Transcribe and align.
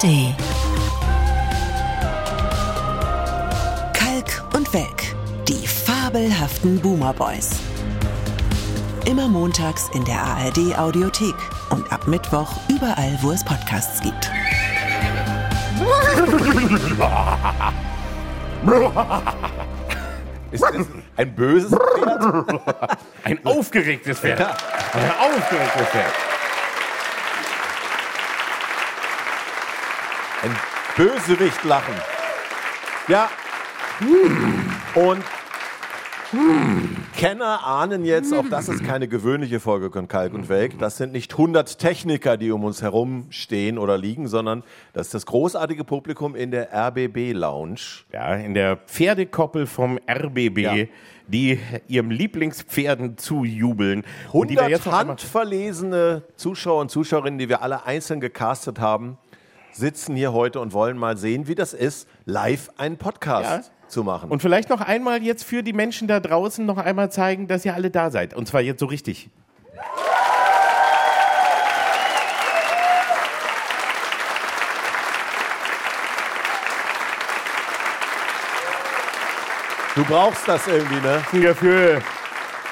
ARD. 0.00 0.34
Kalk 3.92 4.42
und 4.54 4.72
Welk, 4.72 5.14
die 5.46 5.66
fabelhaften 5.66 6.80
Boomer 6.80 7.12
Boys. 7.12 7.50
Immer 9.04 9.28
montags 9.28 9.90
in 9.94 10.02
der 10.04 10.22
ARD 10.22 10.78
Audiothek 10.78 11.34
und 11.70 11.92
ab 11.92 12.06
Mittwoch 12.06 12.50
überall, 12.68 13.18
wo 13.20 13.32
es 13.32 13.44
Podcasts 13.44 14.00
gibt. 14.00 14.24
Ist 20.50 20.64
das 20.64 20.86
ein 21.16 21.34
böses 21.34 21.70
Pferd? 21.70 22.98
Ein 23.24 23.46
aufgeregtes 23.46 24.18
Pferd. 24.18 24.40
Ein 24.40 25.10
aufgeregtes 25.20 25.86
Pferd. 25.88 26.29
Ein 30.42 30.56
Bösewicht 30.96 31.62
lachen. 31.64 31.94
Ja. 33.08 33.28
Und 34.94 35.22
Kenner 37.16 37.66
ahnen 37.66 38.04
jetzt, 38.04 38.32
auch 38.32 38.44
das 38.48 38.68
ist 38.68 38.84
keine 38.84 39.08
gewöhnliche 39.08 39.58
Folge 39.58 39.90
von 39.90 40.06
Kalk 40.06 40.32
und 40.32 40.48
Welk. 40.48 40.78
Das 40.78 40.96
sind 40.96 41.12
nicht 41.12 41.32
100 41.32 41.78
Techniker, 41.78 42.36
die 42.36 42.52
um 42.52 42.62
uns 42.64 42.82
herum 42.82 43.26
stehen 43.30 43.78
oder 43.78 43.98
liegen, 43.98 44.28
sondern 44.28 44.62
das 44.92 45.08
ist 45.08 45.14
das 45.14 45.26
großartige 45.26 45.82
Publikum 45.84 46.36
in 46.36 46.52
der 46.52 46.72
RBB 46.72 47.32
Lounge. 47.32 47.80
Ja, 48.12 48.34
in 48.36 48.54
der 48.54 48.76
Pferdekoppel 48.76 49.66
vom 49.66 49.98
RBB, 50.08 50.58
Ja. 50.58 50.74
die 51.26 51.58
ihrem 51.88 52.10
Lieblingspferden 52.10 53.18
zujubeln. 53.18 54.04
Und 54.32 54.48
die 54.50 54.54
wir 54.54 54.62
100 54.62 54.70
jetzt 54.70 54.86
noch 54.86 54.92
einmal- 54.92 55.08
handverlesene 55.16 56.22
Zuschauer 56.36 56.80
und 56.80 56.90
Zuschauerinnen, 56.92 57.38
die 57.38 57.48
wir 57.48 57.60
alle 57.62 57.84
einzeln 57.86 58.20
gecastet 58.20 58.78
haben, 58.78 59.18
sitzen 59.72 60.16
hier 60.16 60.32
heute 60.32 60.60
und 60.60 60.72
wollen 60.72 60.98
mal 60.98 61.16
sehen, 61.16 61.46
wie 61.48 61.54
das 61.54 61.72
ist, 61.72 62.08
live 62.24 62.70
einen 62.76 62.96
Podcast 62.98 63.72
zu 63.88 64.04
machen. 64.04 64.30
Und 64.30 64.40
vielleicht 64.42 64.68
noch 64.70 64.80
einmal 64.80 65.22
jetzt 65.22 65.44
für 65.44 65.62
die 65.62 65.72
Menschen 65.72 66.08
da 66.08 66.20
draußen 66.20 66.64
noch 66.64 66.78
einmal 66.78 67.10
zeigen, 67.10 67.48
dass 67.48 67.64
ihr 67.64 67.74
alle 67.74 67.90
da 67.90 68.10
seid. 68.10 68.34
Und 68.34 68.46
zwar 68.46 68.60
jetzt 68.60 68.80
so 68.80 68.86
richtig. 68.86 69.30
du 79.94 80.04
brauchst 80.04 80.46
das 80.46 80.66
irgendwie, 80.66 81.00
ne? 81.00 81.22
Ein 81.32 81.40
Gefühl. 81.40 82.00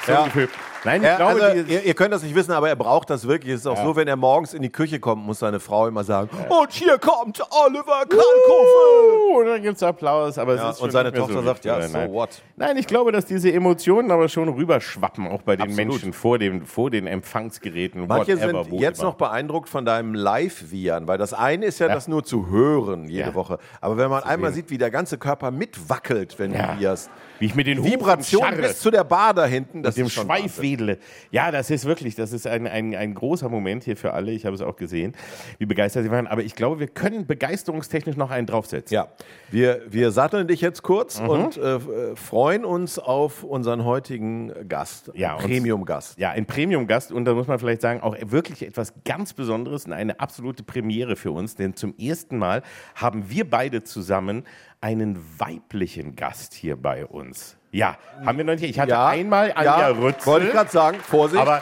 So 0.05 0.11
Ja. 0.11 0.19
ein 0.19 0.25
Gefühl. 0.25 0.49
Nein, 0.85 1.01
ich 1.01 1.07
Er, 1.09 1.17
glaube, 1.17 1.43
also, 1.43 1.63
ihr, 1.71 1.83
ihr 1.83 1.93
könnt 1.93 2.13
das 2.13 2.23
nicht 2.23 2.33
wissen, 2.35 2.51
aber 2.51 2.69
er 2.69 2.75
braucht 2.75 3.09
das 3.09 3.27
wirklich. 3.27 3.53
Es 3.53 3.61
ist 3.61 3.67
auch 3.67 3.77
Ja. 3.77 3.83
so, 3.83 3.95
wenn 3.97 4.07
er 4.07 4.15
morgens 4.15 4.53
in 4.53 4.61
die 4.61 4.69
Küche 4.71 4.99
kommt, 4.99 5.25
muss 5.25 5.39
seine 5.39 5.59
Frau 5.59 5.87
immer 5.87 6.03
sagen: 6.05 6.29
Und 6.47 6.71
hier 6.71 6.97
kommt 6.97 7.41
Oliver 7.51 8.05
Kalkofe. 8.07 9.33
Uh, 9.33 9.43
dann 9.43 9.61
gibt's 9.61 9.83
Applaus, 9.83 10.37
aber 10.37 10.53
es 10.53 10.61
Ja, 10.61 10.83
und 10.83 10.91
seine 10.91 11.11
Tochter 11.11 11.33
so 11.33 11.41
sagt: 11.41 11.65
Ja, 11.65 11.81
so 11.81 11.97
Nein. 11.97 12.11
what? 12.13 12.29
Nein, 12.55 12.77
ich 12.77 12.87
glaube, 12.87 13.11
dass 13.11 13.25
diese 13.25 13.51
Emotionen 13.51 14.09
aber 14.11 14.29
schon 14.29 14.47
rüberschwappen, 14.49 15.27
auch 15.27 15.41
bei 15.41 15.55
den 15.57 15.63
Absolut. 15.69 15.87
Menschen 15.91 16.13
vor, 16.13 16.39
dem, 16.39 16.65
vor 16.65 16.89
den 16.89 17.07
Empfangsgeräten. 17.07 18.07
Manche 18.07 18.37
whatever, 18.39 18.63
sind 18.63 18.71
wo 18.71 18.79
jetzt 18.79 18.99
immer. 18.99 19.09
noch 19.09 19.15
beeindruckt 19.15 19.69
von 19.69 19.85
deinem 19.85 20.13
Live-Viren, 20.13 21.07
weil 21.07 21.17
das 21.17 21.33
eine 21.33 21.65
ist 21.65 21.79
ja, 21.79 21.87
Ja. 21.87 21.93
das 21.95 22.07
nur 22.07 22.23
zu 22.23 22.47
hören 22.49 23.07
jede 23.07 23.29
Ja. 23.29 23.33
Woche. 23.35 23.57
Aber 23.81 23.97
wenn 23.97 24.09
man 24.09 24.23
einmal 24.23 24.53
sieht, 24.53 24.69
wie 24.69 24.77
der 24.77 24.91
ganze 24.91 25.17
Körper 25.17 25.51
mitwackelt, 25.51 26.39
wenn 26.39 26.53
Ja. 26.53 26.73
du 26.75 26.79
wirst, 26.81 27.09
Wie 27.39 27.45
ich 27.47 27.55
mit 27.55 27.67
den 27.67 27.79
Hufen 27.79 27.91
Vibration 27.91 28.43
scharre. 28.43 28.61
bis 28.61 28.79
zu 28.79 28.91
der 28.91 29.03
Bar 29.03 29.33
da 29.33 29.45
hinten, 29.45 29.83
das 29.83 29.95
mit 29.95 30.03
dem 30.03 30.07
ist 30.07 30.13
schon 30.13 30.25
Schweif. 30.25 30.59
Wedele. 30.69 30.97
Ja, 31.31 31.51
das 31.51 31.69
ist 31.69 31.85
wirklich, 31.85 32.15
das 32.15 32.33
ist 32.33 32.47
ein, 32.47 32.67
ein, 32.67 32.95
ein 32.95 33.13
großer 33.13 33.49
Moment 33.49 33.83
hier 33.83 33.97
für 33.97 34.13
alle. 34.13 34.31
Ich 34.31 34.45
habe 34.45 34.55
es 34.55 34.61
auch 34.61 34.75
gesehen, 34.75 35.13
wie 35.57 35.65
begeistert 35.65 36.03
sie 36.03 36.11
waren. 36.11 36.27
Aber 36.27 36.43
ich 36.43 36.55
glaube, 36.55 36.79
wir 36.79 36.87
können 36.87 37.25
begeisterungstechnisch 37.25 38.15
noch 38.17 38.31
einen 38.31 38.47
draufsetzen. 38.47 38.93
Ja, 38.93 39.07
wir, 39.51 39.81
wir 39.89 40.11
satteln 40.11 40.47
dich 40.47 40.61
jetzt 40.61 40.83
kurz 40.83 41.19
Mhm. 41.19 41.29
und 41.29 41.57
äh, 41.57 41.75
äh, 41.75 42.15
freuen 42.15 42.65
uns 42.65 42.99
auf 42.99 43.43
unseren 43.43 43.83
heutigen 43.83 44.53
Gast, 44.67 45.11
Ja, 45.15 45.35
Premium-Gast. 45.35 46.17
Ja, 46.19 46.31
ein 46.31 46.45
Premium-Gast 46.45 47.11
und 47.11 47.25
da 47.25 47.33
muss 47.33 47.47
man 47.47 47.59
vielleicht 47.59 47.81
sagen, 47.81 48.01
auch 48.01 48.15
wirklich 48.25 48.63
etwas 48.65 48.93
ganz 49.05 49.33
Besonderes 49.33 49.85
und 49.85 49.93
eine 49.93 50.19
absolute 50.19 50.63
Premiere 50.63 51.15
für 51.15 51.31
uns, 51.31 51.55
denn 51.55 51.75
zum 51.75 51.93
ersten 51.97 52.37
Mal 52.37 52.61
haben 52.95 53.29
wir 53.29 53.49
beide 53.49 53.83
zusammen 53.83 54.43
einen 54.81 55.19
weiblichen 55.37 56.15
Gast 56.15 56.53
hier 56.53 56.75
bei 56.75 57.05
uns. 57.05 57.57
Ja, 57.71 57.97
haben 58.25 58.37
wir 58.37 58.45
noch 58.45 58.53
nicht. 58.53 58.63
Ich 58.63 58.79
hatte 58.79 58.91
Ja, 58.91 59.07
einmal 59.07 59.51
Anja 59.55 59.79
ja, 59.79 59.87
Rützel. 59.89 60.25
Wollte 60.25 60.47
ich 60.47 60.51
gerade 60.53 60.71
sagen, 60.71 60.97
Vorsicht. 61.01 61.41
Aber 61.41 61.61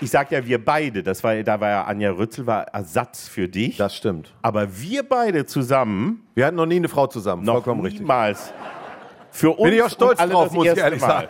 ich 0.00 0.10
sag 0.10 0.30
ja, 0.30 0.46
wir 0.46 0.64
beide, 0.64 1.02
das 1.02 1.22
war, 1.24 1.34
da 1.42 1.60
war 1.60 1.68
ja 1.68 1.84
Anja 1.84 2.10
Rützel, 2.12 2.46
war 2.46 2.62
Ersatz 2.68 3.28
für 3.28 3.48
dich. 3.48 3.76
das 3.76 3.96
stimmt. 3.96 4.32
Aber 4.42 4.68
wir 4.80 5.02
beide 5.02 5.44
zusammen, 5.46 6.24
Wir 6.34 6.46
hatten 6.46 6.56
noch 6.56 6.66
nie 6.66 6.76
eine 6.76 6.88
Frau 6.88 7.06
zusammen, 7.08 7.44
noch 7.44 7.54
vollkommen 7.54 7.80
richtig. 7.82 8.02
niemals. 8.02 8.52
Für 9.32 9.50
uns 9.50 9.62
Bin 9.62 9.74
ich 9.74 9.82
auch 9.82 9.90
stolz 9.90 10.18
drauf, 10.18 10.44
das 10.44 10.52
muss 10.52 10.64
ich 10.64 10.68
erste 10.68 10.84
ehrlich 10.84 11.00
Mal. 11.00 11.08
sagen. 11.08 11.28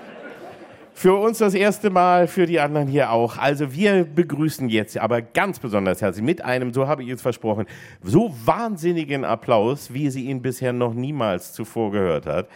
Für 0.92 1.14
uns 1.14 1.38
das 1.38 1.54
erste 1.54 1.88
Mal, 1.88 2.26
für 2.26 2.44
die 2.44 2.60
anderen 2.60 2.86
hier 2.86 3.10
auch. 3.10 3.38
Also 3.38 3.72
wir 3.72 4.04
begrüßen 4.04 4.68
jetzt 4.68 4.98
aber 4.98 5.22
ganz 5.22 5.58
besonders 5.58 6.02
herzlich 6.02 6.24
mit 6.24 6.44
einem, 6.44 6.74
so 6.74 6.86
habe 6.88 7.02
ich 7.02 7.08
es 7.08 7.22
versprochen, 7.22 7.64
so 8.02 8.34
wahnsinnigen 8.44 9.24
Applaus, 9.24 9.94
wie 9.94 10.10
sie 10.10 10.26
ihn 10.26 10.42
bisher 10.42 10.74
noch 10.74 10.92
niemals 10.92 11.54
zuvor 11.54 11.90
gehört 11.90 12.26
hat. 12.26 12.48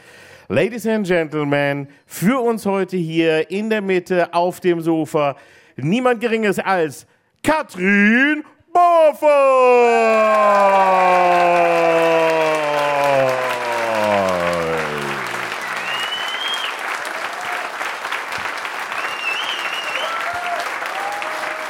Ladies 0.48 0.86
and 0.86 1.06
Gentlemen, 1.06 1.88
für 2.04 2.38
uns 2.38 2.66
heute 2.66 2.98
hier 2.98 3.50
in 3.50 3.70
der 3.70 3.80
Mitte 3.80 4.34
auf 4.34 4.60
dem 4.60 4.82
Sofa 4.82 5.36
niemand 5.76 6.20
Geringes 6.20 6.58
als 6.58 7.06
Katrin 7.42 8.44
Boffert. 8.70 9.24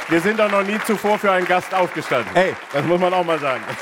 Wir 0.07 0.21
sind 0.21 0.39
doch 0.39 0.51
noch 0.51 0.63
nie 0.63 0.77
zuvor 0.85 1.17
für 1.17 1.31
einen 1.31 1.47
Gast 1.47 1.73
aufgestanden. 1.73 2.35
Ey. 2.35 2.53
Das 2.71 2.83
muss 2.85 2.99
man 2.99 3.13
auch 3.13 3.23
mal 3.25 3.39
sagen. 3.39 3.63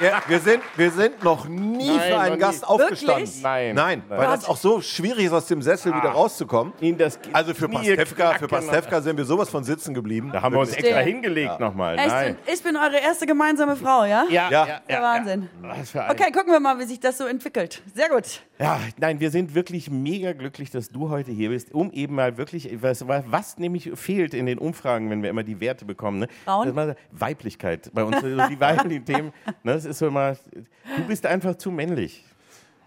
Ja, 0.00 0.22
wir, 0.28 0.38
sind, 0.38 0.62
wir 0.76 0.90
sind 0.90 1.22
noch 1.24 1.46
nie 1.48 1.88
Nein, 1.88 2.00
für 2.00 2.10
noch 2.14 2.20
einen 2.20 2.34
nie. 2.34 2.40
Gast 2.40 2.66
aufgestanden. 2.66 3.26
Wirklich? 3.26 3.42
Nein. 3.42 3.74
Nein, 3.74 4.02
weil 4.08 4.26
das 4.28 4.44
auch 4.48 4.56
so 4.56 4.80
schwierig 4.80 5.26
ist, 5.26 5.32
aus 5.32 5.46
dem 5.46 5.60
Sessel 5.60 5.92
wieder 5.94 6.10
rauszukommen. 6.10 6.72
Ihnen 6.80 6.96
das 6.98 7.18
Also 7.32 7.52
für 7.52 7.68
Pastewka, 7.68 8.34
für. 8.34 8.46
Pastewka 8.48 9.00
sind 9.00 9.16
wir 9.16 9.24
sowas 9.24 9.50
von 9.50 9.64
sitzen 9.64 9.94
geblieben. 9.94 10.30
Da 10.32 10.40
haben 10.42 10.54
wir 10.54 10.60
uns 10.60 10.70
Wirklich. 10.70 10.86
extra 10.86 11.02
Stimmt. 11.02 11.14
hingelegt 11.24 11.60
nochmal. 11.60 11.98
Echt? 11.98 12.08
Nein. 12.08 12.38
Ich 12.46 12.62
bin 12.62 12.76
eure 12.76 12.98
erste 12.98 13.26
gemeinsame 13.26 13.76
Frau, 13.76 14.04
ja? 14.04 14.24
Ja, 14.30 14.48
Ja. 14.50 14.80
Der 14.88 15.02
Wahnsinn. 15.02 15.50
Was 15.62 15.90
für 15.90 16.02
ein 16.04 16.10
Okay, 16.12 16.30
gucken 16.32 16.52
wir 16.52 16.60
mal, 16.60 16.78
wie 16.78 16.84
sich 16.84 17.00
das 17.00 17.18
so 17.18 17.26
entwickelt. 17.26 17.82
Sehr 17.94 18.08
gut. 18.08 18.40
Ja, 18.60 18.80
nein, 18.98 19.20
wir 19.20 19.30
sind 19.30 19.54
wirklich 19.54 19.88
mega 19.90 20.32
glücklich, 20.32 20.70
dass 20.70 20.88
du 20.90 21.10
heute 21.10 21.30
hier 21.30 21.50
bist, 21.50 21.72
um 21.72 21.92
eben 21.92 22.16
mal 22.16 22.36
wirklich, 22.38 22.68
was, 22.82 23.06
was 23.06 23.58
nämlich 23.58 23.90
fehlt 23.94 24.34
in 24.34 24.46
den 24.46 24.58
Umfragen, 24.58 25.10
wenn 25.10 25.22
wir 25.22 25.30
immer 25.30 25.44
die 25.44 25.60
Werte 25.60 25.84
bekommen, 25.84 26.18
ne? 26.20 26.28
Frauen? 26.44 26.62
Das 26.64 26.68
ist 26.70 26.74
mal 26.74 26.96
Weiblichkeit. 27.12 27.90
Bei 27.94 28.02
uns, 28.02 28.20
so 28.20 28.26
die 28.26 28.58
weiblichen 28.60 29.04
Themen, 29.04 29.32
ne? 29.62 29.74
das 29.74 29.84
ist 29.84 29.98
so 29.98 30.08
immer, 30.08 30.34
du 30.96 31.04
bist 31.06 31.24
einfach 31.24 31.54
zu 31.56 31.70
männlich. 31.70 32.24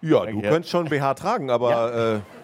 Ja, 0.01 0.25
du 0.25 0.41
Ja. 0.41 0.49
könntest 0.49 0.71
schon 0.71 0.89
BH 0.89 1.13
tragen, 1.13 1.49
aber 1.49 2.15
äh, 2.17 2.40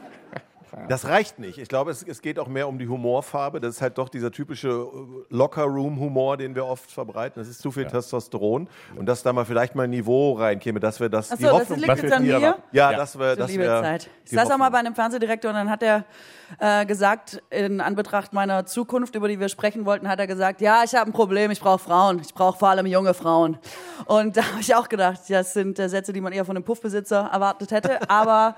das 0.87 1.07
reicht 1.07 1.39
nicht. 1.39 1.57
Ich 1.57 1.69
glaube, 1.69 1.91
es, 1.91 2.03
es 2.03 2.21
geht 2.21 2.39
auch 2.39 2.47
mehr 2.47 2.67
um 2.67 2.77
die 2.79 2.87
Humorfarbe. 2.87 3.59
Das 3.59 3.75
ist 3.75 3.81
halt 3.81 3.97
doch 3.97 4.09
dieser 4.09 4.31
typische 4.31 4.69
äh, 4.69 5.33
Locker-Room-Humor, 5.35 6.37
den 6.37 6.55
wir 6.55 6.65
oft 6.65 6.91
verbreiten. 6.91 7.41
Das 7.41 7.47
ist 7.47 7.61
zu 7.61 7.71
viel 7.71 7.85
Testosteron. 7.85 8.69
Und 8.95 9.05
dass 9.05 9.23
da 9.23 9.33
mal 9.33 9.45
vielleicht 9.45 9.75
mal 9.75 9.83
ein 9.83 9.89
Niveau 9.89 10.33
reinkäme, 10.33 10.79
dass 10.79 10.99
wir 10.99 11.09
das, 11.09 11.31
Achso, 11.31 11.37
die 11.37 11.43
das 11.43 11.53
Hoffnung... 11.53 11.79
liegt 11.79 11.89
was 11.89 12.01
jetzt 12.01 12.09
wir 12.09 12.17
an 12.17 12.23
dir 12.23 12.39
mir. 12.39 12.57
ja, 12.71 12.91
Ja. 12.91 12.97
das 12.97 13.17
wäre... 13.17 13.35
Das 13.35 13.55
wär 13.55 13.81
Zeit. 13.81 14.09
Ich 14.23 14.29
die 14.31 14.35
saß 14.35 14.51
auch 14.51 14.57
mal 14.57 14.69
bei 14.69 14.79
einem 14.79 14.95
Fernsehdirektor 14.95 15.51
und 15.51 15.55
dann 15.55 15.69
hat 15.69 15.83
er 15.83 16.05
äh, 16.59 16.85
gesagt, 16.85 17.41
in 17.49 17.81
Anbetracht 17.81 18.33
meiner 18.33 18.65
Zukunft, 18.65 19.15
über 19.15 19.27
die 19.27 19.39
wir 19.39 19.49
sprechen 19.49 19.85
wollten, 19.85 20.07
hat 20.07 20.19
er 20.19 20.27
gesagt, 20.27 20.61
ja, 20.61 20.83
ich 20.83 20.95
habe 20.95 21.09
ein 21.09 21.13
Problem, 21.13 21.51
ich 21.51 21.59
brauche 21.59 21.79
Frauen. 21.79 22.21
Ich 22.21 22.33
brauche 22.33 22.57
vor 22.57 22.69
allem 22.69 22.85
junge 22.85 23.13
Frauen. 23.13 23.57
Und 24.05 24.37
da 24.37 24.43
habe 24.43 24.61
ich 24.61 24.73
auch 24.75 24.89
gedacht, 24.89 25.21
das 25.29 25.53
sind 25.53 25.79
äh, 25.79 25.89
Sätze, 25.89 26.13
die 26.13 26.21
man 26.21 26.33
eher 26.33 26.45
von 26.45 26.55
einem 26.55 26.63
Puffbesitzer 26.63 27.29
erwartet 27.31 27.71
hätte. 27.71 28.09
Aber 28.09 28.55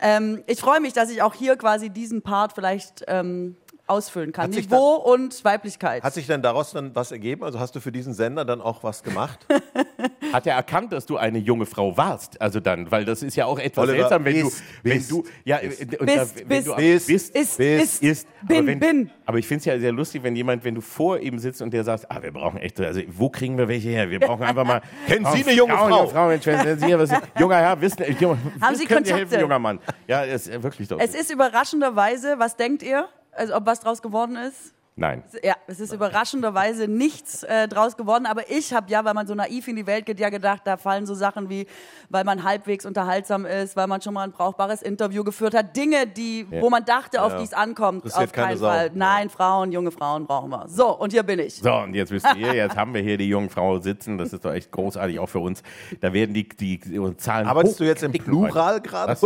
ähm, 0.00 0.42
ich 0.46 0.60
freue 0.60 0.80
mich, 0.80 0.92
dass 0.92 1.10
ich 1.10 1.22
auch 1.22 1.34
hier 1.34 1.56
quasi 1.58 1.90
diesen 1.90 2.22
Part 2.22 2.52
vielleicht 2.52 3.04
ähm, 3.08 3.56
ausfüllen 3.88 4.32
kann. 4.32 4.44
Hat 4.44 4.50
Niveau 4.50 4.94
und 4.96 5.44
Weiblichkeit. 5.44 6.02
Hat 6.02 6.14
sich 6.14 6.26
denn 6.26 6.42
daraus 6.42 6.72
dann 6.72 6.94
was 6.94 7.12
ergeben? 7.12 7.44
Also 7.44 7.58
hast 7.58 7.74
du 7.74 7.80
für 7.80 7.92
diesen 7.92 8.14
Sender 8.14 8.44
dann 8.44 8.60
auch 8.60 8.82
was 8.82 9.02
gemacht? 9.02 9.46
Hat 10.32 10.46
er 10.46 10.54
erkannt, 10.56 10.92
dass 10.92 11.06
du 11.06 11.16
eine 11.16 11.38
junge 11.38 11.64
Frau 11.66 11.96
warst? 11.96 12.40
Also 12.40 12.60
dann, 12.60 12.90
weil 12.90 13.04
das 13.04 13.22
ist 13.22 13.34
ja 13.36 13.46
auch 13.46 13.58
etwas 13.58 13.84
Oliver, 13.88 13.98
seltsam, 14.08 14.24
wenn 14.24 14.42
bist, 14.42 14.60
du, 14.60 14.62
wenn 14.82 14.98
bist, 14.98 15.10
du, 15.10 15.24
ja, 15.44 15.58
äh, 15.58 15.68
und 15.98 16.06
Bist, 16.06 16.16
da, 16.18 16.26
wenn 16.36 16.48
bist, 16.48 16.66
du 16.68 16.74
bist, 16.76 17.06
bist, 17.06 17.36
ist, 17.36 17.58
bist, 17.58 17.58
ist, 17.58 18.02
ist, 18.02 18.28
bin, 18.46 18.58
aber 18.58 18.66
wenn, 18.66 18.78
bin. 18.80 19.10
Aber 19.24 19.38
ich 19.38 19.46
finde 19.46 19.60
es 19.60 19.64
ja 19.64 19.78
sehr 19.78 19.92
lustig, 19.92 20.22
wenn 20.22 20.36
jemand, 20.36 20.64
wenn 20.64 20.74
du 20.74 20.80
vor 20.80 21.18
ihm 21.18 21.38
sitzt 21.38 21.62
und 21.62 21.72
der 21.72 21.82
sagt, 21.84 22.10
ah, 22.10 22.22
wir 22.22 22.32
brauchen 22.32 22.58
echt, 22.58 22.80
also 22.80 23.00
wo 23.08 23.28
kriegen 23.30 23.56
wir 23.56 23.68
welche 23.68 23.88
her? 23.88 24.10
Wir 24.10 24.20
brauchen 24.20 24.42
einfach 24.42 24.64
mal. 24.64 24.82
Kennen 25.06 25.24
Sie 25.32 25.42
Oh, 25.42 25.46
eine 25.48 25.52
junge 25.56 25.72
Frauen, 25.72 25.88
Frau? 25.88 25.98
junge 26.00 26.10
Frau 26.12 26.26
Mensch, 26.28 26.46
wenn 26.46 26.78
Sie 26.78 26.86
hier 26.86 26.98
was, 26.98 27.10
junger 27.38 27.56
Herr, 27.56 27.80
wissen, 27.80 28.02
äh, 28.02 28.12
junge, 28.12 28.38
Haben 28.60 28.76
Sie 28.76 28.84
können 28.84 29.04
Sie 29.04 29.12
Kontakte? 29.12 29.14
helfen, 29.16 29.40
junger 29.40 29.58
Mann? 29.58 29.80
Ja, 30.06 30.22
ist 30.22 30.62
wirklich 30.62 30.88
doch. 30.88 30.98
Es 31.00 31.14
ist 31.14 31.30
überraschenderweise, 31.30 32.38
was 32.38 32.56
denkt 32.56 32.82
ihr? 32.82 33.08
Also 33.38 33.54
ob 33.54 33.66
was 33.66 33.80
draus 33.80 34.02
geworden 34.02 34.34
ist? 34.34 34.74
Nein. 34.98 35.22
Ja, 35.44 35.54
es 35.68 35.78
ist 35.78 35.92
überraschenderweise 35.92 36.88
nichts 36.88 37.44
äh, 37.44 37.68
draus 37.68 37.96
geworden, 37.96 38.26
aber 38.26 38.50
ich 38.50 38.72
habe 38.74 38.90
ja, 38.90 39.04
weil 39.04 39.14
man 39.14 39.26
so 39.28 39.34
naiv 39.34 39.68
in 39.68 39.76
die 39.76 39.86
Welt 39.86 40.06
geht, 40.06 40.18
ja 40.18 40.28
gedacht, 40.28 40.62
da 40.64 40.76
fallen 40.76 41.06
so 41.06 41.14
Sachen 41.14 41.48
wie, 41.48 41.66
weil 42.08 42.24
man 42.24 42.42
halbwegs 42.42 42.84
unterhaltsam 42.84 43.46
ist, 43.46 43.76
weil 43.76 43.86
man 43.86 44.02
schon 44.02 44.12
mal 44.14 44.24
ein 44.24 44.32
brauchbares 44.32 44.82
Interview 44.82 45.22
geführt 45.22 45.54
hat, 45.54 45.76
Dinge, 45.76 46.06
die, 46.08 46.46
Ja. 46.50 46.60
wo 46.60 46.68
man 46.68 46.84
dachte, 46.84 47.22
auf 47.22 47.32
Ja. 47.32 47.38
die 47.38 47.44
es 47.44 47.52
ankommt, 47.54 48.04
Interessiert 48.04 48.24
auf 48.30 48.32
keine 48.32 48.46
keinen. 48.48 48.58
Fall. 48.58 48.90
Nein, 48.94 49.30
Frauen, 49.30 49.70
junge 49.70 49.92
Frauen 49.92 50.26
brauchen 50.26 50.50
wir. 50.50 50.66
So, 50.68 50.98
und 50.98 51.12
hier 51.12 51.22
bin 51.22 51.38
ich. 51.38 51.54
So, 51.54 51.72
und 51.74 51.94
jetzt 51.94 52.10
wisst 52.10 52.26
ihr, 52.36 52.52
jetzt 52.54 52.76
haben 52.76 52.92
wir 52.92 53.00
hier 53.00 53.16
die 53.16 53.28
Jungfrau 53.28 53.78
sitzen. 53.78 54.18
Das 54.18 54.32
ist 54.32 54.44
doch 54.44 54.52
echt 54.52 54.72
großartig, 54.72 55.20
auch 55.20 55.28
für 55.28 55.38
uns. 55.38 55.62
Da 56.00 56.12
werden 56.12 56.34
die, 56.34 56.48
die, 56.48 56.78
die 56.80 57.16
Zahlen 57.18 57.46
Arbeitest 57.46 57.78
du 57.78 57.84
jetzt 57.84 58.02
im 58.02 58.10
Plural 58.12 58.80
gerade? 58.80 59.16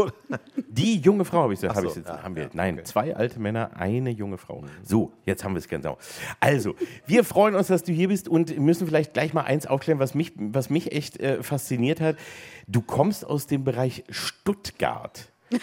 Die 0.68 0.98
junge 0.98 1.24
Frau 1.24 1.44
habe 1.44 1.54
ich, 1.54 1.62
hab 1.64 1.76
so, 1.76 1.86
ich 1.88 1.96
jetzt. 1.96 2.08
ja, 2.08 2.22
haben 2.22 2.36
wir. 2.36 2.44
ja, 2.44 2.50
Nein, 2.52 2.74
okay. 2.74 2.84
zwei 2.84 3.16
alte 3.16 3.40
Männer, 3.40 3.70
eine 3.74 4.10
junge 4.10 4.36
Frau. 4.36 4.62
So, 4.82 5.12
jetzt 5.24 5.44
haben 5.44 5.54
wir 5.54 5.61
es 5.64 5.68
genau. 5.68 5.98
Also, 6.40 6.74
wir 7.06 7.24
freuen 7.24 7.54
uns, 7.54 7.68
dass 7.68 7.82
du 7.82 7.92
hier 7.92 8.08
bist 8.08 8.28
und 8.28 8.58
müssen 8.58 8.86
vielleicht 8.86 9.12
gleich 9.14 9.32
mal 9.34 9.42
eins 9.42 9.66
aufklären, 9.66 9.98
was 9.98 10.14
mich, 10.14 10.32
was 10.36 10.70
mich 10.70 10.92
echt 10.92 11.18
äh, 11.20 11.42
fasziniert 11.42 12.00
hat. 12.00 12.16
Du 12.66 12.82
kommst 12.82 13.26
aus 13.26 13.46
dem 13.46 13.64
Bereich 13.64 14.04
Stuttgart. 14.10 15.28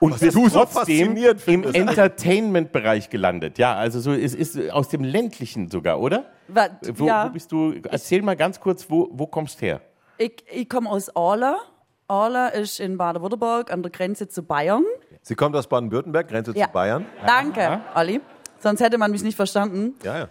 Und 0.00 0.20
bist 0.20 0.36
du 0.36 0.48
so 0.48 0.60
trotzdem 0.64 1.16
im. 1.16 1.64
Entertainment-Bereich 1.74 3.10
gelandet. 3.10 3.58
Ja, 3.58 3.74
also 3.74 3.98
so, 4.00 4.12
es 4.12 4.32
ist 4.34 4.70
aus 4.70 4.88
dem 4.88 5.02
ländlichen 5.02 5.68
sogar, 5.70 6.00
oder? 6.00 6.26
Wa- 6.46 6.68
Wo, 6.94 7.06
ja. 7.06 7.26
wo 7.26 7.32
bist 7.32 7.50
du? 7.50 7.74
Erzähl 7.90 8.22
mal 8.22 8.36
ganz 8.36 8.60
kurz, 8.60 8.88
wo, 8.88 9.08
wo 9.12 9.26
kommst 9.26 9.60
her? 9.60 9.80
Ich, 10.18 10.44
ich 10.52 10.68
komme 10.68 10.88
aus 10.88 11.10
Orla. 11.16 11.56
Orla 12.06 12.48
ist 12.48 12.78
in 12.80 12.96
Baden-Württemberg 12.96 13.72
an 13.72 13.82
der 13.82 13.90
Grenze 13.90 14.28
zu 14.28 14.42
Bayern. 14.44 14.84
Sie 15.22 15.34
kommt 15.34 15.54
aus 15.56 15.66
Baden-Württemberg, 15.66 16.28
Grenze 16.28 16.52
Ja. 16.56 16.66
zu 16.66 16.72
Bayern. 16.72 17.04
Danke, 17.26 17.80
Olli. 17.94 18.20
Sonst 18.60 18.80
hätte 18.80 18.98
man 18.98 19.10
mich 19.10 19.22
nicht 19.22 19.36
verstanden. 19.36 19.94
Ja, 20.02 20.18
ja. 20.18 20.28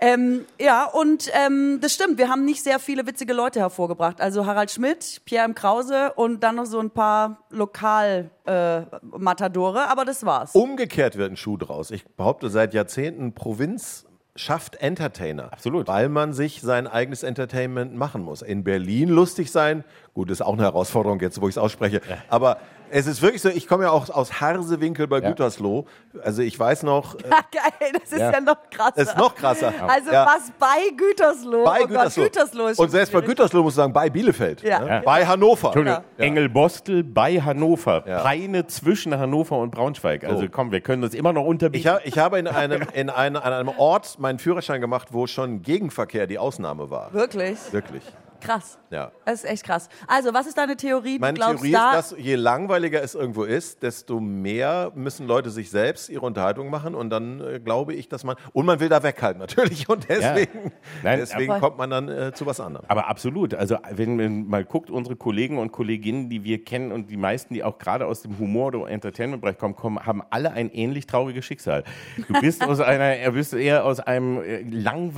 Ähm, 0.00 0.44
ja, 0.60 0.84
und 0.84 1.28
ähm, 1.34 1.80
das 1.80 1.92
stimmt, 1.92 2.18
wir 2.18 2.28
haben 2.28 2.44
nicht 2.44 2.62
sehr 2.62 2.78
viele 2.78 3.04
witzige 3.04 3.32
Leute 3.32 3.58
hervorgebracht. 3.58 4.20
Also 4.20 4.46
Harald 4.46 4.70
Schmidt, 4.70 5.22
Pierre 5.24 5.44
M. 5.44 5.56
Krause 5.56 6.12
und 6.14 6.44
dann 6.44 6.54
noch 6.54 6.66
so 6.66 6.78
ein 6.78 6.90
paar 6.90 7.38
Lokal-Matadore, 7.50 9.88
aber 9.88 10.04
das 10.04 10.24
war's. 10.24 10.54
Umgekehrt 10.54 11.16
wird 11.16 11.32
ein 11.32 11.36
Schuh 11.36 11.56
draus. 11.56 11.90
Ich 11.90 12.06
behaupte 12.06 12.48
seit 12.48 12.74
Jahrzehnten, 12.74 13.34
Provinz 13.34 14.06
schafft 14.36 14.76
Entertainer. 14.76 15.52
Absolut. 15.52 15.88
Weil 15.88 16.08
man 16.08 16.32
sich 16.32 16.60
sein 16.60 16.86
eigenes 16.86 17.24
Entertainment 17.24 17.96
machen 17.96 18.22
muss. 18.22 18.42
In 18.42 18.62
Berlin 18.62 19.08
lustig 19.08 19.50
sein, 19.50 19.82
gut, 20.14 20.30
ist 20.30 20.42
auch 20.42 20.52
eine 20.52 20.62
Herausforderung 20.62 21.18
jetzt, 21.20 21.40
wo 21.40 21.48
ich 21.48 21.54
es 21.54 21.58
ausspreche. 21.58 22.00
Aber 22.28 22.58
es 22.90 23.06
ist 23.06 23.22
wirklich 23.22 23.42
so, 23.42 23.48
ich 23.48 23.66
komme 23.68 23.84
ja 23.84 23.90
auch 23.90 24.08
aus 24.10 24.40
Harsewinkel 24.40 25.06
bei 25.06 25.20
Ja. 25.20 25.28
Gütersloh. 25.28 25.86
Also 26.22 26.42
ich 26.42 26.58
weiß 26.58 26.82
noch, 26.82 27.14
äh, 27.16 27.18
Geil, 27.52 27.92
das 27.92 28.12
ist 28.12 28.18
Ja. 28.18 28.32
ja, 28.32 28.40
noch 28.40 28.56
krasser. 28.70 28.92
es 28.96 29.08
ist 29.08 29.16
noch 29.16 29.34
krasser. 29.34 29.72
Also 29.86 30.10
Ja. 30.12 30.26
was 30.26 30.50
bei 30.58 30.90
Gütersloh? 30.96 31.64
Bei 31.64 31.80
oh 31.82 31.86
Gütersloh. 31.86 32.22
Gott, 32.24 32.32
Gütersloh 32.32 32.66
ist 32.68 32.78
Und 32.78 32.90
selbst 32.90 33.12
bei. 33.12 33.20
Gütersloh 33.20 33.62
muss 33.62 33.72
ich 33.72 33.76
sagen, 33.76 33.92
bei 33.92 34.10
Bielefeld. 34.10 34.62
Ja. 34.62 34.78
ne? 34.80 34.88
Ja. 34.88 35.00
Bei 35.00 35.26
Hannover. 35.26 35.68
Entschuldigung, 35.68 36.02
Ja. 36.18 36.24
Engelbostel 36.24 37.04
bei 37.04 37.40
Hannover. 37.40 38.04
Ja. 38.06 38.22
Peine 38.22 38.66
zwischen 38.66 39.16
Hannover 39.18 39.58
und 39.58 39.70
Braunschweig. 39.70 40.24
Also 40.24 40.42
So. 40.42 40.48
komm, 40.50 40.72
wir 40.72 40.80
können 40.80 41.02
das 41.02 41.14
immer 41.14 41.32
noch 41.32 41.44
unterbieten. 41.44 41.86
Ich, 41.86 41.92
ha, 41.92 42.00
ich 42.04 42.18
habe 42.18 42.38
in 42.38 42.46
einem, 42.46 42.82
in 42.94 43.10
einem, 43.10 43.36
an 43.36 43.52
einem 43.52 43.68
Ort 43.68 44.18
meinen 44.18 44.38
Führerschein 44.38 44.80
gemacht, 44.80 45.08
wo 45.12 45.26
schon 45.26 45.62
Gegenverkehr 45.62 46.26
die 46.26 46.38
Ausnahme 46.38 46.90
war. 46.90 47.12
Wirklich? 47.12 47.58
Wirklich. 47.72 48.02
Krass. 48.40 48.78
Ja. 48.90 49.12
Das 49.24 49.42
ist 49.44 49.50
echt 49.50 49.64
krass. 49.64 49.88
Also, 50.06 50.32
was 50.32 50.46
ist 50.46 50.56
deine 50.56 50.76
Theorie? 50.76 51.16
Du 51.16 51.20
Meine 51.20 51.34
glaubst 51.36 51.56
Theorie 51.62 51.72
da, 51.72 51.98
ist, 51.98 52.12
dass 52.12 52.18
je 52.18 52.36
langweiliger 52.36 53.02
es 53.02 53.14
irgendwo 53.14 53.44
ist, 53.44 53.82
desto 53.82 54.20
mehr 54.20 54.92
müssen 54.94 55.26
Leute 55.26 55.50
sich 55.50 55.70
selbst 55.70 56.08
ihre 56.08 56.24
Unterhaltung 56.24 56.70
machen 56.70 56.94
und 56.94 57.10
dann 57.10 57.40
äh, 57.40 57.60
glaube 57.60 57.94
ich, 57.94 58.08
dass 58.08 58.24
man 58.24 58.36
und 58.52 58.64
man 58.66 58.80
will 58.80 58.88
da 58.88 59.02
weghalten 59.02 59.40
natürlich 59.40 59.88
und 59.88 60.08
deswegen, 60.08 60.72
Nein, 61.02 61.18
deswegen 61.18 61.50
aber- 61.52 61.60
kommt 61.60 61.78
man 61.78 61.90
dann 61.90 62.08
äh, 62.08 62.32
zu 62.32 62.46
was 62.46 62.60
anderem. 62.60 62.86
Aber 62.88 63.08
absolut. 63.08 63.54
Also 63.54 63.76
wenn 63.90 64.16
man 64.16 64.46
mal 64.48 64.64
guckt, 64.64 64.90
unsere 64.90 65.16
Kollegen 65.16 65.58
und 65.58 65.72
Kolleginnen, 65.72 66.30
die 66.30 66.44
wir 66.44 66.64
kennen 66.64 66.92
und 66.92 67.10
die 67.10 67.16
meisten, 67.16 67.54
die 67.54 67.62
auch 67.64 67.78
gerade 67.78 68.06
aus 68.06 68.22
dem 68.22 68.38
Humor- 68.38 68.74
oder 68.74 68.88
Entertainment-Bereich 68.88 69.58
kommen, 69.58 69.76
kommen, 69.76 70.06
haben 70.06 70.22
alle 70.30 70.52
ein 70.52 70.70
ähnlich 70.70 71.06
trauriges 71.06 71.44
Schicksal. 71.44 71.84
Du 72.28 72.40
bist 72.40 72.62
aus 72.64 72.80
einer, 72.80 73.04
er 73.16 73.32
bist 73.32 73.52
eher 73.52 73.84
aus 73.84 74.00
einem 74.00 74.42
äh, 74.42 74.62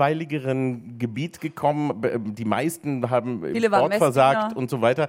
langweiligeren 0.05 0.99
Gebiet 0.99 1.41
gekommen. 1.41 2.01
B- 2.01 2.19
Die 2.19 2.45
meisten 2.45 3.10
haben 3.11 3.45
im 3.45 3.53
Viele 3.53 3.67
Sport 3.69 3.95
versagt 3.97 4.37
Messdiener. 4.37 4.59
und 4.59 4.71
so 4.71 4.81
weiter. 4.81 5.09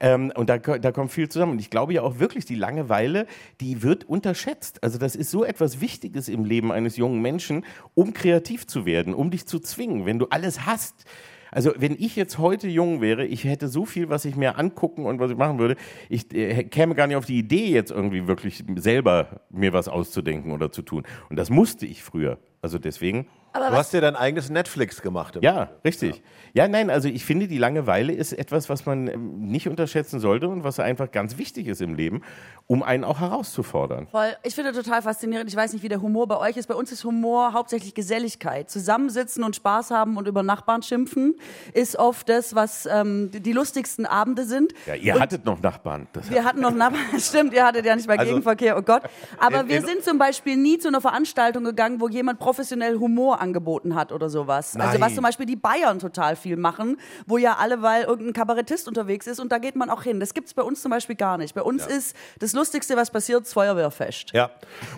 Ähm, 0.00 0.32
und 0.34 0.48
da, 0.48 0.58
da 0.58 0.92
kommt 0.92 1.10
viel 1.10 1.28
zusammen. 1.28 1.52
Und 1.52 1.60
ich 1.60 1.70
glaube 1.70 1.94
ja 1.94 2.02
auch 2.02 2.18
wirklich, 2.18 2.44
die 2.44 2.54
Langeweile, 2.54 3.26
die 3.60 3.82
wird 3.82 4.04
unterschätzt. 4.04 4.82
Also 4.82 4.98
das 4.98 5.16
ist 5.16 5.30
so 5.30 5.44
etwas 5.44 5.80
Wichtiges 5.80 6.28
im 6.28 6.44
Leben 6.44 6.72
eines 6.72 6.96
jungen 6.96 7.20
Menschen, 7.20 7.64
um 7.94 8.12
kreativ 8.12 8.66
zu 8.66 8.86
werden, 8.86 9.14
um 9.14 9.30
dich 9.30 9.46
zu 9.46 9.58
zwingen. 9.58 10.06
Wenn 10.06 10.18
du 10.18 10.26
alles 10.30 10.66
hast, 10.66 11.04
also 11.50 11.72
wenn 11.76 11.96
ich 11.98 12.16
jetzt 12.16 12.38
heute 12.38 12.68
jung 12.68 13.00
wäre, 13.00 13.24
ich 13.24 13.44
hätte 13.44 13.68
so 13.68 13.84
viel, 13.84 14.08
was 14.08 14.24
ich 14.24 14.36
mir 14.36 14.58
angucken 14.58 15.06
und 15.06 15.18
was 15.18 15.30
ich 15.30 15.36
machen 15.36 15.58
würde, 15.58 15.76
ich 16.08 16.32
äh, 16.34 16.64
käme 16.64 16.94
gar 16.94 17.06
nicht 17.06 17.16
auf 17.16 17.24
die 17.24 17.38
Idee, 17.38 17.66
jetzt 17.66 17.90
irgendwie 17.90 18.26
wirklich 18.26 18.64
selber 18.76 19.40
mir 19.50 19.72
was 19.72 19.88
auszudenken 19.88 20.52
oder 20.52 20.70
zu 20.70 20.82
tun. 20.82 21.04
Und 21.30 21.36
das 21.36 21.50
musste 21.50 21.86
ich 21.86 22.02
früher. 22.02 22.38
Also 22.60 22.78
deswegen. 22.78 23.26
Du 23.54 23.60
hast 23.76 23.92
dir 23.92 24.00
dein 24.00 24.16
eigenes 24.16 24.50
Netflix 24.50 25.02
gemacht. 25.02 25.36
im 25.36 25.42
Ja, 25.42 25.70
richtig. 25.84 26.22
Ja. 26.54 26.68
nein, 26.68 26.90
also 26.90 27.08
ich 27.08 27.24
finde, 27.24 27.48
die 27.48 27.58
Langeweile 27.58 28.12
ist 28.12 28.32
etwas, 28.32 28.68
was 28.68 28.86
man 28.86 29.08
ähm, 29.08 29.40
nicht 29.48 29.68
unterschätzen 29.68 30.20
sollte 30.20 30.48
und 30.48 30.64
was 30.64 30.78
einfach 30.80 31.10
ganz 31.10 31.38
wichtig 31.38 31.66
ist 31.66 31.80
im 31.80 31.94
Leben, 31.94 32.22
um 32.66 32.82
einen 32.82 33.04
auch 33.04 33.20
herauszufordern. 33.20 34.06
Voll. 34.08 34.28
Ich 34.42 34.54
finde 34.54 34.72
total 34.72 35.02
faszinierend. 35.02 35.48
Ich 35.50 35.56
weiß 35.56 35.72
nicht, 35.72 35.82
wie 35.82 35.88
der 35.88 36.00
Humor 36.02 36.26
bei 36.28 36.36
euch 36.38 36.56
ist. 36.56 36.66
Bei 36.66 36.74
uns 36.74 36.92
ist 36.92 37.04
Humor 37.04 37.52
hauptsächlich 37.52 37.94
Geselligkeit. 37.94 38.70
Zusammensitzen 38.70 39.42
und 39.44 39.56
Spaß 39.56 39.90
haben 39.90 40.16
und 40.16 40.28
über 40.28 40.42
Nachbarn 40.42 40.82
schimpfen 40.82 41.34
ist 41.74 41.96
oft 41.96 42.28
das, 42.28 42.54
was 42.54 42.86
ähm, 42.86 43.30
die, 43.32 43.52
lustigsten 43.52 44.06
Abende 44.06 44.44
sind. 44.44 44.72
Ja, 44.86 44.94
ihr 44.94 45.14
Und 45.14 45.20
hattet 45.20 45.44
noch 45.44 45.60
Nachbarn. 45.60 46.06
Das 46.12 46.30
wir 46.30 46.44
hatten 46.44 46.60
noch 46.60 46.72
Nachbarn. 46.72 47.02
Stimmt, 47.20 47.52
ihr 47.54 47.64
hattet 47.64 47.84
ja 47.86 47.94
nicht 47.96 48.06
mal 48.08 48.16
Also- 48.18 48.30
Gegenverkehr. 48.30 48.76
Oh 48.78 48.82
Gott. 48.82 49.02
Aber 49.38 49.60
In- 49.62 49.68
wir 49.68 49.76
in- 49.78 49.86
sind 49.86 50.04
zum 50.04 50.18
Beispiel 50.18 50.56
nie 50.56 50.78
zu 50.78 50.88
einer 50.88 51.00
Veranstaltung 51.00 51.64
gegangen, 51.64 52.00
wo 52.00 52.08
jemand 52.08 52.38
professionell 52.38 52.96
Humor 52.98 53.40
angeboten 53.48 53.94
hat 53.94 54.12
oder 54.12 54.28
sowas. 54.28 54.76
Also 54.76 54.92
Nein. 54.92 55.00
was 55.00 55.14
zum 55.14 55.24
Beispiel 55.24 55.46
die 55.46 55.56
Bayern 55.56 55.98
total 55.98 56.36
viel 56.36 56.56
machen, 56.56 56.98
wo 57.26 57.38
ja 57.38 57.56
alle, 57.58 57.82
weil 57.82 58.04
irgendein 58.04 58.32
Kabarettist 58.32 58.88
unterwegs 58.88 59.26
ist 59.26 59.40
und 59.40 59.50
da 59.50 59.58
geht 59.58 59.76
man 59.76 59.90
auch 59.90 60.02
hin. 60.02 60.20
Das 60.20 60.34
gibt's 60.34 60.54
bei 60.54 60.62
uns 60.62 60.82
zum 60.82 60.90
Beispiel 60.90 61.16
gar 61.16 61.38
nicht. 61.38 61.54
Bei 61.54 61.62
uns 61.62 61.86
ist 61.86 62.14
das 62.38 62.52
Lustigste, 62.52 62.96
was 62.96 63.10
passiert, 63.10 63.42
das 63.42 63.52
Feuerwehrfest. 63.52 64.32
Ja. 64.32 64.50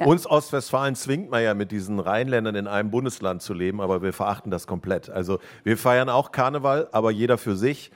Uns 0.05 0.26
Ostwestfalen 0.26 0.94
zwingt 0.94 1.31
man 1.31 1.43
ja 1.43 1.55
mit 1.55 1.70
diesen 1.70 2.00
Rheinländern 2.00 2.55
in 2.55 2.67
einem 2.67 2.91
Bundesland 2.91 3.43
zu 3.43 3.55
leben, 3.55 3.81
aber 3.81 4.02
wir 4.02 4.12
verachten 4.12 4.50
das 4.50 4.67
komplett. 4.67 5.08
Also 5.08 5.38
wir 5.62 5.76
feiern 5.76 6.08
auch 6.08 6.32
Karneval, 6.32 6.88
aber 6.92 7.11
jeder 7.11 7.38
für 7.38 7.57
sich. 7.57 7.90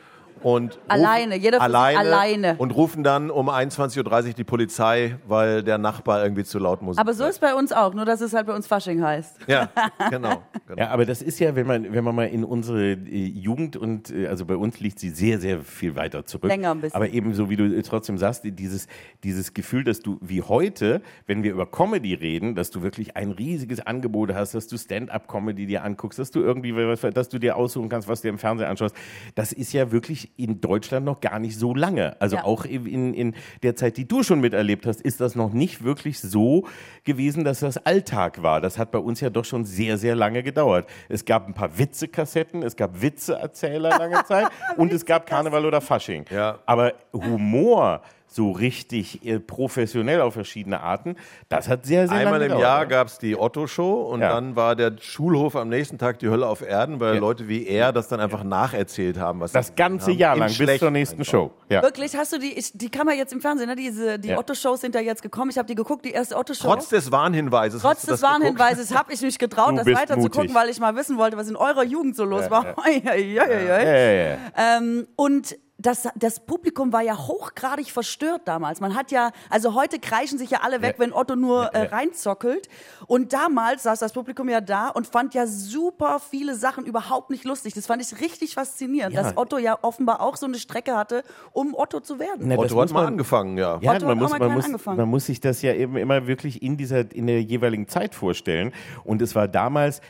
Und 0.44 0.78
Alleine, 0.88 1.36
jeder 1.36 1.56
sich 1.56 1.64
alleine. 1.64 2.56
Und 2.58 2.72
rufen 2.72 3.02
dann 3.02 3.30
um 3.30 3.48
21.30 3.48 4.28
Uhr 4.28 4.32
die 4.34 4.44
Polizei, 4.44 5.16
weil 5.26 5.62
der 5.62 5.78
Nachbar 5.78 6.22
irgendwie 6.22 6.44
zu 6.44 6.58
laut 6.58 6.82
Musik 6.82 7.00
Aber 7.00 7.14
so 7.14 7.24
ist 7.24 7.40
bei 7.40 7.54
uns 7.54 7.72
auch, 7.72 7.94
nur 7.94 8.04
dass 8.04 8.20
es 8.20 8.34
halt 8.34 8.46
bei 8.46 8.54
uns 8.54 8.66
Fasching 8.66 9.02
heißt. 9.02 9.38
Ja, 9.46 9.70
genau. 10.10 10.42
genau. 10.66 10.78
Ja, 10.78 10.90
aber 10.90 11.06
das 11.06 11.22
ist 11.22 11.38
ja, 11.38 11.56
wenn 11.56 11.66
man, 11.66 11.90
wenn 11.94 12.04
man 12.04 12.14
mal 12.14 12.26
in 12.26 12.44
unsere 12.44 12.92
äh, 12.92 13.26
Jugend 13.26 13.78
und 13.78 14.10
äh, 14.10 14.26
also 14.26 14.44
bei 14.44 14.56
uns 14.56 14.80
liegt 14.80 14.98
sie 14.98 15.08
sehr, 15.08 15.40
sehr 15.40 15.60
viel 15.60 15.96
weiter 15.96 16.26
zurück. 16.26 16.50
Länger 16.50 16.72
ein 16.72 16.82
bisschen. 16.82 16.94
Aber 16.94 17.08
eben 17.08 17.32
so 17.32 17.48
wie 17.48 17.56
du 17.56 17.64
äh, 17.64 17.82
trotzdem 17.82 18.18
sagst, 18.18 18.42
dieses, 18.44 18.86
dieses 19.22 19.54
Gefühl, 19.54 19.82
dass 19.82 20.00
du 20.00 20.18
wie 20.20 20.42
heute, 20.42 21.00
wenn 21.26 21.42
wir 21.42 21.52
über 21.52 21.64
Comedy 21.64 22.12
reden, 22.12 22.54
dass 22.54 22.70
du 22.70 22.82
wirklich 22.82 23.16
ein 23.16 23.30
riesiges 23.30 23.80
Angebot 23.80 24.34
hast, 24.34 24.54
dass 24.54 24.66
du 24.66 24.76
Stand-up-Comedy 24.76 25.64
dir 25.64 25.84
anguckst, 25.84 26.18
dass 26.18 26.30
du 26.30 26.40
irgendwie, 26.40 26.74
dass 27.12 27.30
du 27.30 27.38
dir 27.38 27.56
aussuchen 27.56 27.88
kannst, 27.88 28.08
was 28.08 28.20
du 28.20 28.26
dir 28.26 28.32
im 28.32 28.38
Fernsehen 28.38 28.68
anschaust. 28.68 28.94
Das 29.34 29.50
ist 29.50 29.72
ja 29.72 29.90
wirklich 29.90 30.33
in 30.36 30.60
Deutschland 30.60 31.06
noch 31.06 31.20
gar 31.20 31.38
nicht 31.38 31.58
so 31.58 31.74
lange. 31.74 32.20
Also 32.20 32.36
Ja. 32.36 32.44
auch 32.44 32.64
in, 32.64 33.14
in 33.14 33.34
der 33.62 33.76
Zeit, 33.76 33.96
die 33.96 34.06
du 34.08 34.22
schon 34.22 34.40
miterlebt 34.40 34.86
hast, 34.86 35.00
ist 35.00 35.20
das 35.20 35.34
noch 35.34 35.52
nicht 35.52 35.84
wirklich 35.84 36.20
so 36.20 36.66
gewesen, 37.04 37.44
dass 37.44 37.60
das 37.60 37.76
Alltag 37.78 38.42
war. 38.42 38.60
Das 38.60 38.78
hat 38.78 38.90
bei 38.90 38.98
uns 38.98 39.20
ja 39.20 39.30
doch 39.30 39.44
schon 39.44 39.64
sehr, 39.64 39.96
sehr 39.98 40.16
lange 40.16 40.42
gedauert. 40.42 40.88
Es 41.08 41.24
gab 41.24 41.46
ein 41.46 41.54
paar 41.54 41.78
Witzekassetten, 41.78 42.62
es 42.62 42.74
gab 42.76 43.00
Witzeerzähler 43.00 43.90
lange 43.90 44.24
Zeit 44.24 44.48
und 44.76 44.92
es 44.92 45.04
gab 45.04 45.26
Karneval 45.26 45.64
oder 45.66 45.80
Fasching. 45.80 46.24
Ja. 46.30 46.58
Aber 46.66 46.94
Humor 47.12 48.02
so 48.34 48.50
richtig 48.50 49.24
äh, 49.24 49.38
professionell 49.38 50.20
auf 50.20 50.34
verschiedene 50.34 50.80
Arten, 50.80 51.14
das 51.48 51.68
hat 51.68 51.86
sehr, 51.86 52.08
sehr 52.08 52.16
Einmal 52.16 52.32
lange 52.34 52.44
im 52.46 52.48
gedauert. 52.50 52.62
Jahr 52.62 52.78
ja. 52.80 52.84
gab 52.84 53.06
es 53.06 53.18
die 53.18 53.36
Otto-Show 53.38 54.02
und 54.10 54.20
Ja. 54.22 54.30
dann 54.30 54.56
war 54.56 54.74
der 54.74 54.96
Schulhof 55.00 55.54
am 55.54 55.68
nächsten 55.68 55.98
Tag 55.98 56.18
die 56.18 56.28
Hölle 56.28 56.46
auf 56.48 56.60
Erden, 56.60 56.98
weil 56.98 57.14
Ja. 57.14 57.20
Leute 57.20 57.46
wie 57.48 57.66
er 57.66 57.92
das 57.92 58.08
dann 58.08 58.18
einfach 58.20 58.42
nacherzählt 58.42 59.18
haben. 59.18 59.38
Was 59.40 59.52
Das 59.52 59.76
ganze 59.76 60.10
haben. 60.10 60.18
Jahr 60.18 60.34
Im 60.34 60.40
lang 60.40 60.48
bis 60.48 60.56
Schlechten 60.56 60.78
zur 60.80 60.90
nächsten 60.90 61.20
einfach. 61.20 61.30
Show. 61.30 61.50
Ja. 61.68 61.82
Wirklich, 61.82 62.16
hast 62.16 62.32
du 62.32 62.38
die, 62.38 62.52
ich, 62.58 62.72
die 62.76 62.90
kann 62.90 63.06
man 63.06 63.16
jetzt 63.16 63.32
im 63.32 63.40
Fernsehen, 63.40 63.68
ne? 63.68 63.76
Diese, 63.76 64.18
die 64.18 64.28
Ja. 64.30 64.38
Otto-Shows 64.38 64.80
sind 64.80 64.94
ja 64.96 65.00
jetzt 65.00 65.22
gekommen. 65.22 65.50
Ich 65.50 65.58
habe 65.58 65.66
die 65.68 65.74
geguckt, 65.76 66.04
die 66.04 66.10
erste 66.12 66.36
Otto-Show. 66.36 66.66
Trotz 66.66 66.88
des 66.88 67.12
Warnhinweises. 67.12 67.82
Trotz 67.82 68.02
des? 68.06 68.20
Warnhinweises 68.20 68.94
habe 68.96 69.12
ich 69.12 69.22
mich 69.22 69.38
getraut, 69.38 69.72
Du 69.72 69.76
das 69.76 69.86
weiter 69.86 70.14
zu 70.16 70.22
gucken, 70.28 70.40
mutig. 70.42 70.54
weil 70.54 70.68
ich 70.70 70.80
mal 70.80 70.96
wissen 70.96 71.18
wollte, 71.18 71.36
was 71.36 71.48
in 71.48 71.56
eurer 71.56 71.84
Jugend 71.84 72.16
so 72.16 72.24
los 72.24 72.46
Ja, 72.46 72.50
war. 72.50 72.66
ja. 72.66 73.14
Ja, 73.14 73.44
ja, 73.46 73.78
ja. 73.80 74.36
Ähm, 74.56 75.06
und 75.16 75.56
das, 75.76 76.08
das 76.14 76.38
Publikum 76.38 76.92
war 76.92 77.02
ja 77.02 77.18
hochgradig 77.18 77.90
verstört 77.90 78.42
damals. 78.46 78.80
Man 78.80 78.94
hat 78.94 79.10
ja, 79.10 79.32
also 79.50 79.74
heute 79.74 79.98
kreischen 79.98 80.38
sich 80.38 80.50
ja 80.50 80.60
alle 80.62 80.82
weg, 80.82 80.94
Ja. 80.98 81.04
wenn 81.04 81.12
Otto 81.12 81.34
nur 81.34 81.64
Ja, 81.64 81.68
äh, 81.70 81.86
reinzockelt. 81.88 82.68
Und 83.08 83.32
damals 83.32 83.82
saß 83.82 83.98
das 83.98 84.12
Publikum 84.12 84.48
ja 84.48 84.60
da 84.60 84.88
und 84.88 85.06
fand 85.08 85.34
ja 85.34 85.46
super 85.48 86.20
viele 86.20 86.54
Sachen 86.54 86.84
überhaupt 86.84 87.30
nicht 87.30 87.44
lustig. 87.44 87.74
Das 87.74 87.86
fand 87.86 88.00
ich 88.00 88.20
richtig 88.20 88.54
faszinierend, 88.54 89.14
Ja. 89.14 89.22
dass 89.24 89.36
Otto 89.36 89.58
ja 89.58 89.76
offenbar 89.82 90.20
auch 90.20 90.36
so 90.36 90.46
eine 90.46 90.58
Strecke 90.58 90.96
hatte, 90.96 91.24
um 91.52 91.74
Otto 91.74 91.98
zu 92.00 92.18
werden. 92.20 92.46
Na, 92.48 92.54
das 92.56 92.66
Otto 92.70 92.80
hat 92.80 92.90
mal 92.92 93.00
man- 93.02 93.12
angefangen, 93.14 93.58
ja. 93.58 93.78
Ja, 93.82 93.92
Otto 93.94 94.06
man 94.06 94.10
hat 94.16 94.22
muss, 94.22 94.30
mal 94.30 94.38
man, 94.38 94.52
muss, 94.54 94.64
angefangen. 94.66 94.96
man 94.98 95.08
muss 95.08 95.26
sich 95.26 95.40
das 95.40 95.60
ja 95.60 95.74
eben 95.74 95.96
immer 95.96 96.26
wirklich 96.28 96.62
in 96.62 96.76
dieser, 96.76 97.12
in 97.12 97.26
der 97.26 97.42
jeweiligen 97.42 97.88
Zeit 97.88 98.14
vorstellen. 98.14 98.72
Und 99.02 99.20
es 99.22 99.34
war 99.34 99.48
damals 99.48 100.00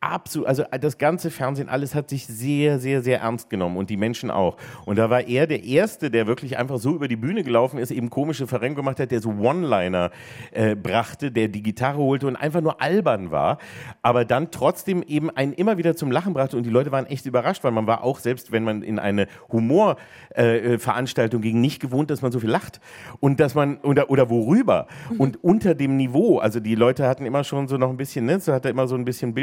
absolut, 0.00 0.48
also 0.48 0.64
das 0.80 0.98
ganze 0.98 1.30
Fernsehen, 1.30 1.68
alles 1.68 1.94
hat 1.94 2.10
sich 2.10 2.26
sehr, 2.26 2.78
sehr, 2.78 3.02
sehr 3.02 3.20
ernst 3.20 3.50
genommen 3.50 3.76
und 3.76 3.90
die 3.90 3.96
Menschen 3.96 4.30
auch. 4.30 4.56
Und 4.84 4.96
da 4.96 5.10
war 5.10 5.26
er 5.26 5.46
der 5.46 5.64
Erste, 5.64 6.10
der 6.10 6.26
wirklich 6.26 6.58
einfach 6.58 6.78
so 6.78 6.94
über 6.94 7.08
die 7.08 7.16
Bühne 7.16 7.42
gelaufen 7.42 7.78
ist, 7.78 7.90
eben 7.90 8.10
komische 8.10 8.46
Verrenkung 8.46 8.84
gemacht 8.84 9.00
hat, 9.00 9.10
der 9.10 9.20
so 9.20 9.30
One-Liner 9.30 10.10
äh, 10.52 10.76
brachte, 10.76 11.32
der 11.32 11.48
die 11.48 11.62
Gitarre 11.62 11.98
holte 11.98 12.26
und 12.26 12.36
einfach 12.36 12.60
nur 12.60 12.80
albern 12.80 13.30
war, 13.30 13.58
aber 14.02 14.24
dann 14.24 14.50
trotzdem 14.50 15.02
eben 15.02 15.30
einen 15.30 15.52
immer 15.52 15.78
wieder 15.78 15.96
zum 15.96 16.10
Lachen 16.10 16.34
brachte 16.34 16.56
und 16.56 16.64
die 16.64 16.70
Leute 16.70 16.92
waren 16.92 17.06
echt 17.06 17.26
überrascht, 17.26 17.64
weil 17.64 17.72
man 17.72 17.86
war 17.86 18.04
auch, 18.04 18.18
selbst 18.18 18.52
wenn 18.52 18.64
man 18.64 18.82
in 18.82 18.98
eine 18.98 19.26
Humorveranstaltung 19.50 20.74
äh, 20.74 20.78
Veranstaltung 20.78 21.42
ging, 21.42 21.60
nicht 21.60 21.80
gewohnt, 21.80 22.10
dass 22.10 22.22
man 22.22 22.32
so 22.32 22.40
viel 22.40 22.50
lacht 22.50 22.80
und 23.20 23.40
dass 23.40 23.54
man, 23.54 23.78
oder, 23.78 24.10
oder 24.10 24.30
worüber 24.30 24.86
und 25.18 25.42
unter 25.42 25.74
dem 25.74 25.96
Niveau, 25.96 26.38
also 26.38 26.60
die 26.60 26.74
Leute 26.74 27.06
hatten 27.06 27.26
immer 27.26 27.44
schon 27.44 27.68
so 27.68 27.76
noch 27.76 27.90
ein 27.90 27.96
bisschen, 27.96 28.26
ne, 28.26 28.40
so 28.40 28.52
hat 28.52 28.64
er 28.64 28.70
immer 28.70 28.86
so 28.86 28.94
ein 28.94 29.04
bisschen 29.04 29.34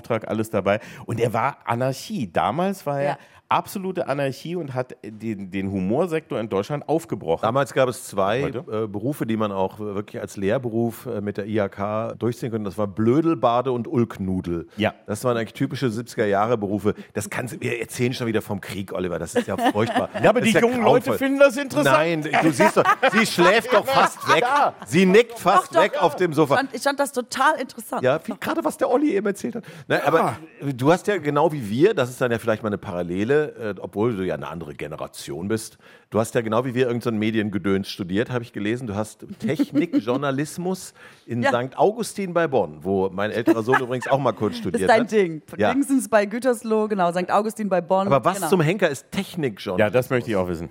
Bildungsauftrag 0.00 0.28
alles 0.28 0.50
dabei 0.50 0.80
und 1.06 1.20
er 1.20 1.32
war 1.32 1.58
Anarchie. 1.64 2.30
Damals 2.32 2.86
war 2.86 3.00
er 3.00 3.08
Ja. 3.10 3.18
Absolute 3.50 4.06
Anarchie 4.08 4.56
und 4.56 4.72
hat 4.74 4.96
den, 5.04 5.50
den 5.50 5.70
Humorsektor 5.70 6.38
in 6.40 6.48
Deutschland 6.48 6.88
aufgebrochen. 6.88 7.42
Damals 7.42 7.74
gab 7.74 7.88
es 7.88 8.04
zwei 8.04 8.42
äh, 8.42 8.86
Berufe, 8.86 9.26
die 9.26 9.36
man 9.36 9.52
auch 9.52 9.78
wirklich 9.78 10.20
als 10.20 10.36
Lehrberuf 10.36 11.06
äh, 11.06 11.20
mit 11.20 11.36
der 11.36 11.46
IHK 11.46 12.18
durchziehen 12.18 12.50
konnte. 12.50 12.64
Das 12.64 12.78
war 12.78 12.86
Blödelbade 12.86 13.72
und 13.72 13.88
Ulknudel. 13.88 14.68
Ja. 14.76 14.94
Das 15.06 15.24
waren 15.24 15.36
eigentlich 15.36 15.54
typische 15.54 15.86
70er-Jahre-Berufe. 15.86 16.94
Das 17.12 17.28
kannst 17.28 17.54
du, 17.54 17.60
wir 17.60 17.80
erzählen 17.80 18.14
schon 18.14 18.26
wieder 18.26 18.40
vom 18.42 18.60
Krieg, 18.60 18.92
Oliver. 18.92 19.18
Das 19.18 19.34
ist 19.34 19.46
ja 19.46 19.56
furchtbar. 19.56 20.08
Ja, 20.22 20.30
aber 20.30 20.40
Das 20.40 20.48
die 20.50 20.54
ja 20.54 20.60
jungen 20.60 20.82
Leute 20.82 21.12
finden 21.14 21.38
das 21.38 21.56
interessant. 21.56 21.96
Nein, 21.96 22.28
du 22.42 22.52
siehst 22.52 22.76
doch, 22.76 22.84
sie 23.12 23.24
schläft 23.26 23.72
doch 23.72 23.86
fast 23.86 24.28
weg. 24.28 24.44
Sie 24.86 25.06
nickt 25.06 25.38
fast 25.38 25.68
Doch, 25.68 25.72
doch, 25.74 25.82
weg 25.82 25.92
ja. 25.94 26.00
auf 26.00 26.16
dem 26.16 26.30
Ich 26.32 26.36
Sofa. 26.36 26.56
fand, 26.56 26.74
ich 26.74 26.82
fand 26.82 27.00
das 27.00 27.12
total 27.12 27.58
interessant. 27.60 28.02
Ja, 28.02 28.18
gerade 28.18 28.64
was 28.64 28.76
der 28.76 28.90
Olli 28.90 29.14
eben 29.14 29.26
erzählt 29.26 29.56
hat. 29.56 29.64
Ne, 29.88 30.04
Aber 30.04 30.36
du 30.62 30.92
hast 30.92 31.06
ja 31.06 31.16
genau 31.18 31.52
wie 31.52 31.68
wir, 31.70 31.94
das 31.94 32.10
ist 32.10 32.20
dann 32.20 32.30
ja 32.30 32.38
vielleicht 32.38 32.62
mal 32.62 32.68
eine 32.68 32.78
Parallele, 32.78 33.39
äh, 33.42 33.74
obwohl 33.80 34.16
du 34.16 34.24
ja 34.24 34.34
eine 34.34 34.48
andere 34.48 34.74
Generation 34.74 35.48
bist. 35.48 35.78
Du 36.10 36.18
hast 36.18 36.34
ja 36.34 36.40
genau 36.40 36.64
wie 36.64 36.74
wir 36.74 36.86
irgendein 36.86 37.00
so 37.02 37.10
ein 37.10 37.18
Mediengedöns 37.18 37.88
studiert, 37.88 38.30
habe 38.30 38.44
ich 38.44 38.52
gelesen. 38.52 38.86
Du 38.86 38.94
hast 38.94 39.26
Technikjournalismus 39.38 40.94
in 41.26 41.42
Ja. 41.42 41.50
St. 41.50 41.76
Augustin 41.76 42.32
bei 42.34 42.46
Bonn, 42.48 42.78
wo 42.82 43.08
mein 43.10 43.30
älterer 43.30 43.62
Sohn 43.62 43.80
übrigens 43.80 44.08
auch 44.08 44.18
mal 44.18 44.32
kurz 44.32 44.52
Das 44.54 44.58
studiert 44.60 44.82
ist 44.82 44.88
dein 44.88 45.02
hat. 45.02 45.12
Ding. 45.12 45.42
Ja. 45.56 45.72
Dingsens 45.72 46.08
bei 46.08 46.26
Gütersloh, 46.26 46.88
genau, 46.88 47.10
St. 47.12 47.30
Augustin 47.30 47.68
bei 47.68 47.80
Bonn. 47.80 48.06
Aber 48.06 48.24
was 48.24 48.36
genau. 48.36 48.48
zum 48.48 48.60
Henker 48.60 48.88
ist 48.88 49.10
Technikjournalismus? 49.10 49.78
Ja, 49.78 49.90
das 49.90 50.10
möchte 50.10 50.30
ich 50.30 50.36
auch 50.36 50.48
wissen. 50.48 50.70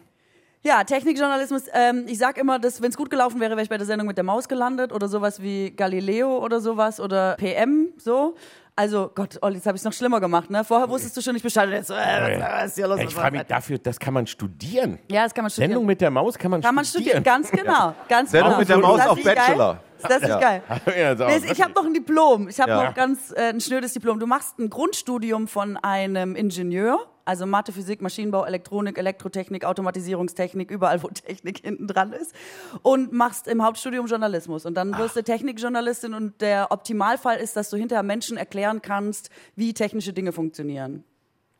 Ja, 0.61 0.83
Technikjournalismus. 0.83 1.63
Ähm, 1.73 2.03
ich 2.07 2.17
sag 2.17 2.37
immer, 2.37 2.59
dass 2.59 2.81
wenn 2.81 2.89
es 2.89 2.97
gut 2.97 3.09
gelaufen 3.09 3.39
wäre, 3.39 3.51
wäre 3.51 3.61
ich 3.61 3.69
bei 3.69 3.77
der 3.77 3.87
Sendung 3.87 4.07
mit 4.07 4.17
der 4.17 4.25
Maus 4.25 4.49
gelandet 4.49 4.91
oder 4.91 5.07
sowas 5.07 5.41
wie 5.41 5.71
Galileo 5.71 6.37
oder 6.43 6.59
sowas 6.59 6.99
oder 6.99 7.35
PM 7.37 7.93
so. 7.97 8.35
Also 8.79 9.11
Gott, 9.13 9.37
Olli, 9.41 9.55
jetzt 9.55 9.67
habe 9.67 9.75
ich 9.75 9.81
es 9.81 9.83
noch 9.83 9.91
schlimmer 9.91 10.21
gemacht. 10.21 10.49
Ne? 10.49 10.63
Vorher 10.63 10.87
wusstest 10.89 11.17
du 11.17 11.21
schon 11.21 11.33
nicht 11.33 11.43
Bescheid. 11.43 11.67
und 11.67 11.73
Jetzt, 11.73 11.87
so, 11.87 11.95
äh, 11.95 12.39
was, 12.39 12.49
was 12.49 12.65
ist 12.67 12.75
hier 12.75 12.87
los? 12.87 12.99
Ich 13.01 13.13
frage 13.13 13.37
mich 13.37 13.45
dafür, 13.47 13.77
das 13.77 13.99
kann 13.99 14.13
man 14.13 14.25
studieren. 14.25 14.99
Ja, 15.11 15.23
das 15.25 15.33
kann 15.33 15.43
man 15.43 15.49
studieren. 15.51 15.71
Sendung 15.71 15.85
mit 15.85 15.99
der 15.99 16.09
Maus 16.11 16.37
kann 16.37 16.49
man 16.49 16.61
kann 16.61 16.73
man 16.75 16.85
studieren, 16.85 17.21
ganz 17.21 17.51
genau. 17.51 17.93
Ganz 18.07 18.31
Sendung 18.31 18.51
genau. 18.51 18.59
mit 18.59 18.69
der 18.69 18.77
Maus 18.77 18.99
Ist 19.01 19.07
auf 19.09 19.21
geil? 19.21 19.35
Bachelor. 19.35 19.83
Ist 19.97 20.09
das 20.09 20.21
nicht 20.21 20.29
Ja. 20.29 20.39
geil? 20.39 20.63
Ja, 20.97 21.11
ist 21.11 21.43
Nee, 21.43 21.51
ich 21.51 21.61
habe 21.61 21.73
noch 21.73 21.83
ein 21.83 21.93
Diplom. 21.93 22.47
Ich 22.47 22.61
habe 22.61 22.71
Ja. 22.71 22.83
noch 22.85 22.93
ganz 22.93 23.33
äh, 23.35 23.49
ein 23.49 23.59
schnödes 23.59 23.91
Diplom. 23.91 24.17
Du 24.17 24.27
machst 24.27 24.57
ein 24.59 24.69
Grundstudium 24.69 25.49
von 25.49 25.75
einem 25.75 26.37
Ingenieur, 26.37 26.99
also 27.29 27.45
Mathe, 27.45 27.71
Physik, 27.71 28.01
Maschinenbau, 28.01 28.43
Elektronik, 28.43 28.97
Elektrotechnik, 28.97 29.63
Automatisierungstechnik, 29.63 30.71
überall 30.71 31.03
wo 31.03 31.09
Technik 31.09 31.59
hinten 31.63 31.87
dran 31.87 32.11
ist. 32.11 32.33
Und 32.81 33.13
machst 33.13 33.47
im 33.47 33.63
Hauptstudium 33.63 34.07
Journalismus. 34.07 34.65
Und 34.65 34.73
dann 34.73 34.97
wirst 34.97 35.15
du 35.15 35.23
Technikjournalistin. 35.23 36.15
Und 36.15 36.41
der 36.41 36.71
Optimalfall 36.71 37.37
ist, 37.37 37.55
dass 37.55 37.69
du 37.69 37.77
hinterher 37.77 38.03
Menschen 38.03 38.35
erklären 38.35 38.81
kannst, 38.81 39.29
wie 39.55 39.75
technische 39.75 40.11
Dinge 40.11 40.31
funktionieren. 40.31 41.03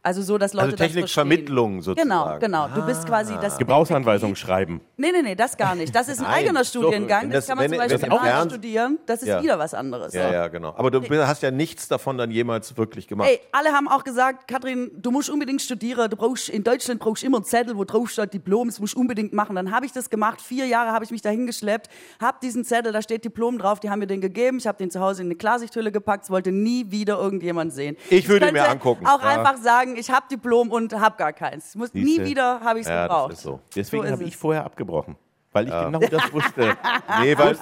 Also 0.01 0.21
so, 0.21 0.37
dass 0.37 0.53
Leute 0.53 0.65
Also 0.67 0.77
das 0.77 0.87
Technikvermittlung. 0.87 1.71
Genau, 1.81 1.81
sozusagen. 1.81 2.39
genau. 2.39 2.67
Du 2.69 2.85
bist 2.85 3.05
quasi 3.05 3.33
das 3.41 3.57
Gebrauchsanweisung 3.57 4.35
schreiben. 4.35 4.79
Nee, 4.95 5.11
nee, 5.11 5.21
nee, 5.21 5.35
das 5.35 5.57
gar 5.57 5.75
nicht. 5.75 5.93
Das 5.93 6.07
ist 6.07 6.19
ein 6.19 6.23
Nein, 6.29 6.45
eigener 6.45 6.63
Studiengang. 6.63 7.29
Das, 7.29 7.45
das- 7.45 7.47
kann 7.47 7.57
man 7.57 7.63
wenn- 7.65 7.71
zum 7.71 7.77
Beispiel 7.79 8.09
das 8.09 8.19
in 8.21 8.25
ernst- 8.27 8.51
studieren. 8.55 8.99
Das 9.05 9.21
ist 9.21 9.27
Ja. 9.27 9.43
wieder 9.43 9.59
was 9.59 9.73
anderes. 9.73 10.13
Ja, 10.13 10.31
ja, 10.31 10.47
genau. 10.47 10.73
Aber 10.77 10.89
du 10.89 11.01
hast 11.27 11.43
ja 11.43 11.51
nichts 11.51 11.89
davon 11.89 12.17
dann 12.17 12.31
jemals 12.31 12.77
wirklich 12.77 13.07
gemacht. 13.07 13.27
Ey, 13.29 13.41
alle 13.51 13.71
haben 13.73 13.89
auch 13.89 14.05
gesagt, 14.05 14.47
Katrin, 14.47 14.89
du 14.95 15.11
musst 15.11 15.29
unbedingt 15.29 15.61
studieren. 15.61 16.09
Du 16.09 16.15
brauchst, 16.15 16.47
in 16.47 16.63
Deutschland 16.63 17.01
brauchst 17.01 17.23
du 17.23 17.27
immer 17.27 17.37
einen 17.39 17.45
Zettel, 17.45 17.75
wo 17.75 17.83
drauf 17.83 18.09
steht 18.09 18.33
Diplom, 18.33 18.67
das 18.69 18.79
musst 18.79 18.95
du 18.95 18.99
unbedingt 19.01 19.33
machen. 19.33 19.55
Dann 19.57 19.71
habe 19.71 19.85
ich 19.85 19.91
das 19.91 20.09
gemacht. 20.09 20.39
Vier 20.41 20.65
Jahre 20.65 20.91
habe 20.93 21.03
ich 21.03 21.11
mich 21.11 21.21
dahin 21.21 21.45
geschleppt, 21.45 21.89
habe 22.21 22.37
diesen 22.41 22.63
Zettel, 22.63 22.93
da 22.93 23.01
steht 23.01 23.25
Diplom 23.25 23.57
drauf, 23.57 23.81
die 23.81 23.89
haben 23.89 23.99
mir 23.99 24.07
den 24.07 24.21
gegeben. 24.21 24.57
Ich 24.59 24.67
habe 24.67 24.77
den 24.77 24.91
zu 24.91 25.01
Hause 25.01 25.23
in 25.23 25.27
eine 25.27 25.35
Klarsichthülle 25.35 25.91
gepackt, 25.91 26.23
es 26.23 26.29
wollte 26.29 26.53
nie 26.53 26.89
wieder 26.89 27.17
irgendjemand 27.19 27.73
sehen. 27.73 27.97
Ich 28.09 28.29
würde 28.29 28.45
könnte 28.45 28.61
mir 28.61 28.69
angucken. 28.69 29.05
Auch 29.05 29.21
Ja. 29.21 29.29
einfach 29.29 29.57
sagen, 29.57 29.88
ich 29.95 30.09
habe 30.09 30.25
Diplom 30.29 30.71
und 30.71 30.93
habe 30.99 31.17
gar 31.17 31.33
keins. 31.33 31.69
Ich 31.69 31.75
muss, 31.75 31.93
nie 31.93 32.23
wieder 32.23 32.59
habe 32.61 32.79
ich 32.79 32.85
es 32.85 32.89
Ja, 32.89 33.03
gebraucht. 33.03 33.31
das 33.31 33.39
ist 33.39 33.43
so. 33.43 33.59
Deswegen 33.75 34.03
So 34.05 34.11
habe 34.11 34.23
ich 34.23 34.37
vorher 34.37 34.65
abgebrochen. 34.65 35.15
Weil 35.51 35.67
ich 35.67 35.73
genau 35.73 35.99
das 35.99 36.31
wusste. 36.33 36.77
Nee, 37.21 37.35
weil, 37.37 37.57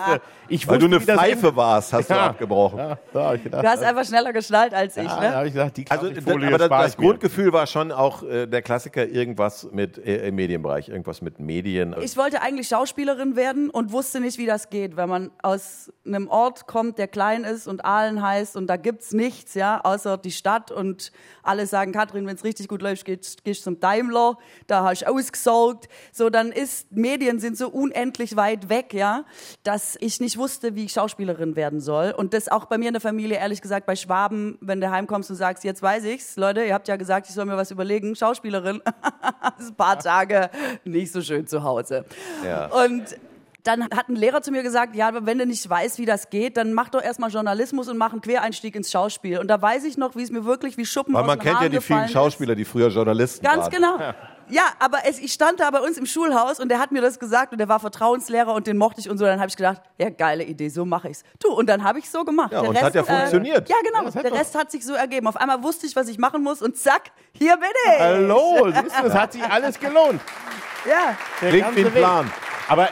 Ich 0.50 0.68
weil 0.68 0.78
du 0.78 0.86
wusste, 0.86 0.96
eine 0.98 1.02
wie 1.02 1.06
das 1.06 1.16
Pfeife 1.18 1.56
warst, 1.56 1.94
hast 1.94 2.10
du 2.10 2.14
Ja. 2.14 2.26
abgebrochen. 2.28 2.80
Ja, 2.80 2.98
da 3.14 3.34
ich 3.34 3.44
gedacht, 3.44 3.64
Du 3.64 3.68
hast 3.70 3.82
einfach 3.82 4.04
schneller 4.06 4.34
geschnallt 4.34 4.74
als 4.74 4.98
ich, 4.98 5.04
ja, 5.06 5.20
ne? 5.22 5.30
da 5.30 5.36
habe 5.38 5.48
ich 5.48 5.54
gesagt, 5.54 5.78
die 5.78 5.86
Also, 5.90 6.12
Folie 6.22 6.48
aber 6.50 6.58
das, 6.58 6.68
das. 6.70 6.98
Grundgefühl 6.98 7.54
war 7.54 7.66
schon 7.66 7.94
auch 7.94 8.24
äh, 8.24 8.46
der 8.46 8.62
Klassiker, 8.62 9.08
irgendwas 9.08 9.70
mit 9.72 9.98
äh, 10.00 10.28
im 10.28 10.36
Medienbereich, 10.36 10.90
irgendwas 10.90 11.22
mit 11.22 11.40
Medien. 11.40 11.96
Ich 12.02 12.18
wollte 12.18 12.42
eigentlich 12.42 12.68
Schauspielerin 12.68 13.38
werden 13.38 13.70
und 13.70 13.94
wusste 13.94 14.20
nicht, 14.20 14.38
wie 14.38 14.46
das 14.46 14.70
geht, 14.70 14.98
wenn 14.98 15.08
man 15.08 15.32
aus 15.42 15.90
einem 16.06 16.28
Ort 16.28 16.68
kommt, 16.68 16.98
der 16.98 17.08
klein 17.08 17.46
ist 17.46 17.68
und 17.68 17.86
Aalen 17.86 18.22
heißt 18.22 18.58
und 18.58 18.68
da 18.68 18.76
gibt's 18.76 19.14
nichts, 19.14 19.54
ja, 19.54 19.80
außer 19.82 20.18
die 20.18 20.32
Stadt 20.32 20.72
und 20.72 21.14
alle 21.42 21.66
sagen, 21.68 21.94
Katrin, 21.94 22.28
wenn 22.28 22.36
es 22.36 22.44
richtig 22.44 22.68
gut 22.68 22.82
läuft, 22.82 23.06
gehst 23.06 23.46
gehst 23.46 23.64
zum 23.64 23.80
Daimler, 23.80 24.38
da 24.68 24.84
hast 24.84 25.04
du 25.04 25.10
ausgesorgt. 25.10 25.88
So, 26.12 26.30
dann 26.30 26.52
ist, 26.52 26.92
Medien 26.92 27.40
sind 27.40 27.58
so 27.58 27.77
unendlich 27.78 28.36
weit 28.36 28.70
weg, 28.70 28.94
ja, 28.94 29.24
dass 29.64 29.96
ich 30.02 30.20
nicht 30.20 30.38
wusste, 30.38 30.76
wie 30.76 30.86
ich 30.86 30.94
Schauspielerin 30.94 31.56
werden 31.56 31.80
soll. 31.80 32.12
Und 32.12 32.34
das 32.34 32.50
auch 32.50 32.66
bei 32.66 32.78
mir 32.78 32.88
in 32.88 32.94
der 32.94 33.02
Familie, 33.02 33.38
ehrlich 33.38 33.62
gesagt, 33.62 33.86
bei 33.86 33.96
Schwaben, 33.96 34.58
wenn 34.62 34.82
du 34.82 34.90
heimkommst 34.90 35.30
und 35.30 35.36
sagst, 35.36 35.64
jetzt 35.64 35.82
weiß 35.82 36.04
ich's, 36.06 36.36
Leute, 36.38 36.66
ihr 36.66 36.74
habt 36.74 36.88
ja 36.88 36.96
gesagt, 36.96 37.28
ich 37.30 37.36
soll 37.36 37.46
mir 37.46 37.56
was 37.56 37.70
überlegen, 37.70 38.16
Schauspielerin, 38.16 38.82
das 39.58 39.66
ist 39.66 39.72
ein 39.72 39.76
paar 39.76 40.00
Tage 40.00 40.50
nicht 40.84 41.12
so 41.12 41.22
schön 41.22 41.46
zu 41.46 41.64
Hause. 41.64 42.06
Ja. 42.44 42.66
Und 42.66 43.16
dann 43.68 43.84
hat 43.84 44.10
ein 44.10 44.16
Lehrer 44.16 44.42
zu 44.42 44.52
mir 44.52 44.64
gesagt, 44.64 44.96
ja, 44.96 45.08
aber 45.08 45.26
wenn 45.26 45.38
du 45.38 45.46
nicht 45.46 45.70
weißt, 45.70 46.00
wie 46.00 46.06
das 46.06 46.30
geht, 46.30 46.58
dann 46.58 46.74
mach 46.74 46.90
doch 46.90 47.02
erstmal 47.02 47.30
Journalismus 47.30 47.88
und 47.90 47.98
mach 47.98 48.12
einen 48.12 48.22
Quereinstieg 48.22 48.76
ins 48.76 48.92
Schauspiel. 48.92 49.40
Und 49.40 49.48
da 49.50 49.62
weiß 49.62 49.84
ich 49.84 49.98
noch, 49.98 50.16
wie 50.16 50.24
es 50.24 50.32
mir 50.32 50.46
wirklich 50.46 50.78
wie 50.78 50.86
Schuppen 50.86 51.14
Weil 51.14 51.22
aus 51.24 51.28
man 51.28 51.40
den 51.40 51.44
kennt 51.44 51.54
ja 51.56 51.60
Haaren 51.62 51.72
die 51.72 51.82
vielen. 51.82 52.08
Schauspieler, 52.10 52.56
die 52.56 52.66
früher 52.66 52.88
Journalisten 52.90 53.46
Ganz 53.46 53.64
waren. 53.64 53.72
genau. 53.72 53.98
Ja, 54.50 54.64
aber 54.80 55.00
es, 55.04 55.20
ich 55.20 55.34
stand 55.34 55.60
da 55.60 55.70
bei 55.72 55.82
uns 55.82 55.98
im 55.98 56.06
Schulhaus 56.06 56.62
und 56.62 56.70
der 56.70 56.80
hat 56.80 56.94
mir 56.94 57.02
das 57.02 57.20
gesagt 57.20 57.52
und 57.52 57.58
der 57.58 57.68
war 57.68 57.82
Vertrauenslehrer 57.82 58.54
und 58.54 58.66
den 58.66 58.78
mochte 58.78 59.02
ich 59.02 59.10
und 59.10 59.18
so. 59.18 59.26
Dann 59.26 59.40
habe 59.42 59.50
ich 59.50 59.58
gedacht, 59.58 59.82
ja, 59.98 60.10
geile 60.10 60.46
Idee, 60.46 60.70
so 60.70 60.86
mache 60.86 61.10
ich's. 61.10 61.24
Du, 61.44 61.50
und 61.52 61.68
dann 61.68 61.84
habe 61.84 62.00
ich 62.00 62.10
so 62.10 62.24
gemacht. 62.24 62.54
Ja, 62.54 62.62
und 62.62 62.82
hat 62.82 62.96
ja 62.96 63.04
funktioniert. 63.04 63.70
Äh, 63.70 63.74
ja, 63.74 63.78
genau. 63.84 64.06
das 64.06 64.16
hat 64.16 64.24
der 64.24 64.32
doch- 64.32 64.38
Rest 64.40 64.56
hat 64.58 64.72
sich 64.72 64.86
so 64.86 64.94
ergeben. 64.94 65.28
Auf 65.28 65.36
einmal 65.36 65.64
wusste 65.64 65.86
ich, 65.86 65.98
was 65.98 66.08
ich 66.08 66.18
machen 66.18 66.44
muss 66.44 66.62
und 66.62 66.78
zack, 66.78 67.12
hier 67.34 67.58
bin 67.58 67.68
ich. 67.88 68.00
Hallo, 68.00 68.72
siehst 68.72 68.98
du, 69.02 69.08
es 69.08 69.14
hat 69.14 69.34
sich 69.34 69.44
alles 69.44 69.78
gelohnt. 69.78 70.22
Ja. 70.90 71.18
Der 71.42 71.50
Klingt 71.50 71.76
wie 71.76 71.86
ein. 71.86 71.92
Plan. 71.92 72.32
Aber 72.70 72.88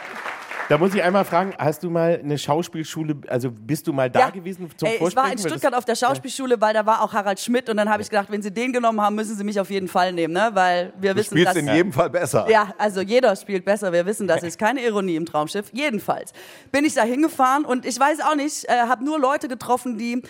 da 0.68 0.78
muss 0.78 0.94
ich 0.94 1.02
einmal 1.02 1.24
fragen, 1.24 1.54
hast 1.58 1.82
du 1.82 1.90
mal 1.90 2.20
eine 2.22 2.38
Schauspielschule, 2.38 3.16
also 3.28 3.50
bist 3.50 3.86
du 3.86 3.92
mal 3.92 4.10
da 4.10 4.20
ja. 4.20 4.30
gewesen 4.30 4.68
zum 4.76 4.88
Ey, 4.88 4.98
ich 5.06 5.16
war 5.16 5.30
in 5.30 5.38
Stuttgart 5.38 5.74
auf 5.74 5.84
der 5.84 5.94
Schauspielschule, 5.94 6.60
weil 6.60 6.74
da 6.74 6.84
war 6.86 7.02
auch 7.02 7.12
Harald 7.12 7.40
Schmidt 7.40 7.68
und 7.68 7.76
dann 7.76 7.88
habe 7.88 8.02
ich 8.02 8.10
gedacht, 8.10 8.30
wenn 8.30 8.42
sie 8.42 8.50
den 8.50 8.72
genommen 8.72 9.00
haben, 9.00 9.14
müssen 9.14 9.36
sie 9.36 9.44
mich 9.44 9.58
auf 9.60 9.70
jeden 9.70 9.88
Fall 9.88 10.12
nehmen, 10.12 10.34
ne? 10.34 10.50
weil 10.52 10.92
wir 10.98 11.12
Du 11.14 11.20
wissen, 11.20 11.34
spielst 11.34 11.48
dass 11.48 11.56
in 11.56 11.68
jedem 11.68 11.92
Fall 11.92 12.10
besser. 12.10 12.46
ja, 12.50 12.74
also 12.78 13.00
jeder 13.00 13.34
spielt 13.36 13.64
besser. 13.64 13.92
Wir 13.92 14.06
wissen, 14.06 14.26
das 14.26 14.42
ist 14.42 14.58
keine 14.58 14.80
Ironie 14.84 15.16
im 15.16 15.26
Traumschiff. 15.26 15.70
Jedenfalls 15.72 16.32
bin 16.72 16.84
ich 16.84 16.94
da 16.94 17.02
hingefahren 17.02 17.64
und 17.64 17.86
ich 17.86 17.98
weiß 17.98 18.20
auch 18.20 18.34
nicht, 18.34 18.64
äh, 18.68 18.72
habe 18.88 19.04
nur 19.04 19.18
Leute 19.18 19.48
getroffen, 19.48 19.98
die 19.98 20.22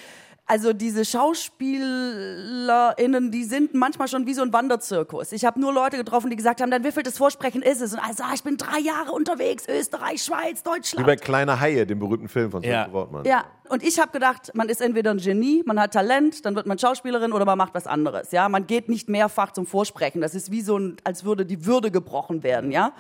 also 0.49 0.73
diese 0.73 1.05
SchauspielerInnen, 1.05 3.33
die 3.33 3.43
sind 3.45 3.75
manchmal 3.75 4.07
schon 4.07 4.27
wie 4.27 4.35
so 4.35 4.43
ein 4.43 4.53
Wanderzirkus. 4.53 5.33
Ich 5.33 5.45
habe 5.45 5.59
nur 5.61 5.73
Leute 5.73 5.97
getroffen, 5.97 6.31
die 6.31 6.37
gesagt 6.37 6.61
haben, 6.61 6.71
dann 6.71 6.85
wievieltes 6.85 7.19
Vorsprechen 7.19 7.63
ist 7.63 7.81
es? 7.81 7.93
Und 7.93 7.99
also, 7.99 8.23
ah, 8.23 8.31
ich 8.35 8.45
bin 8.45 8.57
drei 8.57 8.79
Jahre 8.79 9.11
unterwegs, 9.13 9.65
Österreich, 9.69 10.23
Schweiz, 10.23 10.61
Wie 10.61 10.65
Deutschland. 10.71 11.05
bei 11.07 11.17
Kleine 11.17 11.59
Haie, 11.61 11.85
dem 11.87 11.99
berühmten 11.99 12.29
Film 12.29 12.51
von 12.53 12.63
Ja. 12.63 12.93
Wortmann. 12.93 13.25
Ja, 13.25 13.45
und 13.69 13.83
ich 13.83 13.99
habe 13.99 14.13
gedacht, 14.13 14.53
man 14.55 14.69
ist 14.69 14.81
entweder 14.81 15.11
ein 15.11 15.19
Genie, 15.19 15.65
man 15.67 15.81
hat 15.81 15.93
Talent, 15.95 16.45
dann 16.47 16.55
wird 16.55 16.67
man 16.67 16.79
Schauspielerin 16.79 17.33
oder 17.33 17.45
man 17.45 17.59
macht 17.59 17.75
was 17.75 17.89
anderes. 17.89 18.31
Ja, 18.31 18.49
man 18.49 18.69
geht 18.69 18.89
nicht 18.89 19.09
mehrfach 19.09 19.51
zum 19.53 19.67
Vorsprechen. 19.67 20.21
Das 20.21 20.37
ist 20.37 20.53
wie 20.53 20.63
so 20.63 20.79
ein, 20.79 20.97
als 21.03 21.25
würde 21.25 21.45
die 21.45 21.67
Würde 21.67 21.91
gebrochen 21.91 22.45
werden. 22.45 22.71
Ja. 22.71 22.93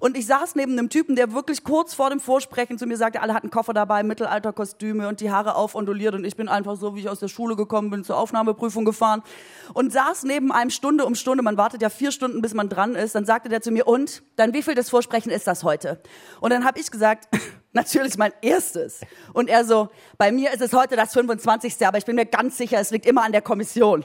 Und 0.00 0.16
ich 0.16 0.26
saß 0.26 0.54
neben 0.54 0.72
einem 0.72 0.90
Typen, 0.90 1.16
der 1.16 1.32
wirklich 1.32 1.64
kurz 1.64 1.94
vor 1.94 2.10
dem 2.10 2.20
Vorsprechen 2.20 2.78
zu 2.78 2.86
mir 2.86 2.96
sagte, 2.96 3.20
alle 3.20 3.34
hatten 3.34 3.50
Koffer 3.50 3.72
dabei, 3.72 4.02
Mittelalterkostüme 4.02 5.08
und 5.08 5.20
die 5.20 5.30
Haare 5.30 5.54
aufondoliert 5.54 6.14
und 6.14 6.24
ich 6.24 6.36
bin 6.36 6.48
einfach 6.48 6.76
so, 6.76 6.94
wie 6.94 7.00
ich 7.00 7.08
aus 7.08 7.20
der 7.20 7.28
Schule 7.28 7.56
gekommen 7.56 7.90
bin, 7.90 8.04
zur 8.04 8.16
Aufnahmeprüfung 8.16 8.84
gefahren 8.84 9.22
und 9.74 9.92
saß 9.92 10.24
neben 10.24 10.52
einem 10.52 10.70
Stunde 10.70 11.04
um 11.04 11.14
Stunde. 11.14 11.42
Man 11.42 11.56
wartet 11.56 11.82
ja 11.82 11.88
vier 11.88 12.12
Stunden, 12.12 12.42
bis 12.42 12.54
man 12.54 12.68
dran 12.68 12.94
ist. 12.94 13.14
Dann 13.14 13.24
sagte 13.24 13.48
der 13.48 13.60
zu 13.60 13.70
mir, 13.70 13.86
und 13.86 14.22
dann 14.36 14.52
wie 14.52 14.62
viel 14.62 14.74
des 14.74 14.90
Vorsprechen 14.90 15.32
ist 15.32 15.46
das 15.46 15.64
heute? 15.64 16.00
Und 16.40 16.52
dann 16.52 16.64
habe 16.64 16.78
ich 16.78 16.90
gesagt, 16.90 17.28
natürlich 17.72 18.16
mein 18.16 18.32
erstes. 18.42 19.00
Und 19.32 19.48
er 19.48 19.64
so, 19.64 19.88
bei 20.18 20.32
mir 20.32 20.52
ist 20.52 20.60
es 20.60 20.72
heute 20.72 20.96
das 20.96 21.12
25. 21.12 21.86
Aber 21.86 21.98
ich 21.98 22.04
bin 22.04 22.16
mir 22.16 22.26
ganz 22.26 22.56
sicher, 22.56 22.78
es 22.78 22.90
liegt 22.90 23.06
immer 23.06 23.22
an 23.22 23.32
der 23.32 23.42
Kommission. 23.42 24.04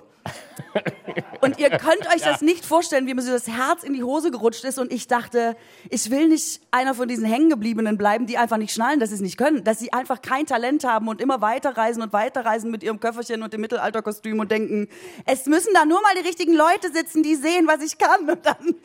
Und 1.42 1.60
ihr 1.60 1.70
könnt 1.70 2.08
euch 2.14 2.22
das 2.22 2.42
nicht 2.42 2.66
vorstellen, 2.66 3.08
wie 3.08 3.14
mir 3.14 3.22
so 3.22 3.32
das 3.32 3.48
Herz 3.48 3.84
in 3.84 3.94
die 3.94 4.04
Hose 4.04 4.32
gerutscht 4.32 4.64
ist. 4.64 4.80
Und 4.80 4.92
ich 4.92 5.08
dachte, 5.08 5.56
ich 5.90 6.10
will 6.10 6.28
nicht 6.28 6.62
einer 6.72 6.94
von 6.94 7.08
diesen 7.08 7.26
Hängengebliebenen 7.26 7.98
bleiben, 7.98 8.26
die 8.28 8.38
einfach 8.38 8.58
nicht 8.58 8.74
schnallen, 8.74 9.00
dass 9.00 9.10
sie 9.10 9.16
es 9.16 9.22
nicht 9.22 9.38
können. 9.38 9.64
Dass 9.64 9.80
sie 9.80 9.94
einfach 9.94 10.22
kein 10.22 10.46
Talent 10.46 10.84
haben 10.84 11.08
und 11.08 11.22
immer 11.22 11.42
weiterreisen 11.42 12.02
und 12.02 12.14
weiterreisen 12.14 12.72
mit 12.72 12.84
ihrem 12.84 13.00
Köfferchen 13.00 13.44
und 13.44 13.54
dem 13.54 13.62
Mittelalterkostüm 13.62 14.40
und 14.40 14.52
denken, 14.52 14.88
es 15.26 15.46
müssen 15.46 15.74
da 15.74 15.86
nur 15.86 16.02
mal 16.02 16.14
die 16.16 16.28
richtigen 16.28 16.54
Leute 16.54 16.92
sitzen, 16.94 17.24
die 17.24 17.36
sehen, 17.36 17.68
was 17.68 17.84
ich 17.84 17.98
kann. 17.98 18.30
Und 18.30 18.46
dann 18.46 18.76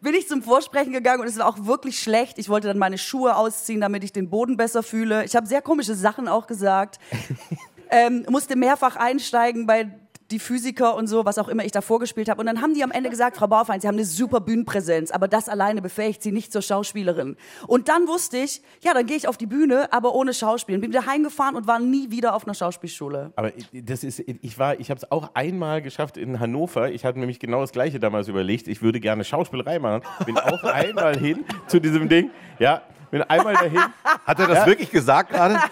bin 0.00 0.14
ich 0.14 0.28
zum 0.28 0.42
Vorsprechen 0.42 0.92
gegangen 0.92 1.20
und 1.22 1.28
es 1.28 1.38
war 1.38 1.46
auch 1.46 1.66
wirklich 1.66 1.98
schlecht. 1.98 2.38
Ich 2.38 2.48
wollte 2.48 2.68
dann 2.68 2.78
meine 2.78 2.98
Schuhe 2.98 3.36
ausziehen, 3.36 3.80
damit 3.80 4.04
ich 4.04 4.12
den 4.12 4.30
Boden 4.30 4.56
besser 4.56 4.82
fühle. 4.82 5.24
Ich 5.24 5.36
habe 5.36 5.46
sehr 5.46 5.62
komische 5.62 5.94
Sachen 5.94 6.28
auch 6.28 6.46
gesagt. 6.46 6.98
ähm, 7.90 8.24
musste 8.28 8.56
mehrfach 8.56 8.96
einsteigen 8.96 9.66
bei 9.66 9.90
die 10.32 10.38
Physiker 10.38 10.96
und 10.96 11.06
so, 11.06 11.24
was 11.24 11.38
auch 11.38 11.48
immer 11.48 11.64
ich 11.64 11.72
da 11.72 11.80
vorgespielt 11.80 12.28
habe. 12.28 12.40
Und 12.40 12.46
dann 12.46 12.60
haben 12.60 12.74
die 12.74 12.82
am 12.82 12.90
Ende 12.90 13.10
gesagt, 13.10 13.36
Frau 13.36 13.46
Baufein, 13.46 13.80
Sie 13.80 13.86
haben 13.86 13.94
eine 13.94 14.04
super 14.04 14.40
Bühnenpräsenz, 14.40 15.10
aber 15.10 15.28
das 15.28 15.48
alleine 15.48 15.82
befähigt 15.82 16.22
Sie 16.22 16.32
nicht 16.32 16.52
zur 16.52 16.62
Schauspielerin. 16.62 17.36
Und 17.66 17.88
dann 17.88 18.08
wusste 18.08 18.38
ich, 18.38 18.62
ja, 18.82 18.94
dann 18.94 19.06
gehe 19.06 19.16
ich 19.16 19.28
auf 19.28 19.36
die 19.36 19.46
Bühne, 19.46 19.92
aber 19.92 20.14
ohne 20.14 20.34
Schauspielen. 20.34 20.80
Bin 20.80 20.90
wieder 20.90 21.06
heimgefahren 21.06 21.54
und 21.54 21.66
war 21.66 21.78
nie 21.78 22.10
wieder 22.10 22.34
auf 22.34 22.44
einer 22.46 22.54
Schauspielschule. 22.54 23.32
Aber 23.36 23.52
das 23.72 24.02
ist, 24.02 24.20
ich 24.20 24.58
war, 24.58 24.80
ich 24.80 24.90
habe 24.90 24.98
es 24.98 25.10
auch 25.10 25.30
einmal 25.34 25.82
geschafft 25.82 26.16
in 26.16 26.40
Hannover. 26.40 26.90
Ich 26.90 27.04
hatte 27.04 27.18
nämlich 27.18 27.38
genau 27.38 27.60
das 27.60 27.72
Gleiche 27.72 28.00
damals 28.00 28.28
überlegt. 28.28 28.68
Ich 28.68 28.82
würde 28.82 29.00
gerne 29.00 29.24
Schauspielerei 29.24 29.78
machen. 29.78 30.02
Bin 30.24 30.38
auch 30.38 30.64
einmal 30.64 31.18
hin 31.18 31.44
zu 31.66 31.78
diesem 31.78 32.08
Ding. 32.08 32.30
Ja, 32.58 32.82
bin 33.12 33.22
einmal 33.22 33.54
dahin. 33.54 33.78
Hat 34.26 34.40
er 34.40 34.46
das 34.48 34.66
wirklich 34.66 34.90
gesagt 34.90 35.30
gerade? 35.30 35.60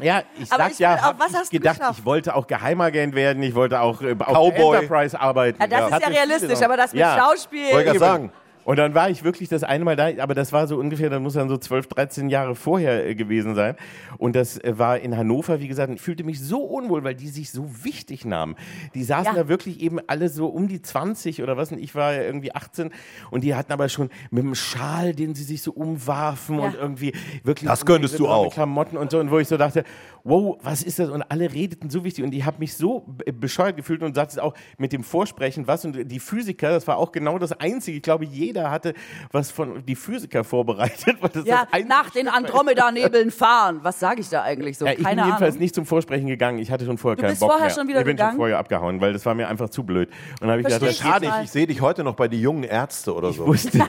Ja, 0.00 0.22
ich 0.38 0.48
sag 0.48 0.70
ich 0.70 0.78
ja, 0.78 1.00
hab 1.00 1.18
was 1.18 1.32
ich 1.44 1.50
gedacht, 1.50 1.78
geschafft? 1.78 1.98
ich 1.98 2.04
wollte 2.04 2.34
auch 2.34 2.46
Geheimagent 2.46 3.14
werden. 3.14 3.42
Ich 3.42 3.54
wollte 3.54 3.80
auch 3.80 4.00
äh, 4.00 4.14
auf 4.18 4.54
Enterprise 4.54 5.18
arbeiten. 5.18 5.60
Ja, 5.60 5.66
das 5.66 5.90
ist 5.90 6.02
ja 6.02 6.08
realistisch, 6.08 6.62
aber 6.62 6.76
das 6.76 6.92
mit 6.92 7.00
Ja. 7.00 7.18
Schauspiel. 7.18 7.64
Wollte 7.72 7.84
gerade 7.84 7.90
Eben. 7.90 7.98
sagen. 7.98 8.32
Und 8.68 8.76
dann 8.76 8.94
war 8.94 9.08
ich 9.08 9.24
wirklich 9.24 9.48
das 9.48 9.62
eine 9.64 9.82
Mal 9.82 9.96
da, 9.96 10.10
aber 10.22 10.34
das 10.34 10.52
war 10.52 10.66
so 10.66 10.76
ungefähr, 10.76 11.08
das 11.08 11.22
muss 11.22 11.32
dann 11.32 11.48
so 11.48 11.56
12, 11.56 11.86
13 11.86 12.28
Jahre 12.28 12.54
vorher 12.54 13.06
äh, 13.06 13.14
gewesen 13.14 13.54
sein. 13.54 13.76
Und 14.18 14.36
das 14.36 14.58
äh, 14.62 14.78
war 14.78 14.98
in 14.98 15.16
Hannover, 15.16 15.58
wie 15.60 15.68
gesagt, 15.68 15.88
und 15.88 15.94
ich 15.96 16.02
fühlte 16.02 16.22
mich 16.22 16.38
so 16.38 16.58
unwohl, 16.60 17.02
weil 17.02 17.14
die 17.14 17.28
sich 17.28 17.50
so 17.50 17.66
wichtig 17.82 18.26
nahmen. 18.26 18.56
Die 18.94 19.04
saßen 19.04 19.34
Ja. 19.34 19.42
da 19.44 19.48
wirklich 19.48 19.80
eben 19.80 19.98
alle 20.06 20.28
so 20.28 20.48
um 20.48 20.68
die 20.68 20.82
20 20.82 21.42
oder 21.42 21.56
was, 21.56 21.72
und 21.72 21.78
ich 21.78 21.94
war 21.94 22.12
ja 22.12 22.20
irgendwie 22.20 22.54
18 22.54 22.90
und 23.30 23.42
die 23.42 23.54
hatten 23.54 23.72
aber 23.72 23.88
schon 23.88 24.10
mit 24.30 24.44
dem 24.44 24.54
Schal, 24.54 25.14
den 25.14 25.34
sie 25.34 25.44
sich 25.44 25.62
so 25.62 25.72
umwarfen 25.72 26.58
Ja. 26.58 26.64
und 26.66 26.74
irgendwie 26.74 27.14
wirklich. 27.44 27.70
Das 27.70 27.86
könntest 27.86 28.18
du 28.18 28.28
auch. 28.28 28.52
Klamotten 28.52 28.98
und 28.98 29.10
so, 29.10 29.18
und 29.18 29.30
wo 29.30 29.38
ich 29.38 29.48
so 29.48 29.56
dachte, 29.56 29.82
wow, 30.24 30.58
was 30.62 30.82
ist 30.82 30.98
das? 30.98 31.08
Und 31.08 31.22
alle 31.22 31.50
redeten 31.54 31.88
so 31.88 32.04
wichtig 32.04 32.22
und 32.22 32.34
ich 32.34 32.44
habe 32.44 32.58
mich 32.58 32.74
so 32.76 33.00
be- 33.06 33.32
bescheuert 33.32 33.78
gefühlt 33.78 34.02
und 34.02 34.14
sagte 34.14 34.32
es 34.32 34.38
auch 34.38 34.52
mit 34.76 34.92
dem 34.92 35.04
Vorsprechen, 35.04 35.66
was 35.66 35.86
und 35.86 36.12
die 36.12 36.20
Physiker, 36.20 36.68
das 36.68 36.86
war 36.86 36.98
auch 36.98 37.12
genau 37.12 37.38
das 37.38 37.52
Einzige. 37.52 37.96
Ich 37.96 38.02
glaube, 38.02 38.26
jeder 38.26 38.57
hatte 38.70 38.94
was 39.32 39.50
von 39.50 39.84
die 39.86 39.94
Physiker 39.94 40.44
vorbereitet. 40.44 41.16
Weil 41.20 41.30
das 41.30 41.44
Ja, 41.46 41.66
das 41.70 41.84
nach 41.86 42.10
den 42.10 42.28
Andromeda-Nebeln 42.28 43.30
fahren. 43.30 43.80
Was 43.82 44.00
sage 44.00 44.20
ich 44.20 44.28
da 44.28 44.42
eigentlich 44.42 44.78
so? 44.78 44.86
ja, 44.86 44.92
ich 44.92 45.02
Keine 45.02 45.16
bin 45.22 45.24
jedenfalls 45.26 45.54
Ahnung. 45.54 45.62
nicht 45.62 45.74
zum 45.74 45.86
Vorsprechen 45.86 46.26
gegangen. 46.26 46.58
Ich 46.58 46.70
hatte 46.70 46.84
schon 46.84 46.98
vorher 46.98 47.16
Du 47.16 47.22
keinen 47.22 47.30
bist 47.30 47.40
Bock 47.40 47.50
vorher 47.50 47.66
mehr. 47.66 47.74
schon 47.74 47.88
wieder 47.88 48.00
ich 48.00 48.04
bin 48.06 48.16
gegangen? 48.16 48.32
schon 48.32 48.38
vorher 48.38 48.58
abgehauen, 48.58 49.00
weil 49.00 49.12
das 49.12 49.24
war 49.26 49.34
mir 49.34 49.48
einfach 49.48 49.68
zu 49.70 49.84
blöd. 49.84 50.08
Und 50.08 50.40
dann 50.42 50.50
habe 50.50 50.60
ich 50.60 50.66
gedacht, 50.66 50.80
Verstehe 50.82 50.88
das 50.88 50.96
ich. 50.96 51.02
schade 51.12 51.26
Schade, 51.26 51.38
ich, 51.40 51.44
ich 51.46 51.50
sehe 51.52 51.66
dich 51.66 51.80
heute 51.80 52.04
noch 52.04 52.14
bei 52.14 52.28
die 52.28 52.40
jungen 52.40 52.64
Ärzte 52.64 53.14
oder 53.14 53.32
so. 53.32 53.46
wusste. 53.46 53.78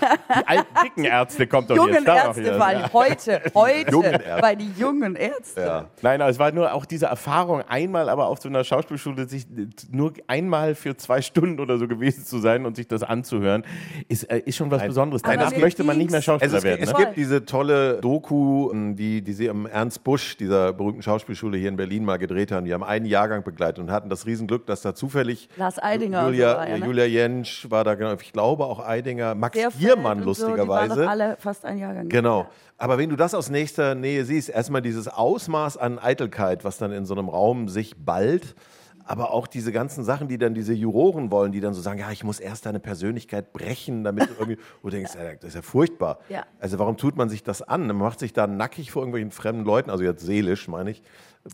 die 0.00 0.46
alten 0.46 0.74
dicken 0.84 1.04
Ärzte 1.04 1.46
kommt 1.46 1.70
doch 1.70 1.76
Jungen 1.76 1.94
jetzt 1.94 2.08
da 2.08 2.14
noch 2.14 2.24
Ärzte 2.26 2.40
wieder. 2.42 2.58
fallen 2.58 2.92
heute, 2.92 3.42
heute 3.54 3.90
Jungen 3.90 4.12
Ärzte. 4.12 4.40
bei 4.40 4.54
die 4.54 4.70
jungen 4.76 5.16
Ärzte. 5.16 5.60
Ja. 5.60 5.84
Nein, 6.02 6.20
aber 6.20 6.30
es 6.30 6.38
war 6.38 6.52
nur 6.52 6.72
auch 6.72 6.84
diese 6.86 7.06
Erfahrung, 7.06 7.62
einmal 7.68 8.08
aber 8.08 8.26
auf 8.28 8.40
so 8.40 8.48
einer 8.48 8.64
Schauspielschule 8.64 9.28
sich 9.28 9.46
nur 9.90 10.12
einmal 10.26 10.74
für 10.74 10.96
zwei 10.96 11.22
Stunden 11.22 11.60
oder 11.60 11.78
so 11.78 11.88
gewesen 11.88 12.24
zu 12.24 12.38
sein 12.38 12.66
und 12.66 12.76
sich 12.76 12.88
das 12.88 13.02
anzuhören, 13.02 13.64
ist, 14.08 14.24
äh, 14.24 14.38
ist 14.44 14.56
schon 14.56 14.70
was 14.70 14.82
Besonderes. 14.84 15.24
Aber 15.24 15.36
Danach 15.36 15.56
möchte 15.56 15.84
man 15.84 15.98
nicht 15.98 16.10
mehr 16.10 16.22
Schauspieler 16.22 16.54
Also 16.54 16.56
es, 16.58 16.64
werden. 16.64 16.82
es 16.82 16.92
Ne? 16.92 16.98
Gibt 16.98 17.16
diese 17.16 17.44
tolle 17.44 18.00
Doku, 18.00 18.72
die, 18.94 19.22
die 19.22 19.32
sie 19.32 19.50
am 19.50 19.66
Ernst 19.66 20.04
Busch, 20.04 20.36
dieser 20.36 20.72
berühmten 20.72 21.02
Schauspielschule 21.02 21.58
hier 21.58 21.68
in 21.68 21.76
Berlin 21.76 22.04
mal 22.04 22.16
gedreht 22.16 22.52
haben. 22.52 22.64
Die 22.64 22.72
haben 22.74 22.84
einen 22.84 23.06
Jahrgang 23.06 23.42
begleitet 23.42 23.78
und 23.80 23.90
hatten 23.90 24.08
das 24.08 24.26
Riesenglück, 24.26 24.66
dass 24.66 24.82
da 24.82 24.94
zufällig 24.94 25.48
Lars 25.56 25.82
Eidinger 25.82 26.24
Julia, 26.26 26.56
war 26.56 26.68
ja, 26.68 26.78
ne? 26.78 26.86
Julia 26.86 27.04
Jentsch 27.04 27.70
war 27.70 27.84
da, 27.84 27.94
genau, 27.94 28.14
ich 28.14 28.32
glaube 28.32 28.64
auch 28.64 28.80
Eidinger, 28.86 29.34
Max 29.34 29.58
Querfeld 29.86 30.02
Giermann 30.02 30.22
und 30.22 30.34
So, 30.34 30.46
die 30.46 30.68
waren 30.68 30.88
lustigerweise. 30.88 31.08
alle 31.08 31.36
fast 31.38 31.64
ein 31.64 31.78
Jahrgang. 31.78 32.08
Genau. 32.08 32.46
Aber 32.78 32.98
wenn 32.98 33.08
du 33.08 33.16
das 33.16 33.34
aus 33.34 33.48
nächster 33.50 33.94
Nähe 33.94 34.24
siehst, 34.24 34.48
erstmal 34.48 34.82
dieses 34.82 35.08
Ausmaß 35.08 35.76
an 35.76 35.98
Eitelkeit, 35.98 36.64
was 36.64 36.78
dann 36.78 36.92
in 36.92 37.06
so 37.06 37.14
einem 37.14 37.28
Raum 37.28 37.68
sich 37.68 37.96
ballt, 37.96 38.54
aber 39.08 39.30
auch 39.30 39.46
diese 39.46 39.70
ganzen 39.70 40.02
Sachen, 40.02 40.26
die 40.26 40.36
dann 40.36 40.52
diese 40.52 40.74
Juroren 40.74 41.30
wollen, 41.30 41.52
die 41.52 41.60
dann 41.60 41.74
so 41.74 41.80
sagen, 41.80 42.00
ja, 42.00 42.10
ich 42.10 42.24
muss 42.24 42.40
erst 42.40 42.66
deine 42.66 42.80
Persönlichkeit 42.80 43.52
brechen, 43.52 44.02
damit 44.02 44.28
du 44.28 44.34
irgendwie, 44.34 44.58
wo 44.82 44.88
du 44.90 44.96
denkst, 44.96 45.12
ja, 45.14 45.32
das 45.34 45.50
ist 45.50 45.54
ja 45.54 45.62
furchtbar. 45.62 46.18
Ja. 46.28 46.44
Also 46.58 46.78
warum 46.80 46.96
tut 46.96 47.16
man 47.16 47.28
sich 47.28 47.44
das 47.44 47.62
an? 47.62 47.86
Man 47.86 47.96
macht 47.96 48.18
sich 48.18 48.32
da 48.32 48.48
nackig 48.48 48.90
vor 48.90 49.02
irgendwelchen 49.02 49.30
fremden 49.30 49.64
Leuten, 49.64 49.90
also 49.90 50.02
jetzt 50.02 50.26
seelisch, 50.26 50.66
meine 50.66 50.90
ich, 50.90 51.02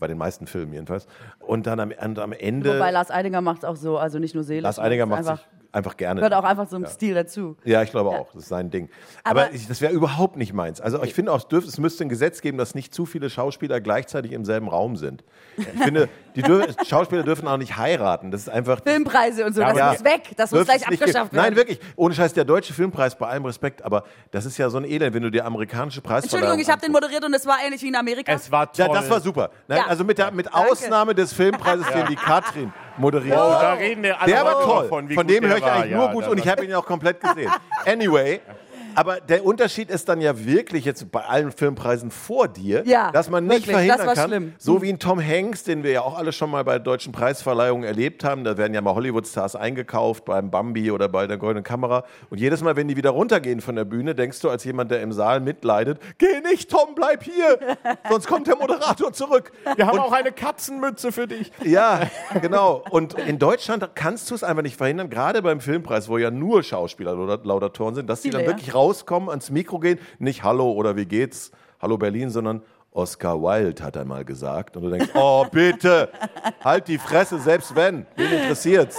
bei 0.00 0.06
den 0.06 0.16
meisten 0.16 0.46
Filmen 0.46 0.72
jedenfalls. 0.72 1.06
Und 1.40 1.66
dann 1.66 1.78
am, 1.78 1.92
und 1.92 2.18
am 2.18 2.32
Ende, 2.32 2.74
Wobei 2.74 2.90
Lars 2.90 3.10
Eidinger 3.10 3.42
macht 3.42 3.58
es 3.58 3.64
auch 3.64 3.76
so, 3.76 3.98
also 3.98 4.18
nicht 4.18 4.34
nur 4.34 4.44
seelisch. 4.44 4.62
Lars 4.62 4.78
Einiger 4.78 5.04
macht 5.04 5.18
einfach, 5.18 5.38
sich 5.38 5.61
einfach 5.72 5.96
gerne. 5.96 6.20
Gehört 6.20 6.34
auch 6.34 6.44
einfach 6.44 6.68
zum 6.68 6.86
Stil 6.86 7.14
dazu. 7.14 7.56
Ja, 7.64 7.82
ich 7.82 7.90
glaube 7.90 8.10
Ja. 8.10 8.18
auch. 8.18 8.32
Das 8.32 8.42
ist 8.42 8.48
sein 8.48 8.70
Ding. 8.70 8.88
Aber, 9.24 9.44
Aber- 9.44 9.54
ich, 9.54 9.66
das 9.66 9.80
wäre 9.80 9.92
überhaupt 9.92 10.36
nicht 10.36 10.52
meins. 10.52 10.80
Also 10.80 11.02
ich 11.02 11.14
finde 11.14 11.32
auch, 11.32 11.38
es, 11.38 11.48
dürf, 11.48 11.64
es 11.66 11.78
müsste 11.78 12.04
ein 12.04 12.08
Gesetz 12.08 12.40
geben, 12.42 12.58
dass 12.58 12.74
nicht 12.74 12.92
zu 12.94 13.06
viele 13.06 13.30
Schauspieler 13.30 13.80
gleichzeitig 13.80 14.32
im 14.32 14.44
selben 14.44 14.68
Raum 14.68 14.96
sind. 14.96 15.24
Ich 15.56 15.64
finde, 15.82 16.08
die 16.36 16.42
dür 16.42 16.66
Schauspieler 16.86 17.22
dürfen 17.22 17.48
auch 17.48 17.56
nicht 17.56 17.76
heiraten. 17.76 18.30
Das 18.30 18.42
ist 18.42 18.48
einfach. 18.48 18.80
Filmpreise 18.82 19.44
und 19.46 19.54
so, 19.54 19.60
das 19.62 19.76
Ja. 19.76 19.92
muss 19.92 20.04
weg, 20.04 20.30
das 20.36 20.50
muss 20.52 20.64
gleich 20.64 20.86
abgeschafft 20.86 21.32
werden. 21.32 21.36
Nein, 21.36 21.56
wirklich. 21.56 21.80
Ohne 21.96 22.14
Scheiß, 22.14 22.34
der 22.34 22.44
Deutsche 22.44 22.72
Filmpreis, 22.74 23.16
bei 23.16 23.26
allem 23.28 23.44
Respekt, 23.46 23.82
aber 23.82 24.04
das 24.30 24.44
ist 24.46 24.58
ja 24.58 24.68
so 24.70 24.78
ein 24.78 24.84
Elend, 24.84 25.14
wenn 25.14 25.22
du 25.22 25.30
dir 25.30 25.44
amerikanische 25.44 26.00
Preisverleihung 26.00 26.52
Entschuldigung, 26.52 26.60
ich 26.60 26.70
habe 26.70 26.80
den 26.82 26.92
moderiert 26.92 27.24
und 27.24 27.34
es 27.34 27.46
war 27.46 27.56
ähnlich 27.64 27.82
wie 27.82 27.88
in 27.88 27.96
Amerika. 27.96 28.32
Es 28.32 28.50
war 28.50 28.70
toll. 28.72 28.86
Ja, 28.86 28.92
das 28.92 29.08
war 29.10 29.20
super. 29.20 29.50
Nein, 29.68 29.78
Ja. 29.78 29.86
Also 29.86 30.04
mit, 30.04 30.18
der, 30.18 30.30
mit 30.32 30.46
Danke. 30.46 30.70
Ausnahme 30.70 31.14
des 31.14 31.32
Filmpreises, 31.32 31.86
den 31.94 32.06
die 32.06 32.16
Katrin 32.16 32.72
moderiert 32.98 33.36
Oh, 33.38 33.52
hat. 33.54 33.62
da 33.62 33.72
reden 33.74 34.02
wir 34.02 34.20
alle 34.20 34.32
Der 34.32 34.44
war 34.44 34.62
toll. 34.64 34.88
Von, 34.88 35.08
wie 35.08 35.14
Von 35.14 35.26
gut 35.26 35.34
dem 35.36 35.46
höre 35.48 35.56
ich 35.56 35.62
war. 35.62 35.72
eigentlich 35.72 35.90
Ja, 35.92 35.96
nur 35.98 36.08
gut 36.08 36.22
der 36.24 36.30
und 36.32 36.38
ich 36.38 36.44
war- 36.46 36.52
habe 36.52 36.64
ihn 36.64 36.74
auch 36.74 36.86
komplett 36.86 37.20
gesehen. 37.20 37.50
Anyway. 37.86 38.40
Aber 38.94 39.20
der 39.20 39.44
Unterschied 39.44 39.90
ist 39.90 40.08
dann 40.08 40.20
ja 40.20 40.44
wirklich 40.44 40.84
jetzt 40.84 41.10
bei 41.10 41.20
allen 41.24 41.52
Filmpreisen 41.52 42.10
vor 42.10 42.48
dir, 42.48 42.82
Ja, 42.86 43.10
dass 43.12 43.30
man 43.30 43.46
nicht 43.46 43.66
wirklich, 43.66 43.88
das 43.88 43.96
verhindern 43.96 44.06
war 44.06 44.14
kann, 44.14 44.28
schlimm. 44.30 44.52
so 44.58 44.82
wie 44.82 44.88
ein 44.90 44.98
Tom 44.98 45.20
Hanks, 45.24 45.64
den 45.64 45.82
wir 45.82 45.90
ja 45.92 46.02
auch 46.02 46.16
alle 46.18 46.32
schon 46.32 46.50
mal 46.50 46.64
bei 46.64 46.78
deutschen 46.78 47.12
Preisverleihungen 47.12 47.84
erlebt 47.84 48.24
haben, 48.24 48.44
da 48.44 48.56
werden 48.56 48.74
ja 48.74 48.80
mal 48.80 48.94
Hollywood-Stars 48.94 49.56
eingekauft 49.56 50.24
beim 50.24 50.50
Bambi 50.50 50.90
oder 50.90 51.08
bei 51.08 51.26
der 51.26 51.38
Goldenen 51.38 51.64
Kamera 51.64 52.04
und 52.30 52.38
jedes 52.38 52.62
Mal, 52.62 52.76
wenn 52.76 52.88
die 52.88 52.96
wieder 52.96 53.10
runtergehen 53.10 53.60
von 53.60 53.76
der 53.76 53.84
Bühne, 53.84 54.14
denkst 54.14 54.40
du 54.40 54.50
als 54.50 54.64
jemand, 54.64 54.90
der 54.90 55.02
im 55.02 55.12
Saal 55.12 55.40
mitleidet, 55.40 55.98
geh 56.18 56.40
nicht, 56.50 56.70
Tom, 56.70 56.94
bleib 56.94 57.22
hier, 57.22 57.58
sonst 58.10 58.26
kommt 58.26 58.46
der 58.46 58.56
Moderator 58.56 59.12
zurück. 59.12 59.52
Wir 59.76 59.86
haben 59.86 59.98
auch 59.98 60.12
eine 60.12 60.32
Katzenmütze 60.32 61.12
für 61.12 61.26
dich. 61.26 61.50
Ja, 61.64 62.02
genau. 62.42 62.84
Und 62.90 63.14
in 63.14 63.38
Deutschland 63.38 63.88
kannst 63.94 64.30
du 64.30 64.34
es 64.34 64.44
einfach 64.44 64.62
nicht 64.62 64.76
verhindern, 64.76 65.08
gerade 65.08 65.40
beim 65.42 65.60
Filmpreis, 65.60 66.08
wo 66.08 66.18
ja 66.18 66.30
nur 66.30 66.62
Schauspieler 66.62 67.16
oder 67.16 67.38
Laudatoren 67.42 67.94
sind, 67.94 68.10
dass 68.10 68.20
die 68.20 68.30
dann 68.30 68.44
wirklich 68.46 68.74
rauskommen, 68.82 69.28
ans 69.28 69.50
Mikro 69.50 69.78
gehen, 69.78 69.98
nicht 70.18 70.42
Hallo 70.42 70.72
oder 70.72 70.96
wie 70.96 71.06
geht's, 71.06 71.52
Hallo 71.80 71.96
Berlin, 71.98 72.30
sondern 72.30 72.62
Oscar 72.90 73.40
Wilde 73.40 73.82
hat 73.82 73.96
einmal 73.96 74.24
gesagt. 74.24 74.76
Und 74.76 74.82
du 74.82 74.90
denkst, 74.90 75.10
oh 75.14 75.46
bitte, 75.50 76.10
halt 76.62 76.88
die 76.88 76.98
Fresse, 76.98 77.38
selbst 77.38 77.74
wenn, 77.74 78.06
wen 78.16 78.32
interessiert's? 78.32 78.98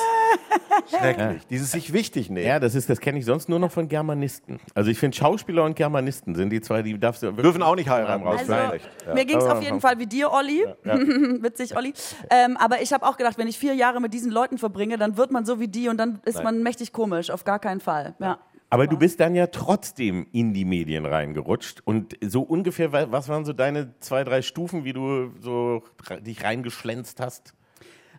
Schrecklich. 0.89 1.45
Dieses 1.47 1.71
sich 1.71 1.93
wichtig 1.93 2.29
nehmen. 2.29 2.47
Ja, 2.47 2.59
das 2.59 2.75
ist, 2.75 2.89
das 2.89 2.99
kenne 2.99 3.19
ich 3.19 3.25
sonst 3.25 3.49
nur 3.49 3.59
noch 3.59 3.71
von 3.71 3.87
Germanisten. 3.87 4.59
Also 4.73 4.89
ich 4.89 4.97
finde 4.97 5.15
Schauspieler 5.15 5.63
und 5.63 5.75
Germanisten 5.75 6.33
sind 6.33 6.49
die 6.49 6.61
zwei, 6.61 6.81
die 6.81 6.97
darfst 6.97 7.21
du 7.21 7.27
wirklich 7.27 7.43
Dürfen 7.43 7.61
auch 7.61 7.75
nicht 7.75 7.89
heiraten. 7.89 8.23
raus. 8.23 8.39
Also, 8.39 8.51
Nein. 8.53 8.79
mir 9.13 9.25
ging 9.25 9.37
es 9.37 9.45
auf 9.45 9.61
jeden 9.61 9.79
Fall 9.79 9.99
wie 9.99 10.07
dir, 10.07 10.31
Olli. 10.31 10.65
Witzig, 10.83 11.77
Olli. 11.77 11.93
Ähm, 12.29 12.57
aber 12.57 12.81
ich 12.81 12.91
habe 12.93 13.05
auch 13.05 13.17
gedacht, 13.17 13.37
wenn 13.37 13.47
ich 13.47 13.59
vier 13.59 13.75
Jahre 13.75 14.01
mit 14.01 14.13
diesen 14.13 14.31
Leuten 14.31 14.57
verbringe, 14.57 14.97
dann 14.97 15.17
wird 15.17 15.31
man 15.31 15.45
so 15.45 15.59
wie 15.59 15.67
die 15.67 15.87
und 15.89 15.97
dann 15.97 16.19
ist 16.25 16.43
man 16.43 16.63
mächtig 16.63 16.93
komisch. 16.93 17.29
Auf 17.29 17.43
gar 17.43 17.59
keinen 17.59 17.79
Fall. 17.79 18.15
Ja. 18.19 18.39
Aber 18.73 18.87
du 18.87 18.97
bist 18.97 19.19
dann 19.19 19.35
ja 19.35 19.45
trotzdem 19.45 20.25
in 20.31 20.51
die 20.55 20.65
Medien 20.65 21.05
reingerutscht 21.05 21.81
und 21.85 22.17
so 22.25 22.41
ungefähr, 22.41 22.91
wa- 22.91 23.05
was 23.11 23.29
waren 23.29 23.45
so 23.45 23.53
deine 23.53 23.93
zwei, 23.99 24.23
drei 24.23 24.41
Stufen, 24.41 24.83
wie 24.83 24.93
du 24.93 25.29
so 25.39 25.83
dich 26.21 26.43
reingeschlänzt 26.43 27.19
hast? 27.19 27.53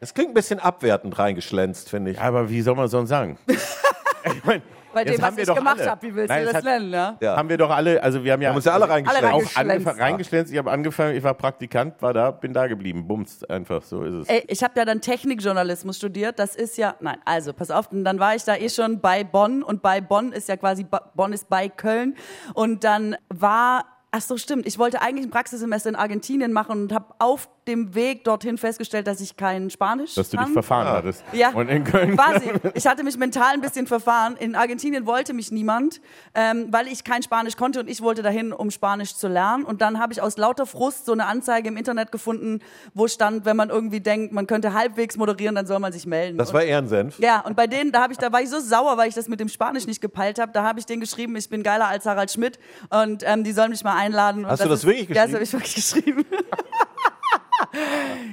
Es 0.01 0.13
klingt 0.15 0.31
ein 0.31 0.35
bisschen 0.35 0.61
abwertend 0.61 1.19
reingeschlänzt, 1.19 1.89
finde 1.91 2.11
ich. 2.13 2.21
Aber 2.21 2.51
wie 2.51 2.61
soll 2.63 2.75
man 2.75 2.89
sonst 2.89 3.09
sagen? 3.11 3.39
ich 3.49 4.45
mein, 4.45 4.63
Bei 4.93 5.05
dem, 5.05 5.21
haben 5.23 5.37
was 5.37 5.37
wir 5.37 5.49
ich 5.49 5.55
gemacht 5.55 5.87
habe, 5.87 6.03
wie 6.07 6.15
willst 6.15 6.29
Nein, 6.29 6.41
du 6.41 6.47
das 6.47 6.55
hat- 6.57 6.65
nennen? 6.65 6.93
Ja? 6.93 7.17
Ja. 7.21 7.37
Haben 7.37 7.49
wir 7.49 7.57
doch 7.57 7.71
alle, 7.71 8.03
also 8.03 8.23
wir 8.23 8.33
haben 8.33 8.43
ja 8.43 8.51
haben 8.51 8.57
uns 8.57 8.65
ja 8.65 8.73
alle 8.75 8.85
Alle 8.85 8.93
reingeschlänzt. 8.95 9.25
auch 9.33 9.57
reingeschlänzt. 9.59 10.01
reingeschlänzt. 10.01 10.53
Ich 10.53 10.59
habe 10.59 10.71
angefangen, 10.71 11.17
ich 11.17 11.23
war 11.23 11.35
Praktikant, 11.35 12.01
war 12.03 12.13
da, 12.13 12.31
bin 12.31 12.53
da 12.53 12.67
geblieben. 12.67 13.07
Bums, 13.07 13.45
einfach 13.45 13.83
so 13.83 14.03
ist 14.03 14.15
es. 14.15 14.29
Ey, 14.29 14.45
ich 14.49 14.63
habe 14.63 14.75
ja 14.79 14.85
dann 14.85 15.01
Technikjournalismus 15.01 15.97
studiert. 15.97 16.39
Das 16.39 16.55
ist 16.57 16.77
ja, 16.77 16.95
nein, 17.01 17.19
also 17.25 17.53
pass 17.53 17.71
auf, 17.71 17.91
und 17.93 18.05
dann 18.05 18.19
war 18.19 18.35
ich 18.35 18.45
da 18.45 18.57
eh 18.57 18.69
schon 18.69 19.01
bei 19.01 19.25
Bonn 19.25 19.63
und 19.63 19.83
bei 19.83 20.01
Bonn 20.01 20.33
ist 20.33 20.49
ja 20.49 20.57
quasi, 20.57 20.87
Bonn 21.15 21.33
ist 21.33 21.49
bei 21.49 21.69
Köln 21.69 22.15
und 22.55 22.85
dann 22.85 23.17
war, 23.31 23.85
ach 24.13 24.21
so 24.21 24.37
stimmt, 24.37 24.65
ich 24.67 24.79
wollte 24.79 25.03
eigentlich 25.03 25.27
ein 25.27 25.31
Praxissemester 25.31 25.89
in 25.91 25.97
Argentinien 25.97 26.53
machen 26.53 26.83
und 26.83 26.93
habe 26.93 27.07
auf 27.19 27.49
dem 27.67 27.95
Weg 27.95 28.25
dorthin 28.25 28.59
festgestellt, 28.59 29.07
dass 29.07 29.21
ich 29.21 29.37
kein 29.37 29.71
Spanisch 29.71 30.15
Dass 30.15 30.31
du 30.31 30.37
dich 30.37 30.49
verfahren 30.49 30.89
hattest. 30.89 31.25
Ja, 31.33 31.51
Und 31.51 31.69
in 31.69 31.85
Köln. 31.85 32.17
quasi. 32.17 32.51
Ich 32.75 32.87
hatte 32.87 33.05
mich 33.05 33.17
mental 33.17 33.55
ein 33.55 33.61
bisschen 33.61 33.87
verfahren. 33.87 34.37
In 34.39 34.55
Argentinien 34.55 35.07
wollte 35.07 35.33
mich 35.33 35.51
niemand, 35.53 36.01
ähm, 36.35 36.69
weil 36.71 36.87
ich 36.89 37.05
kein 37.05 37.23
Spanisch 37.23 37.57
konnte 37.57 37.81
und 37.81 37.89
ich 37.89 38.03
wollte 38.03 38.23
dahin, 38.23 38.53
um 38.53 38.71
Spanisch 38.71 39.15
zu 39.17 39.29
lernen. 39.29 39.65
Und 39.65 39.81
dann 39.81 39.99
habe 40.01 40.13
ich 40.13 40.21
aus 40.21 40.37
lauter 40.37 40.67
Frust 40.67 41.07
so 41.07 41.13
eine 41.13 41.27
Anzeige 41.27 41.69
im 41.69 41.77
Internet 41.77 42.13
gefunden, 42.13 42.61
wo 42.95 43.07
stand, 43.09 43.45
wenn 43.45 43.57
man 43.57 43.71
irgendwie 43.71 44.01
denkt, 44.01 44.33
man 44.33 44.47
könnte 44.47 44.73
halbwegs 44.75 45.17
moderieren, 45.17 45.55
dann 45.55 45.67
soll 45.67 45.79
man 45.79 45.93
sich 45.93 46.07
melden. 46.07 46.37
Das 46.39 46.49
und, 46.51 46.55
war 46.55 46.63
Ehrensenf. 46.63 47.19
ja, 47.19 47.41
und 47.41 47.57
bei 47.57 47.67
denen, 47.67 47.93
da 47.93 48.03
habe 48.03 48.13
ich, 48.13 48.19
da 48.19 48.33
war 48.33 48.41
ich 48.43 48.51
so 48.51 48.61
sauer, 48.61 48.97
weil 48.97 49.09
ich 49.09 49.15
das 49.15 49.29
mit 49.29 49.41
dem 49.41 49.49
Spanisch 49.49 49.87
nicht 49.87 50.01
gepeilt 50.01 50.39
habe. 50.39 50.53
Da 50.53 50.63
habe 50.65 50.79
ich 50.81 50.87
denen 50.87 51.01
geschrieben, 51.01 51.37
ich 51.37 51.49
bin 51.49 51.63
geiler 51.63 51.87
als 51.87 52.07
Harald 52.07 52.31
Schmidt 52.31 52.59
und 52.91 53.23
ähm, 53.25 53.45
die 53.45 53.53
sollen 53.53 53.71
mich 53.71 53.85
mal 53.85 53.97
einladen. 53.97 54.45
Und 54.45 54.51
Hast 54.51 54.65
du 54.65 54.69
das 54.69 54.81
ist, 54.81 54.87
wirklich 54.87 55.09
Ja, 55.17 55.27
das 55.27 55.33
geschrieben? 55.33 55.35
habe 55.35 55.45
ich 55.45 55.53
wirklich 55.53 55.75
geschrieben. 55.75 56.25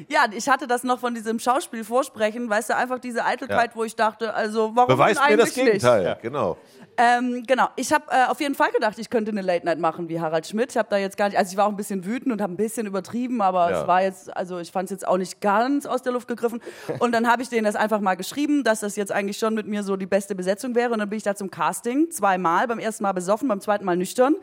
Ja, 0.07 0.25
ich 0.31 0.49
hatte 0.49 0.67
das 0.67 0.83
noch 0.83 0.99
von 0.99 1.13
diesem 1.13 1.39
Schauspiel 1.39 1.83
vorsprechen, 1.83 2.49
weißt 2.49 2.69
du, 2.71 2.75
einfach 2.75 2.99
diese 2.99 3.23
Eitelkeit, 3.25 3.71
Ja. 3.71 3.75
wo 3.75 3.83
ich 3.83 3.95
dachte, 3.95 4.33
also 4.33 4.71
warum 4.75 4.87
Beweist 4.95 5.19
denn 5.21 5.31
mir 5.31 5.37
das 5.37 5.55
eigentlich 5.57 5.65
Gegenteil. 5.65 6.17
Genau. 6.21 6.49
Nicht? 6.49 6.87
Ähm, 6.97 7.43
genau, 7.47 7.69
ich 7.77 7.93
habe 7.93 8.03
äh, 8.09 8.25
auf 8.27 8.39
jeden 8.41 8.53
Fall 8.53 8.71
gedacht, 8.71 8.99
ich 8.99 9.09
könnte 9.09 9.31
eine 9.31 9.41
Late 9.41 9.65
Night 9.65 9.79
machen 9.79 10.09
wie 10.09 10.19
Harald 10.19 10.45
Schmidt. 10.45 10.71
Ich 10.71 10.77
habe 10.77 10.89
da 10.89 10.97
jetzt 10.97 11.17
gar 11.17 11.29
nicht, 11.29 11.37
also 11.37 11.51
ich 11.51 11.57
war 11.57 11.65
auch 11.65 11.69
ein 11.69 11.77
bisschen 11.77 12.05
wütend 12.05 12.33
und 12.33 12.41
habe 12.41 12.53
ein 12.53 12.57
bisschen 12.57 12.85
übertrieben, 12.85 13.41
aber 13.41 13.71
Ja. 13.71 13.81
es 13.81 13.87
war 13.87 14.01
jetzt, 14.03 14.35
also 14.35 14.59
ich 14.59 14.71
fand 14.71 14.85
es 14.85 14.91
jetzt 14.91 15.07
auch 15.07 15.17
nicht 15.17 15.39
ganz 15.39 15.85
aus 15.85 16.01
der 16.01 16.11
Luft 16.11 16.27
gegriffen. 16.27 16.61
Und 16.99 17.13
dann 17.13 17.27
habe 17.31 17.41
ich 17.41 17.49
denen 17.49 17.63
das 17.63 17.75
einfach 17.75 18.01
mal 18.01 18.15
geschrieben, 18.15 18.63
dass 18.63 18.81
das 18.81 18.95
jetzt 18.97 19.11
eigentlich 19.11 19.37
schon 19.37 19.53
mit 19.53 19.67
mir 19.67 19.83
so 19.83 19.95
die 19.95 20.05
beste 20.05 20.35
Besetzung 20.35 20.75
wäre. 20.75 20.91
Und 20.91 20.99
dann 20.99 21.09
bin 21.09 21.17
ich 21.17 21.23
da 21.23 21.33
zum 21.35 21.49
Casting, 21.49 22.11
zweimal, 22.11 22.67
beim 22.67 22.79
ersten 22.79 23.03
Mal 23.03 23.13
besoffen, 23.13 23.47
beim 23.47 23.61
zweiten 23.61 23.85
Mal 23.85 23.95
nüchtern. 23.95 24.35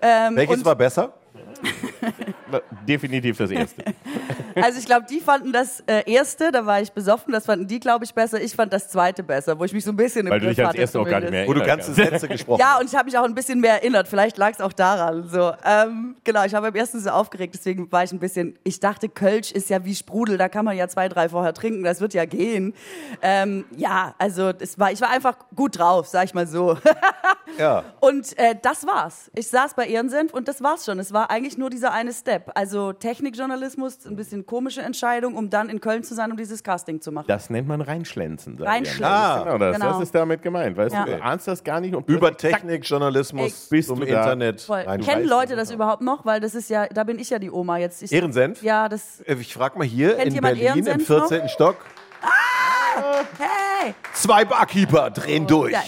Ähm, 0.00 0.34
Welches 0.36 0.64
war 0.64 0.74
besser? 0.74 1.12
Definitiv 2.86 3.38
das 3.38 3.50
erste. 3.50 3.84
Also 4.54 4.78
ich 4.78 4.84
glaube, 4.84 5.06
die 5.08 5.20
fanden 5.20 5.50
das 5.50 5.80
äh, 5.86 6.02
erste, 6.04 6.52
da 6.52 6.66
war 6.66 6.82
ich 6.82 6.92
besoffen, 6.92 7.32
das 7.32 7.46
fanden 7.46 7.66
die, 7.66 7.80
glaube 7.80 8.04
ich, 8.04 8.12
besser. 8.12 8.38
Ich 8.38 8.54
fand 8.54 8.70
das 8.70 8.90
zweite 8.90 9.22
besser, 9.22 9.58
wo 9.58 9.64
ich 9.64 9.72
mich 9.72 9.82
so 9.82 9.92
ein 9.92 9.96
bisschen 9.96 10.26
im 10.26 10.30
Weil 10.30 10.40
du 10.40 10.46
Griff 10.46 10.56
dich 10.56 10.66
als 10.66 10.76
erste 10.76 11.00
auch 11.00 11.08
gar 11.08 11.20
nicht 11.20 11.30
mehr. 11.30 11.46
Wo 11.48 11.54
du 11.54 11.64
ganze 11.64 11.94
Sätze 11.94 12.28
gesprochen 12.28 12.60
Ja, 12.60 12.78
und 12.78 12.84
ich 12.84 12.94
habe 12.94 13.06
mich 13.06 13.16
auch 13.16 13.24
ein 13.24 13.34
bisschen 13.34 13.60
mehr 13.60 13.82
erinnert. 13.82 14.08
Vielleicht 14.08 14.36
lag 14.36 14.52
es 14.52 14.60
auch 14.60 14.74
daran. 14.74 15.26
So, 15.26 15.52
ähm, 15.64 16.16
genau, 16.24 16.44
ich 16.44 16.52
war 16.52 16.60
beim 16.60 16.74
ersten 16.74 17.00
so 17.00 17.08
aufgeregt, 17.08 17.54
deswegen 17.54 17.90
war 17.90 18.04
ich 18.04 18.12
ein 18.12 18.18
bisschen. 18.18 18.58
Ich 18.62 18.78
dachte, 18.78 19.08
Kölsch 19.08 19.52
ist 19.52 19.70
ja 19.70 19.86
wie 19.86 19.94
Sprudel, 19.94 20.36
da 20.36 20.50
kann 20.50 20.66
man 20.66 20.76
ja 20.76 20.86
zwei, 20.86 21.08
drei 21.08 21.30
vorher 21.30 21.54
trinken, 21.54 21.82
das 21.82 22.02
wird 22.02 22.12
ja 22.12 22.26
gehen. 22.26 22.74
Ähm, 23.22 23.64
ja, 23.76 24.14
also 24.18 24.52
es 24.58 24.78
war, 24.78 24.92
ich 24.92 25.00
war 25.00 25.08
einfach 25.08 25.36
gut 25.56 25.78
drauf, 25.78 26.08
sag 26.08 26.26
ich 26.26 26.34
mal 26.34 26.46
so. 26.46 26.76
Ja. 27.58 27.84
Und 28.00 28.36
äh, 28.38 28.54
das 28.60 28.86
war's. 28.86 29.30
Ich 29.34 29.48
saß 29.48 29.74
bei 29.74 29.86
Ehrensenf 29.86 30.32
und 30.32 30.48
das 30.48 30.62
war's 30.62 30.84
schon. 30.84 30.98
Es 30.98 31.12
war 31.12 31.30
eigentlich 31.30 31.58
nur 31.58 31.70
dieser 31.70 31.91
eine 31.92 32.12
Step. 32.12 32.50
Also 32.54 32.92
Technikjournalismus, 32.92 34.06
ein 34.06 34.16
bisschen 34.16 34.44
komische 34.46 34.82
Entscheidung, 34.82 35.34
um 35.36 35.50
dann 35.50 35.68
in 35.68 35.80
Köln 35.80 36.02
zu 36.02 36.14
sein, 36.14 36.30
um 36.30 36.36
dieses 36.36 36.62
Casting 36.62 37.00
zu 37.00 37.12
machen. 37.12 37.26
Das 37.28 37.50
nennt 37.50 37.68
man 37.68 37.80
reinschlänzen. 37.80 38.54
ich 38.58 38.60
Reinschlänzen. 38.66 39.02
ja. 39.02 39.34
Ah, 39.34 39.44
genau, 39.44 39.58
das, 39.58 39.76
genau. 39.76 39.92
das 39.92 40.00
ist 40.02 40.14
damit 40.14 40.42
gemeint. 40.42 40.76
Weißt 40.76 40.94
Ja. 40.94 41.04
du, 41.04 41.16
du 41.16 41.22
ahnst 41.22 41.46
das 41.48 41.62
gar 41.62 41.80
nicht. 41.80 41.94
Und 41.94 42.08
Über 42.08 42.28
plötzlich, 42.28 42.52
zack, 42.52 42.60
Technik, 42.62 42.84
Journalismus 42.88 43.68
Bist 43.68 43.88
zum. 43.88 44.02
Internet. 44.02 44.66
Kennen 45.04 45.26
Leute 45.28 45.56
das 45.56 45.70
überhaupt 45.70 46.02
noch? 46.02 46.24
Weil 46.24 46.40
das 46.40 46.54
ist 46.54 46.68
ja, 46.70 46.86
da 46.88 47.04
bin 47.04 47.18
ich 47.18 47.30
ja 47.30 47.38
die 47.38 47.50
Oma 47.50 47.78
jetzt. 47.78 48.02
Ich, 48.02 48.12
Ehrensenf? 48.12 48.62
Ja, 48.62 48.88
das. 48.88 49.20
Äh, 49.22 49.34
Ich 49.34 49.54
frage 49.54 49.78
mal 49.78 49.86
hier 49.86 50.14
Kennt 50.16 50.34
in 50.34 50.40
Berlin 50.40 50.60
im 50.62 50.86
Ehrensenf 50.86 51.08
noch? 51.08 51.28
14. 51.28 51.48
Stock. 52.22 53.26
Hey! 53.38 53.94
Zwei 54.14 54.44
Barkeeper 54.44 55.10
drehen 55.10 55.46
durch. 55.46 55.72
Ja. 55.72 55.82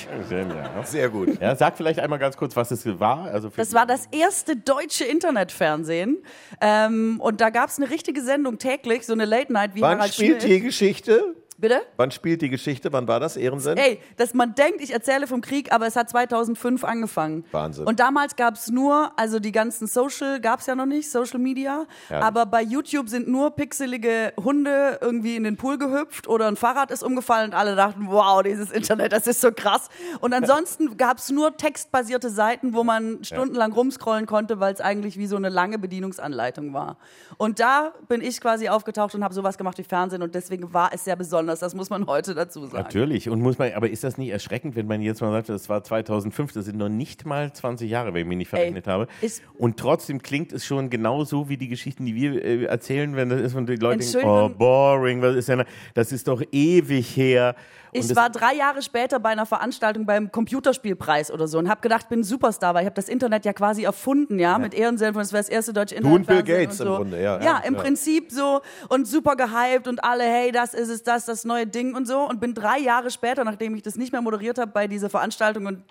Sehr 0.85 1.09
gut. 1.09 1.41
Ja, 1.41 1.55
sag 1.57 1.77
vielleicht 1.77 2.01
einmal 2.01 2.19
ganz 2.19 2.37
kurz, 2.37 2.57
was 2.57 2.71
es 2.71 2.85
war. 2.99 3.31
Also 3.31 3.51
für 3.51 3.57
Das 3.57 3.73
war 3.73 3.87
das 3.87 4.07
erste 4.11 4.57
deutsche 4.57 5.05
Internetfernsehen. 5.05 6.23
Ähm, 6.61 7.21
und 7.21 7.41
da 7.41 7.51
gab 7.51 7.69
es 7.69 7.79
eine 7.79 7.91
richtige 7.91 8.23
Sendung 8.23 8.59
täglich, 8.59 9.07
so 9.07 9.13
eine 9.13 9.25
Late 9.25 9.53
Night 9.53 9.75
wie 9.75 9.81
Wann 9.83 9.99
Harald 9.99 10.15
spielt 10.15 10.43
Schmidt. 10.43 10.57
die 10.57 10.61
Geschichte? 10.61 11.35
Bitte? 11.57 11.83
Wann 11.97 12.11
spielt 12.11 12.43
die 12.43 12.49
Geschichte? 12.51 12.93
Wann 12.93 13.07
war 13.07 13.21
das? 13.21 13.37
Ehrensenf? 13.37 13.81
Ey, 13.81 14.01
dass 14.17 14.35
man 14.35 14.57
denkt, 14.57 14.81
ich 14.81 14.93
erzähle 14.93 15.29
vom 15.29 15.41
Krieg, 15.41 15.73
aber 15.73 15.87
es 15.87 15.95
hat 15.95 16.11
2005 16.11 16.83
angefangen. 16.83 17.45
Wahnsinn. 17.53 17.87
Und 17.87 18.01
damals 18.01 18.35
gab 18.35 18.55
es 18.55 18.71
nur, 18.71 19.13
also 19.17 19.39
die 19.39 19.53
ganzen 19.53 19.87
Social 19.87 20.41
gab 20.41 20.59
es 20.61 20.67
ja 20.67 20.75
noch 20.75 20.87
nicht, 20.87 21.09
Social 21.09 21.39
Media. 21.39 21.87
Ja. 22.11 22.23
Aber 22.23 22.45
bei 22.47 22.61
YouTube 22.61 23.09
sind 23.09 23.29
nur 23.29 23.53
pixelige 23.53 24.33
Hunde 24.43 24.99
irgendwie 25.01 25.37
in 25.37 25.45
den 25.45 25.57
Pool 25.57 25.79
gehüpft 25.79 26.27
oder 26.27 26.49
ein 26.49 26.57
Fahrrad 26.57 26.91
ist 26.91 27.05
umgefallen 27.05 27.53
und 27.53 27.55
alle 27.57 27.77
dachten, 27.77 28.09
wow, 28.09 28.43
dieses 28.43 28.73
Internet, 28.73 29.13
das 29.13 29.29
ist 29.29 29.41
so 29.41 29.53
krass. 29.53 29.91
Und 30.21 30.35
ansonsten 30.35 30.97
gab 30.97 31.19
es 31.19 31.31
nur 31.31 31.57
textbasierte 31.57 32.31
Seiten, 32.31 32.75
wo 32.75 32.83
man 32.83 33.23
stundenlang 33.23 33.73
rumscrollen 33.73 34.27
konnte, 34.27 34.59
weil 34.59 34.75
es 34.75 34.81
eigentlich 34.81 35.19
wie 35.19 35.29
so 35.29 35.37
eine 35.37 35.51
lange 35.51 35.79
Bedienungsanleitung 35.79 36.75
war. 36.75 36.97
Und 37.37 37.61
da 37.61 37.93
bin 38.09 38.23
ich 38.23 38.41
quasi 38.41 38.69
aufgetaucht 38.69 39.15
und 39.15 39.23
habe 39.23 39.35
sowas 39.35 39.57
gemacht 39.57 39.79
wie 39.79 39.85
Fernsehen 39.85 40.23
und 40.23 40.35
deswegen 40.35 40.75
war 40.75 40.91
es 40.93 41.05
sehr 41.05 41.15
besonders. 41.15 41.44
Das 41.47 41.75
muss 41.75 41.91
man 41.91 42.07
heute 42.07 42.35
dazu 42.35 42.67
sagen. 42.67 42.77
Natürlich. 42.85 43.29
Und 43.29 43.41
muss 43.41 43.59
man, 43.59 43.73
aber 43.73 43.89
ist 43.91 44.05
das 44.05 44.19
nicht 44.19 44.31
erschreckend, 44.31 44.77
wenn 44.77 44.87
man 44.87 45.01
jetzt 45.03 45.21
mal 45.21 45.31
sagt, 45.33 45.49
das 45.49 45.69
war 45.69 45.83
2005, 45.83 46.53
das 46.53 46.65
sind 46.67 46.79
noch 46.79 46.89
nicht 46.89 47.25
mal 47.27 47.53
20 47.53 47.91
Jahre, 47.91 48.15
wenn 48.15 48.23
ich 48.23 48.27
mich 48.27 48.39
nicht 48.39 48.49
verrechnet 48.49 48.87
habe. 48.87 49.07
ist- 49.21 49.43
und 49.59 49.77
trotzdem 49.79 50.23
klingt 50.23 50.53
es 50.53 50.65
schon 50.65 50.91
genauso 50.91 51.49
wie 51.49 51.57
die 51.57 51.69
Geschichten, 51.69 52.07
die 52.07 52.15
wir 52.15 52.45
äh, 52.45 52.65
erzählen, 52.65 53.15
wenn 53.17 53.29
das 53.29 53.41
ist 53.41 53.55
und 53.55 53.69
die 53.69 53.77
Leute 53.77 54.05
denken, 54.05 54.29
oh, 54.29 54.49
boring, 54.49 55.23
was 55.23 55.37
ist 55.37 55.49
denn, 55.49 55.65
das 55.95 56.13
ist 56.13 56.29
doch 56.29 56.43
ewig 56.53 57.17
her. 57.17 57.55
Ich 57.97 58.09
das- 58.09 58.17
war 58.17 58.29
drei 58.29 58.55
Jahre 58.55 58.83
später 58.83 59.21
bei 59.21 59.29
einer 59.29 59.47
Veranstaltung 59.47 60.05
beim 60.05 60.33
Computerspielpreis 60.33 61.31
oder 61.31 61.47
so 61.47 61.59
und 61.59 61.69
habe 61.69 61.81
gedacht, 61.81 62.09
bin 62.09 62.21
ein 62.21 62.25
Superstar, 62.25 62.75
weil 62.75 62.83
ich 62.83 62.87
habe 62.87 62.97
das 62.97 63.09
Internet 63.09 63.45
ja 63.45 63.53
quasi 63.53 63.85
erfunden, 63.85 64.39
ja, 64.39 64.59
mit 64.59 64.75
Ehrensenf 64.75 65.15
und 65.17 65.23
es 65.23 65.33
wäre 65.33 65.43
das 65.43 65.49
erste 65.49 65.73
deutsche 65.73 65.97
Du 66.01 66.15
und 66.15 66.27
Bill 66.27 66.43
Gates 66.43 66.81
und 66.81 66.87
im 66.87 66.93
so. 66.93 66.97
Grunde, 66.99 67.23
ja, 67.23 67.39
Ja, 67.39 67.45
ja, 67.45 67.59
im 67.67 67.75
ja. 67.75 67.81
Prinzip 67.81 68.33
so 68.33 68.63
und 68.89 69.07
super 69.07 69.37
gehypt 69.37 69.87
und 69.89 70.03
alle, 70.03 70.25
hey, 70.25 70.51
das 70.53 70.75
ist 70.75 70.89
es, 70.89 71.03
das, 71.03 71.27
das 71.27 71.34
neue 71.43 71.67
Ding 71.67 71.97
und 71.97 72.07
so 72.07 72.21
und 72.21 72.41
bin 72.41 72.55
drei 72.55 72.79
Jahre 72.79 73.11
später, 73.11 73.43
nachdem 73.43 73.75
ich 73.75 73.83
das 73.83 73.97
nicht 73.97 74.13
mehr 74.13 74.23
moderiert 74.23 74.59
habe, 74.59 74.71
bei 74.71 74.87
dieser 74.87 75.11
Veranstaltung 75.11 75.67
und 75.67 75.83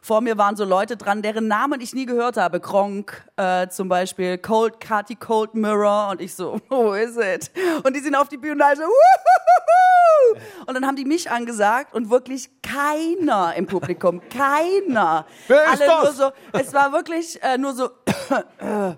vor 0.00 0.22
mir 0.22 0.38
waren 0.38 0.56
so 0.56 0.64
Leute 0.64 0.96
dran, 0.96 1.20
deren 1.20 1.48
Namen 1.48 1.80
ich 1.82 1.92
nie 1.92 2.06
gehört 2.06 2.36
habe. 2.38 2.60
Gronk 2.60 3.24
äh, 3.36 3.68
zum 3.68 3.88
Beispiel, 3.88 4.38
Cold, 4.38 4.80
Kati 4.80 5.16
Cold 5.16 5.54
Mirror 5.54 6.10
und 6.12 6.20
ich 6.22 6.34
so, 6.34 6.58
wo 6.70 6.94
is 6.94 7.16
it? 7.18 7.50
Und 7.84 7.94
die 7.94 8.00
sind 8.00 8.14
auf 8.14 8.28
die 8.28 8.38
Bühne 8.38 8.54
und 8.54 8.62
alle 8.62 8.76
so! 8.76 8.82
Und 10.66 10.74
dann 10.74 10.86
haben 10.86 10.96
die 10.96 11.04
mich 11.04 11.30
angesagt 11.30 11.94
und 11.94 12.10
wirklich 12.10 12.50
keiner 12.62 13.54
im 13.54 13.66
Publikum, 13.66 14.20
keiner. 14.28 15.26
Wer 15.46 15.72
ist 15.72 15.82
Alle 15.82 15.90
nur 15.92 16.02
das? 16.04 16.16
so, 16.16 16.30
es 16.52 16.74
war 16.74 16.92
wirklich 16.92 17.42
äh, 17.42 17.58
nur 17.58 17.74
so, 17.74 17.90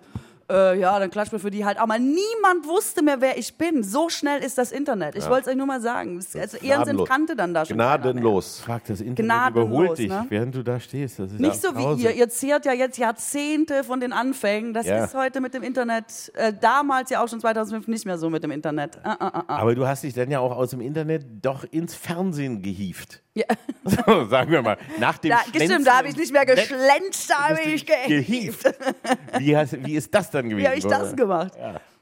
äh, 0.50 0.78
ja, 0.80 0.98
dann 0.98 1.11
klatscht 1.11 1.32
mir 1.32 1.38
für 1.38 1.50
die 1.50 1.64
halt 1.64 1.78
auch 1.78 1.87
mal. 1.87 1.98
Niemand 2.00 2.66
wusste 2.66 3.02
mehr, 3.02 3.20
wer 3.20 3.37
ich 3.38 3.56
bin. 3.56 3.82
So 3.82 4.08
schnell 4.08 4.42
ist 4.42 4.56
das 4.58 4.72
Internet. 4.72 5.14
Ich 5.16 5.28
wollte 5.28 5.42
es 5.42 5.48
euch 5.48 5.56
nur 5.56 5.66
mal 5.66 5.80
sagen. 5.80 6.18
Es- 6.18 6.34
Also 6.34 6.56
Gnadenlos. 6.58 7.08
kannte 7.08 7.37
dann 7.37 7.52
da 7.54 7.64
schon. 7.66 7.76
Gnadenlos. 7.76 8.61
Frag, 8.61 8.84
das 8.87 9.00
Internet 9.00 9.26
Gnadenlos, 9.26 9.68
überholt 9.68 9.98
dich, 9.98 10.08
ne? 10.08 10.26
während 10.28 10.54
du 10.54 10.62
da 10.62 10.80
stehst. 10.80 11.18
Das 11.18 11.32
ist 11.32 11.40
Nicht 11.40 11.62
ja 11.62 11.70
so 11.70 11.76
wie 11.98 12.02
ihr. 12.02 12.12
Ihr 12.12 12.28
zehrt 12.28 12.64
ja 12.66 12.72
jetzt 12.72 12.96
Jahrzehnte 12.98 13.84
von 13.84 14.00
den 14.00 14.12
Anfängen. 14.12 14.72
Das 14.74 14.87
Ja. 14.87 15.04
ist 15.04 15.14
heute 15.14 15.40
mit 15.40 15.54
dem 15.54 15.62
Internet, 15.62 16.32
äh, 16.34 16.52
damals 16.58 17.11
ja 17.11 17.22
auch 17.22 17.28
schon 17.28 17.40
2005 17.40 17.87
nicht 17.88 18.06
mehr 18.06 18.16
so 18.18 18.30
mit 18.30 18.42
dem 18.42 18.50
Internet. 18.50 18.96
Äh, 19.04 19.08
äh, 19.08 19.12
äh, 19.12 19.26
äh. 19.26 19.42
Aber 19.48 19.74
du 19.74 19.87
hast 19.87 20.02
dich 20.04 20.14
dann 20.14 20.30
ja 20.30 20.40
auch 20.40 20.56
aus 20.56 20.70
dem 20.70 20.80
Internet 20.80 21.26
doch 21.42 21.64
ins 21.70 21.94
Fernsehen 21.94 22.62
gehievt. 22.62 23.22
Ja. 23.38 23.44
So, 23.85 24.24
sagen 24.31 24.51
wir 24.51 24.62
mal. 24.62 24.77
Nach 24.98 25.16
dem 25.18 25.31
Da, 25.31 25.38
stimmt, 25.55 25.87
da 25.87 25.98
habe 25.98 26.09
ich 26.09 26.16
nicht 26.16 26.33
mehr 26.33 26.44
geschlänzt, 26.44 27.31
da 27.31 27.51
habe 27.51 27.61
ich 27.61 27.87
gehievt. 27.87 28.74
Wie, 29.38 29.57
hast, 29.57 29.85
wie 29.85 29.94
ist 29.94 30.12
das 30.12 30.31
dann 30.31 30.48
gewesen? 30.48 30.64
Wie 30.64 30.66
habe 30.66 30.79
ich 30.79 30.85
das 30.85 31.14
gemacht? 31.14 31.53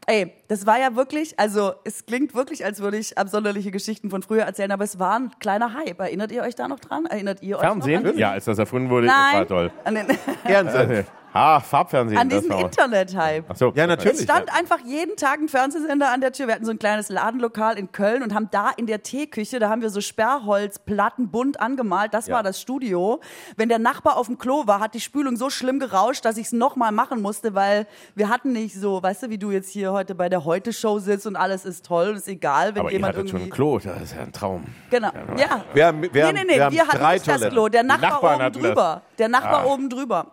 Ey, 0.06 0.32
das 0.48 0.64
war 0.64 0.78
ja 0.78 0.94
wirklich, 0.94 1.38
also 1.38 1.74
es 1.84 2.06
klingt 2.06 2.32
wirklich, 2.34 2.64
als 2.64 2.80
würde 2.80 2.96
ich 2.96 3.18
absonderliche 3.18 3.72
Geschichten 3.72 4.08
von 4.08 4.22
früher 4.22 4.44
erzählen, 4.44 4.70
aber 4.70 4.84
es 4.84 4.98
war 5.00 5.18
ein 5.18 5.30
kleiner 5.40 5.74
Hype. 5.74 5.98
Erinnert 5.98 6.30
ihr 6.30 6.42
euch 6.42 6.54
da 6.54 6.68
noch 6.68 6.78
dran? 6.78 7.06
Erinnert 7.06 7.42
ihr 7.42 7.56
euch 7.56 7.62
noch 7.62 7.70
Fernsehen? 7.70 8.06
an 8.06 8.16
Ja, 8.16 8.30
als 8.30 8.44
das 8.44 8.58
erfunden 8.58 8.88
wurde, 8.88 9.08
Nein, 9.08 9.16
das 9.32 9.34
war 9.40 9.46
toll. 9.48 9.72
An, 9.84 9.94
den, 9.96 10.06
Ehrensenf. 10.44 11.10
Ah, 11.36 11.60
Farbfernsehen. 11.60 12.20
an 12.20 12.28
das 12.28 12.48
auch- 12.50 12.60
Internet-Hype. 12.60 13.44
Ach 13.48 13.56
so, 13.56 13.72
Ja, 13.74 13.86
natürlich. 13.86 14.18
Es 14.18 14.24
stand 14.24 14.52
einfach 14.56 14.78
jeden 14.84 15.16
Tag 15.16 15.38
ein 15.40 15.48
Fernsehsender 15.48 16.10
an 16.12 16.20
der 16.20 16.32
Tür. 16.32 16.46
Wir 16.46 16.54
hatten 16.54 16.64
so 16.64 16.70
ein 16.70 16.78
kleines 16.78 17.08
Ladenlokal 17.08 17.78
in 17.78 17.92
Köln 17.92 18.22
und 18.22 18.34
haben 18.34 18.48
da 18.50 18.70
in 18.76 18.86
der 18.86 19.02
Teeküche, 19.02 19.58
da 19.58 19.68
haben 19.68 19.82
wir 19.82 19.90
so 19.90 20.00
Sperrholzplatten 20.00 21.30
bunt 21.30 21.60
angemalt. 21.60 22.14
Das 22.14 22.26
Ja. 22.26 22.36
war 22.36 22.42
das 22.42 22.60
Studio. 22.60 23.20
Wenn 23.56 23.68
der 23.68 23.78
Nachbar 23.78 24.16
auf 24.16 24.26
dem 24.26 24.38
Klo 24.38 24.66
war, 24.66 24.80
hat 24.80 24.94
die 24.94 25.00
Spülung 25.00 25.36
so 25.36 25.50
schlimm 25.50 25.78
gerauscht, 25.78 26.24
dass 26.24 26.36
ich 26.36 26.46
es 26.46 26.52
nochmal 26.52 26.92
machen 26.92 27.20
musste, 27.22 27.54
weil 27.54 27.86
wir 28.14 28.28
hatten 28.28 28.52
nicht 28.52 28.74
so, 28.74 29.02
weißt 29.02 29.24
du, 29.24 29.30
wie 29.30 29.38
du 29.38 29.50
jetzt 29.50 29.70
hier 29.70 29.92
heute 29.92 30.14
bei 30.14 30.28
der 30.28 30.44
Heute-Show 30.44 30.98
sitzt 30.98 31.26
und 31.26 31.36
alles 31.36 31.64
ist 31.64 31.84
toll 31.86 32.08
und 32.10 32.16
ist 32.16 32.28
egal, 32.28 32.74
wenn 32.74 32.80
Aber 32.80 32.90
ihr 32.90 32.94
jemand 32.96 33.14
schon 33.16 33.26
irgendwie... 33.26 33.44
ein 33.44 33.50
Klo, 33.50 33.78
das 33.78 34.02
ist 34.02 34.14
ja 34.14 34.22
ein 34.22 34.32
Traum. 34.32 34.64
Genau, 34.90 35.10
ja. 35.36 35.64
Wir 35.74 35.86
haben, 35.86 36.02
wir 36.02 36.10
nee, 36.10 36.32
nee, 36.32 36.44
nee, 36.46 36.48
wir 36.54 36.70
wir, 36.70 36.80
haben 36.80 36.88
hatten 36.88 36.98
drei 36.98 37.14
nicht 37.14 37.26
das 37.28 37.34
Toiletten. 37.36 37.52
Klo, 37.54 37.68
der 37.68 37.82
Nachbar 37.82 38.10
Nachbarn 38.10 38.34
oben 38.34 38.44
hatten 38.44 38.54
das. 38.62 38.62
drüber. 38.70 39.02
Der 39.18 39.28
Nachbar 39.28 39.62
Ah. 39.62 39.72
oben 39.72 39.90
drüber. 39.90 40.26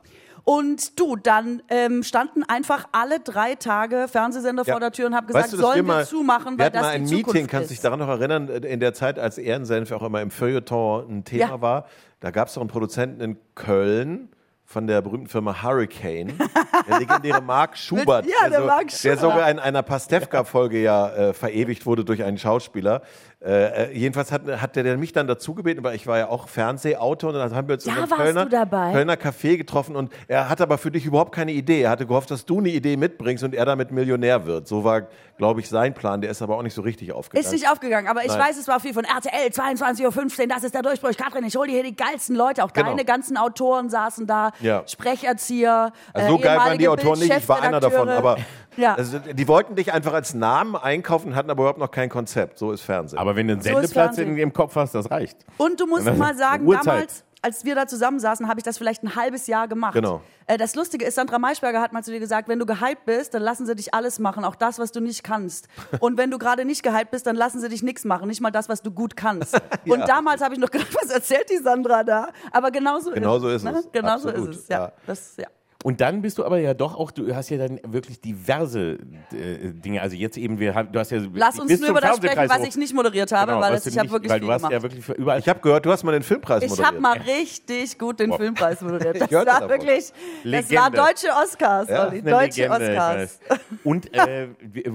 Und 0.45 0.99
du, 0.99 1.15
dann 1.15 1.61
ähm, 1.69 2.03
standen 2.03 2.43
einfach 2.43 2.87
alle 2.91 3.19
drei 3.21 3.55
Tage 3.55 4.07
Fernsehsender 4.09 4.63
Ja. 4.65 4.73
vor 4.73 4.79
der 4.81 4.91
Tür 4.91 5.07
und 5.07 5.15
haben 5.15 5.27
gesagt, 5.27 5.45
Weißt 5.45 5.53
du, 5.53 5.57
sollen 5.57 5.75
wir, 5.77 5.83
mal, 5.83 6.05
zumachen, 6.05 6.53
wir 6.57 6.59
weil 6.59 6.65
hatten 6.65 6.73
das 6.75 6.81
mal 6.83 6.89
ein 6.89 7.05
die 7.05 7.11
Meeting, 7.15 7.25
Zukunft 7.33 7.49
kannst 7.51 7.69
du 7.69 7.73
dich 7.73 7.81
daran 7.81 7.99
noch 7.99 8.09
erinnern, 8.09 8.49
in 8.49 8.79
der 8.81 8.93
Zeit, 8.93 9.17
als 9.19 9.37
Ehrensenf 9.37 9.91
auch 9.93 10.03
immer 10.03 10.21
im 10.21 10.31
Feuilleton 10.31 11.09
ein 11.09 11.23
Thema 11.23 11.45
Ja. 11.49 11.61
war. 11.61 11.85
Da 12.19 12.31
gab 12.31 12.49
es 12.49 12.55
doch 12.55 12.61
einen 12.61 12.69
Produzenten 12.69 13.21
in 13.21 13.37
Köln 13.55 14.29
von 14.65 14.87
der 14.87 15.01
berühmten 15.01 15.27
Firma 15.27 15.61
Hurricane, 15.61 16.33
der 16.89 16.99
legendäre 16.99 17.41
Mark 17.41 17.77
Schubert, 17.77 18.25
Ja, 18.25 18.49
der 18.49 18.61
so, 18.61 18.65
Mark 18.65 18.87
der 18.87 18.97
Schubert. 18.97 19.19
sogar 19.19 19.49
in 19.51 19.59
einer 19.59 19.83
Pastewka-Folge 19.83 20.81
ja 20.81 21.09
äh, 21.09 21.33
verewigt 21.33 21.85
wurde 21.85 22.03
durch 22.03 22.23
einen 22.23 22.37
Schauspieler. 22.37 23.01
Äh, 23.45 23.87
äh, 23.89 23.97
jedenfalls 23.97 24.31
hat, 24.31 24.43
hat 24.61 24.75
der, 24.77 24.83
der 24.83 24.97
mich 24.97 25.11
dann 25.11 25.27
dazu 25.27 25.53
gebeten, 25.53 25.83
weil 25.83 25.95
ich 25.95 26.07
war 26.07 26.17
ja 26.17 26.29
auch 26.29 26.47
Fernsehautor 26.47 27.31
und 27.31 27.35
dann 27.35 27.53
haben 27.53 27.67
wir 27.67 27.75
uns 27.75 27.83
Ja, 27.83 27.95
in 28.03 28.09
Kölner? 28.09 28.45
Kölner 28.45 29.15
Café 29.15 29.57
getroffen 29.57 29.97
und 29.97 30.13
er 30.29 30.47
hatte 30.47 30.63
aber 30.63 30.77
für 30.77 30.91
dich 30.91 31.05
überhaupt 31.05 31.33
keine 31.35 31.51
Idee. 31.51 31.81
Er 31.81 31.89
hatte 31.89 32.05
gehofft, 32.05 32.31
dass 32.31 32.45
du 32.45 32.59
eine 32.59 32.69
Idee 32.69 32.95
mitbringst 32.95 33.43
und 33.43 33.53
er 33.53 33.65
damit 33.65 33.91
Millionär 33.91 34.45
wird. 34.45 34.69
So 34.69 34.85
war, 34.85 35.07
glaube 35.37 35.59
ich, 35.59 35.67
sein 35.67 35.93
Plan. 35.93 36.21
Der 36.21 36.31
ist 36.31 36.41
aber 36.41 36.57
auch 36.57 36.63
nicht 36.63 36.73
so 36.73 36.81
richtig 36.83 37.11
aufgegangen. 37.11 37.45
Ist 37.45 37.51
nicht 37.51 37.69
aufgegangen, 37.69 38.07
aber 38.07 38.21
ich 38.21 38.29
Nein. 38.29 38.39
weiß, 38.39 38.57
es 38.57 38.67
war 38.69 38.79
viel 38.79 38.93
von 38.93 39.03
RTL, 39.03 39.49
22.15 39.49 40.41
Uhr, 40.43 40.47
das 40.47 40.63
ist 40.63 40.73
der 40.73 40.81
Durchbruch. 40.81 41.11
Katrin, 41.17 41.43
ich 41.43 41.57
hole 41.57 41.67
dir 41.67 41.73
hier 41.73 41.83
die 41.83 41.95
geilsten 41.97 42.37
Leute. 42.37 42.63
Auch 42.63 42.71
Genau. 42.71 42.91
deine 42.91 43.03
ganzen 43.03 43.35
Autoren 43.35 43.89
saßen 43.89 44.25
da, 44.25 44.51
Ja. 44.61 44.83
Sprecherzieher, 44.87 45.91
Also 46.13 46.29
so 46.29 46.39
äh, 46.39 46.41
geil 46.43 46.57
waren 46.57 46.77
die 46.77 46.87
Autoren 46.87 47.19
nicht, 47.19 47.35
ich 47.35 47.49
war 47.49 47.61
einer 47.61 47.79
davon. 47.81 48.07
Aber 48.09 48.37
Ja. 48.77 48.95
also, 48.95 49.19
die 49.19 49.47
wollten 49.47 49.75
dich 49.75 49.93
einfach 49.93 50.13
als 50.13 50.33
Namen 50.33 50.75
einkaufen, 50.75 51.35
hatten 51.35 51.49
aber 51.49 51.63
überhaupt 51.63 51.79
noch 51.79 51.91
kein 51.91 52.09
Konzept. 52.09 52.57
So 52.57 52.71
ist 52.71 52.81
Fernsehen. 52.81 53.19
Aber 53.19 53.35
wenn 53.35 53.47
du 53.47 53.53
einen 53.53 53.61
So 53.61 53.69
Sendeplatz 53.69 54.17
in, 54.17 54.37
im 54.37 54.53
Kopf 54.53 54.75
hast, 54.75 54.95
das 54.95 55.09
reicht. 55.11 55.37
Und 55.57 55.79
du 55.79 55.87
musst 55.87 56.05
mal 56.17 56.35
sagen, 56.37 56.65
Uhrzeit. 56.67 56.85
damals, 56.85 57.23
als 57.41 57.65
wir 57.65 57.75
da 57.75 57.85
zusammensaßen, 57.87 58.47
habe 58.47 58.59
ich 58.59 58.63
das 58.63 58.77
vielleicht 58.77 59.03
ein 59.03 59.15
halbes 59.15 59.47
Jahr 59.47 59.67
gemacht. 59.67 59.93
Genau. 59.93 60.21
Äh, 60.47 60.57
das 60.57 60.75
Lustige 60.75 61.05
ist, 61.05 61.15
Sandra 61.15 61.39
Maischberger 61.39 61.81
hat 61.81 61.91
mal 61.91 62.01
zu 62.01 62.11
dir 62.11 62.19
gesagt, 62.21 62.47
wenn 62.47 62.57
du 62.57 62.65
gehypt 62.65 63.05
bist, 63.05 63.33
dann 63.33 63.41
lassen 63.41 63.65
sie 63.65 63.75
dich 63.75 63.93
alles 63.93 64.17
machen, 64.19 64.45
auch 64.45 64.55
das, 64.55 64.79
was 64.79 64.91
du 64.93 65.01
nicht 65.01 65.23
kannst. 65.23 65.67
Und 65.99 66.17
wenn 66.17 66.31
du 66.31 66.37
gerade 66.37 66.63
nicht 66.63 66.83
gehypt 66.83 67.11
bist, 67.11 67.27
dann 67.27 67.35
lassen 67.35 67.59
sie 67.59 67.67
dich 67.67 67.83
nichts 67.83 68.05
machen, 68.05 68.27
nicht 68.29 68.39
mal 68.41 68.51
das, 68.51 68.69
was 68.69 68.81
du 68.81 68.91
gut 68.91 69.15
kannst. 69.17 69.59
Und 69.85 70.07
damals 70.07 70.41
habe 70.41 70.53
ich 70.53 70.59
noch 70.59 70.71
gedacht, 70.71 70.95
was 71.01 71.11
erzählt 71.11 71.49
die 71.49 71.57
Sandra 71.57 72.03
da? 72.03 72.29
Aber 72.51 72.71
genauso 72.71 73.11
Genau 73.11 73.35
ist 73.35 73.41
so 73.41 73.49
es. 73.49 73.55
ist 73.55 73.63
ne? 73.63 73.77
es. 73.79 73.91
Genau 73.91 74.17
so 74.17 74.29
Absolut, 74.29 74.49
ist 74.51 74.59
es. 74.61 74.67
Ja. 74.69 74.79
ja. 74.79 74.91
Das, 75.05 75.35
ja. 75.37 75.47
Und 75.83 75.99
dann 76.01 76.21
bist 76.21 76.37
du 76.37 76.45
aber 76.45 76.57
ja 76.59 76.73
doch 76.73 76.95
auch, 76.97 77.11
du 77.11 77.35
hast 77.35 77.49
ja 77.49 77.57
dann 77.57 77.79
wirklich 77.85 78.19
diverse 78.21 78.97
äh, 79.33 79.69
Dinge. 79.73 80.01
Also 80.01 80.15
jetzt 80.15 80.37
eben, 80.37 80.57
wir 80.59 80.73
haben, 80.73 80.91
du 80.91 80.99
hast 80.99 81.11
ja. 81.11 81.19
Lass 81.33 81.59
uns 81.59 81.79
nur 81.79 81.89
über 81.89 82.01
das 82.01 82.17
sprechen, 82.17 82.47
was 82.49 82.63
ich 82.67 82.75
nicht 82.77 82.93
moderiert 82.93 83.31
habe, 83.31 83.51
Genau, 83.51 83.61
weil 83.61 83.73
das, 83.73 83.83
du 83.83 83.89
ich 83.89 83.97
habe 83.99 84.09
wirklich 84.09 84.31
Weil 84.31 84.39
viel 84.39 84.47
du 84.47 84.53
hast 84.53 84.61
gemacht. 84.61 84.71
ja 84.73 84.81
wirklich 84.81 85.09
überall. 85.09 85.39
ich 85.39 85.49
habe 85.49 85.59
gehört, 85.59 85.85
du 85.85 85.91
hast 85.91 86.03
mal 86.03 86.13
den 86.13 86.23
Filmpreis 86.23 86.63
Ich 86.63 86.69
moderiert. 86.69 86.87
habe 86.87 86.99
mal 87.01 87.17
richtig 87.19 87.99
gut 87.99 88.19
den 88.19 88.31
Filmpreis 88.33 88.81
moderiert. 88.81 89.17
Das 89.19 89.31
war 89.31 89.45
davon. 89.45 89.69
wirklich, 89.69 90.13
das 90.43 90.71
war 90.71 90.89
deutsche 90.89 91.27
Oscars, 91.43 91.89
Ja, 91.89 92.07
Olli, 92.07 92.21
deutsche 92.21 92.61
Legende, 92.61 92.85
ich 92.93 92.99
Oscars. 92.99 93.39
Und, 93.83 94.13
äh, 94.15 94.47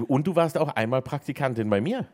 und 0.07 0.25
du 0.27 0.35
warst 0.35 0.57
auch 0.57 0.69
einmal 0.75 1.01
Praktikantin 1.01 1.69
bei 1.69 1.81
mir. 1.81 2.05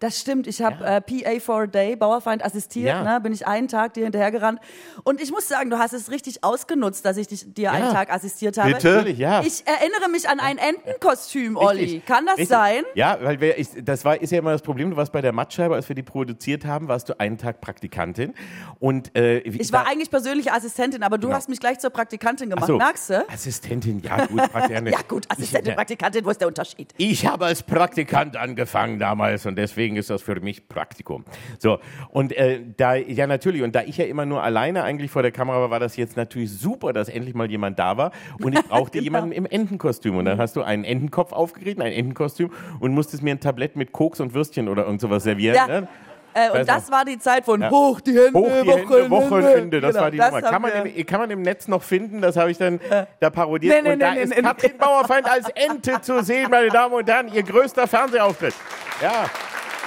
Das 0.00 0.20
stimmt. 0.20 0.46
Ich 0.46 0.62
habe 0.62 0.84
äh, 0.84 1.00
PA 1.00 1.40
for 1.40 1.62
a 1.62 1.66
Day, 1.66 1.96
Bauerfeind 1.96 2.44
assistiert. 2.44 2.88
Ja. 2.88 3.02
Ne, 3.02 3.20
bin 3.20 3.32
ich 3.32 3.46
einen 3.46 3.66
Tag 3.66 3.94
dir 3.94 4.04
hinterhergerannt. 4.04 4.60
Und 5.02 5.20
ich 5.20 5.30
muss 5.32 5.48
sagen, 5.48 5.70
du 5.70 5.78
hast 5.78 5.92
es 5.92 6.10
richtig 6.10 6.44
ausgenutzt, 6.44 7.04
dass 7.04 7.16
ich 7.16 7.26
dich, 7.26 7.52
dir 7.52 7.72
einen 7.72 7.92
Tag 7.92 8.12
assistiert 8.12 8.58
habe. 8.58 8.74
Bitte? 8.74 8.94
Natürlich, 8.94 9.18
ja. 9.18 9.42
Ich 9.42 9.64
erinnere 9.66 10.08
mich 10.08 10.28
an 10.28 10.38
ein 10.38 10.58
Entenkostüm, 10.58 11.56
Olli. 11.56 11.80
Richtig. 11.80 12.06
Kann 12.06 12.26
das 12.26 12.38
Richtig. 12.38 12.48
sein? 12.56 12.82
Ja, 12.94 13.18
weil 13.20 13.40
wir, 13.40 13.58
ich, 13.58 13.68
das 13.82 14.04
war, 14.04 14.20
ist 14.20 14.30
ja 14.30 14.38
immer 14.38 14.52
das 14.52 14.62
Problem. 14.62 14.90
Du 14.90 14.96
warst 14.96 15.10
bei 15.12 15.20
der 15.20 15.32
Mattscheibe, 15.32 15.74
als 15.74 15.88
wir 15.88 15.96
die 15.96 16.02
produziert 16.04 16.64
haben, 16.64 16.86
warst 16.86 17.08
du 17.08 17.18
einen 17.18 17.36
Tag 17.36 17.60
Praktikantin. 17.60 18.34
Und, 18.78 19.16
äh, 19.16 19.38
Ich 19.40 19.72
war 19.72 19.86
eigentlich 19.86 20.10
persönliche 20.10 20.52
Assistentin, 20.52 21.02
aber 21.02 21.18
du 21.18 21.32
hast 21.32 21.48
mich 21.48 21.58
gleich 21.58 21.80
zur 21.80 21.90
Praktikantin 21.90 22.50
gemacht. 22.50 22.64
Ach 22.64 22.68
so. 22.68 22.78
Merkst 22.78 23.10
du? 23.10 23.28
Assistentin, 23.28 24.00
ja 24.00 24.26
gut, 24.26 24.38
Praktikantin. 24.52 24.92
Ja 24.98 25.00
gut, 25.06 25.26
Assistentin, 25.28 25.70
Ich, 25.70 25.76
Praktikantin, 25.76 26.24
wo 26.24 26.30
ist 26.30 26.40
der 26.40 26.48
Unterschied? 26.48 26.94
Ich 26.96 27.26
habe 27.26 27.46
als 27.46 27.62
Praktikant 27.62 28.36
angefangen 28.36 28.98
damals 28.98 29.44
und 29.44 29.56
deswegen 29.56 29.87
ist 29.96 30.10
das 30.10 30.22
für 30.22 30.38
mich 30.40 30.68
Praktikum. 30.68 31.24
So, 31.58 31.78
und 32.10 32.36
äh, 32.36 32.60
da, 32.76 32.94
ja 32.94 33.26
natürlich, 33.26 33.62
und 33.62 33.74
da 33.74 33.82
ich 33.82 33.96
ja 33.96 34.04
immer 34.04 34.26
nur 34.26 34.42
alleine 34.42 34.82
eigentlich 34.84 35.10
vor 35.10 35.22
der 35.22 35.32
Kamera 35.32 35.60
war, 35.60 35.70
war 35.70 35.80
das 35.80 35.96
jetzt 35.96 36.16
natürlich 36.16 36.50
super, 36.52 36.92
dass 36.92 37.08
endlich 37.08 37.34
mal 37.34 37.50
jemand 37.50 37.78
da 37.78 37.96
war 37.96 38.12
und 38.42 38.52
ich 38.58 38.62
brauchte 38.68 38.98
Genau. 38.98 39.04
jemanden 39.04 39.32
im 39.32 39.46
Entenkostüm. 39.46 40.16
Und 40.16 40.24
dann 40.24 40.38
hast 40.38 40.56
du 40.56 40.62
einen 40.62 40.84
Entenkopf 40.84 41.32
aufgerieben, 41.32 41.82
ein 41.82 41.92
Entenkostüm 41.92 42.50
und 42.80 42.92
musstest 42.94 43.22
mir 43.22 43.30
ein 43.32 43.40
Tablett 43.40 43.76
mit 43.76 43.92
Koks 43.92 44.20
und 44.20 44.34
Würstchen 44.34 44.68
oder 44.68 44.84
irgend 44.84 45.00
sowas 45.00 45.22
servieren. 45.22 45.56
Ja. 45.56 45.66
Ne? 45.66 45.88
Äh, 46.34 46.50
und 46.60 46.68
das 46.68 46.90
war 46.90 47.04
die 47.04 47.18
Zeit 47.18 47.44
von 47.44 47.68
hoch 47.70 48.00
die 48.00 48.12
Hände, 48.12 48.38
Hoch 48.38 48.48
die 48.62 48.70
Hände, 48.70 49.10
Wochenende, 49.10 49.80
das 49.80 49.92
Genau, 49.92 50.02
war 50.04 50.10
die 50.10 50.18
das 50.18 50.30
Nummer. 50.30 50.42
Kann 50.42 50.62
man, 50.62 50.72
im, 50.86 51.06
kann 51.06 51.20
man 51.20 51.30
im 51.30 51.42
Netz 51.42 51.68
noch 51.68 51.82
finden, 51.82 52.20
das 52.20 52.36
habe 52.36 52.50
ich 52.50 52.58
dann 52.58 52.78
da 53.20 53.30
parodiert. 53.30 53.74
Nee, 53.74 53.82
nee, 53.82 53.92
und 53.94 54.00
da 54.00 54.14
nee, 54.14 54.22
ist 54.22 54.30
nee, 54.30 54.36
nee. 54.36 54.42
Katrin 54.42 54.76
Bauerfeind 54.78 55.28
als 55.28 55.48
Ente 55.50 56.00
zu 56.02 56.22
sehen, 56.22 56.48
meine 56.50 56.68
Damen 56.68 56.94
und 56.94 57.08
Herren, 57.08 57.28
ihr 57.32 57.42
größter 57.42 57.86
Fernsehauftritt. 57.86 58.54
Ja, 59.02 59.24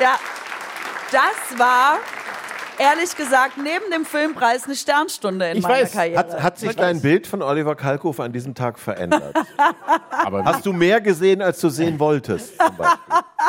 Ja, 0.01 0.15
das 1.11 1.59
war 1.59 1.97
ehrlich 2.79 3.15
gesagt 3.15 3.57
neben 3.57 3.91
dem 3.93 4.05
Filmpreis 4.05 4.65
eine 4.65 4.75
Sternstunde 4.75 5.49
in 5.51 5.57
Ich 5.57 5.63
meiner 5.63 5.83
weiß. 5.83 5.91
Karriere. 5.93 6.17
Hat, 6.19 6.41
hat 6.41 6.57
sich 6.57 6.69
Wirklich. 6.69 6.85
dein 6.85 7.01
Bild 7.01 7.27
von 7.27 7.41
Oliver 7.43 7.75
Kalkofe 7.75 8.23
an 8.23 8.31
diesem 8.33 8.55
Tag 8.55 8.79
verändert? 8.79 9.35
aber 10.09 10.43
Hast 10.45 10.65
du 10.65 10.73
mehr 10.73 10.99
gesehen, 11.01 11.41
als 11.41 11.59
du 11.59 11.69
sehen 11.69 11.99
wolltest? 11.99 12.53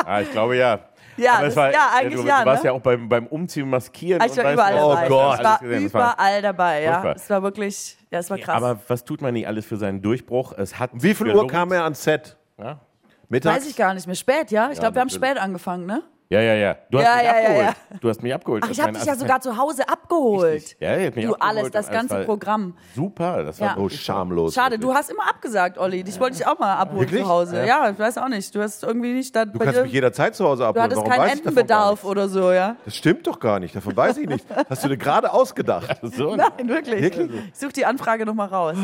Ah, 0.05 0.21
ich 0.21 0.31
glaube 0.31 0.57
ja. 0.57 0.81
Ja, 1.17 1.41
das- 1.43 1.55
ja, 1.55 1.91
eigentlich 1.95 2.21
du, 2.23 2.27
ja, 2.27 2.41
Du 2.41 2.47
warst 2.47 2.65
ne? 2.65 2.71
ja 2.71 2.73
auch 2.75 2.81
beim, 2.81 3.07
beim 3.09 3.27
Umziehen, 3.27 3.69
Maskieren. 3.69 4.23
Ich 4.25 4.37
war 4.37 4.45
und 4.47 4.53
überall 4.55 4.75
weißt 4.75 4.79
du, 4.81 4.85
Oh 4.85 4.95
dabei. 4.95 5.09
Gott. 5.09 5.39
Ich 5.39 5.45
war 5.45 5.59
gesehen, 5.61 5.93
war- 5.95 6.13
überall 6.15 6.43
dabei, 6.43 6.83
ja. 6.83 6.93
Furchtbar. 6.93 7.17
Es 7.17 7.31
war 7.31 7.43
wirklich, 7.43 7.97
ja, 8.11 8.19
es 8.19 8.31
war 8.31 8.39
krass. 8.39 8.57
Aber 8.57 8.79
was 8.89 9.05
tut 9.05 9.21
man 9.21 9.35
nicht 9.35 9.47
alles 9.47 9.67
für 9.67 9.77
seinen 9.77 10.01
Durchbruch? 10.03 10.53
Es 10.57 10.79
hat 10.79 10.91
Wie 10.95 11.15
viel 11.15 11.35
Uhr 11.35 11.47
kam 11.47 11.71
er 11.73 11.85
ans 11.85 12.03
Set? 12.03 12.37
Ja, 12.59 12.81
Mittags? 13.29 13.57
Weiß 13.57 13.67
ich 13.69 13.77
gar 13.77 13.93
nicht 13.95 14.07
mehr. 14.07 14.17
Spät, 14.17 14.51
ja? 14.51 14.71
Ich 14.73 14.79
glaube, 14.79 14.95
wir 14.97 15.01
haben 15.01 15.11
spät 15.11 15.39
angefangen, 15.39 15.85
ne? 15.87 16.03
Ja, 16.33 16.41
ja. 16.41 16.55
ja. 16.55 16.77
Du 16.91 16.99
hast 16.99 17.05
Ja, 17.07 17.15
mich 17.17 17.25
ja, 17.25 17.31
abgeholt. 17.33 17.67
ja. 17.67 17.99
Du 18.01 18.09
hast 18.09 18.23
mich 18.23 18.35
abgeholt. 18.35 18.63
Ach, 18.67 18.71
ich 18.71 18.81
habe 18.81 18.93
dich 18.93 19.05
ja 19.05 19.15
sogar 19.17 19.41
zu 19.41 19.57
Hause 19.57 19.89
abgeholt. 19.89 20.53
Richtig. 20.55 20.77
Ja, 20.81 20.97
ihr 20.97 21.07
habt 21.07 21.17
mich 21.17 21.27
Du 21.27 21.35
abgeholt 21.35 21.59
alles, 21.59 21.71
das 21.73 21.91
ganze 21.91 22.15
war 22.17 22.25
Programm. 22.25 22.75
Super, 22.95 23.43
das 23.45 23.61
war 23.61 23.69
Ja. 23.69 23.77
Oh, 23.79 23.89
schamlos. 23.89 24.55
Schade, 24.55 24.79
du 24.79 24.89
wirklich. 24.89 24.99
hast 24.99 25.11
immer 25.11 25.29
abgesagt, 25.29 25.79
Olli. 25.79 26.03
Dich 26.05 26.19
wollte 26.21 26.37
ich 26.37 26.47
auch 26.47 26.59
mal 26.59 26.75
abholen 26.77 27.01
Wirklich? 27.01 27.23
zu 27.23 27.29
Hause. 27.29 27.57
Ja. 27.59 27.65
Ja. 27.85 27.91
ich 27.91 27.99
weiß 27.99 28.19
auch 28.19 28.29
nicht. 28.29 28.55
Du 28.55 28.61
hast 28.63 28.83
irgendwie 28.83 29.13
nicht 29.13 29.35
da 29.37 29.45
Du 29.45 29.59
bei 29.59 29.65
kannst 29.65 29.81
dir, 29.81 29.85
mich 29.85 29.93
jederzeit 29.93 30.35
zu 30.35 30.45
Hause 30.45 30.63
Du 30.63 30.69
abholen. 30.69 30.85
hattest 30.85 30.97
Warum 30.99 31.11
keinen 31.13 31.27
ich 31.27 31.33
Entenbedarf 31.33 32.05
oder 32.05 32.29
so, 32.29 32.51
ja? 32.53 32.77
Das 32.85 32.97
stimmt 32.97 33.27
doch 33.27 33.39
gar 33.41 33.59
nicht. 33.61 33.75
Davon 33.77 33.97
weiß 33.97 34.17
ich 34.19 34.29
nicht. 34.29 34.45
Hast 34.71 34.85
du 34.85 34.89
dir 34.89 34.97
gerade 34.97 35.33
ausgedacht? 35.33 35.99
so. 36.03 36.35
Nein, 36.37 36.51
wirklich. 36.69 37.03
Wirklich? 37.03 37.31
Ich 37.53 37.59
suche 37.59 37.73
die 37.73 37.85
Anfrage 37.87 38.25
nochmal 38.27 38.49
raus. 38.49 38.77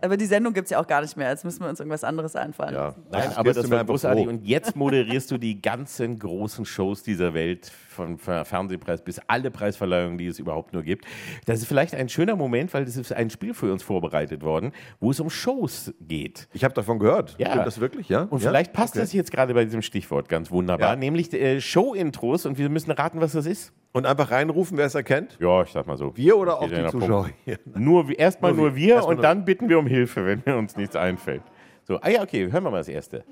Aber 0.00 0.16
die 0.16 0.26
Sendung 0.26 0.52
gibt 0.52 0.66
es 0.66 0.70
ja 0.70 0.80
auch 0.80 0.86
gar 0.86 1.00
nicht 1.02 1.16
mehr. 1.16 1.30
Jetzt 1.30 1.44
müssen 1.44 1.60
wir 1.62 1.68
uns 1.68 1.80
irgendwas 1.80 2.04
anderes 2.04 2.34
einfallen. 2.34 2.74
Ja. 2.74 2.94
Nein, 3.10 3.30
aber 3.36 3.52
du 3.52 3.60
das 3.60 3.68
mir 3.70 3.76
war 3.76 3.84
großartig. 3.84 4.26
Und 4.26 4.44
jetzt 4.44 4.74
moderierst 4.76 5.30
du 5.30 5.38
die 5.38 5.60
ganzen 5.60 6.18
großen 6.18 6.64
Shows 6.64 6.87
dieser 6.94 7.34
Welt, 7.34 7.70
von 7.88 8.16
Fer- 8.18 8.44
Fernsehpreis 8.44 9.02
bis 9.02 9.20
alle 9.26 9.50
Preisverleihungen, 9.50 10.18
die 10.18 10.26
es 10.26 10.38
überhaupt 10.38 10.72
nur 10.72 10.82
gibt. 10.82 11.04
Das 11.46 11.58
ist 11.60 11.66
vielleicht 11.66 11.94
ein 11.94 12.08
schöner 12.08 12.36
Moment, 12.36 12.72
weil 12.74 12.84
das 12.84 12.96
ist 12.96 13.12
ein 13.12 13.28
Spiel 13.30 13.54
für 13.54 13.72
uns 13.72 13.82
vorbereitet 13.82 14.42
worden, 14.42 14.72
wo 15.00 15.10
es 15.10 15.18
um 15.20 15.30
Shows 15.30 15.92
geht. 16.00 16.48
Ich 16.52 16.62
habe 16.64 16.74
davon 16.74 16.98
gehört. 16.98 17.34
Ja. 17.38 17.50
Stimmt 17.50 17.66
das 17.66 17.80
wirklich? 17.80 18.08
Ja. 18.08 18.22
Und 18.22 18.42
ja? 18.42 18.50
vielleicht 18.50 18.72
passt 18.72 18.94
Okay. 18.94 19.00
das 19.00 19.12
jetzt 19.12 19.32
gerade 19.32 19.52
bei 19.54 19.64
diesem 19.64 19.82
Stichwort 19.82 20.28
ganz 20.28 20.50
wunderbar, 20.50 20.90
Ja. 20.90 20.96
nämlich 20.96 21.32
äh, 21.32 21.60
Show-Intros 21.60 22.46
und 22.46 22.56
wir 22.58 22.68
müssen 22.68 22.90
raten, 22.92 23.20
was 23.20 23.32
das 23.32 23.46
ist. 23.46 23.72
Und 23.92 24.06
einfach 24.06 24.30
reinrufen, 24.30 24.76
wer 24.78 24.86
es 24.86 24.94
erkennt? 24.94 25.36
Ja, 25.40 25.62
ich 25.62 25.70
sag 25.70 25.86
mal 25.86 25.96
so. 25.96 26.16
Wir 26.16 26.36
oder 26.36 26.60
auch 26.60 26.68
die 26.68 26.86
Zuschauer 26.88 27.30
hier? 27.44 27.58
Nur, 27.74 28.16
erstmal 28.18 28.52
Nur 28.52 28.66
nur 28.68 28.76
wir. 28.76 28.94
Erstmal 28.96 29.10
und 29.10 29.16
nur- 29.16 29.22
dann 29.22 29.44
bitten 29.44 29.68
wir 29.68 29.78
um 29.78 29.86
Hilfe, 29.86 30.24
wenn 30.26 30.42
mir 30.44 30.56
uns 30.56 30.76
nichts 30.76 30.94
einfällt. 30.94 31.42
So, 31.84 31.98
ah 32.00 32.08
ja, 32.10 32.22
okay, 32.22 32.50
hören 32.52 32.62
wir 32.64 32.70
mal 32.70 32.78
das 32.78 32.88
erste. 32.88 33.24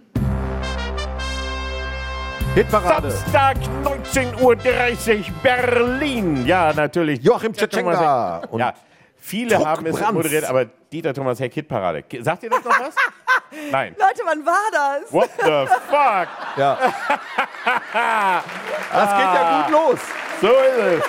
Hitparade. 2.56 3.10
Samstag, 3.10 3.56
19.30 3.84 4.40
Uhr, 4.40 4.56
Berlin. 5.42 6.46
Ja, 6.46 6.72
natürlich. 6.72 7.22
Joachim 7.22 7.52
Tschetschenka. 7.52 8.40
Ja, 8.56 8.72
viele 9.16 9.58
haben 9.58 9.84
es 9.84 9.92
Druckbrands. 9.92 10.14
moderiert, 10.14 10.44
aber 10.48 10.64
Dieter 10.90 11.12
Thomas 11.12 11.38
Heck 11.38 11.52
Hitparade. 11.52 12.02
Sagt 12.22 12.42
ihr 12.44 12.48
das 12.50 12.64
noch 12.64 12.70
was? 12.80 12.94
Nein. 13.70 13.94
Leute, 13.98 14.22
wann 14.24 14.46
war 14.46 14.54
das? 14.72 15.12
What 15.12 15.28
the 15.36 15.66
fuck? 15.90 16.28
Ja. 16.56 16.78
das 18.92 19.10
geht 19.10 19.34
ja 19.34 19.62
gut 19.62 19.70
los. 19.72 20.00
So 20.40 20.46
ist 20.48 20.78
es. 20.78 21.04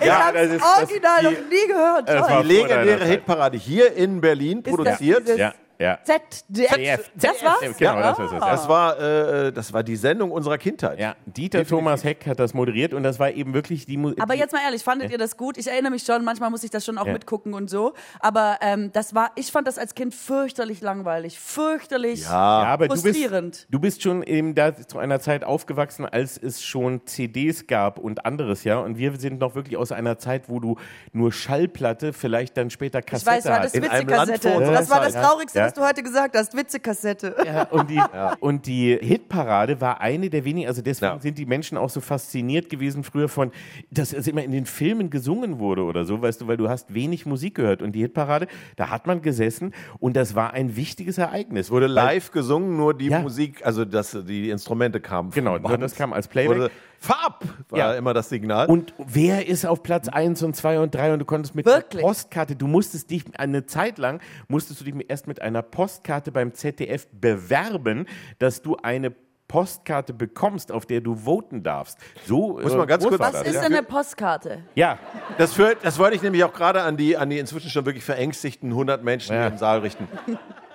Ich 0.00 0.06
Ja, 0.06 0.28
ist- 0.30 0.52
das- 0.62 0.78
original 0.78 1.18
die- 1.20 1.24
noch 1.24 1.32
nie 1.50 1.66
gehört. 1.66 2.08
Es 2.08 2.26
Die 2.26 2.42
legendäre. 2.46 3.04
Hitparade 3.04 3.56
hier 3.56 3.92
in 3.96 4.20
Berlin 4.20 4.62
das 4.62 4.72
produziert. 4.74 5.22
dieses- 5.26 5.38
Ja, 5.38 5.52
ja. 5.82 5.98
ZDF. 6.04 7.10
Das 7.14 7.42
war's? 7.44 7.76
Genau, 7.78 8.00
das. 8.00 8.18
Ja. 8.18 8.38
Das 8.38 8.68
war, 8.68 8.98
äh, 9.00 9.52
das 9.52 9.72
war 9.72 9.82
die 9.82 9.96
Sendung 9.96 10.30
unserer 10.30 10.58
Kindheit. 10.58 10.98
Ja, 10.98 11.16
Dieter 11.26 11.66
Thomas 11.66 12.04
Heck 12.04 12.26
hat 12.26 12.38
das 12.38 12.54
moderiert 12.54 12.94
und 12.94 13.02
das 13.02 13.18
war 13.18 13.30
eben 13.30 13.54
wirklich 13.54 13.86
die 13.86 13.96
Musik. 13.96 14.22
Aber 14.22 14.34
jetzt 14.34 14.52
mal 14.52 14.60
ehrlich, 14.64 14.82
fandet 14.82 15.10
ihr 15.10 15.18
das 15.18 15.36
gut? 15.36 15.58
Ich 15.58 15.68
erinnere 15.68 15.92
mich 15.92 16.02
schon, 16.04 16.24
manchmal 16.24 16.50
muss 16.50 16.62
ich 16.64 16.70
das 16.70 16.84
schon 16.84 16.98
auch 16.98 17.06
Ja. 17.06 17.12
mitgucken 17.12 17.54
und 17.54 17.68
so. 17.68 17.94
Aber 18.20 18.58
ähm, 18.60 18.90
das 18.92 19.14
war, 19.14 19.32
ich 19.36 19.50
fand 19.50 19.66
das 19.66 19.78
als 19.78 19.94
Kind 19.94 20.14
fürchterlich 20.14 20.80
langweilig, 20.80 21.38
fürchterlich 21.38 22.22
Ja, 22.22 22.30
aber 22.64 22.88
du 22.88 22.94
bist, 22.94 23.04
frustrierend. 23.06 23.66
du 23.70 23.78
bist 23.80 24.02
schon 24.02 24.22
eben 24.22 24.54
da 24.54 24.74
zu 24.76 24.98
einer 24.98 25.20
Zeit 25.20 25.44
aufgewachsen, 25.44 26.06
als 26.06 26.38
es 26.38 26.62
schon 26.62 27.06
CDs 27.06 27.66
gab 27.66 27.98
und 27.98 28.24
anderes, 28.24 28.64
ja. 28.64 28.78
Und 28.78 28.98
wir 28.98 29.16
sind 29.18 29.40
noch 29.40 29.54
wirklich 29.54 29.76
aus 29.76 29.92
einer 29.92 30.18
Zeit, 30.18 30.48
wo 30.48 30.60
du 30.60 30.76
nur 31.12 31.32
Schallplatte, 31.32 32.12
vielleicht 32.12 32.56
dann 32.56 32.70
später 32.70 33.00
Ich 33.00 33.06
Kassette 33.06 33.30
weiß, 33.30 33.44
war 33.46 33.56
das 33.60 33.66
hast. 33.66 33.74
In 33.76 33.84
einem 33.88 34.08
Land 34.08 34.28
Witzekassette. 34.32 34.48
vor 34.48 34.58
unserer 34.58 34.74
Das 34.78 34.90
war 34.90 35.00
das. 35.00 35.12
Traurigste, 35.14 35.58
Ja. 35.58 35.71
Was 35.72 35.74
du 35.74 35.86
heute 35.88 36.02
gesagt 36.02 36.36
hast. 36.36 36.56
Witzekassette. 36.56 37.34
Ja, 37.44 37.64
und, 37.64 37.90
die, 37.90 38.00
und 38.40 38.66
die 38.66 38.98
Hitparade 39.00 39.80
war 39.80 40.00
eine 40.00 40.28
der 40.30 40.44
wenigen, 40.44 40.68
also 40.68 40.82
deswegen 40.82 41.12
Ja. 41.14 41.20
sind 41.20 41.38
die 41.38 41.46
Menschen 41.46 41.78
auch 41.78 41.90
so 41.90 42.00
fasziniert 42.00 42.68
gewesen 42.68 43.04
früher 43.04 43.28
von, 43.28 43.50
dass 43.90 44.12
es 44.12 44.26
immer 44.26 44.42
in 44.42 44.52
den 44.52 44.66
Filmen 44.66 45.10
gesungen 45.10 45.58
wurde 45.58 45.82
oder 45.84 46.04
so, 46.04 46.20
weißt 46.20 46.40
du, 46.42 46.46
weil 46.46 46.56
du 46.56 46.68
hast 46.68 46.92
wenig 46.94 47.26
Musik 47.26 47.54
gehört. 47.54 47.82
Und 47.82 47.92
die 47.92 48.00
Hitparade, 48.00 48.46
da 48.76 48.90
hat 48.90 49.06
man 49.06 49.22
gesessen 49.22 49.72
und 49.98 50.16
das 50.16 50.34
war 50.34 50.52
ein 50.52 50.76
wichtiges 50.76 51.18
Ereignis. 51.18 51.70
Wurde 51.70 51.86
Weil- 51.86 51.92
live 51.92 52.30
gesungen, 52.30 52.76
nur 52.76 52.94
die 52.94 53.08
Ja. 53.08 53.20
Musik, 53.20 53.64
also 53.64 53.84
dass 53.84 54.16
die 54.26 54.50
Instrumente 54.50 55.00
kamen. 55.00 55.30
Genau, 55.30 55.58
das 55.58 55.94
kam 55.94 56.12
als 56.12 56.28
Playback. 56.28 56.56
Wurde, 56.56 56.70
Farb 57.02 57.44
war 57.68 57.78
Ja. 57.78 57.94
immer 57.94 58.14
das 58.14 58.28
Signal. 58.28 58.66
Und 58.68 58.94
wer 58.98 59.46
ist 59.48 59.66
auf 59.66 59.82
Platz 59.82 60.08
1 60.08 60.42
und 60.44 60.54
2 60.54 60.78
und 60.78 60.94
3 60.94 61.12
und 61.14 61.18
du 61.18 61.24
konntest 61.24 61.54
mit 61.56 61.66
Wirklich? 61.66 62.02
einer 62.02 62.08
Postkarte, 62.08 62.54
du 62.54 62.68
musstest 62.68 63.10
dich 63.10 63.24
eine 63.38 63.66
Zeit 63.66 63.98
lang, 63.98 64.20
musstest 64.46 64.80
du 64.80 64.84
dich 64.84 64.94
erst 65.08 65.26
mit 65.26 65.42
einer 65.42 65.62
Postkarte 65.62 66.30
beim 66.30 66.54
ZDF 66.54 67.08
bewerben, 67.12 68.06
dass 68.38 68.62
du 68.62 68.76
eine 68.76 69.12
Postkarte 69.48 70.14
bekommst, 70.14 70.72
auf 70.72 70.86
der 70.86 71.00
du 71.02 71.14
voten 71.16 71.62
darfst. 71.62 71.98
So 72.24 72.58
Muss 72.62 72.74
man 72.74 72.86
ganz 72.86 73.04
kurz- 73.04 73.18
Was 73.20 73.32
das, 73.32 73.42
ist 73.48 73.54
ja. 73.56 73.62
denn 73.62 73.72
eine 73.72 73.82
Postkarte? 73.82 74.60
Ja, 74.74 74.98
Das, 75.36 75.52
führt, 75.52 75.78
das 75.84 75.98
wollte 75.98 76.16
ich 76.16 76.22
nämlich 76.22 76.42
auch 76.44 76.52
gerade 76.54 76.82
an 76.82 76.96
die, 76.96 77.16
an 77.18 77.28
die 77.28 77.38
inzwischen 77.38 77.68
schon 77.68 77.84
wirklich 77.84 78.04
verängstigten 78.04 78.70
100 78.70 79.02
Menschen 79.04 79.34
Ja. 79.34 79.42
hier 79.42 79.50
im 79.52 79.58
Saal 79.58 79.80
richten. 79.80 80.08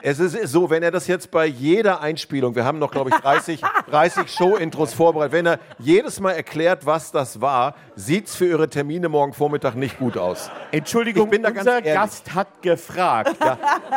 Es 0.02 0.20
ist 0.20 0.38
so, 0.52 0.70
wenn 0.70 0.84
er 0.84 0.92
das 0.92 1.08
jetzt 1.08 1.32
bei 1.32 1.46
jeder 1.46 2.02
Einspielung, 2.02 2.56
wir 2.56 2.64
haben 2.66 2.80
noch, 2.80 2.92
glaube 2.92 3.10
ich, 3.10 3.16
30, 3.16 3.62
30 3.90 4.30
Show-Intros 4.32 4.94
vorbereitet, 4.94 5.34
wenn 5.34 5.46
er 5.48 5.60
jedes 5.80 6.20
Mal 6.20 6.34
erklärt, 6.34 6.86
was 6.86 7.12
das 7.12 7.42
war, 7.42 7.76
sieht 7.96 8.28
es 8.28 8.36
für 8.36 8.46
Ihre 8.46 8.70
Termine 8.70 9.10
morgen 9.10 9.34
Vormittag 9.34 9.76
nicht 9.76 9.98
gut 9.98 10.18
aus. 10.18 10.52
Entschuldigung, 10.72 11.26
Ich 11.26 11.32
bin 11.32 11.44
da 11.44 11.50
ganz 11.50 11.68
unser. 11.68 11.82
Gast 11.82 12.34
hat 12.36 12.62
gefragt. 12.62 13.36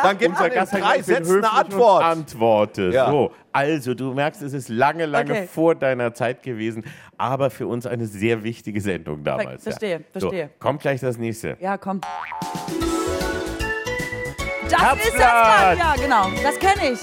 Dann 0.03 0.19
gibt 0.19 0.31
Unser 0.33 0.51
Gast 0.51 0.73
drei 0.73 1.03
Sätzen 1.03 1.39
eine 1.45 1.53
Antwort. 1.53 2.03
Antworte. 2.05 2.91
Ja. 2.93 3.11
So, 3.11 3.33
also 3.53 3.95
du 3.95 4.15
merkst, 4.15 4.43
es 4.43 4.53
ist 4.53 4.69
lange, 4.69 5.07
lange 5.07 5.31
Okay. 5.33 5.49
vor 5.53 5.75
deiner 5.75 6.15
Zeit 6.15 6.43
gewesen, 6.43 6.85
aber 7.19 7.51
für 7.51 7.67
uns 7.67 7.87
eine 7.87 8.07
sehr 8.07 8.43
wichtige 8.43 8.81
Sendung 8.81 9.23
damals. 9.23 9.63
verstehe, 9.63 9.99
ja. 9.99 9.99
verstehe. 10.19 10.47
So, 10.47 10.51
kommt 10.61 10.81
gleich 10.81 11.01
das 11.01 11.19
nächste. 11.19 11.57
Ja, 11.61 11.77
komm. 11.77 12.01
Das 14.71 14.81
Herzblatt. 14.81 15.07
ist 15.07 15.19
das, 15.19 15.79
ja, 15.79 15.95
genau. 15.97 16.27
Das 16.43 16.59
kenne 16.59 16.93
ich. 16.93 17.01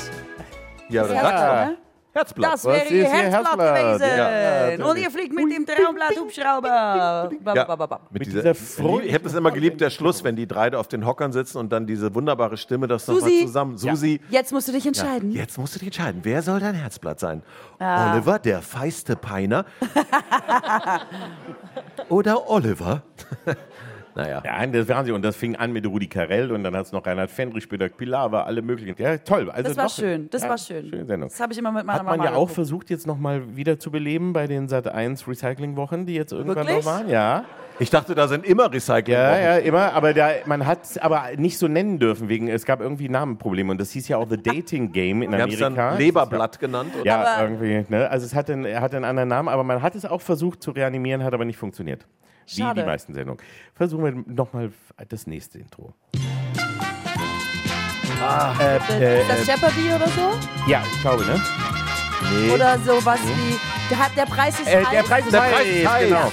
Ja, 0.89 1.03
dann 1.03 1.15
Ja. 1.15 1.21
sag's 1.21 1.41
doch. 1.41 1.71
ne? 1.71 1.77
Herzblatt. 2.13 2.53
Das 2.53 2.65
wäre 2.65 2.86
ihr 2.88 3.08
Herzblatt 3.08 3.60
Herzblatt? 3.60 3.75
gewesen. 3.99 4.17
Ja, 4.17 4.69
ja, 4.71 4.86
Und 4.86 4.97
ihr 4.97 5.12
fliegt 5.12 5.34
mit 5.34 5.56
dem 5.56 5.65
Traumblatt-Hubschrauber. 5.67 6.67
Ja. 6.67 7.30
Mit 7.30 7.41
Mit 8.12 8.25
dieser, 8.25 8.41
dieser 8.41 8.56
Freude- 8.56 9.06
ich 9.06 9.13
habe 9.13 9.23
das 9.25 9.36
immer 9.36 9.51
geliebt, 9.51 9.80
der 9.82 9.91
Schluss, 9.91 10.23
wenn 10.23 10.36
die 10.36 10.47
drei 10.47 10.71
da 10.71 10.80
auf 10.80 10.88
den 10.88 11.06
Hockern 11.06 11.32
sitzen 11.32 11.60
und 11.60 11.69
dann 11.71 11.86
diese 11.86 12.15
wunderbare 12.15 12.58
Stimme, 12.58 12.88
das 12.88 13.08
nochmal 13.08 13.30
zusammen. 13.43 13.77
Susi, 13.77 14.19
Jetzt 14.32 14.51
musst 14.51 14.67
du 14.67 14.71
dich 14.71 14.88
entscheiden. 14.88 15.30
Jetzt 15.32 15.60
musst 15.60 15.75
du 15.75 15.80
dich 15.80 15.89
entscheiden, 15.89 16.21
wer 16.23 16.41
soll 16.41 16.60
dein 16.60 16.73
Herzblatt 16.73 17.19
sein? 17.19 17.43
Oliver, 17.80 18.39
der 18.39 18.63
feiste 18.63 19.15
Peiner? 19.15 19.65
Oder 22.10 22.49
Oliver? 22.49 23.03
naja. 24.17 24.41
Ja, 24.45 24.65
das 24.67 24.89
waren 24.89 25.06
sie. 25.06 25.12
Und 25.13 25.23
das 25.23 25.36
fing 25.36 25.56
an 25.56 25.71
mit 25.71 25.86
Rudi 25.86 26.08
Carell 26.08 26.51
und 26.51 26.63
dann 26.63 26.75
hat 26.75 26.86
es 26.88 26.91
noch 26.91 27.06
Reinhard 27.06 27.30
Fendrich, 27.32 27.63
Spieler 27.63 27.88
Pilawa, 27.89 28.43
alle 28.43 28.62
möglichen. 28.62 28.95
Ja, 29.01 29.17
toll. 29.17 29.49
Also 29.49 29.69
Das 29.69 29.77
war 29.77 29.84
noch- 29.86 29.91
schön, 29.91 30.30
das 30.30 30.41
ja, 30.43 30.49
war 30.49 30.58
schön. 30.58 30.89
Schöne 30.89 31.06
Sendung. 31.06 31.30
Das 31.30 31.39
habe 31.39 31.53
ich 31.53 31.60
immer 31.60 31.71
mit 31.71 31.86
meiner 31.86 31.99
Hat 31.99 32.06
man 32.06 32.17
Mama 32.17 32.30
ja 32.30 32.36
auch 32.36 32.41
geguckt. 32.41 32.56
versucht, 32.56 32.89
jetzt 32.89 33.08
nochmal 33.08 33.56
wieder 33.56 33.80
zu 33.80 33.91
beleben 33.91 34.34
bei 34.34 34.47
den 34.47 34.67
Sat 34.67 34.88
1 34.88 35.27
Recycling-Wochen, 35.27 36.06
die 36.06 36.15
jetzt 36.15 36.32
irgendwann 36.34 36.67
Wirklich? 36.67 36.86
noch 36.86 36.91
waren. 36.91 37.10
Ja. 37.10 37.45
Ich 37.80 37.91
dachte, 37.91 38.15
da 38.15 38.27
sind 38.27 38.43
immer 38.43 38.73
Recycling. 38.73 39.15
Ja, 39.15 39.38
ja, 39.39 39.58
immer, 39.58 39.93
aber 39.93 40.12
da, 40.15 40.30
man 40.47 40.65
hat 40.65 40.84
es 40.84 40.97
aber 40.97 41.25
nicht 41.38 41.60
so 41.60 41.67
nennen 41.67 41.99
dürfen, 41.99 42.27
wegen, 42.27 42.47
es 42.47 42.65
gab 42.65 42.82
irgendwie 42.82 43.08
Namenprobleme 43.08 43.69
und 43.71 43.80
das 43.80 43.91
hieß 43.91 44.08
ja 44.08 44.17
auch 44.17 44.27
The 44.27 44.41
Dating 44.41 44.91
Game 44.91 45.21
in 45.21 45.32
Wir 45.32 45.43
haben 45.43 45.51
es 45.51 45.62
Amerika. 45.62 45.89
dann 45.91 45.99
Leberblatt 45.99 46.60
genannt. 46.60 46.89
Oder? 46.95 47.06
Ja, 47.06 47.21
Aber- 47.23 47.43
irgendwie, 47.43 47.86
ne? 47.88 48.10
Also 48.10 48.25
es 48.25 48.34
hatte, 48.34 48.53
einen- 48.53 48.65
er 48.65 48.82
hatte 48.82 48.95
einen 48.95 49.06
anderen 49.06 49.30
Namen, 49.30 49.47
aber 49.47 49.63
man 49.63 49.84
hat 49.84 49.93
es 49.93 50.06
auch 50.06 50.21
versucht 50.21 50.63
zu 50.63 50.71
reanimieren, 50.71 51.23
hat 51.23 51.36
aber 51.36 51.45
nicht 51.45 51.58
funktioniert. 51.60 52.08
Wie 52.48 52.62
Schade. 52.62 52.82
die 52.82 52.88
meisten 52.88 53.14
Sendungen. 53.14 53.42
Versuchen 53.74 54.04
wir 54.06 54.34
nochmal 54.34 54.72
das 55.10 55.28
nächste 55.28 55.60
Intro. 55.60 55.94
äh, 58.60 58.78
äh, 59.00 59.22
Ist 59.22 59.30
das 59.30 59.48
Jeopardy 59.48 59.90
oder 59.94 60.08
so? 60.08 60.32
ja, 60.68 60.84
ich 60.92 61.02
glaube, 61.02 61.26
ne? 61.26 61.42
Nee. 62.32 62.52
Oder 62.52 62.80
sowas 62.80 63.20
wie, 63.24 63.58
der, 63.90 64.10
der 64.16 64.26
Preis 64.26 64.60
ist 64.60 64.68
äh, 64.68 64.78
heiß. 64.84 64.90
der 64.92 65.04
Preis 65.04 65.26
ist 65.26 65.34
Der 65.34 65.42
heiß, 65.44 65.52
Preis 65.54 65.68
ist 65.68 65.88
heiß. 65.90 66.08
genau. 66.08 66.32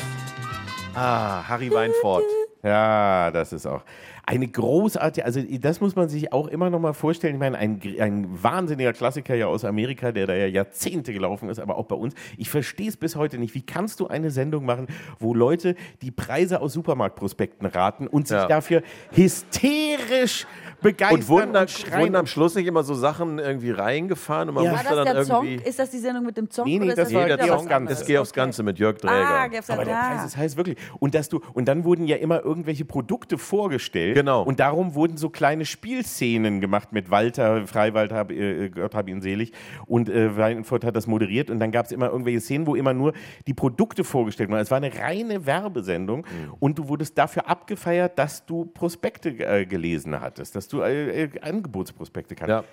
Ah, 0.94 1.42
Harry 1.48 1.70
Weinfurt. 1.70 2.24
Ja, 2.62 3.30
das 3.30 3.52
ist 3.52 3.66
auch 3.66 3.82
eine 4.26 4.48
großartige, 4.48 5.24
also 5.26 5.40
das 5.60 5.80
muss 5.80 5.96
man 5.96 6.08
sich 6.08 6.32
auch 6.32 6.48
immer 6.48 6.70
noch 6.70 6.80
mal 6.80 6.94
vorstellen. 6.94 7.34
Ich 7.34 7.40
meine, 7.40 7.58
ein, 7.58 7.80
ein 8.00 8.26
wahnsinniger 8.42 8.92
Klassiker 8.94 9.34
ja 9.34 9.46
aus 9.46 9.64
Amerika, 9.64 10.12
der 10.12 10.26
da 10.26 10.34
ja 10.34 10.46
Jahrzehnte 10.46 11.12
gelaufen 11.12 11.50
ist, 11.50 11.58
aber 11.58 11.76
auch 11.76 11.84
bei 11.86 11.94
uns. 11.96 12.14
Ich 12.38 12.48
verstehe 12.48 12.88
es 12.88 12.96
bis 12.96 13.16
heute 13.16 13.36
nicht. 13.38 13.54
Wie 13.54 13.62
kannst 13.62 14.00
du 14.00 14.06
eine 14.06 14.30
Sendung 14.30 14.64
machen, 14.64 14.86
wo 15.18 15.34
Leute 15.34 15.74
die 16.00 16.10
Preise 16.10 16.60
aus 16.62 16.72
Supermarktprospekten 16.72 17.66
raten 17.66 18.06
und 18.06 18.28
sich 18.28 18.38
Ja. 18.38 18.46
dafür 18.48 18.82
hysterisch 19.12 20.46
begeistern 20.84 21.18
Und 21.18 21.28
wurden, 21.28 21.52
dann, 21.52 21.62
und 21.62 21.70
schreien? 21.70 22.00
wurden 22.00 22.16
am 22.16 22.26
Schluss 22.26 22.54
nicht 22.54 22.66
immer 22.66 22.84
so 22.84 22.94
Sachen 22.94 23.38
irgendwie 23.38 23.70
reingefahren 23.70 24.50
und 24.50 24.54
man 24.54 24.64
Ja. 24.64 24.70
War 24.72 24.78
musste 24.78 24.94
das 24.94 25.04
dann 25.04 25.26
der 25.26 25.36
irgendwie... 25.52 25.68
Ist 25.68 25.78
das 25.78 25.90
die 25.90 25.98
Sendung 25.98 26.24
mit 26.24 26.36
dem 26.36 26.50
Song? 26.50 26.66
Nee, 26.66 26.78
nee, 26.78 26.84
oder 26.84 26.92
ist 26.92 26.98
das 26.98 27.08
das 27.12 27.14
was 27.14 27.46
Song 27.46 27.56
aufs, 27.56 27.70
anderes? 27.72 28.00
es 28.00 28.06
geht 28.06 28.18
aufs 28.18 28.32
Ganze 28.32 28.62
mit 28.62 28.78
Jörg 28.78 28.98
Dräger. 28.98 29.14
Ah, 29.14 29.48
Aber 29.68 29.84
der. 29.84 29.94
Preis 29.94 30.26
ist 30.26 30.36
heiß 30.36 30.56
wirklich. 30.56 30.76
Und 31.00 31.14
dass 31.14 31.28
du 31.28 31.40
und 31.54 31.66
dann 31.66 31.84
wurden 31.84 32.06
ja 32.06 32.16
immer 32.16 32.44
irgendwelche 32.44 32.84
Produkte 32.84 33.38
vorgestellt. 33.38 34.14
Genau. 34.14 34.42
Und 34.42 34.60
darum 34.60 34.94
wurden 34.94 35.16
so 35.16 35.30
kleine 35.30 35.64
Spielszenen 35.64 36.60
gemacht 36.60 36.92
mit 36.92 37.10
Walter 37.10 37.66
Freiwald, 37.66 38.12
hab, 38.12 38.30
äh, 38.30 38.68
Gott 38.68 38.94
hab 38.94 39.08
ihn 39.08 39.22
selig. 39.22 39.52
Und 39.86 40.08
äh, 40.08 40.36
Weinfurt 40.36 40.84
hat 40.84 40.94
das 40.94 41.06
moderiert. 41.06 41.50
Und 41.50 41.60
dann 41.60 41.70
gab 41.72 41.86
es 41.86 41.92
immer 41.92 42.10
irgendwelche 42.10 42.40
Szenen, 42.40 42.66
wo 42.66 42.74
immer 42.74 42.92
nur 42.92 43.12
die 43.46 43.54
Produkte 43.54 44.04
vorgestellt 44.04 44.50
wurden. 44.50 44.60
Es 44.60 44.70
war 44.70 44.78
eine 44.78 44.94
reine 44.94 45.46
Werbesendung. 45.46 46.20
Mhm. 46.20 46.54
Und 46.60 46.78
du 46.78 46.88
wurdest 46.88 47.16
dafür 47.16 47.48
abgefeiert, 47.48 48.18
dass 48.18 48.44
du 48.44 48.66
Prospekte 48.66 49.30
äh, 49.30 49.64
gelesen 49.64 50.20
hattest, 50.20 50.54
dass 50.56 50.68
du 50.68 50.73
äh, 50.82 51.24
äh, 51.24 51.40
Angebotsprospekte 51.40 52.34
kannst. 52.34 52.50
Ja. 52.50 52.64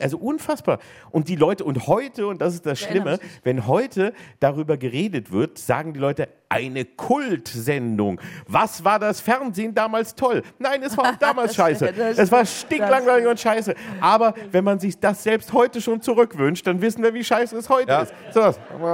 Also 0.00 0.18
unfassbar. 0.18 0.78
Und 1.10 1.28
die 1.28 1.36
Leute, 1.36 1.64
und 1.64 1.86
heute, 1.86 2.26
und 2.26 2.40
das 2.40 2.54
ist 2.54 2.66
das 2.66 2.80
Schlimme, 2.80 3.18
wenn 3.44 3.66
heute 3.66 4.12
darüber 4.40 4.76
geredet 4.76 5.30
wird, 5.30 5.58
sagen 5.58 5.92
die 5.92 6.00
Leute, 6.00 6.28
eine 6.48 6.84
Kultsendung. 6.84 8.20
Was 8.46 8.84
war 8.84 8.98
das 8.98 9.20
Fernsehen 9.20 9.74
damals 9.74 10.14
toll? 10.14 10.42
Nein, 10.58 10.82
es 10.82 10.96
war 10.96 11.12
auch 11.12 11.16
damals 11.20 11.54
scheiße. 11.54 11.92
Es 12.16 12.32
war 12.32 12.44
stinklangweilig 12.44 13.26
und 13.28 13.38
scheiße. 13.38 13.74
Aber 14.00 14.34
wenn 14.50 14.64
man 14.64 14.78
sich 14.80 14.98
das 14.98 15.22
selbst 15.22 15.52
heute 15.52 15.80
schon 15.80 16.00
zurückwünscht, 16.00 16.66
dann 16.66 16.80
wissen 16.80 17.02
wir, 17.02 17.14
wie 17.14 17.22
scheiße 17.24 17.56
es 17.56 17.68
heute 17.68 17.90
Ja. 17.90 18.02
ist. 18.02 18.14
So, 18.32 18.40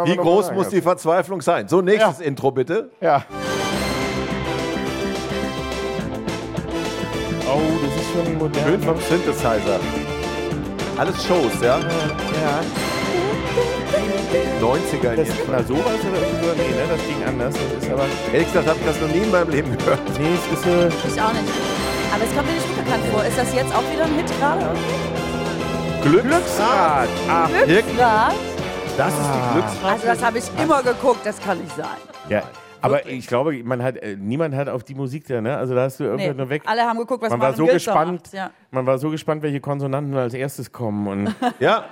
Wie 0.05 0.16
groß 0.16 0.53
muss 0.53 0.68
die 0.68 0.83
Verzweiflung 0.83 1.40
sein? 1.40 1.68
So, 1.68 1.81
nächstes 1.81 2.18
Ja. 2.18 2.24
Intro 2.27 2.50
bitte. 2.50 2.90
Ja. 3.00 3.24
Schon 8.14 8.38
modern. 8.38 8.64
Schön 8.64 8.83
vom 8.83 8.96
Synthesizer. 9.00 9.81
Alles 10.96 11.27
Shows, 11.27 11.53
ja? 11.61 11.79
Ja. 11.79 12.61
90er 14.61 15.11
in 15.12 15.16
Das, 15.16 15.29
jedem 15.29 15.50
na, 15.50 15.62
sowas 15.62 16.00
oder 16.09 16.20
so? 16.20 16.55
Nee, 16.57 16.68
ne, 16.70 16.85
das 16.88 17.00
ging 17.07 17.24
anders. 17.27 17.55
Das 17.55 17.85
ist 17.85 17.92
aber. 17.92 18.05
Ehrlich 18.33 18.46
gesagt 18.48 18.68
habe 18.68 18.79
ich 18.81 18.87
das 18.87 19.00
noch 19.00 19.09
nie 19.09 19.22
in 19.22 19.31
meinem 19.31 19.50
Leben 19.50 19.77
gehört. 19.79 20.00
Nee, 20.18 20.35
es 20.35 20.59
ist. 20.59 20.66
Äh, 20.66 20.88
Ich 20.88 21.20
auch 21.20 21.33
nicht. 21.33 21.53
Aber 22.14 22.22
es 22.24 22.35
kommt 22.35 22.46
mir 22.46 22.55
nicht 22.55 22.68
unbekannt 22.68 23.05
vor. 23.12 23.24
Ist 23.24 23.38
das 23.38 23.55
jetzt 23.55 23.74
auch 23.74 23.83
wieder 23.92 24.05
ein 24.05 24.14
Hit 24.14 24.31
gerade? 24.38 24.66
Glücksrad. 26.03 27.09
Ach, 27.29 27.48
Glücksrad? 27.48 28.35
Das 28.96 29.09
ist 29.12 29.18
die 29.35 29.53
Glücksrad. 29.53 29.92
Also 29.92 30.07
das 30.07 30.22
habe 30.22 30.38
ich 30.38 30.44
immer 30.62 30.83
geguckt, 30.83 31.20
das 31.24 31.40
kann 31.40 31.59
nicht 31.59 31.74
sein. 31.77 31.87
Ja, 32.29 32.42
Aber 32.85 32.97
Wirklich. 32.97 33.18
ich 33.18 33.27
glaube, 33.27 33.62
man 33.64 33.83
hat, 33.83 33.97
äh, 33.97 34.16
niemand 34.18 34.55
hat 34.55 34.68
auf 34.68 34.85
die 34.85 34.94
Musik 34.94 35.27
da, 35.27 35.40
ne? 35.40 35.57
Also 35.57 35.75
da 35.75 35.83
hast 35.83 35.99
du 36.01 36.05
irgendwann 36.05 36.29
Nee, 36.29 36.35
nur 36.35 36.49
weg. 36.51 36.62
alle 36.66 36.83
haben 36.83 36.99
geguckt, 36.99 37.23
was 37.23 37.31
man 37.31 37.40
war 37.40 37.53
so 37.55 37.66
gespannt, 37.66 38.23
macht, 38.25 38.33
ja. 38.35 38.51
man 38.70 38.87
war 38.87 38.99
so 38.99 39.11
gespannt, 39.11 39.42
welche 39.42 39.61
Konsonanten 39.61 40.15
als 40.17 40.35
erstes 40.35 40.71
kommen. 40.71 41.06
Und 41.06 41.35
Ja, 41.61 41.85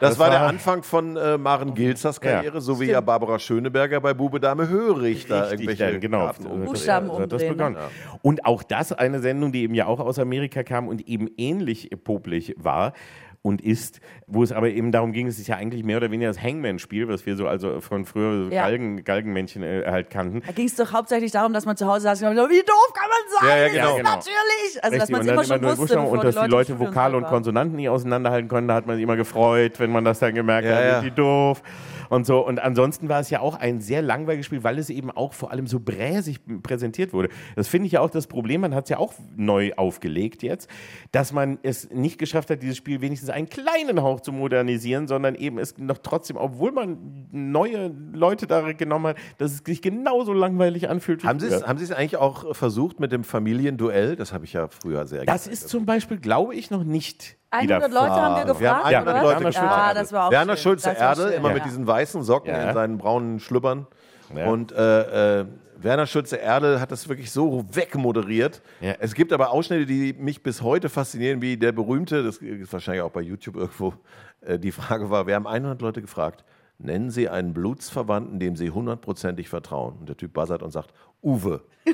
das, 0.00 0.10
Das 0.12 0.18
war, 0.18 0.30
der 0.30 0.40
war- 0.40 0.48
Anfang 0.48 0.82
von 0.82 1.16
äh, 1.18 1.36
Maren 1.36 1.74
Gilzers 1.74 2.20
Karriere, 2.20 2.60
so 2.62 2.80
wie 2.80 2.86
ja 2.86 3.02
Barbara 3.02 3.38
Schöneberger 3.38 4.00
bei 4.00 4.14
Bube 4.14 4.40
Dame 4.40 4.66
Hörig 4.68 5.26
da 5.26 5.42
Richtig, 5.42 5.60
irgendwelche 5.68 5.92
dann, 5.92 6.00
genau. 6.00 6.30
Um- 6.48 6.64
Buchstaben 6.64 7.08
so 7.08 7.20
hat 7.20 7.30
das 7.32 7.42
umdrehen, 7.42 7.56
begonnen. 7.74 7.76
Und 8.22 8.46
auch 8.46 8.62
das 8.62 8.92
eine 8.92 9.20
Sendung, 9.20 9.52
die 9.52 9.62
eben 9.64 9.74
ja 9.74 9.84
auch 9.86 10.00
aus 10.00 10.18
Amerika 10.18 10.62
kam 10.62 10.88
und 10.88 11.06
eben 11.06 11.28
ähnlich 11.36 11.90
popelig 12.02 12.54
war 12.56 12.94
und 13.42 13.62
ist, 13.62 14.00
wo 14.26 14.42
es 14.42 14.52
aber 14.52 14.68
eben 14.68 14.92
darum 14.92 15.12
ging, 15.12 15.26
es 15.26 15.38
ist 15.38 15.46
ja 15.48 15.56
eigentlich 15.56 15.82
mehr 15.82 15.96
oder 15.96 16.10
weniger 16.10 16.28
das 16.30 16.42
Hangman-Spiel, 16.42 17.08
was 17.08 17.24
wir 17.24 17.36
so 17.36 17.46
also 17.46 17.80
von 17.80 18.04
früher 18.04 18.44
so 18.44 18.54
Ja. 18.54 18.62
Galgen, 18.64 19.02
Galgenmännchen 19.02 19.62
äh, 19.62 19.84
halt 19.86 20.10
kannten. 20.10 20.42
Da 20.46 20.52
ging 20.52 20.66
es 20.66 20.76
doch 20.76 20.92
hauptsächlich 20.92 21.32
darum, 21.32 21.52
dass 21.54 21.64
man 21.64 21.76
zu 21.76 21.86
Hause 21.86 22.02
saß 22.02 22.22
und 22.22 22.30
gesagt 22.30 22.50
hat, 22.50 22.56
wie 22.56 22.62
doof 22.66 22.92
kann 22.92 23.08
man 23.08 23.40
sein? 23.40 23.48
Ja, 23.48 23.56
ja, 23.56 23.64
Das 23.64 23.72
genau. 23.72 23.90
ist 23.90 23.96
Genau. 23.96 24.10
Natürlich. 24.10 24.84
Also, 24.84 24.98
dass 24.98 25.08
Richtig, 25.08 25.10
man 25.10 25.20
und 25.20 25.20
es 25.20 25.26
dann 25.26 25.34
immer 25.34 25.44
schon 25.44 25.60
nur 25.62 25.78
wusste, 25.78 26.00
und 26.00 26.24
dass 26.24 26.34
die 26.34 26.50
Leute 26.50 26.72
Studio 26.72 26.88
Vokale 26.88 27.16
und. 27.16 27.24
Konsonanten 27.24 27.76
nie 27.76 27.88
auseinanderhalten 27.88 28.48
konnten, 28.48 28.68
da 28.68 28.74
hat 28.74 28.86
man 28.86 28.96
sich 28.96 29.02
immer 29.04 29.16
gefreut, 29.16 29.78
wenn 29.80 29.90
man 29.90 30.04
das 30.04 30.18
dann 30.18 30.34
gemerkt 30.34 30.66
Ja, 30.68 30.74
hat, 30.76 30.84
ja. 30.84 31.02
wie 31.04 31.10
doof 31.10 31.62
und 32.10 32.26
so. 32.26 32.44
Und 32.44 32.58
ansonsten 32.60 33.08
war 33.08 33.20
es 33.20 33.30
ja 33.30 33.40
auch 33.40 33.54
ein 33.58 33.80
sehr 33.80 34.02
langweiliges 34.02 34.46
Spiel, 34.46 34.62
weil 34.64 34.78
es 34.78 34.90
eben 34.90 35.10
auch 35.10 35.32
vor 35.32 35.50
allem 35.52 35.66
so 35.66 35.80
bräsig 35.80 36.40
präsentiert 36.62 37.12
wurde. 37.12 37.28
Das 37.56 37.68
finde 37.68 37.86
ich 37.86 37.92
ja 37.92 38.00
auch 38.00 38.10
das 38.10 38.26
Problem, 38.26 38.60
man 38.62 38.74
hat 38.74 38.84
es 38.84 38.90
ja 38.90 38.98
auch 38.98 39.14
neu 39.36 39.72
aufgelegt 39.76 40.42
jetzt, 40.42 40.68
dass 41.12 41.32
man 41.32 41.58
es 41.62 41.88
nicht 41.90 42.18
geschafft 42.18 42.50
hat, 42.50 42.62
dieses 42.62 42.76
Spiel 42.76 43.00
wenigstens 43.00 43.29
einen 43.30 43.48
kleinen 43.48 44.02
Hauch 44.02 44.20
zu 44.20 44.32
modernisieren, 44.32 45.06
sondern 45.08 45.34
eben 45.34 45.58
es 45.58 45.78
noch 45.78 45.98
trotzdem, 45.98 46.36
obwohl 46.36 46.72
man 46.72 47.26
neue 47.30 47.90
Leute 48.12 48.46
da 48.46 48.72
genommen 48.72 49.08
hat, 49.08 49.16
dass 49.38 49.52
es 49.52 49.58
sich 49.64 49.82
genauso 49.82 50.32
langweilig 50.32 50.88
anfühlt. 50.88 51.22
wie 51.22 51.26
Haben 51.28 51.40
Sie 51.40 51.46
es 51.48 51.66
haben 51.66 51.78
Sie 51.78 51.84
es 51.84 51.92
eigentlich 51.92 52.16
auch 52.16 52.54
versucht 52.54 53.00
mit 53.00 53.12
dem 53.12 53.24
Familienduell? 53.24 54.16
Das 54.16 54.32
habe 54.32 54.44
ich 54.44 54.52
ja 54.52 54.68
früher 54.68 55.06
sehr 55.06 55.24
Das 55.24 55.44
gerne. 55.44 55.52
ist 55.54 55.68
zum 55.68 55.86
Beispiel, 55.86 56.18
glaube 56.18 56.54
ich, 56.54 56.70
noch 56.70 56.84
nicht 56.84 57.36
100 57.50 57.78
wieder 57.78 57.88
Leute 57.88 58.10
haben 58.12 58.34
wir 58.36 58.46
Wir 58.46 58.54
gefragt, 58.54 58.84
haben 58.84 58.94
100 58.94 59.14
oder? 59.14 59.22
Leute 59.22 59.34
Werner 59.34 59.50
gefragt. 59.50 59.54
Schulze 59.56 59.82
Ah, 59.82 59.94
das 59.94 60.12
war 60.12 60.26
auch 60.26 60.30
Werner. 60.30 60.56
Schulze 60.56 60.88
Das 60.90 60.98
Erde, 60.98 61.34
immer 61.34 61.48
ja. 61.48 61.54
mit 61.54 61.64
diesen 61.64 61.86
weißen 61.86 62.22
Socken 62.22 62.50
Ja. 62.52 62.68
in 62.68 62.74
seinen 62.74 62.98
braunen 62.98 63.40
Schlüppern. 63.40 63.86
Ja. 64.34 64.46
Und 64.46 64.70
äh, 64.72 65.40
äh, 65.40 65.46
Werner 65.82 66.06
Schulze 66.06 66.36
Erde 66.36 66.80
hat 66.80 66.92
das 66.92 67.08
wirklich 67.08 67.30
so 67.30 67.64
wegmoderiert. 67.72 68.62
Ja. 68.80 68.94
Es 68.98 69.14
gibt 69.14 69.32
aber 69.32 69.50
Ausschnitte, 69.50 69.86
die 69.86 70.12
mich 70.12 70.42
bis 70.42 70.62
heute 70.62 70.88
faszinieren, 70.88 71.40
wie 71.42 71.56
der 71.56 71.72
berühmte, 71.72 72.22
das 72.22 72.38
ist 72.38 72.72
wahrscheinlich 72.72 73.02
auch 73.02 73.10
bei 73.10 73.22
YouTube 73.22 73.56
irgendwo, 73.56 73.94
äh, 74.42 74.58
die 74.58 74.72
Frage 74.72 75.10
war, 75.10 75.26
wir 75.26 75.34
haben 75.34 75.46
100 75.46 75.80
Leute 75.80 76.00
gefragt, 76.00 76.44
nennen 76.78 77.10
Sie 77.10 77.28
einen 77.28 77.52
Blutsverwandten, 77.52 78.38
dem 78.38 78.56
Sie 78.56 78.70
hundertprozentig 78.70 79.48
vertrauen. 79.48 79.96
Und 80.00 80.08
der 80.08 80.16
Typ 80.16 80.32
buzzert 80.32 80.62
und 80.62 80.70
sagt, 80.70 80.92
Uwe. 81.22 81.62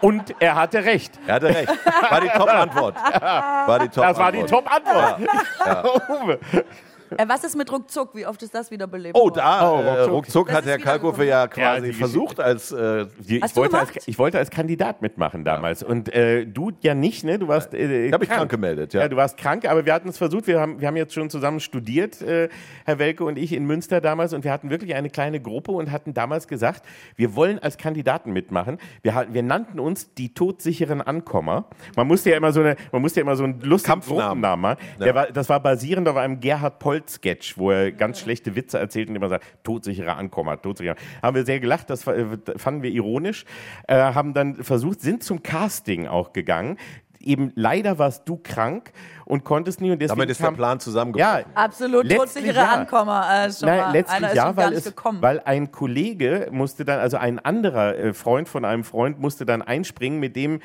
Und 0.00 0.34
er 0.38 0.54
hatte 0.54 0.84
recht. 0.84 1.18
Er 1.26 1.34
hatte 1.34 1.48
recht. 1.48 1.68
War 1.68 2.20
die 2.20 2.28
Top-Antwort. 2.28 2.96
War 3.20 3.78
die 3.78 3.88
Top 3.88 4.04
Das 4.04 4.18
war 4.18 4.32
die 4.32 4.42
Top-Antwort. 4.44 5.20
Uwe. 6.08 6.38
Äh, 7.16 7.24
was 7.28 7.44
ist 7.44 7.56
mit 7.56 7.70
Ruckzuck? 7.72 8.14
Wie 8.14 8.26
oft 8.26 8.42
ist 8.42 8.54
das 8.54 8.70
wieder 8.70 8.86
belebt 8.86 9.16
Oh, 9.18 9.30
da, 9.30 9.70
Oh, 9.70 9.80
äh, 9.80 9.88
ruckzuck. 9.90 10.12
ruckzuck 10.12 10.52
hat 10.52 10.64
Herr 10.66 10.78
Kalkofe 10.78 11.24
ja 11.24 11.46
quasi 11.46 11.92
versucht 11.92 12.40
als 12.40 12.72
äh, 12.72 13.06
Die- 13.18 13.40
Hast 13.40 13.50
ich, 13.50 13.54
du 13.54 13.60
wollte 13.62 13.78
als, 13.78 13.88
gemacht? 13.90 14.04
ich 14.08 14.18
wollte 14.18 14.38
als 14.38 14.50
Kandidat 14.50 15.02
mitmachen 15.02 15.44
damals. 15.44 15.82
Und 15.82 16.12
äh, 16.14 16.44
du 16.46 16.72
ja 16.80 16.94
nicht, 16.94 17.24
ne? 17.24 17.38
Du 17.38 17.48
warst. 17.48 17.74
Äh, 17.74 18.06
Ich 18.06 18.12
hab 18.12 18.20
mich 18.20 18.28
krank 18.28 18.50
gemeldet, 18.50 18.92
ja. 18.94 19.02
ja. 19.02 19.08
du 19.08 19.16
warst 19.16 19.36
krank, 19.36 19.64
aber 19.68 19.86
wir 19.86 19.94
hatten 19.94 20.08
es 20.08 20.18
versucht. 20.18 20.46
Wir 20.46 20.60
haben, 20.60 20.80
wir 20.80 20.88
haben 20.88 20.96
jetzt 20.96 21.14
schon 21.14 21.30
zusammen 21.30 21.60
studiert, 21.60 22.20
äh, 22.22 22.48
Herr 22.84 22.98
Welke 22.98 23.24
und 23.24 23.38
ich 23.38 23.52
in 23.52 23.64
Münster 23.66 24.00
damals. 24.00 24.32
Und 24.32 24.44
wir 24.44 24.52
hatten 24.52 24.70
wirklich 24.70 24.94
eine 24.94 25.10
kleine 25.10 25.40
Gruppe 25.40 25.72
und 25.72 25.90
hatten 25.90 26.14
damals 26.14 26.48
gesagt, 26.48 26.84
wir 27.16 27.34
wollen 27.36 27.58
als 27.58 27.78
Kandidaten 27.78 28.32
mitmachen. 28.32 28.78
Wir, 29.02 29.26
wir 29.30 29.42
nannten 29.42 29.78
uns 29.80 30.12
die 30.14 30.34
todsicheren 30.34 31.00
Ankommer. 31.02 31.66
Man 31.96 32.06
musste 32.06 32.30
ja 32.30 32.36
immer 32.36 32.52
so, 32.52 32.60
eine, 32.60 32.76
man 32.92 33.02
musste 33.02 33.20
ja 33.20 33.22
immer 33.22 33.36
so 33.36 33.44
einen 33.44 33.60
lustigen 33.60 33.92
Kampfnamen. 33.92 34.18
Gruppennamen 34.42 34.60
machen. 34.62 34.78
Der 35.00 35.14
war, 35.14 35.26
das 35.26 35.48
war 35.48 35.60
basierend 35.60 36.08
auf 36.08 36.16
einem 36.16 36.40
Gerhard 36.40 36.78
Polt-Sketch, 36.98 37.56
wo 37.58 37.70
er 37.70 37.92
ganz 37.92 38.20
schlechte 38.20 38.56
Witze 38.56 38.78
erzählt 38.78 39.08
und 39.08 39.16
immer 39.16 39.28
sagt, 39.28 39.44
todsicherer 39.62 40.16
Ankommer, 40.16 40.60
todsicherer. 40.60 40.96
Haben 41.22 41.36
wir 41.36 41.44
sehr 41.44 41.60
gelacht, 41.60 41.90
das 41.90 42.02
fanden 42.02 42.82
wir 42.82 42.90
ironisch, 42.90 43.44
äh, 43.86 43.96
haben 43.96 44.34
dann 44.34 44.62
versucht, 44.62 45.00
sind 45.00 45.22
zum 45.22 45.42
Casting 45.42 46.06
auch 46.06 46.32
gegangen. 46.32 46.76
Eben 47.20 47.52
leider 47.56 47.98
warst 47.98 48.28
du 48.28 48.36
krank 48.36 48.92
und 49.24 49.42
konntest 49.44 49.80
nie 49.80 49.90
und 49.90 49.98
deswegen 50.00 50.18
damit 50.20 50.30
ist 50.30 50.38
der 50.40 50.46
kam- 50.46 50.56
Plan 50.56 50.80
zusammengebrochen. 50.80 51.40
Ja, 51.40 51.62
Absolut 51.62 52.08
todsichere 52.10 52.54
ja. 52.54 52.70
Ankommer. 52.72 53.26
Äh, 53.28 53.52
schon 53.52 53.68
Nein, 53.68 53.78
mal. 53.80 53.92
letztlich 53.92 54.16
Einer 54.18 54.28
ist 54.30 54.36
ja, 54.36 54.56
weil, 54.56 54.68
nicht 54.70 54.78
es, 54.78 54.84
gekommen. 54.84 55.20
weil 55.20 55.40
ein 55.40 55.72
Kollege 55.72 56.48
musste 56.52 56.84
dann, 56.84 57.00
also 57.00 57.16
ein 57.16 57.38
anderer 57.40 57.96
äh, 57.98 58.14
Freund 58.14 58.48
von 58.48 58.64
einem 58.64 58.84
Freund 58.84 59.18
musste 59.18 59.44
dann 59.44 59.62
einspringen, 59.62 60.20
mit 60.20 60.36
dem 60.36 60.60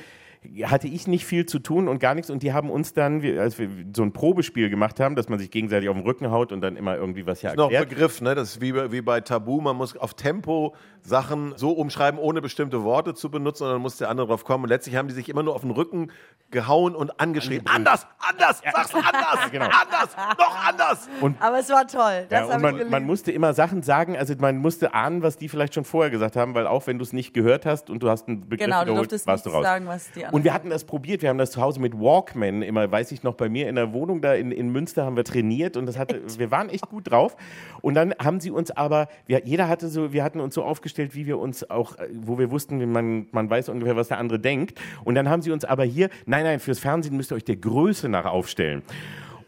hatte 0.63 0.87
ich 0.87 1.07
nicht 1.07 1.25
viel 1.25 1.45
zu 1.45 1.59
tun 1.59 1.87
und 1.87 1.99
gar 1.99 2.15
nichts 2.15 2.29
und 2.29 2.43
die 2.43 2.53
haben 2.53 2.69
uns 2.69 2.93
dann, 2.93 3.23
als 3.37 3.57
wir 3.57 3.69
so 3.95 4.03
ein 4.03 4.13
Probespiel 4.13 4.69
gemacht 4.69 4.99
haben, 4.99 5.15
dass 5.15 5.29
man 5.29 5.39
sich 5.39 5.51
gegenseitig 5.51 5.89
auf 5.89 5.95
den 5.95 6.03
Rücken 6.05 6.31
haut 6.31 6.51
und 6.51 6.61
dann 6.61 6.75
immer 6.75 6.95
irgendwie 6.95 7.25
was 7.25 7.41
ja 7.41 7.49
Das 7.49 7.53
ist 7.53 7.57
noch 7.57 7.71
erklärt. 7.71 7.89
Begriff, 7.89 8.21
ne? 8.21 8.35
Das 8.35 8.55
ist 8.55 8.61
wie, 8.61 8.73
wie 8.91 9.01
bei 9.01 9.21
Tabu. 9.21 9.61
Man 9.61 9.75
muss 9.75 9.95
auf 9.97 10.13
Tempo 10.13 10.75
Sachen 11.03 11.53
so 11.57 11.71
umschreiben, 11.71 12.19
ohne 12.19 12.41
bestimmte 12.41 12.83
Worte 12.83 13.13
zu 13.13 13.29
benutzen, 13.29 13.65
und 13.65 13.71
dann 13.71 13.81
muss 13.81 13.97
der 13.97 14.09
andere 14.09 14.27
drauf 14.27 14.45
kommen. 14.45 14.63
Und 14.63 14.69
letztlich 14.69 14.95
haben 14.95 15.07
die 15.07 15.13
sich 15.13 15.29
immer 15.29 15.43
nur 15.43 15.53
auf 15.55 15.61
den 15.61 15.71
Rücken 15.71 16.11
gehauen 16.49 16.95
und 16.95 17.19
angeschrien. 17.19 17.63
Anders, 17.65 18.07
anders, 18.19 18.61
sag's 18.63 18.93
anders, 18.93 19.11
Genau. 19.51 19.65
anders, 19.65 20.15
noch 20.37 20.65
anders. 20.67 21.09
Aber 21.39 21.59
es 21.59 21.69
war 21.69 21.87
toll. 21.87 22.25
Das 22.29 22.47
Ja, 22.49 22.55
und 22.55 22.61
man, 22.61 22.89
man 22.89 23.05
musste 23.05 23.31
immer 23.31 23.53
Sachen 23.53 23.81
sagen, 23.83 24.15
also 24.17 24.33
man 24.39 24.57
musste 24.57 24.93
ahnen, 24.93 25.23
was 25.23 25.37
die 25.37 25.49
vielleicht 25.49 25.73
schon 25.73 25.83
vorher 25.83 26.09
gesagt 26.09 26.35
haben, 26.35 26.55
weil 26.55 26.67
auch 26.67 26.87
wenn 26.87 26.97
du 26.97 27.03
es 27.03 27.11
nicht 27.11 27.33
gehört 27.33 27.65
hast 27.65 27.89
und 27.89 28.01
du 28.01 28.09
hast 28.09 28.27
einen 28.27 28.47
Begriff 28.47 28.65
Genau, 28.65 28.79
du 28.81 28.85
wiederholt, 28.85 28.99
durftest 29.11 29.27
warst 29.27 29.45
du 29.45 29.49
raus. 29.49 29.63
sagen, 29.63 29.87
was 29.87 30.11
die 30.11 30.19
anderen 30.25 30.35
Und 30.35 30.43
wir 30.43 30.53
hatten 30.53 30.69
das 30.69 30.85
probiert, 30.85 31.21
wir 31.21 31.29
haben 31.29 31.37
das 31.37 31.51
zu 31.51 31.61
Hause 31.61 31.79
mit 31.81 31.99
Walkman 31.99 32.61
immer, 32.61 32.89
weiß 32.89 33.11
ich 33.11 33.23
noch, 33.23 33.33
bei 33.33 33.49
mir 33.49 33.67
in 33.67 33.75
der 33.75 33.91
Wohnung 33.93 34.21
da 34.21 34.33
in, 34.33 34.51
in 34.51 34.69
Münster 34.71 35.05
haben 35.05 35.15
wir 35.15 35.23
trainiert 35.25 35.75
und 35.75 35.85
das 35.85 35.97
hatte, 35.97 36.21
wir 36.37 36.51
waren 36.51 36.69
echt 36.69 36.87
gut 36.89 37.09
drauf. 37.11 37.35
Und 37.81 37.95
dann 37.95 38.13
haben 38.23 38.39
sie 38.39 38.51
uns 38.51 38.71
aber, 38.71 39.07
wir, 39.25 39.43
jeder 39.45 39.67
hatte 39.67 39.89
so, 39.89 40.13
wir 40.13 40.23
hatten 40.23 40.39
uns 40.39 40.55
so 40.55 40.63
aufgestellt, 40.93 41.15
wie 41.15 41.25
wir 41.25 41.39
uns 41.39 41.69
auch, 41.69 41.97
äh, 41.97 42.07
wo 42.13 42.37
wir 42.37 42.51
wussten, 42.51 42.91
man, 42.91 43.27
man 43.31 43.49
weiß 43.49 43.69
ungefähr, 43.69 43.95
was 43.95 44.09
der 44.09 44.19
andere 44.19 44.39
denkt. 44.39 44.79
Und 45.03 45.15
dann 45.15 45.27
haben 45.27 45.41
sie 45.41 45.51
uns 45.51 45.65
aber 45.65 45.83
hier, 45.83 46.09
nein, 46.25 46.43
nein, 46.43 46.59
fürs 46.59 46.79
Fernsehen 46.79 47.17
müsst 47.17 47.31
ihr 47.31 47.35
euch 47.35 47.43
der 47.43 47.55
Größe 47.55 48.09
nach 48.09 48.25
aufstellen. 48.25 48.83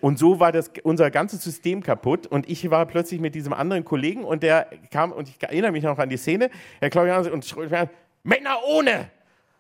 Und 0.02 0.20
so 0.20 0.40
war 0.40 0.52
das, 0.52 0.72
unser 0.84 1.12
ganzes 1.12 1.44
System 1.44 1.82
kaputt. 1.84 2.28
Und 2.28 2.50
ich 2.50 2.70
war 2.70 2.86
plötzlich 2.86 3.22
mit 3.22 3.36
diesem 3.36 3.54
anderen 3.54 3.86
Kollegen 3.86 4.24
und 4.24 4.44
der 4.44 4.68
kam, 4.92 5.12
und 5.12 5.30
ich 5.30 5.42
erinnere 5.42 5.72
mich 5.72 5.84
noch 5.84 5.98
an 6.00 6.10
die 6.10 6.18
Szene, 6.18 6.50
Herr 6.80 6.90
Claudian, 6.90 7.28
und 7.32 7.46
schrie 7.46 7.68
Männer 8.24 8.58
ohne! 8.68 9.10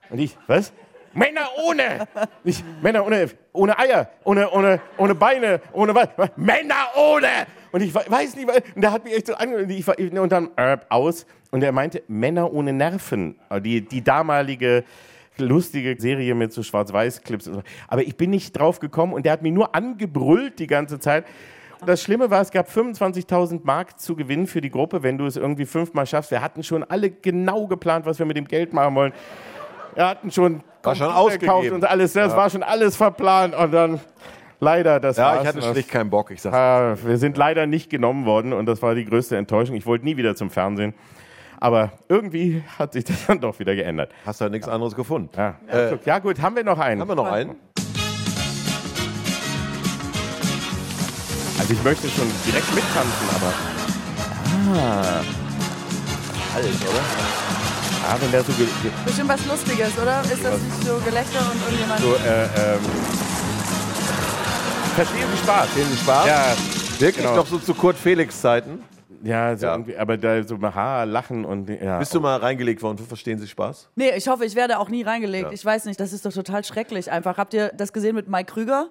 Und 0.09 0.19
ich, 0.19 0.35
was? 0.47 0.73
Männer 1.13 1.47
ohne! 1.63 2.07
Ich, 2.43 2.63
Männer 2.81 3.05
ohne, 3.05 3.29
ohne 3.53 3.77
Eier, 3.77 4.09
ohne, 4.23 4.49
ohne, 4.51 4.81
ohne 4.97 5.15
Beine, 5.15 5.61
ohne 5.71 5.95
was? 5.95 6.09
Männer 6.35 6.87
ohne! 6.95 7.47
Und 7.75 7.81
ich 7.81 7.93
we- 7.93 8.05
weiß 8.07 8.37
nicht, 8.37 8.47
was- 8.47 8.61
und 8.73 8.81
der 8.81 8.93
hat 8.93 9.03
mich 9.03 9.13
echt 9.13 9.27
so 9.27 9.33
ange... 9.33 9.57
Und, 10.21 10.31
dann 10.31 10.49
äh, 10.55 10.77
aus. 10.87 11.25
Und 11.51 11.61
er 11.61 11.73
meinte, 11.73 12.03
Männer 12.07 12.53
ohne 12.53 12.71
Nerven. 12.71 13.35
Die, 13.59 13.81
die 13.81 14.01
damalige 14.01 14.85
lustige 15.37 15.99
Serie 15.99 16.35
mit 16.35 16.53
so 16.53 16.63
Schwarz-Weiß-Clips. 16.63 17.49
und 17.49 17.53
so. 17.55 17.63
Aber 17.89 18.01
ich 18.03 18.15
bin 18.15 18.29
nicht 18.29 18.57
drauf 18.57 18.79
gekommen 18.79 19.11
und 19.11 19.25
der 19.25 19.33
hat 19.33 19.41
mich 19.41 19.51
nur 19.51 19.75
angebrüllt 19.75 20.57
die 20.59 20.67
ganze 20.67 20.99
Zeit. 20.99 21.25
Und 21.81 21.89
das 21.89 22.01
Schlimme 22.01 22.29
war, 22.29 22.39
es 22.39 22.51
gab 22.51 22.69
25.000 22.69 23.59
Mark 23.63 23.99
zu 23.99 24.15
gewinnen 24.15 24.47
für 24.47 24.61
die 24.61 24.69
Gruppe, 24.71 25.03
wenn 25.03 25.17
du 25.17 25.25
es 25.25 25.35
irgendwie 25.35 25.65
fünfmal 25.65 26.05
schaffst. 26.05 26.31
Wir 26.31 26.41
hatten 26.41 26.63
schon 26.63 26.81
alle 26.85 27.09
genau 27.11 27.67
geplant, 27.67 28.05
was 28.05 28.19
wir 28.19 28.25
mit 28.25 28.37
dem 28.37 28.45
Geld 28.47 28.71
machen 28.71 28.95
wollen. 28.95 29.11
Wir 29.95 30.07
hatten 30.07 30.31
schon 30.31 30.61
War 30.81 30.95
schon 30.95 31.07
Computer 31.07 31.37
gekauft 31.37 31.55
ausgegeben. 31.57 31.75
und 31.75 31.83
alles. 31.83 32.13
Das 32.13 32.33
war 32.37 32.49
schon 32.49 32.63
alles 32.63 32.95
verplant 32.95 33.53
und 33.53 33.71
dann 33.73 33.99
leider 34.59 34.99
das 34.99 35.17
Ja, 35.17 35.25
war's. 35.27 35.41
ich 35.41 35.47
hatte 35.47 35.61
schlicht 35.61 35.89
keinen 35.89 36.09
Bock. 36.09 36.31
Ich 36.31 36.41
sag, 36.41 36.53
Ah, 36.53 36.95
wir 37.03 37.17
sind 37.17 37.37
leider 37.37 37.65
nicht 37.67 37.89
genommen 37.89 38.25
worden 38.25 38.53
und 38.53 38.65
das 38.65 38.81
war 38.81 38.95
die 38.95 39.05
größte 39.05 39.35
Enttäuschung. 39.37 39.75
Ich 39.75 39.85
wollte 39.85 40.05
nie 40.05 40.17
wieder 40.17 40.35
zum 40.35 40.49
Fernsehen. 40.49 40.93
Aber 41.59 41.93
irgendwie 42.09 42.63
hat 42.77 42.93
sich 42.93 43.03
das 43.05 43.25
dann 43.27 43.39
doch 43.39 43.57
wieder 43.59 43.75
geändert. 43.75 44.11
hast 44.25 44.41
halt 44.41 44.51
nichts 44.51 44.67
anderes 44.67 44.95
gefunden. 44.95 45.29
Ja, 45.37 45.55
ja 46.05 46.19
gut, 46.19 46.41
haben 46.41 46.55
wir 46.55 46.63
noch 46.63 46.79
einen? 46.79 47.01
Haben 47.01 47.07
wir 47.09 47.15
noch 47.15 47.31
einen? 47.31 47.55
Also 51.57 51.73
ich 51.73 51.83
möchte 51.83 52.09
schon 52.09 52.29
direkt 52.45 52.75
mittanzen, 52.75 53.27
aber 53.35 53.53
Alles, 56.55 56.81
oder? 56.81 57.01
ah, 58.07 58.17
wenn 58.19 58.31
der 58.31 58.43
so, 58.43 58.51
Bestimmt 59.05 59.29
was 59.29 59.45
Lustiges, 59.45 59.97
oder? 59.97 60.21
Ist 60.21 60.43
das 60.43 60.59
nicht 60.61 60.83
so 60.85 60.97
Gelächter 61.05 61.39
und 61.39 61.61
irgendjemand... 61.63 61.99
so 62.01 62.15
äh, 62.15 62.43
ähm, 62.75 62.79
verstehen 64.95 65.27
Sie 65.31 65.37
Spaß? 65.37 65.67
Sehen 65.75 65.87
Sie 65.91 65.97
Spaß? 65.97 66.27
Ja, 66.27 66.55
Wirklich 66.99 67.25
genau. 67.25 67.35
noch 67.35 67.47
so 67.47 67.59
zu 67.59 67.73
Kurt 67.73 67.97
Felix 67.97 68.39
Zeiten? 68.39 68.81
Ja, 69.25 69.57
so 69.57 69.65
Ja. 69.65 69.73
Irgendwie, 69.73 69.97
aber 69.97 70.17
da 70.17 70.43
so 70.43 70.57
ha, 70.61 71.03
lachen 71.03 71.45
und 71.45 71.69
ja. 71.69 71.99
Bist 71.99 72.13
du 72.13 72.19
mal 72.21 72.37
reingelegt 72.37 72.81
worden 72.81 72.97
Verstehen 72.99 73.39
Sie 73.39 73.47
Spaß? 73.47 73.89
Nee, 73.95 74.11
ich 74.15 74.27
hoffe, 74.27 74.45
ich 74.45 74.55
werde 74.55 74.79
auch 74.79 74.89
nie 74.89 75.01
reingelegt. 75.03 75.51
Ich 75.51 75.65
weiß 75.65 75.85
nicht, 75.85 75.99
das 75.99 76.13
ist 76.13 76.25
doch 76.25 76.33
total 76.33 76.63
schrecklich 76.63 77.11
einfach. 77.11 77.37
Habt 77.37 77.53
ihr 77.53 77.71
das 77.75 77.91
gesehen 77.91 78.15
mit 78.15 78.27
Mike 78.27 78.53
Krüger, 78.53 78.87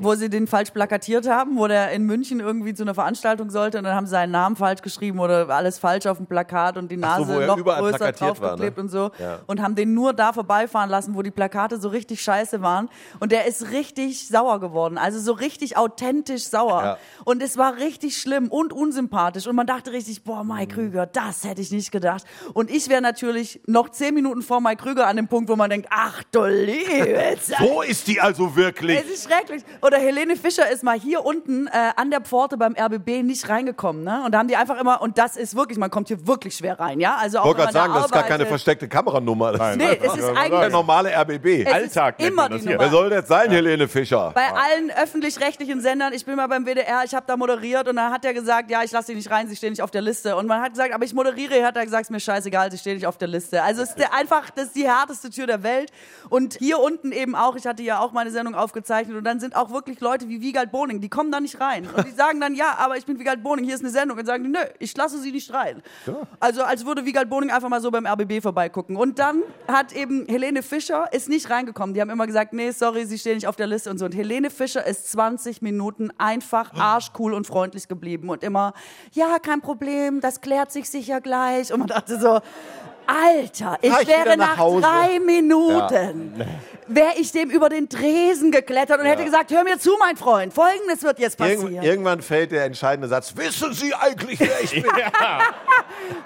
wo 0.00 0.14
sie 0.14 0.28
den 0.28 0.46
falsch 0.46 0.70
plakatiert 0.70 1.28
haben, 1.28 1.56
wo 1.56 1.66
der 1.66 1.90
in 1.92 2.04
München 2.04 2.40
irgendwie 2.40 2.74
zu 2.74 2.82
einer 2.82 2.94
Veranstaltung 2.94 3.50
sollte 3.50 3.78
und 3.78 3.84
dann 3.84 3.94
haben 3.94 4.06
sie 4.06 4.10
seinen 4.10 4.30
Namen 4.30 4.56
falsch 4.56 4.82
geschrieben 4.82 5.18
oder 5.18 5.48
alles 5.48 5.78
falsch 5.78 6.06
auf 6.06 6.18
dem 6.18 6.26
Plakat 6.26 6.76
und 6.76 6.90
die 6.90 6.96
so, 6.96 7.00
Nase 7.00 7.40
er 7.40 7.46
noch 7.46 7.56
überall 7.56 7.80
größer 7.80 8.00
war, 8.00 8.12
draufgeklebt 8.12 8.76
ne? 8.76 8.82
und 8.82 8.88
so 8.90 9.10
Ja. 9.18 9.38
und 9.46 9.62
haben 9.62 9.74
den 9.74 9.94
nur 9.94 10.12
da 10.12 10.32
vorbeifahren 10.34 10.90
lassen, 10.90 11.14
wo 11.14 11.22
die 11.22 11.30
Plakate 11.30 11.80
so 11.80 11.88
richtig 11.88 12.22
scheiße 12.22 12.60
waren 12.60 12.90
und 13.20 13.32
der 13.32 13.46
ist 13.46 13.70
richtig 13.70 14.28
sauer 14.28 14.60
geworden, 14.60 14.98
also 14.98 15.18
so 15.18 15.32
richtig 15.32 15.76
authentisch 15.78 16.44
sauer 16.44 16.82
Ja. 16.82 16.98
und 17.24 17.42
es 17.42 17.56
war 17.56 17.76
richtig 17.76 18.18
schlimm 18.18 18.48
und 18.48 18.72
unsympathisch 18.74 19.46
und 19.46 19.56
man 19.62 19.66
dachte 19.68 19.92
richtig, 19.92 20.24
boah, 20.24 20.42
Mhm. 20.42 20.54
Mike 20.56 20.74
Krüger, 20.74 21.06
das 21.06 21.44
hätte 21.44 21.60
ich 21.60 21.70
nicht 21.70 21.92
gedacht 21.92 22.24
und 22.52 22.68
ich 22.68 22.88
wäre 22.88 23.00
natürlich 23.00 23.60
noch 23.66 23.90
zehn 23.90 24.12
Minuten 24.12 24.42
vor 24.42 24.60
Mike 24.60 24.82
Krüger 24.82 25.06
an 25.06 25.14
dem 25.16 25.28
Punkt, 25.28 25.48
wo 25.48 25.54
man 25.54 25.70
denkt, 25.70 25.86
ach 25.90 26.24
du 26.32 26.44
liebe 26.46 27.36
Zeit. 27.40 27.60
Wo 27.68 27.82
ist 27.82 28.08
die 28.08 28.20
also 28.20 28.56
wirklich? 28.56 28.98
Es 28.98 29.08
ist 29.08 29.28
schrecklich. 29.30 29.62
Oder 29.80 29.98
Helene 29.98 30.34
Fischer 30.36 30.68
ist 30.68 30.82
mal 30.82 30.98
hier 30.98 31.24
unten 31.24 31.68
äh, 31.68 31.70
an 31.94 32.10
der 32.10 32.20
Pforte 32.22 32.56
beim 32.56 32.74
RBB 32.76 33.22
nicht 33.22 33.48
reingekommen, 33.48 34.02
ne? 34.02 34.22
Und 34.24 34.32
da 34.32 34.38
haben 34.38 34.48
die 34.48 34.56
einfach 34.56 34.80
immer, 34.80 35.00
und 35.00 35.16
das 35.16 35.36
ist 35.36 35.54
wirklich, 35.54 35.78
man 35.78 35.90
kommt 35.90 36.08
hier 36.08 36.26
wirklich 36.26 36.56
schwer 36.56 36.80
rein, 36.80 36.98
ja? 36.98 37.14
Also 37.16 37.38
auch 37.38 37.42
Ich 37.42 37.46
wollte 37.50 37.60
gerade 37.60 37.72
sagen, 37.72 37.92
da 37.92 37.98
das 38.00 38.06
ist 38.06 38.12
gar 38.12 38.22
keine 38.24 38.46
versteckte 38.46 38.88
Kameranummer. 38.88 39.52
Das 39.52 39.76
Nee, 39.76 39.98
es 40.02 40.12
ist 40.14 40.16
der 40.26 40.36
eigentlich 40.36 40.72
normale 40.72 41.10
RBB. 41.16 41.46
es 41.66 41.72
Alltag 41.72 42.18
immer 42.18 42.42
man 42.42 42.50
das 42.52 42.62
die 42.62 42.68
hier. 42.68 42.78
Wer 42.80 42.86
Nummer. 42.88 42.98
soll 42.98 43.10
das 43.10 43.28
sein, 43.28 43.50
Helene 43.50 43.86
Fischer? 43.86 44.32
Bei 44.34 44.48
allen 44.52 44.90
öffentlich-rechtlichen 44.90 45.80
Sendern, 45.80 46.12
ich 46.12 46.24
bin 46.24 46.34
mal 46.34 46.48
beim 46.48 46.64
WDR, 46.66 47.02
ich 47.04 47.14
habe 47.14 47.26
da 47.28 47.36
moderiert 47.36 47.86
und 47.88 47.94
dann 47.96 48.12
hat 48.12 48.24
er 48.24 48.34
gesagt, 48.34 48.70
ja, 48.70 48.82
ich 48.82 48.90
lasse 48.90 49.08
sie 49.08 49.14
nicht 49.14 49.30
rein, 49.30 49.46
sie 49.52 49.56
stehen 49.56 49.70
nicht 49.70 49.82
auf 49.82 49.90
der 49.90 50.00
Liste. 50.00 50.36
Und 50.36 50.46
man 50.46 50.62
hat 50.62 50.70
gesagt, 50.70 50.94
aber 50.94 51.04
ich 51.04 51.12
moderiere, 51.12 51.64
hat 51.64 51.76
er 51.76 51.84
gesagt, 51.84 52.02
ist 52.02 52.10
mir 52.10 52.20
scheißegal, 52.20 52.70
sie 52.70 52.78
stehen 52.78 52.94
nicht 52.94 53.06
auf 53.06 53.18
der 53.18 53.28
Liste. 53.28 53.62
Also 53.62 53.82
es 53.82 53.90
ist 53.90 53.98
der, 53.98 54.14
einfach, 54.14 54.50
das 54.50 54.66
ist 54.66 54.76
die 54.76 54.88
härteste 54.88 55.30
Tür 55.30 55.46
der 55.46 55.62
Welt. 55.62 55.92
Und 56.30 56.54
hier 56.54 56.78
unten 56.78 57.12
eben 57.12 57.34
auch, 57.34 57.56
ich 57.56 57.66
hatte 57.66 57.82
ja 57.82 58.00
auch 58.00 58.12
meine 58.12 58.30
Sendung 58.30 58.54
aufgezeichnet 58.54 59.16
und 59.16 59.24
dann 59.24 59.40
sind 59.40 59.54
auch 59.54 59.70
wirklich 59.70 60.00
Leute 60.00 60.28
wie 60.28 60.40
Wiegald 60.40 60.72
Boning, 60.72 61.00
die 61.00 61.08
kommen 61.08 61.30
da 61.30 61.40
nicht 61.40 61.60
rein. 61.60 61.86
Und 61.86 62.06
die 62.06 62.12
sagen 62.12 62.40
dann, 62.40 62.54
ja, 62.54 62.76
aber 62.78 62.96
ich 62.96 63.04
bin 63.04 63.18
Wiegald 63.18 63.42
Boning, 63.42 63.64
hier 63.64 63.74
ist 63.74 63.82
eine 63.82 63.90
Sendung. 63.90 64.18
Und 64.18 64.24
sagen 64.24 64.44
die, 64.44 64.50
nö, 64.50 64.60
ich 64.78 64.96
lasse 64.96 65.20
sie 65.20 65.32
nicht 65.32 65.52
rein. 65.52 65.82
Also 66.40 66.62
als 66.62 66.86
würde 66.86 67.04
Wiegald 67.04 67.28
Boning 67.28 67.50
einfach 67.50 67.68
mal 67.68 67.80
so 67.80 67.90
beim 67.90 68.06
RBB 68.06 68.42
vorbeigucken. 68.42 68.96
Und 68.96 69.18
dann 69.18 69.42
hat 69.68 69.92
eben 69.92 70.26
Helene 70.26 70.62
Fischer, 70.62 71.12
ist 71.12 71.28
nicht 71.28 71.50
reingekommen. 71.50 71.94
Die 71.94 72.00
haben 72.00 72.10
immer 72.10 72.26
gesagt, 72.26 72.52
nee, 72.54 72.70
sorry, 72.70 73.04
sie 73.04 73.18
stehen 73.18 73.34
nicht 73.34 73.46
auf 73.46 73.56
der 73.56 73.66
Liste 73.66 73.90
und 73.90 73.98
so. 73.98 74.06
Und 74.06 74.14
Helene 74.14 74.50
Fischer 74.50 74.86
ist 74.86 75.10
20 75.12 75.60
Minuten 75.62 76.10
einfach 76.18 76.72
arschcool 76.74 77.34
und 77.34 77.46
freundlich 77.46 77.88
geblieben 77.88 78.30
und 78.30 78.42
immer, 78.42 78.72
ja, 79.12 79.31
kein 79.40 79.60
Problem, 79.60 80.20
das 80.20 80.40
klärt 80.40 80.72
sich 80.72 80.88
sicher 80.88 81.20
gleich. 81.20 81.72
Und 81.72 81.80
man 81.80 81.88
dachte 81.88 82.18
so, 82.18 82.40
Alter, 83.06 83.78
ich, 83.80 83.92
ich 83.92 84.08
wäre 84.08 84.36
nach 84.36 84.56
nach, 84.56 84.80
drei 84.80 85.18
Minuten, 85.20 86.44
wäre 86.88 87.12
ich 87.18 87.32
dem 87.32 87.50
über 87.50 87.68
den 87.68 87.88
Tresen 87.88 88.50
geklettert 88.50 89.00
und 89.00 89.06
hätte 89.06 89.24
gesagt, 89.24 89.50
hör 89.52 89.64
mir 89.64 89.78
zu, 89.78 89.96
mein 89.98 90.16
Freund, 90.16 90.52
folgendes 90.52 91.02
wird 91.02 91.18
jetzt 91.18 91.38
Irgend, 91.40 91.62
passieren. 91.62 91.84
irgendwann 91.84 92.22
fällt 92.22 92.52
der 92.52 92.64
entscheidende 92.64 93.08
Satz. 93.08 93.34
Wissen 93.36 93.72
Sie 93.72 93.94
eigentlich, 93.94 94.40
wer 94.40 94.60
ich 94.62 94.70
bin? 94.82 94.84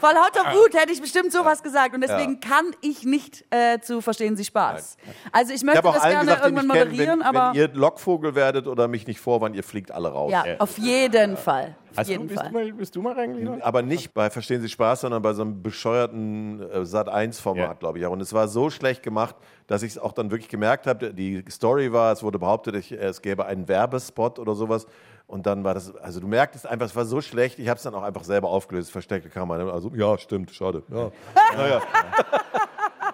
Vor 0.01 0.13
lauter 0.13 0.53
Wut 0.55 0.75
hätte 0.75 0.93
ich 0.93 1.01
bestimmt 1.01 1.33
sowas 1.33 1.63
gesagt 1.63 1.95
und 1.95 2.01
deswegen 2.01 2.41
kann 2.41 2.65
ich 2.81 3.05
nicht 3.05 3.45
äh, 3.51 3.79
zu 3.81 4.01
Verstehen 4.01 4.37
Sie 4.37 4.45
Spaß. 4.45 4.97
Also 5.33 5.53
ich 5.53 5.57
Ich 5.57 5.65
möchte 5.65 5.85
auch 5.85 5.95
das 5.95 6.03
gerne 6.05 6.21
gesagt, 6.27 6.45
irgendwann 6.45 6.67
moderieren, 6.69 7.21
wenn, 7.21 7.27
aber 7.27 7.51
wenn 7.53 7.61
ihr 7.61 7.69
Lockvogel 7.75 8.35
werdet 8.35 8.67
oder 8.67 8.89
mich 8.89 9.07
nicht 9.07 9.21
vorwarnt, 9.21 9.57
ihr 9.57 9.65
fliegt 9.65 9.91
alle 9.91 10.09
raus. 10.09 10.31
ja, 10.33 10.45
auf 10.59 10.79
jeden 10.79 11.37
Fall. 11.37 11.77
Auf 11.93 11.99
Hast 12.01 12.09
du, 12.09 12.13
jeden 12.13 12.27
bist, 12.27 12.39
Fall. 12.41 12.51
du 12.51 12.55
mal, 12.59 12.73
bist 12.75 12.97
du 12.97 13.03
mal 13.03 13.13
reingelegt? 13.15 13.63
Aber 13.63 13.81
nicht 13.83 14.13
bei 14.13 14.29
Verstehen 14.29 14.61
Sie 14.61 14.69
Spaß, 14.69 15.01
sondern 15.01 15.23
bei 15.23 15.33
so 15.33 15.43
einem 15.43 15.63
bescheuerten 15.63 16.61
äh, 16.71 16.79
Sat1-Format, 16.81 17.67
Ja. 17.69 17.73
glaube 17.75 17.99
ich. 17.99 18.07
auch. 18.07 18.11
Und 18.13 18.21
es 18.21 18.33
war 18.35 18.49
so 18.49 18.69
schlecht 18.69 19.03
gemacht, 19.03 19.35
dass 19.67 19.83
ich 19.83 19.93
es 19.93 19.99
auch 19.99 20.13
dann 20.13 20.31
wirklich 20.31 20.49
gemerkt 20.49 20.87
habe. 20.87 21.13
Die 21.13 21.45
Story 21.51 21.93
war, 21.93 22.13
es 22.13 22.23
wurde 22.23 22.39
behauptet, 22.39 22.77
ich, 22.77 22.93
es 22.93 23.23
gäbe 23.23 23.47
einen 23.47 23.69
Werbespot 23.69 24.39
oder 24.39 24.55
sowas. 24.55 24.87
Und 25.27 25.47
dann 25.47 25.65
war 25.65 25.75
das, 25.75 25.95
also 25.97 26.21
du 26.21 26.29
merktest 26.29 26.67
einfach, 26.67 26.87
es 26.87 26.95
war 26.95 27.05
so 27.05 27.21
schlecht, 27.21 27.59
ich 27.59 27.69
habe 27.69 27.79
es 27.79 27.83
dann 27.83 27.95
auch 27.95 28.05
einfach 28.05 28.23
selber 28.23 28.49
aufgelöst, 28.49 28.93
versteckte 28.93 29.29
Kamera. 29.29 29.69
Also, 29.73 29.91
ja, 29.95 30.17
stimmt, 30.19 30.53
schade. 30.53 30.83
Ja. 30.89 31.11
naja. 31.57 31.83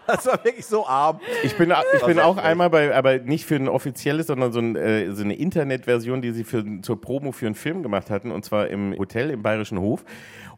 Das 0.07 0.27
war 0.27 0.45
wirklich 0.45 0.67
so 0.67 0.87
arm. 0.87 1.21
Ich 1.43 1.57
bin, 1.57 1.73
ich 1.95 2.05
bin 2.05 2.19
auch 2.19 2.37
einmal 2.37 2.69
bei, 2.69 2.95
aber 2.95 3.19
nicht 3.19 3.47
für 3.47 3.55
ein 3.55 3.69
offizielles, 3.69 4.27
sondern 4.27 4.53
so, 4.53 4.59
ein, 4.59 4.77
äh, 4.77 5.13
so 5.13 5.23
eine 5.23 5.35
Internetversion, 5.35 6.21
die 6.21 6.33
sie 6.33 6.45
für, 6.45 6.65
zur 6.83 7.01
Promo 7.01 7.33
für 7.33 7.47
einen 7.47 7.55
Film 7.55 7.83
gemacht 7.83 8.11
hatten, 8.11 8.31
und 8.31 8.45
zwar 8.45 8.69
im 8.69 8.99
Hotel 8.99 9.31
im 9.31 9.43
Bayerischen 9.43 9.79
Hof. 9.79 10.05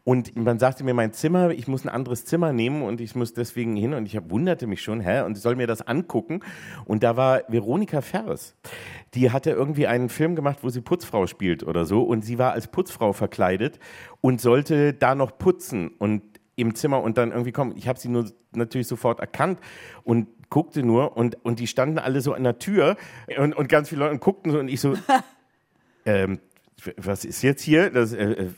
Und 0.05 0.36
man 0.36 0.59
sagte 0.59 0.84
mir, 0.84 0.92
mein 0.92 1.14
Zimmer, 1.14 1.50
ich 1.50 1.66
muss 1.66 1.84
ein 1.84 1.88
anderes 1.88 2.26
Zimmer 2.26 2.52
nehmen 2.52 2.82
und 2.82 3.00
ich 3.00 3.14
muss 3.14 3.32
deswegen 3.32 3.74
hin. 3.74 3.94
Und 3.94 4.05
ich 4.05 4.16
hab, 4.16 4.30
wunderte 4.30 4.66
mich 4.66 4.82
schon, 4.82 5.00
hä? 5.00 5.22
Und 5.22 5.38
ich 5.38 5.42
soll 5.42 5.57
mir 5.57 5.66
das 5.66 5.80
angucken. 5.80 6.40
Und 6.84 7.02
da 7.02 7.16
war 7.16 7.42
Veronika 7.48 8.02
Ferres. 8.02 8.55
Die 9.14 9.30
hatte 9.30 9.50
irgendwie 9.50 9.86
einen 9.86 10.11
Film 10.11 10.36
gemacht, 10.36 10.59
wo 10.61 10.68
sie 10.68 10.82
Putzfrau 10.82 11.26
spielt 11.26 11.62
oder 11.62 11.86
so. 11.86 12.02
Und 12.02 12.22
sie 12.22 12.38
war 12.38 12.52
als 12.52 12.68
Putzfrau 12.68 13.14
verkleidet 13.14 13.78
und 14.20 14.42
sollte 14.42 14.92
da 14.92 15.14
noch 15.14 15.38
putzen. 15.38 15.88
Und 15.88 16.22
im 16.57 16.74
Zimmer 16.74 17.02
und 17.02 17.18
dann 17.18 17.30
irgendwie 17.30 17.52
kommen. 17.52 17.74
Ich 17.76 17.88
habe 17.88 17.98
sie 17.98 18.09
nur 18.09 18.30
natürlich 18.52 18.86
sofort 18.86 19.20
erkannt 19.20 19.59
und 20.05 20.28
guckte 20.50 20.82
nur 20.82 21.16
und, 21.16 21.44
und 21.44 21.59
die 21.59 21.66
standen 21.66 21.98
alle 21.98 22.20
so 22.20 22.32
an 22.32 22.44
der 22.44 22.59
Tür 22.59 22.96
und, 23.38 23.57
und 23.57 23.68
ganz 23.68 23.88
viele 23.88 24.05
Leute 24.05 24.18
guckten 24.18 24.52
so 24.52 24.59
und 24.59 24.68
ich 24.68 24.80
so, 24.80 24.94
ähm, 26.07 26.38
was 26.97 27.24
ist 27.24 27.43
jetzt 27.43 27.62
hier? 27.62 27.91
Das, 27.91 28.12
äh, 28.12 28.24
äh, 28.24 28.51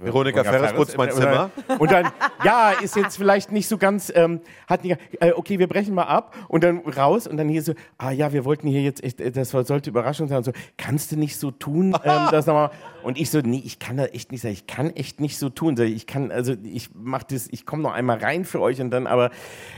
Veronika 0.00 0.44
Ferres 0.44 0.72
putzt 0.72 0.96
mein 0.96 1.10
Zimmer. 1.10 1.50
Und 1.78 1.90
dann, 1.90 2.10
ja, 2.44 2.70
ist 2.70 2.96
jetzt 2.96 3.16
vielleicht 3.16 3.52
nicht 3.52 3.68
so 3.68 3.78
ganz, 3.78 4.12
ähm, 4.14 4.40
hat 4.66 4.84
nicht, 4.84 4.98
äh, 5.20 5.32
okay, 5.32 5.58
wir 5.58 5.66
brechen 5.66 5.94
mal 5.94 6.04
ab 6.04 6.34
und 6.48 6.64
dann 6.64 6.78
raus 6.78 7.26
und 7.26 7.36
dann 7.36 7.48
hier 7.48 7.62
so, 7.62 7.74
ah 7.98 8.10
ja, 8.10 8.32
wir 8.32 8.44
wollten 8.44 8.68
hier 8.68 8.82
jetzt 8.82 9.02
echt, 9.02 9.20
äh, 9.20 9.30
das 9.30 9.50
sollte 9.50 9.90
Überraschung 9.90 10.28
sein. 10.28 10.38
Und 10.38 10.44
so, 10.44 10.52
kannst 10.76 11.12
du 11.12 11.16
nicht 11.16 11.36
so 11.38 11.50
tun, 11.50 11.94
ähm, 12.04 12.28
das 12.30 12.46
nochmal? 12.46 12.70
Und 13.02 13.18
ich 13.18 13.30
so, 13.30 13.40
nee, 13.40 13.62
ich 13.64 13.78
kann 13.78 13.96
da 13.96 14.06
echt 14.06 14.32
nicht 14.32 14.40
sagen, 14.40 14.54
ich 14.54 14.66
kann 14.66 14.90
echt 14.90 15.20
nicht 15.20 15.38
so 15.38 15.50
tun. 15.50 15.78
Ich 15.78 16.06
kann, 16.06 16.30
also 16.30 16.54
ich 16.62 16.90
mach 16.94 17.22
das, 17.22 17.48
ich 17.50 17.66
komme 17.66 17.82
noch 17.82 17.92
einmal 17.92 18.18
rein 18.18 18.44
für 18.44 18.60
euch 18.60 18.80
und 18.80 18.90
dann, 18.90 19.06
aber 19.06 19.30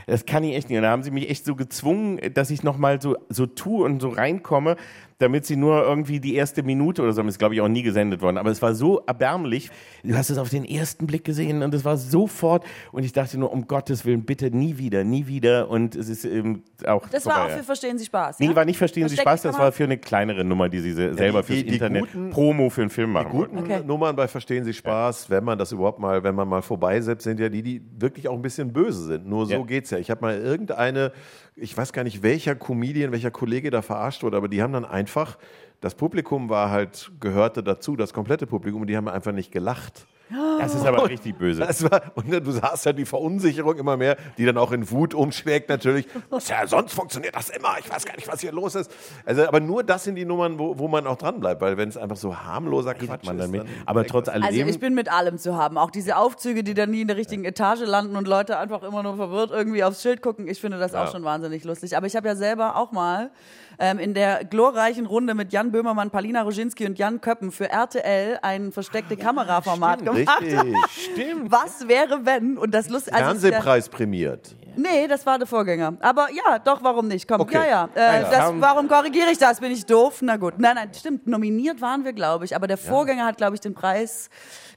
das 0.05 0.25
kann 0.25 0.43
ich 0.43 0.55
echt 0.55 0.69
nicht. 0.69 0.77
Und 0.77 0.83
da 0.83 0.91
haben 0.91 1.03
sie 1.03 1.11
mich 1.11 1.29
echt 1.29 1.45
so 1.45 1.55
gezwungen, 1.55 2.19
dass 2.33 2.49
ich 2.51 2.63
nochmal 2.63 3.01
so, 3.01 3.17
so 3.29 3.45
tue 3.45 3.83
und 3.83 4.01
so 4.01 4.09
reinkomme, 4.09 4.77
damit 5.19 5.45
sie 5.47 5.55
nur 5.55 5.81
irgendwie 5.83 6.19
die 6.19 6.35
erste 6.35 6.61
Minute 6.61 7.01
oder 7.01 7.11
so, 7.11 7.21
das 7.23 7.33
ist 7.33 7.39
glaube 7.39 7.55
ich 7.55 7.61
auch 7.61 7.67
nie 7.67 7.81
gesendet 7.81 8.21
worden, 8.21 8.37
aber 8.37 8.51
es 8.51 8.61
war 8.61 8.75
so 8.75 9.01
erbärmlich. 9.07 9.71
Du 10.03 10.15
hast 10.15 10.29
es 10.29 10.37
auf 10.37 10.49
den 10.49 10.63
ersten 10.63 11.07
Blick 11.07 11.23
gesehen 11.25 11.63
und 11.63 11.73
es 11.73 11.83
war 11.83 11.97
sofort 11.97 12.63
und 12.91 13.03
ich 13.03 13.13
dachte 13.13 13.39
nur, 13.39 13.51
um 13.51 13.67
Gottes 13.67 14.05
Willen, 14.05 14.23
bitte 14.25 14.51
nie 14.51 14.77
wieder, 14.77 15.03
nie 15.03 15.25
wieder 15.25 15.69
und 15.69 15.95
es 15.95 16.07
ist 16.07 16.23
ähm, 16.23 16.61
auch 16.85 17.07
Das 17.09 17.25
war 17.25 17.33
vorbei. 17.35 17.53
auch 17.53 17.57
für 17.57 17.63
Verstehen 17.63 17.97
Sie 17.97 18.05
Spaß. 18.05 18.39
Nee, 18.39 18.45
ja? 18.47 18.55
war 18.55 18.65
nicht 18.65 18.77
Verstehen 18.77 19.09
Sie 19.09 19.17
Spaß, 19.17 19.41
das 19.41 19.57
war 19.57 19.71
für 19.71 19.85
eine 19.85 19.97
kleinere 19.97 20.43
Nummer, 20.43 20.69
die 20.69 20.79
sie 20.81 20.91
se- 20.93 21.13
selber 21.15 21.41
die- 21.41 21.47
fürs 21.47 21.63
die 21.63 21.73
Internet 21.73 22.01
guten- 22.01 22.29
Promo 22.29 22.69
für 22.69 22.81
einen 22.81 22.89
Film 22.91 23.11
machen 23.11 23.31
Guten 23.31 23.55
wollten. 23.57 23.71
Okay. 23.71 23.83
Nummern 23.85 24.15
bei 24.15 24.27
Verstehen 24.27 24.63
Sie 24.65 24.73
Spaß, 24.73 25.29
wenn 25.31 25.43
man 25.43 25.57
das 25.57 25.71
überhaupt 25.71 25.99
mal, 25.99 26.23
wenn 26.23 26.35
man 26.35 26.47
mal 26.47 26.61
vorbeisippt, 26.61 27.23
sind 27.23 27.39
ja 27.39 27.49
die, 27.49 27.63
die 27.63 27.81
wirklich 27.99 28.27
auch 28.27 28.35
ein 28.35 28.41
bisschen 28.43 28.71
böse 28.71 29.03
sind. 29.05 29.27
Nur 29.27 29.47
so 29.47 29.53
Ja. 29.53 29.61
geht's 29.63 29.89
ja. 29.89 29.97
Ich 29.97 30.11
habe 30.11 30.21
mal 30.21 30.37
irgendeine, 30.37 31.11
ich 31.57 31.75
weiß 31.75 31.91
gar 31.91 32.03
nicht, 32.03 32.21
welcher 32.21 32.55
Comedian, 32.55 33.11
welcher 33.11 33.31
Kollege 33.31 33.71
da 33.71 33.81
verarscht 33.81 34.23
wurde, 34.23 34.37
aber 34.37 34.47
die 34.47 34.61
haben 34.61 34.73
dann 34.73 34.85
einfach, 34.85 35.37
das 35.81 35.95
Publikum 35.95 36.49
war 36.49 36.69
halt, 36.69 37.11
gehörte 37.19 37.63
dazu, 37.63 37.95
das 37.95 38.13
komplette 38.13 38.45
Publikum, 38.45 38.81
und 38.81 38.87
die 38.87 38.95
haben 38.95 39.07
einfach 39.07 39.31
nicht 39.31 39.51
gelacht. 39.51 40.07
Das 40.59 40.75
ist 40.75 40.85
aber 40.85 41.05
richtig 41.09 41.37
böse. 41.37 41.61
Das 41.61 41.83
war, 41.89 42.01
und 42.15 42.31
dann, 42.31 42.43
du 42.43 42.51
sahst 42.51 42.85
ja 42.85 42.93
die 42.93 43.05
Verunsicherung 43.05 43.77
immer 43.77 43.97
mehr, 43.97 44.17
die 44.37 44.45
dann 44.45 44.57
auch 44.57 44.71
in 44.71 44.89
Wut 44.91 45.13
umschlägt 45.13 45.69
natürlich. 45.69 46.07
Tja, 46.39 46.67
sonst 46.67 46.93
funktioniert 46.93 47.35
das 47.35 47.49
immer. 47.49 47.75
Ich 47.79 47.89
weiß 47.89 48.05
gar 48.05 48.15
nicht, 48.15 48.27
was 48.27 48.41
hier 48.41 48.51
los 48.51 48.75
ist. 48.75 48.91
Also, 49.25 49.47
aber 49.47 49.59
nur 49.59 49.83
das 49.83 50.03
sind 50.03 50.15
die 50.15 50.25
Nummern, 50.25 50.59
wo, 50.59 50.77
wo 50.77 50.87
man 50.87 51.07
auch 51.07 51.17
dran 51.17 51.39
bleibt, 51.39 51.61
weil 51.61 51.77
wenn 51.77 51.89
es 51.89 51.97
einfach 51.97 52.17
so 52.17 52.35
harmloser 52.37 52.93
Quatsch 52.93 53.25
man 53.25 53.37
ist, 53.37 53.43
dann 53.43 53.51
mit. 53.51 53.63
Aber 53.85 54.05
trotz 54.05 54.27
man- 54.27 54.43
alledem. 54.43 54.61
Also 54.65 54.73
ich 54.75 54.79
bin 54.79 54.93
mit 54.93 55.11
allem 55.11 55.37
zu 55.37 55.55
haben. 55.55 55.77
Auch 55.77 55.91
diese 55.91 56.17
Aufzüge, 56.17 56.63
die 56.63 56.73
dann 56.73 56.91
nie 56.91 57.01
in 57.01 57.07
der 57.07 57.17
richtigen 57.17 57.45
Etage 57.45 57.81
landen 57.85 58.15
und 58.15 58.27
Leute 58.27 58.57
einfach 58.57 58.83
immer 58.83 59.03
nur 59.03 59.15
verwirrt 59.15 59.51
irgendwie 59.51 59.83
aufs 59.83 60.01
Schild 60.01 60.21
gucken. 60.21 60.47
Ich 60.47 60.59
finde 60.59 60.77
das 60.79 60.93
auch 60.93 61.11
schon 61.11 61.23
wahnsinnig 61.23 61.63
lustig. 61.63 61.95
Aber 61.95 62.05
ich 62.07 62.15
habe 62.15 62.27
ja 62.27 62.35
selber 62.35 62.75
auch 62.75 62.91
mal 62.91 63.31
ähm, 63.79 63.99
in 63.99 64.13
der 64.13 64.43
glorreichen 64.45 65.05
Runde 65.05 65.33
mit 65.33 65.53
Jan 65.53 65.71
Böhmermann, 65.71 66.09
Palina 66.09 66.41
Roginski 66.41 66.85
und 66.85 66.97
Jan 66.97 67.21
Köppen 67.21 67.51
für 67.51 67.69
RTL 67.69 68.39
ein 68.41 68.71
versteckte 68.71 69.17
Kameraformat 69.17 70.03
gemacht. 70.03 70.41
Richtig. 70.41 70.75
Stimmt. 70.89 71.51
Was 71.51 71.87
wäre, 71.87 72.25
wenn? 72.25 72.57
Und 72.57 72.73
das 72.73 72.89
lustig. 72.89 73.13
Also 73.13 73.23
ja- 73.25 73.29
Fernsehpreis 73.31 73.89
prämiert. 73.89 74.55
Nee, 74.79 75.07
das 75.07 75.25
war 75.25 75.39
der 75.39 75.47
Vorgänger. 75.47 75.93
Aber 76.01 76.27
ja, 76.31 76.59
doch, 76.59 76.83
warum 76.83 77.07
nicht? 77.07 77.27
Komm, 77.27 77.41
Okay. 77.41 77.55
ja, 77.55 77.65
ja. 77.65 77.89
Äh, 77.95 77.99
Ah, 77.99 78.19
ja. 78.21 78.29
Das, 78.29 78.49
Ähm, 78.51 78.61
warum 78.61 78.87
korrigiere 78.87 79.31
ich 79.31 79.39
das? 79.39 79.59
Bin 79.59 79.71
ich 79.71 79.85
doof? 79.87 80.19
Na 80.21 80.37
gut. 80.37 80.55
Nein, 80.59 80.75
nein, 80.75 80.91
stimmt. 80.93 81.25
Nominiert 81.25 81.81
waren 81.81 82.05
wir, 82.05 82.13
glaube 82.13 82.45
ich. 82.45 82.55
Aber 82.55 82.67
der 82.67 82.77
Vorgänger 82.77 83.25
hat, 83.25 83.37
glaube 83.37 83.55
ich, 83.55 83.59
den 83.61 83.73
Preis 83.73 84.29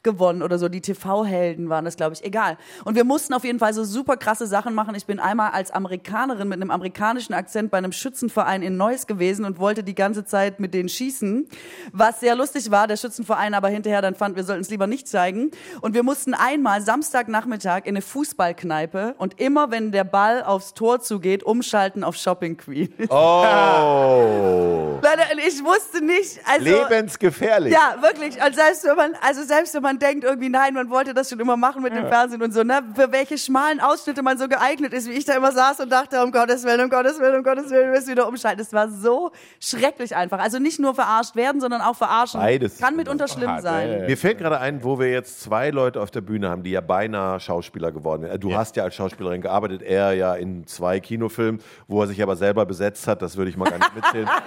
gewonnen 0.03 0.43
oder 0.43 0.59
so. 0.59 0.69
Die 0.69 0.81
TV-Helden 0.81 1.69
waren 1.69 1.85
das, 1.85 1.97
glaube 1.97 2.15
ich. 2.15 2.25
Egal. 2.25 2.57
Und 2.85 2.95
wir 2.95 3.05
mussten 3.05 3.35
auf 3.35 3.45
jeden 3.45 3.59
Fall 3.59 3.75
so 3.75 3.85
super 3.85 4.17
krasse 4.17 4.47
Sachen 4.47 4.75
machen. 4.75 4.95
Ich 4.95 5.07
bin 5.07 5.21
einmal 5.21 5.51
als 5.51 5.71
Amerikanerin 5.71 6.49
mit 6.49 6.61
einem 6.61 6.71
amerikanischen 6.71 7.35
Akzent 7.35 7.71
bei 7.71 7.79
einem 7.79 7.93
Schützenverein 7.93 8.63
in 8.63 8.77
Neuss 8.77 9.07
gewesen 9.07 9.45
und 9.45 9.59
wollte 9.59 9.85
die 9.85 9.95
ganze 9.95 10.25
Zeit 10.25 10.61
mit 10.61 10.75
denen 10.75 10.89
schießen. 10.89 11.49
Was 11.93 12.21
sehr 12.21 12.35
lustig 12.35 12.71
war, 12.71 12.87
der 12.87 12.97
Schützenverein 12.97 13.55
aber 13.55 13.69
hinterher 13.69 14.03
dann 14.03 14.15
fand, 14.15 14.37
wir 14.37 14.45
sollten 14.45 14.63
es 14.63 14.71
lieber 14.71 14.87
nicht 14.87 15.09
zeigen. 15.09 15.51
Und 15.81 15.95
wir 15.95 16.03
mussten 16.03 16.35
einmal 16.35 16.81
Samstagnachmittag 16.81 17.85
in 17.85 17.91
eine 17.91 18.03
Fußballkneipe 18.03 19.15
und 19.19 19.41
immer, 19.41 19.71
wenn 19.71 19.93
der 19.93 20.05
Ball 20.05 20.43
aufs 20.43 20.75
Tor 20.75 21.01
zugeht, 21.01 21.43
umschalten 21.43 22.05
auf 22.05 22.17
Shopping 22.17 22.57
Queen. 22.57 22.93
Oh. 23.09 24.99
Leider, 25.03 25.25
ich 25.47 25.65
wusste 25.65 26.05
nicht, 26.05 26.41
also. 26.45 26.65
Lebensgefährlich. 26.65 27.73
Ja, 27.73 27.97
wirklich. 28.01 28.37
Und 28.43 28.55
selbst 28.55 28.85
wenn 28.85 28.97
man, 28.97 29.15
also 29.27 29.43
selbst 29.43 29.75
wenn 29.75 29.83
man 29.83 29.90
denkt, 29.99 30.25
irgendwie, 30.25 30.49
nein, 30.49 30.75
man 30.75 30.91
wollte 30.91 31.13
das 31.15 31.29
schon 31.31 31.41
immer 31.41 31.57
machen 31.57 31.83
mit 31.83 31.95
dem 31.95 32.07
Fernsehen 32.07 32.43
und 32.43 32.53
so, 32.53 32.63
ne, 32.63 32.83
für 32.95 33.11
welche 33.13 33.37
schmalen 33.39 33.81
Ausschnitte 33.81 34.23
man 34.23 34.39
so 34.39 34.49
geeignet 34.49 34.93
ist, 34.93 35.09
wie 35.09 35.13
ich 35.13 35.25
da 35.25 35.35
immer 35.35 35.53
saß 35.53 35.81
und 35.81 35.91
dachte, 35.91 36.23
um 36.23 36.31
Gottes 36.33 36.65
Willen, 36.65 36.81
um 36.83 36.91
Gottes 36.91 37.19
Willen, 37.21 37.37
um 37.37 37.43
Gottes 37.43 37.71
Willen, 37.71 37.87
wir 37.91 37.99
müssen 37.99 38.11
wieder 38.11 38.29
umschalten. 38.29 38.61
Es 38.61 38.73
war 38.73 38.89
so 38.89 39.31
schrecklich 39.61 40.15
einfach. 40.15 40.39
Also 40.39 40.59
nicht 40.59 40.79
nur 40.79 40.95
verarscht 40.95 41.37
werden, 41.37 41.61
sondern 41.61 41.81
auch 41.81 41.97
verarschen. 41.97 42.41
Beides. 42.41 42.79
Kann 42.79 42.97
mitunter 42.97 43.29
schlimm 43.29 43.51
Hart, 43.51 43.63
sein. 43.63 43.89
äh, 43.91 44.07
Mir 44.07 44.17
fällt 44.17 44.39
gerade 44.39 44.61
ein, 44.61 44.83
wo 44.85 44.99
wir 44.99 45.11
jetzt 45.11 45.41
zwei 45.43 45.71
Leute 45.71 46.01
auf 46.01 46.11
der 46.11 46.21
Bühne 46.21 46.49
haben, 46.51 46.63
die 46.63 46.71
ja 46.71 46.81
beinahe 46.81 47.41
Schauspieler 47.41 47.93
geworden 47.93 48.23
sind. 48.23 48.45
Du 48.45 48.55
hast 48.55 48.77
ja 48.77 48.85
als 48.85 48.95
Schauspielerin 48.95 49.41
gearbeitet, 49.43 49.83
er 49.83 50.13
ja 50.13 50.35
in 50.35 50.67
zwei 50.67 51.01
Kinofilmen, 51.01 51.61
wo 51.89 52.01
er 52.03 52.07
sich 52.07 52.23
aber 52.23 52.37
selber 52.37 52.67
besetzt 52.67 53.07
hat. 53.07 53.23
Das 53.23 53.37
würde 53.37 53.51
ich 53.51 53.57
mal 53.57 53.69
gar 53.71 53.79
nicht 53.79 53.95
mitzählen. 53.95 54.29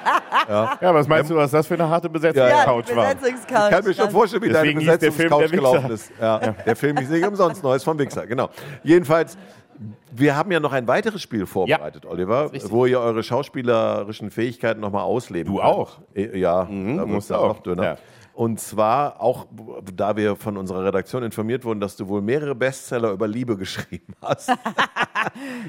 Ja, 0.45 0.77
was 0.93 1.07
meinst 1.07 1.31
du, 1.31 1.35
was 1.35 1.51
das 1.51 1.67
für 1.67 1.75
eine 1.75 1.87
harte 1.87 2.09
Besetzung 2.09 2.43
Ja, 2.43 2.49
Ja, 2.49 2.63
Couch 2.65 2.93
war? 2.93 3.13
Besetzungscouch. 3.15 3.63
Ich 3.65 3.69
kann 3.69 3.85
mir 3.85 3.93
schon 3.93 4.11
vorstellen, 4.11 4.43
wie 4.43 4.49
Deswegen 4.49 4.79
deine 4.79 4.91
hieß 4.91 4.99
der 4.99 5.11
Film 5.13 5.29
Der 5.39 5.49
gelaufen 5.49 5.91
ist. 5.91 6.11
Ja, 6.19 6.39
Der 6.39 6.75
Film 6.75 6.97
ist 6.97 7.09
nicht 7.09 7.25
umsonst 7.25 7.63
Neues 7.63 7.83
vom 7.83 7.97
Wichser, 7.99 8.25
genau. 8.27 8.49
Jedenfalls, 8.83 9.37
wir 10.11 10.35
haben 10.35 10.51
ja 10.51 10.59
noch 10.59 10.71
ein 10.73 10.87
weiteres 10.87 11.21
Spiel 11.21 11.45
vorbereitet, 11.45 12.05
Oliver, 12.05 12.51
wo 12.69 12.85
ihr 12.85 12.99
eure 12.99 13.23
schauspielerischen 13.23 14.29
Fähigkeiten 14.31 14.79
nochmal 14.81 15.03
ausleben 15.03 15.51
Du 15.53 15.59
könnt. 15.59 15.67
auch. 15.69 15.97
Ja, 16.15 16.63
da 16.65 17.05
musst 17.05 17.29
du 17.29 17.35
auch. 17.35 17.47
noch 17.49 17.59
dünner. 17.63 17.97
Ja. 18.35 18.39
Und 18.41 18.59
zwar 18.59 19.21
auch, 19.21 19.45
da 19.95 20.15
wir 20.17 20.35
von 20.35 20.57
unserer 20.57 20.85
Redaktion 20.85 21.23
informiert 21.23 21.63
wurden, 21.65 21.79
dass 21.79 21.95
du 21.95 22.07
wohl 22.07 22.21
mehrere 22.21 22.55
Bestseller 22.55 23.11
über 23.11 23.27
Liebe 23.27 23.55
geschrieben 23.63 24.13
hast. 24.21 24.51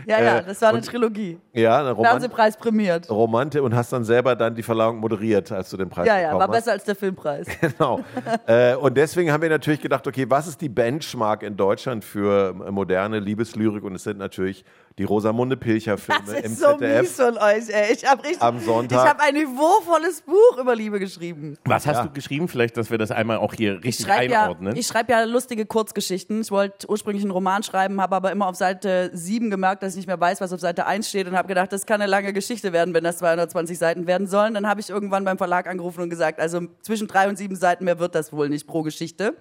Ja, 0.06 0.20
ja, 0.20 0.38
Äh, 0.38 0.44
das 0.44 0.60
war 0.62 0.70
eine 0.70 0.78
und- 0.78 0.86
Trilogie. 0.86 1.38
ja, 1.52 1.78
eine 1.78 1.92
Roman 1.92 2.10
Fernsehpreis 2.12 2.56
prämiert. 2.56 3.08
Romante 3.08 3.62
und 3.62 3.74
hast 3.74 3.92
dann 3.92 4.04
selber 4.04 4.34
dann 4.34 4.54
die 4.56 4.62
Verleihung 4.64 4.98
moderiert, 4.98 5.50
als 5.52 5.70
du 5.70 5.76
den 5.76 5.88
Preis 5.88 6.06
Ja, 6.08 6.18
ja, 6.18 6.22
bekommen 6.32 6.40
war 6.40 6.48
hast. 6.48 6.64
besser 6.64 6.72
als 6.72 6.84
der 6.84 6.96
Filmpreis. 6.96 7.46
Genau. 7.60 8.00
äh, 8.46 8.74
und 8.74 8.96
deswegen 8.96 9.30
haben 9.32 9.42
wir 9.42 9.48
natürlich 9.48 9.80
gedacht, 9.80 10.06
okay, 10.06 10.26
was 10.28 10.48
ist 10.48 10.60
die 10.60 10.68
Benchmark 10.68 11.42
in 11.44 11.56
Deutschland 11.56 12.04
für 12.04 12.52
moderne 12.70 13.20
Liebeslyrik? 13.20 13.84
Und 13.84 13.94
es 13.94 14.02
sind 14.02 14.18
natürlich 14.18 14.64
die 14.98 15.04
Rosamunde 15.04 15.56
Pilcher-Filme 15.56 16.20
Das 16.24 16.34
im 16.40 16.52
ist 16.52 16.60
so 16.60 16.68
ZDF. 16.72 17.00
mies 17.02 17.16
von 17.16 17.36
euch, 17.36 17.68
ey. 17.68 17.92
Ich 17.92 18.08
habe 18.08 18.22
richtig, 18.22 18.40
Am 18.40 18.60
Sonntag. 18.60 19.02
ich 19.04 19.10
habe 19.10 19.20
ein 19.22 19.34
niveauvolles 19.34 20.22
Buch 20.22 20.58
über 20.60 20.76
Liebe 20.76 21.00
geschrieben. 21.00 21.58
Was 21.64 21.84
hast 21.86 21.96
Ja. 21.96 22.02
du 22.04 22.12
geschrieben? 22.12 22.46
Vielleicht, 22.46 22.76
dass 22.76 22.90
wir 22.90 22.98
das 22.98 23.10
einmal 23.10 23.38
auch 23.38 23.54
hier 23.54 23.78
Ich 23.78 23.84
richtig 23.84 24.06
schreibe 24.06 24.32
ja, 24.32 24.42
einordnen. 24.44 24.76
ich 24.76 24.86
schreib 24.86 25.10
ja 25.10 25.24
lustige 25.24 25.66
Kurzgeschichten. 25.66 26.42
Ich 26.42 26.52
wollte 26.52 26.88
ursprünglich 26.88 27.24
einen 27.24 27.32
Roman 27.32 27.64
schreiben, 27.64 28.00
habe 28.00 28.14
aber 28.14 28.30
immer 28.30 28.46
auf 28.46 28.54
Seite 28.54 29.10
7 29.12 29.50
gemerkt, 29.50 29.82
dass 29.82 29.94
ich 29.94 29.96
nicht 29.96 30.06
mehr 30.06 30.20
weiß, 30.20 30.40
was 30.40 30.52
auf 30.52 30.60
Seite 30.60 30.86
1 30.86 31.08
steht 31.08 31.26
und 31.26 31.36
habe 31.36 31.48
gedacht, 31.48 31.72
das 31.72 31.86
kann 31.86 32.00
eine 32.00 32.08
lange 32.08 32.32
Geschichte 32.32 32.72
werden, 32.72 32.94
wenn 32.94 33.02
das 33.02 33.18
220 33.18 33.76
Seiten 33.76 34.06
werden 34.06 34.28
sollen. 34.28 34.54
Dann 34.54 34.68
habe 34.68 34.80
ich 34.80 34.90
irgendwann 34.90 35.24
beim 35.24 35.38
Verlag 35.38 35.66
angerufen 35.66 36.02
und 36.02 36.10
gesagt, 36.10 36.38
also 36.38 36.60
zwischen 36.82 37.08
drei 37.08 37.28
und 37.28 37.36
sieben 37.36 37.56
Seiten 37.56 37.84
mehr 37.84 37.98
wird 37.98 38.14
das 38.14 38.32
wohl 38.32 38.48
nicht 38.48 38.68
pro 38.68 38.82
Geschichte. 38.82 39.34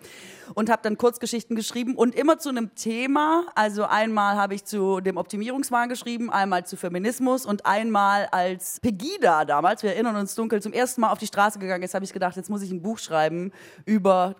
Und 0.53 0.69
habe 0.69 0.81
dann 0.83 0.97
Kurzgeschichten 0.97 1.55
geschrieben 1.55 1.95
und 1.95 2.15
immer 2.15 2.37
zu 2.37 2.49
einem 2.49 2.75
Thema. 2.75 3.45
Also 3.55 3.85
einmal 3.85 4.35
habe 4.35 4.55
ich 4.55 4.65
zu 4.65 4.99
dem 4.99 5.17
Optimierungswahn 5.17 5.89
geschrieben, 5.89 6.29
einmal 6.29 6.65
zu 6.65 6.77
Feminismus 6.77 7.45
und 7.45 7.65
einmal 7.65 8.27
als 8.31 8.79
Pegida 8.79 9.45
damals, 9.45 9.83
wir 9.83 9.91
erinnern 9.91 10.15
uns 10.15 10.35
dunkel, 10.35 10.61
zum 10.61 10.73
ersten 10.73 11.01
Mal 11.01 11.11
auf 11.11 11.19
die 11.19 11.27
Straße 11.27 11.59
gegangen 11.59 11.83
ist, 11.83 11.93
habe 11.93 12.05
ich 12.05 12.13
gedacht, 12.13 12.35
jetzt 12.35 12.49
muss 12.49 12.61
ich 12.61 12.71
ein 12.71 12.81
Buch 12.81 12.99
schreiben 12.99 13.51
über 13.85 14.35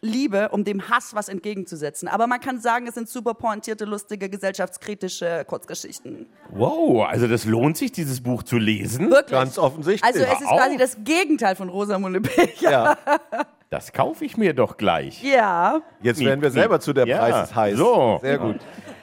Liebe, 0.00 0.50
um 0.50 0.64
dem 0.64 0.88
Hass 0.88 1.14
was 1.14 1.28
entgegenzusetzen. 1.28 2.08
Aber 2.08 2.26
man 2.26 2.40
kann 2.40 2.60
sagen, 2.60 2.86
es 2.86 2.94
sind 2.94 3.08
super 3.08 3.34
pointierte, 3.34 3.84
lustige, 3.84 4.28
gesellschaftskritische 4.28 5.44
Kurzgeschichten. 5.46 6.26
wow, 6.50 7.06
also 7.06 7.26
das 7.26 7.44
lohnt 7.44 7.76
sich, 7.76 7.92
dieses 7.92 8.20
Buch 8.20 8.42
zu 8.42 8.58
lesen. 8.58 9.10
Wirklich. 9.10 9.30
Ganz 9.30 9.58
offensichtlich. 9.58 10.04
also 10.04 10.20
es 10.20 10.40
ist 10.40 10.48
quasi 10.48 10.76
das 10.76 10.98
Gegenteil 11.02 11.56
von 11.56 11.68
Rosamunde 11.68 12.20
Pilcher. 12.20 12.70
ja. 12.70 12.98
Das 13.70 13.92
kaufe 13.92 14.24
ich 14.24 14.36
mir 14.36 14.54
doch 14.54 14.76
gleich. 14.76 15.22
Ja. 15.22 15.80
Jetzt 16.00 16.24
werden 16.24 16.40
wir 16.40 16.50
selber 16.50 16.78
zu 16.80 16.92
der 16.92 17.06
Ja, 17.06 17.18
Preis 17.18 17.48
ist 17.50 17.56
heiß. 17.56 17.76
so. 17.76 18.18
Sehr 18.22 18.38
gut. 18.38 18.56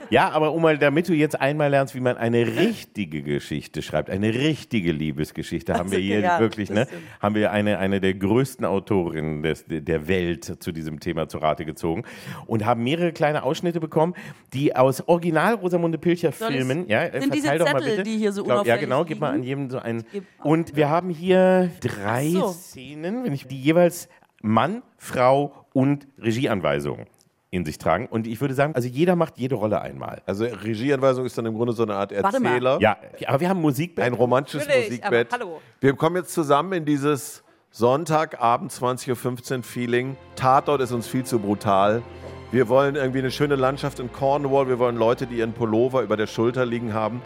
Ja, 0.10 0.30
aber 0.30 0.54
um 0.54 0.62
mal, 0.62 0.78
damit 0.78 1.10
du 1.10 1.14
jetzt 1.14 1.42
einmal 1.42 1.72
lernst, 1.72 1.96
wie 1.96 2.00
man 2.00 2.18
eine 2.18 2.46
richtige 2.46 3.24
Geschichte 3.24 3.82
schreibt, 3.82 4.10
eine 4.12 4.32
richtige 4.34 4.92
Liebesgeschichte, 4.92 5.74
haben 5.74 5.90
wir 5.92 5.98
okay, 5.98 6.06
hier 6.08 6.20
ja, 6.20 6.40
wirklich, 6.40 6.70
ne, 6.70 6.86
stimmt. 6.86 7.02
haben 7.20 7.36
wir 7.36 7.52
eine, 7.52 7.80
eine 7.80 8.00
der 8.00 8.14
größten 8.14 8.64
Autorinnen 8.66 9.42
des, 9.42 9.66
der 9.68 10.08
Welt 10.08 10.62
zu 10.62 10.72
diesem 10.72 11.00
Thema 11.00 11.28
zu 11.30 11.40
Rate 11.40 11.66
gezogen 11.66 12.04
und 12.46 12.64
haben 12.64 12.84
mehrere 12.84 13.12
kleine 13.12 13.42
Ausschnitte 13.44 13.80
bekommen, 13.80 14.14
die 14.54 14.76
aus 14.76 15.08
Original 15.08 15.56
Rosamunde 15.56 15.98
Pilcher 15.98 16.32
Soll 16.32 16.52
ich- 16.52 16.58
Filmen, 16.58 16.88
ja, 16.88 17.10
Sind 17.20 17.34
diese 17.34 17.58
doch 17.58 17.66
mal 17.72 17.80
Zettel, 17.82 17.98
bitte. 17.98 18.04
die 18.04 18.18
hier 18.18 18.32
so 18.34 18.42
Ich 18.42 18.48
glaub, 18.48 18.68
Ja, 18.68 18.78
genau, 18.78 19.06
gib 19.06 19.20
mal 19.20 19.32
an 19.34 19.42
jedem 19.42 19.70
so 19.72 19.80
einen. 19.80 20.04
Und 20.44 20.76
wir 20.76 20.90
haben 20.90 21.10
hier 21.10 21.72
drei 21.80 22.28
so. 22.30 22.50
Szenen, 22.50 23.24
wenn 23.24 23.34
ich 23.34 23.48
die 23.48 23.60
jeweils 23.60 24.10
Mann, 24.44 24.84
Frau 24.98 25.54
und 25.74 26.06
Regieanweisung 26.22 27.08
in 27.50 27.66
sich 27.66 27.78
tragen. 27.78 28.08
Und 28.08 28.28
ich 28.28 28.42
würde 28.42 28.54
sagen, 28.54 28.76
also 28.76 28.88
jeder 28.88 29.16
macht 29.16 29.38
jede 29.38 29.56
Rolle 29.56 29.82
einmal. 29.82 30.22
Also 30.26 30.44
Regieanweisung 30.44 31.26
ist 31.26 31.38
dann 31.38 31.46
im 31.46 31.56
Grunde 31.56 31.74
so 31.74 31.84
eine 31.84 31.96
Art 31.96 32.12
Warte 32.12 32.40
mal. 32.40 32.50
Erzähler. 32.50 32.78
Ja, 32.82 32.98
aber 33.28 33.40
wir 33.40 33.50
haben 33.50 33.62
Musik. 33.62 34.00
Ein 34.00 34.14
romantisches 34.14 34.68
Natürlich, 34.68 34.90
Musikbett. 34.90 35.32
hallo. 35.32 35.62
Wir 35.80 35.94
kommen 35.94 36.18
jetzt 36.18 36.34
zusammen 36.34 36.74
in 36.74 36.86
dieses 36.86 37.44
Sonntagabend 37.72 38.72
20.15 38.72 39.58
Uhr 39.58 39.64
Feeling. 39.64 40.18
Tatort 40.36 40.82
ist 40.82 40.92
uns 40.92 41.08
viel 41.08 41.24
zu 41.24 41.40
brutal. 41.40 42.04
Wir 42.52 42.70
wollen 42.70 42.96
irgendwie 42.96 43.20
eine 43.20 43.32
schöne 43.32 43.56
Landschaft 43.56 44.00
in 44.00 44.12
Cornwall. 44.12 44.68
Wir 44.68 44.78
wollen 44.78 44.98
Leute, 44.98 45.26
die 45.26 45.38
ihren 45.38 45.54
Pullover 45.54 46.02
über 46.02 46.18
der 46.18 46.28
Schulter 46.28 46.66
liegen 46.66 46.94
haben. 46.94 47.22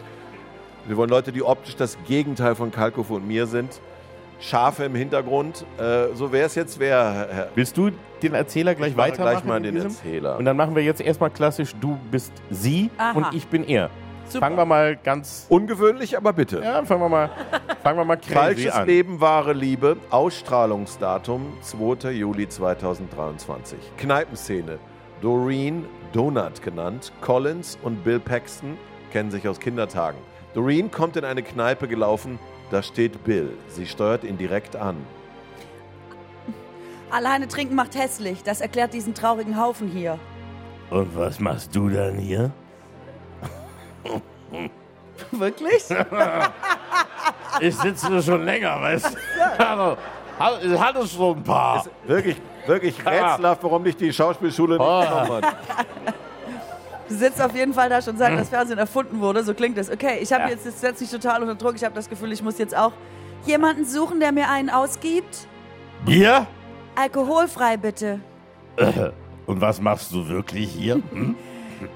Wir 0.86 0.96
wollen 0.96 1.10
Leute, 1.10 1.32
die 1.32 1.42
optisch 1.42 1.76
das 1.76 1.98
Gegenteil 2.06 2.54
von 2.54 2.70
Kalkofe 2.70 3.14
und 3.14 3.26
mir 3.26 3.46
sind. 3.46 3.80
Schafe 4.40 4.84
im 4.84 4.94
Hintergrund. 4.94 5.64
Äh, 5.78 6.14
so 6.14 6.32
wäre 6.32 6.46
es 6.46 6.54
jetzt, 6.54 6.80
Herr. 6.80 7.48
Willst 7.54 7.76
du 7.76 7.90
den 8.22 8.34
Erzähler 8.34 8.74
gleich 8.74 8.96
weitermachen? 8.96 9.32
gleich 9.32 9.44
mal 9.44 9.60
den 9.60 9.74
diesem? 9.74 9.90
Erzähler. 9.90 10.36
Und 10.38 10.44
dann 10.44 10.56
machen 10.56 10.74
wir 10.76 10.82
jetzt 10.82 11.00
erstmal 11.00 11.30
klassisch, 11.30 11.74
du 11.80 11.98
bist 12.10 12.32
sie 12.50 12.90
Aha. 12.98 13.12
und 13.16 13.34
ich 13.34 13.46
bin 13.48 13.64
er. 13.64 13.90
Super. 14.28 14.44
Fangen 14.44 14.56
wir 14.58 14.66
mal 14.66 14.96
ganz, 14.96 15.46
Ungewöhnlich, 15.48 16.16
aber 16.16 16.34
bitte. 16.34 16.60
ja, 16.62 16.84
fangen 16.84 17.00
wir 17.00 17.08
mal, 17.08 17.30
fangen 17.82 17.98
wir 17.98 18.04
mal 18.04 18.16
crazy 18.16 18.32
Falsches 18.34 18.72
an. 18.72 18.86
Leben, 18.86 19.20
wahre 19.22 19.54
Liebe. 19.54 19.96
Ausstrahlungsdatum 20.10 21.54
2. 21.62 22.10
Juli 22.10 22.46
2023. 22.48 23.78
Kneipenszene. 23.96 24.78
Doreen, 25.22 25.86
Donut 26.12 26.62
genannt, 26.62 27.12
Collins 27.22 27.78
und 27.82 28.04
Bill 28.04 28.20
Paxton 28.20 28.76
kennen 29.12 29.30
sich 29.30 29.48
aus 29.48 29.58
Kindertagen. 29.58 30.18
Doreen 30.54 30.90
kommt 30.90 31.16
in 31.16 31.24
eine 31.24 31.42
Kneipe 31.42 31.88
gelaufen, 31.88 32.38
da 32.70 32.82
steht 32.82 33.22
Bill. 33.24 33.56
Sie 33.68 33.86
steuert 33.86 34.24
ihn 34.24 34.36
direkt 34.38 34.76
an. 34.76 34.96
Alleine 37.10 37.48
trinken 37.48 37.74
macht 37.74 37.94
hässlich. 37.94 38.42
Das 38.42 38.60
erklärt 38.60 38.92
diesen 38.92 39.14
traurigen 39.14 39.58
Haufen 39.60 39.88
hier. 39.88 40.18
Und 40.90 41.16
was 41.16 41.40
machst 41.40 41.74
du 41.74 41.88
dann 41.88 42.16
hier? 42.18 42.50
Wirklich? 45.30 45.84
Ich 47.60 47.74
sitze 47.76 48.22
schon 48.22 48.44
länger, 48.44 48.80
weißt 48.80 49.06
du? 49.06 49.96
Ich 50.72 50.78
hatte 50.80 51.08
schon 51.08 51.38
ein 51.38 51.42
paar. 51.42 51.84
Wirklich, 52.06 52.36
wirklich 52.66 52.94
rätselhaft, 53.04 53.64
warum 53.64 53.82
dich 53.82 53.96
die 53.96 54.12
Schauspielschule 54.12 54.76
nicht 54.78 54.86
Oh. 54.86 55.00
genommen 55.00 55.42
hat. 55.44 55.56
Du 57.08 57.14
sitzt 57.14 57.40
auf 57.40 57.54
jeden 57.54 57.72
Fall 57.72 57.88
da 57.88 58.02
schon 58.02 58.16
seit 58.18 58.38
das 58.38 58.48
Fernsehen 58.50 58.78
erfunden 58.78 59.20
wurde. 59.20 59.42
So 59.42 59.54
klingt 59.54 59.78
es. 59.78 59.90
Okay, 59.90 60.18
ich 60.20 60.32
habe 60.32 60.44
Ja. 60.44 60.50
jetzt, 60.50 60.66
das 60.66 60.80
setzt 60.80 61.00
mich 61.00 61.10
total 61.10 61.42
unter 61.42 61.54
Druck. 61.54 61.74
Ich 61.76 61.84
habe 61.84 61.94
das 61.94 62.08
Gefühl, 62.08 62.32
ich 62.32 62.42
muss 62.42 62.58
jetzt 62.58 62.76
auch 62.76 62.92
jemanden 63.46 63.84
suchen, 63.84 64.20
der 64.20 64.32
mir 64.32 64.48
einen 64.50 64.68
ausgibt. 64.70 65.46
Bier? 66.04 66.46
Alkoholfrei 66.96 67.76
bitte. 67.76 68.20
Und 69.46 69.60
was 69.62 69.80
machst 69.80 70.12
du 70.12 70.28
wirklich 70.28 70.70
hier? 70.70 70.96
Hm? 71.10 71.34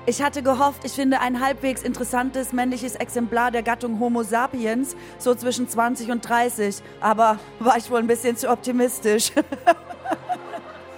Ich 0.06 0.22
hatte 0.22 0.44
gehofft, 0.44 0.84
ich 0.84 0.92
finde 0.92 1.18
ein 1.20 1.44
halbwegs 1.44 1.82
interessantes 1.82 2.52
männliches 2.52 2.94
Exemplar 2.94 3.50
der 3.50 3.64
Gattung 3.64 3.98
Homo 3.98 4.22
sapiens, 4.22 4.94
so 5.18 5.34
zwischen 5.34 5.68
20 5.68 6.12
und 6.12 6.20
30. 6.28 6.80
Aber 7.00 7.40
war 7.58 7.76
ich 7.76 7.90
wohl 7.90 7.98
ein 7.98 8.06
bisschen 8.06 8.36
zu 8.36 8.48
optimistisch. 8.48 9.32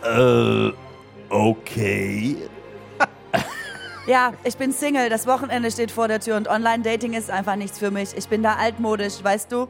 Äh, 0.05 0.71
okay. 1.31 2.37
Ja, 4.07 4.35
ich 4.45 4.59
bin 4.59 4.71
Single, 4.73 5.09
das 5.09 5.27
Wochenende 5.27 5.71
steht 5.71 5.91
vor 5.91 6.09
der 6.09 6.21
Tür 6.21 6.37
und 6.37 6.47
Online-Dating 6.47 7.15
ist 7.15 7.31
einfach 7.31 7.57
nichts 7.57 7.79
für 7.79 7.91
mich. 7.91 8.15
Ich 8.15 8.29
bin 8.29 8.43
da 8.43 8.57
altmodisch, 8.57 9.25
weißt 9.25 9.51
du? 9.51 9.67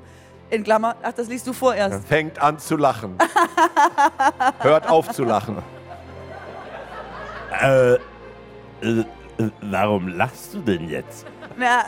In 0.51 0.64
Klammer, 0.64 0.97
ach, 1.05 1.12
das 1.12 1.28
liest 1.28 1.47
du 1.47 1.53
vorerst. 1.53 2.07
Fängt 2.09 2.43
an 2.43 2.59
zu 2.59 2.76
lachen. 2.76 3.16
Hört 4.61 4.89
auf 4.89 5.11
zu 5.11 5.22
lachen. 5.22 5.62
Äh, 7.61 7.93
äh, 7.93 7.99
äh, 8.82 9.05
warum 9.62 10.09
lachst 10.09 10.55
du 10.55 10.59
denn 10.59 10.89
jetzt? 10.89 11.26
Na, 11.57 11.85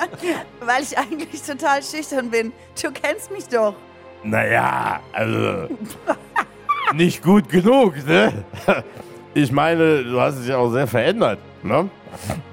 weil 0.60 0.82
ich 0.82 0.96
eigentlich 0.96 1.42
total 1.42 1.82
schüchtern 1.82 2.28
bin. 2.28 2.52
Du 2.80 2.90
kennst 2.92 3.30
mich 3.30 3.48
doch. 3.48 3.74
Naja, 4.22 5.00
also. 5.12 5.74
nicht 6.94 7.22
gut 7.22 7.48
genug, 7.48 7.94
ne? 8.06 8.44
Ich 9.32 9.50
meine, 9.50 10.04
du 10.04 10.20
hast 10.20 10.40
dich 10.40 10.48
ja 10.48 10.58
auch 10.58 10.70
sehr 10.70 10.86
verändert, 10.86 11.38
ne? 11.62 11.90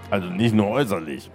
Also 0.10 0.28
nicht 0.28 0.54
nur 0.54 0.68
äußerlich. 0.68 1.30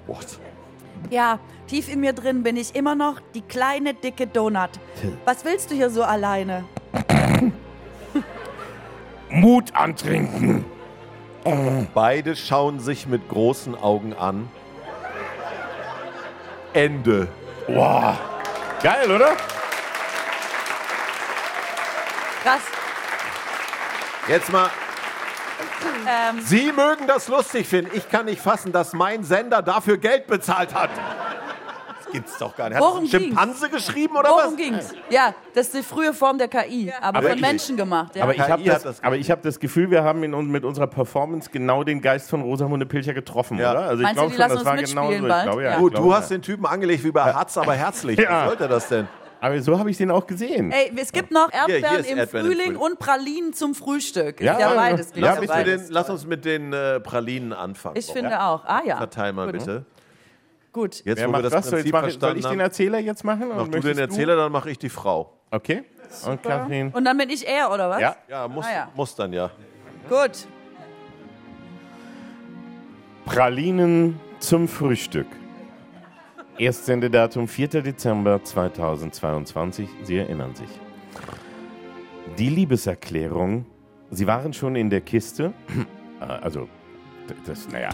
Ja, 1.10 1.38
tief 1.66 1.92
in 1.92 2.00
mir 2.00 2.12
drin 2.12 2.42
bin 2.42 2.56
ich 2.56 2.74
immer 2.74 2.94
noch 2.94 3.20
die 3.34 3.42
kleine, 3.42 3.94
dicke 3.94 4.26
Donut. 4.26 4.70
Was 5.24 5.44
willst 5.44 5.70
du 5.70 5.74
hier 5.74 5.90
so 5.90 6.02
alleine? 6.02 6.64
Mut 9.30 9.74
antrinken. 9.74 10.64
Beide 11.94 12.36
schauen 12.36 12.80
sich 12.80 13.06
mit 13.06 13.28
großen 13.28 13.74
Augen 13.74 14.12
an. 14.12 14.48
Ende. 16.72 17.28
Wow. 17.66 18.16
Geil, 18.82 19.10
oder? 19.10 19.36
Krass. 22.42 22.62
Jetzt 24.28 24.52
mal, 24.52 24.70
Ähm, 26.06 26.40
Sie 26.42 26.72
mögen 26.72 27.06
das 27.06 27.28
lustig 27.28 27.66
finden. 27.68 27.90
Ich 27.94 28.08
kann 28.08 28.26
nicht 28.26 28.40
fassen, 28.40 28.72
dass 28.72 28.92
mein 28.92 29.22
Sender 29.24 29.62
dafür 29.62 29.96
Geld 29.98 30.26
bezahlt 30.26 30.74
hat. 30.74 30.90
Das 32.04 32.12
gibt's 32.12 32.38
doch 32.38 32.56
gar 32.56 32.68
nicht. 32.68 32.76
Hat 32.78 32.82
Worum 32.84 33.06
Schimpanse 33.06 33.68
geschrieben 33.68 34.16
oder 34.16 34.30
worum 34.30 34.52
was? 34.52 34.56
ging's? 34.56 34.94
Ja, 35.10 35.32
das 35.54 35.66
ist 35.66 35.74
die 35.76 35.82
frühe 35.84 36.12
Form 36.12 36.38
der 36.38 36.48
KI, 36.48 36.92
aber, 37.00 37.18
Aber 37.18 37.28
von 37.28 37.36
ich- 37.36 37.42
Menschen 37.42 37.76
gemacht. 37.76 38.16
Ja. 38.16 38.24
Aber 38.24 38.34
ich 38.34 38.40
habe 38.40 38.64
das, 38.64 38.82
das 38.82 39.04
aber 39.04 39.16
ich 39.16 39.30
hab 39.30 39.42
das 39.42 39.60
Gefühl, 39.60 39.90
wir 39.92 40.02
haben 40.02 40.24
in, 40.24 40.34
uns- 40.34 40.48
mit 40.50 40.64
unserer 40.64 40.88
Performance 40.88 41.48
genau 41.52 41.84
den 41.84 42.00
Geist 42.00 42.28
von 42.28 42.42
Rosamunde 42.42 42.84
Pilcher 42.86 43.14
getroffen, 43.14 43.58
Ja. 43.58 43.70
oder? 43.70 43.80
Also 43.82 44.02
Meinst 44.02 44.20
ich 44.22 44.28
die 44.30 44.34
glaube 44.36 44.52
lassen 44.54 44.64
schon, 44.66 44.76
das 44.76 44.80
uns 44.82 44.96
war 44.96 45.04
genau 45.04 45.08
mitspielen 45.08 45.22
so. 45.22 45.28
bald? 45.28 45.40
Ich 45.44 45.50
glaube, 45.50 45.62
ja, 45.62 45.70
Ja. 45.70 45.78
Gut, 45.78 45.96
du 45.98 46.14
hast 46.14 46.30
ja. 46.30 46.36
den 46.38 46.42
Typen 46.42 46.66
angelegt 46.66 47.04
wie 47.04 47.12
bei 47.12 47.32
Hatz, 47.32 47.56
aber 47.56 47.74
herzlich. 47.74 48.18
Ja. 48.18 48.42
Wie 48.42 48.48
sollte 48.48 48.66
das 48.68 48.88
denn? 48.88 49.08
Aber 49.40 49.60
so 49.62 49.78
habe 49.78 49.90
ich 49.90 49.96
den 49.96 50.10
auch 50.10 50.26
gesehen. 50.26 50.70
Ey, 50.70 50.92
es 50.96 51.12
gibt 51.12 51.30
noch 51.30 51.50
Erdbeeren 51.52 52.00
ist 52.00 52.10
im 52.10 52.18
Erdbeeren 52.18 52.46
im 52.46 52.52
Frühling 52.52 52.66
Frühling. 52.76 52.76
und 52.76 52.98
Pralinen 52.98 53.52
zum 53.52 53.74
Frühstück. 53.74 54.40
Ja, 54.40 54.52
ist 54.54 54.60
ja 54.60 54.70
ja, 54.70 54.74
beides. 54.76 55.08
ja. 55.08 55.14
geht 55.14 55.22
Ja, 55.24 55.34
ja 55.34 55.40
Lass, 55.40 55.58
uns 55.58 55.64
den, 55.64 55.92
lass 55.94 56.10
uns 56.10 56.26
mit 56.26 56.44
den 56.44 56.72
äh, 56.72 57.00
Pralinen 57.00 57.52
anfangen. 57.52 57.96
Ich 57.96 58.06
finde 58.06 58.40
auch. 58.42 58.64
Ah 58.64 58.82
ja. 58.84 58.96
Verteil 58.98 59.32
mal 59.32 59.50
bitte. 59.50 59.84
Gut. 60.72 61.02
Jetzt, 61.04 61.18
Wer 61.18 61.28
wo 61.28 61.32
wir 61.32 61.40
macht 61.40 61.44
das? 61.52 61.52
Soll, 61.52 61.82
Prinzip 61.82 61.86
jetzt 61.86 62.20
mach, 62.20 62.28
soll 62.28 62.36
ich 62.38 62.46
den 62.46 62.60
Erzähler 62.60 62.98
jetzt 62.98 63.24
machen? 63.24 63.48
mach 63.48 63.66
du 63.68 63.80
den 63.80 63.98
Erzähler, 63.98 64.36
dann 64.36 64.52
mache 64.52 64.70
ich 64.70 64.78
die 64.78 64.88
Frau. 64.88 65.32
Okay. 65.50 65.82
Und 66.26 66.42
Kathrin? 66.42 66.90
Und 66.92 67.04
dann 67.04 67.16
bin 67.18 67.30
ich 67.30 67.46
er, 67.48 67.72
oder 67.72 67.90
was? 67.90 68.00
Ja. 68.00 68.16
Ja, 68.28 68.46
muss, 68.48 68.66
Ah, 68.66 68.72
ja. 68.72 68.88
muss 68.94 69.14
dann 69.16 69.32
ja. 69.32 69.50
Gut. 70.08 70.46
Pralinen 73.24 74.18
zum 74.38 74.68
Frühstück. 74.68 75.26
Erstsendedatum 76.60 77.48
4. 77.48 77.68
Dezember 77.82 78.44
2022. 78.44 79.88
Sie 80.02 80.18
erinnern 80.18 80.54
sich. 80.54 80.68
Die 82.38 82.50
Liebeserklärung. 82.50 83.64
Sie 84.10 84.26
waren 84.26 84.52
schon 84.52 84.76
in 84.76 84.90
der 84.90 85.00
Kiste. 85.00 85.52
Äh, 86.20 86.24
Also, 86.24 86.68
das, 87.46 87.66
naja. 87.70 87.88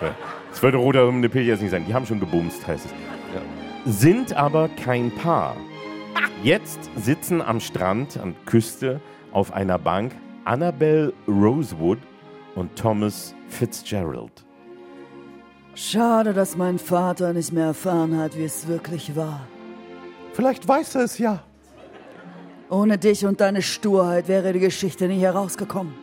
äh, 0.00 0.08
Das 0.48 0.62
würde 0.62 0.78
Roter 0.78 1.06
um 1.06 1.16
eine 1.16 1.28
Pilze 1.28 1.50
jetzt 1.50 1.60
nicht 1.60 1.70
sein. 1.70 1.84
Die 1.86 1.92
haben 1.92 2.06
schon 2.06 2.18
gebumst, 2.18 2.66
heißt 2.66 2.86
es. 2.86 4.00
Sind 4.00 4.32
aber 4.32 4.70
kein 4.82 5.10
Paar. 5.10 5.54
Jetzt 6.42 6.78
sitzen 6.96 7.42
am 7.42 7.60
Strand, 7.60 8.16
an 8.18 8.34
Küste, 8.46 9.02
auf 9.32 9.52
einer 9.52 9.78
Bank 9.78 10.12
Annabelle 10.46 11.12
Rosewood 11.28 11.98
und 12.54 12.74
Thomas 12.74 13.34
Fitzgerald. 13.48 14.46
Schade, 15.80 16.34
dass 16.34 16.56
mein 16.56 16.76
Vater 16.76 17.32
nicht 17.32 17.52
mehr 17.52 17.66
erfahren 17.66 18.18
hat, 18.18 18.36
wie 18.36 18.42
es 18.42 18.66
wirklich 18.66 19.14
war. 19.14 19.46
Vielleicht 20.32 20.66
weiß 20.66 20.96
er 20.96 21.02
es 21.02 21.18
ja. 21.18 21.38
Ohne 22.68 22.98
dich 22.98 23.24
und 23.24 23.40
deine 23.40 23.62
Sturheit 23.62 24.26
wäre 24.26 24.52
die 24.52 24.58
Geschichte 24.58 25.06
nie 25.06 25.20
herausgekommen. 25.20 25.94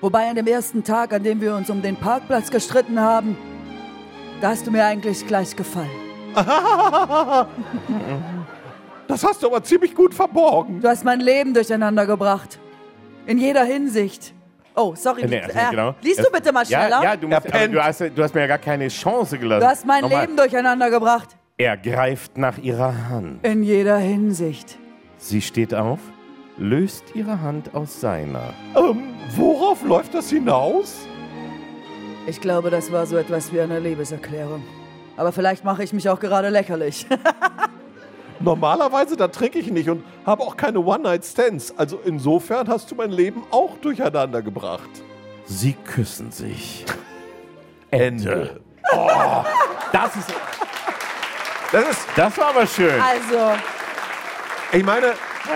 Wobei 0.00 0.30
an 0.30 0.36
dem 0.36 0.46
ersten 0.46 0.82
Tag, 0.82 1.12
an 1.12 1.24
dem 1.24 1.42
wir 1.42 1.54
uns 1.54 1.68
um 1.68 1.82
den 1.82 1.96
Parkplatz 1.96 2.50
gestritten 2.50 2.98
haben, 2.98 3.36
da 4.40 4.48
hast 4.48 4.66
du 4.66 4.70
mir 4.70 4.86
eigentlich 4.86 5.26
gleich 5.26 5.54
gefallen. 5.54 5.90
Das 9.08 9.24
hast 9.24 9.42
du 9.42 9.46
aber 9.46 9.64
ziemlich 9.64 9.94
gut 9.94 10.12
verborgen. 10.12 10.82
Du 10.82 10.88
hast 10.88 11.02
mein 11.02 11.20
Leben 11.20 11.54
durcheinander 11.54 12.04
gebracht. 12.04 12.58
In 13.24 13.38
jeder 13.38 13.64
Hinsicht. 13.64 14.34
Oh, 14.78 14.94
sorry. 14.94 15.26
Nee, 15.26 15.38
äh, 15.38 15.70
genau. 15.70 15.96
Liest 16.02 16.20
du 16.20 16.30
bitte 16.30 16.52
mal 16.52 16.64
schneller? 16.64 17.02
Ja, 17.02 17.02
ja 17.02 17.16
du, 17.16 17.26
musst, 17.26 17.46
du, 17.46 17.82
hast, 17.82 18.00
du 18.00 18.22
hast 18.22 18.32
mir 18.32 18.42
ja 18.42 18.46
gar 18.46 18.58
keine 18.58 18.86
Chance 18.86 19.36
gelassen. 19.36 19.60
Du 19.60 19.66
hast 19.66 19.84
mein 19.84 20.02
Nochmal. 20.02 20.20
Leben 20.20 20.36
durcheinander 20.36 20.88
gebracht. 20.88 21.36
Er 21.56 21.76
greift 21.76 22.38
nach 22.38 22.58
ihrer 22.58 23.08
Hand. 23.08 23.44
In 23.44 23.64
jeder 23.64 23.98
Hinsicht. 23.98 24.78
Sie 25.16 25.42
steht 25.42 25.74
auf, 25.74 25.98
löst 26.58 27.16
ihre 27.16 27.40
Hand 27.40 27.74
aus 27.74 28.00
seiner. 28.00 28.54
Ähm, 28.76 29.14
worauf 29.34 29.82
läuft 29.82 30.14
das 30.14 30.30
hinaus? 30.30 30.94
Ich 32.28 32.40
glaube, 32.40 32.70
das 32.70 32.92
war 32.92 33.04
so 33.06 33.16
etwas 33.16 33.52
wie 33.52 33.60
eine 33.60 33.80
Liebeserklärung. 33.80 34.62
Aber 35.16 35.32
vielleicht 35.32 35.64
mache 35.64 35.82
ich 35.82 35.92
mich 35.92 36.08
auch 36.08 36.20
gerade 36.20 36.50
lächerlich. 36.50 37.04
Normalerweise, 38.40 39.16
da 39.16 39.28
trinke 39.28 39.58
ich 39.58 39.70
nicht 39.70 39.88
und 39.88 40.04
habe 40.24 40.42
auch 40.42 40.56
keine 40.56 40.80
One-Night-Stands. 40.80 41.74
Also 41.76 42.00
insofern 42.04 42.68
hast 42.68 42.90
du 42.90 42.94
mein 42.94 43.10
Leben 43.10 43.42
auch 43.50 43.76
durcheinander 43.78 44.42
gebracht. 44.42 44.88
Sie 45.46 45.72
küssen 45.72 46.30
sich. 46.30 46.84
Ende. 47.90 48.60
Das 49.92 50.16
ist. 50.16 50.28
Das 51.72 51.88
ist, 51.90 52.06
Das 52.16 52.38
war 52.38 52.48
aber 52.50 52.66
schön. 52.66 52.98
Also, 53.00 53.58
ich 54.72 54.82
meine, 54.84 55.08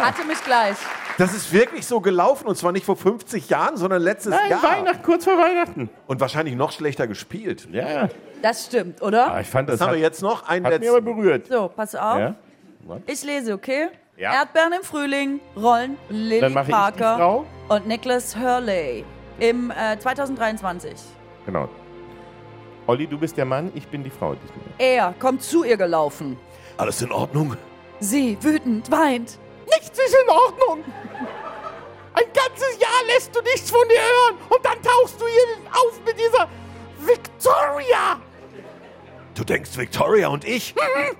hatte 0.02 0.24
mich 0.26 0.42
gleich. 0.44 0.76
das 1.16 1.32
ist 1.34 1.50
wirklich 1.52 1.86
so 1.86 2.00
gelaufen 2.00 2.46
und 2.46 2.56
zwar 2.56 2.72
nicht 2.72 2.84
vor 2.84 2.96
50 2.96 3.48
Jahren, 3.48 3.76
sondern 3.78 4.02
letztes 4.02 4.32
Nein, 4.34 4.50
Jahr. 4.50 4.62
Weihnachten, 4.62 5.02
kurz 5.02 5.24
vor 5.24 5.38
Weihnachten. 5.38 5.88
Und 6.06 6.20
wahrscheinlich 6.20 6.54
noch 6.54 6.72
schlechter 6.72 7.06
gespielt. 7.06 7.66
Ja, 7.72 7.88
ja. 7.90 8.08
Das 8.42 8.66
stimmt, 8.66 9.00
oder? 9.00 9.28
Aber 9.28 9.40
ich 9.40 9.46
fand, 9.48 9.68
das 9.68 9.74
Was 9.76 9.80
haben 9.82 9.90
hat, 9.90 9.96
wir 9.96 10.02
jetzt 10.02 10.20
noch? 10.20 10.46
Ein 10.48 10.64
hat 10.64 10.80
mich 10.80 10.88
aber 10.88 10.98
letzten. 11.00 11.16
berührt. 11.16 11.46
So, 11.46 11.68
pass 11.74 11.94
auf. 11.94 12.18
Ja? 12.18 12.34
Ich 13.06 13.22
lese, 13.22 13.54
okay? 13.54 13.88
Ja. 14.16 14.34
Erdbeeren 14.34 14.72
im 14.74 14.82
Frühling, 14.82 15.40
Rollen 15.56 15.96
Lily 16.08 16.40
Dann 16.40 16.52
mache 16.52 16.64
ich 16.64 16.66
die 16.68 16.72
Parker 16.72 17.16
Frau. 17.16 17.46
und 17.68 17.86
Nicholas 17.86 18.36
Hurley 18.36 19.04
im 19.38 19.70
äh, 19.70 19.98
2023. 19.98 20.92
Genau. 21.46 21.68
Olli, 22.86 23.06
du 23.06 23.18
bist 23.18 23.36
der 23.36 23.44
Mann, 23.44 23.70
ich 23.74 23.86
bin 23.88 24.04
die 24.04 24.10
Frau 24.10 24.34
diesmal. 24.34 24.60
Er 24.78 25.14
kommt 25.18 25.42
zu 25.42 25.64
ihr 25.64 25.76
gelaufen. 25.76 26.36
Alles 26.76 27.00
in 27.00 27.12
Ordnung? 27.12 27.56
Sie, 28.00 28.36
wütend, 28.42 28.90
weint. 28.90 29.38
Nichts 29.66 29.98
ist 29.98 30.14
in 30.24 30.28
Ordnung. 30.30 30.84
Ein 32.14 32.24
ganzes 32.34 32.78
Jahr 32.78 33.04
lässt 33.14 33.34
du 33.34 33.40
nichts 33.42 33.70
von 33.70 33.80
dir 33.88 33.98
hören 33.98 34.36
und 34.50 34.64
dann 34.64 34.82
tauchst 34.82 35.20
du 35.20 35.24
hier 35.26 35.70
auf 35.70 36.00
mit 36.04 36.16
dieser 36.18 36.48
Victoria. 36.98 38.20
Du 39.34 39.44
denkst, 39.44 39.70
Victoria 39.78 40.28
und 40.28 40.44
ich? 40.44 40.74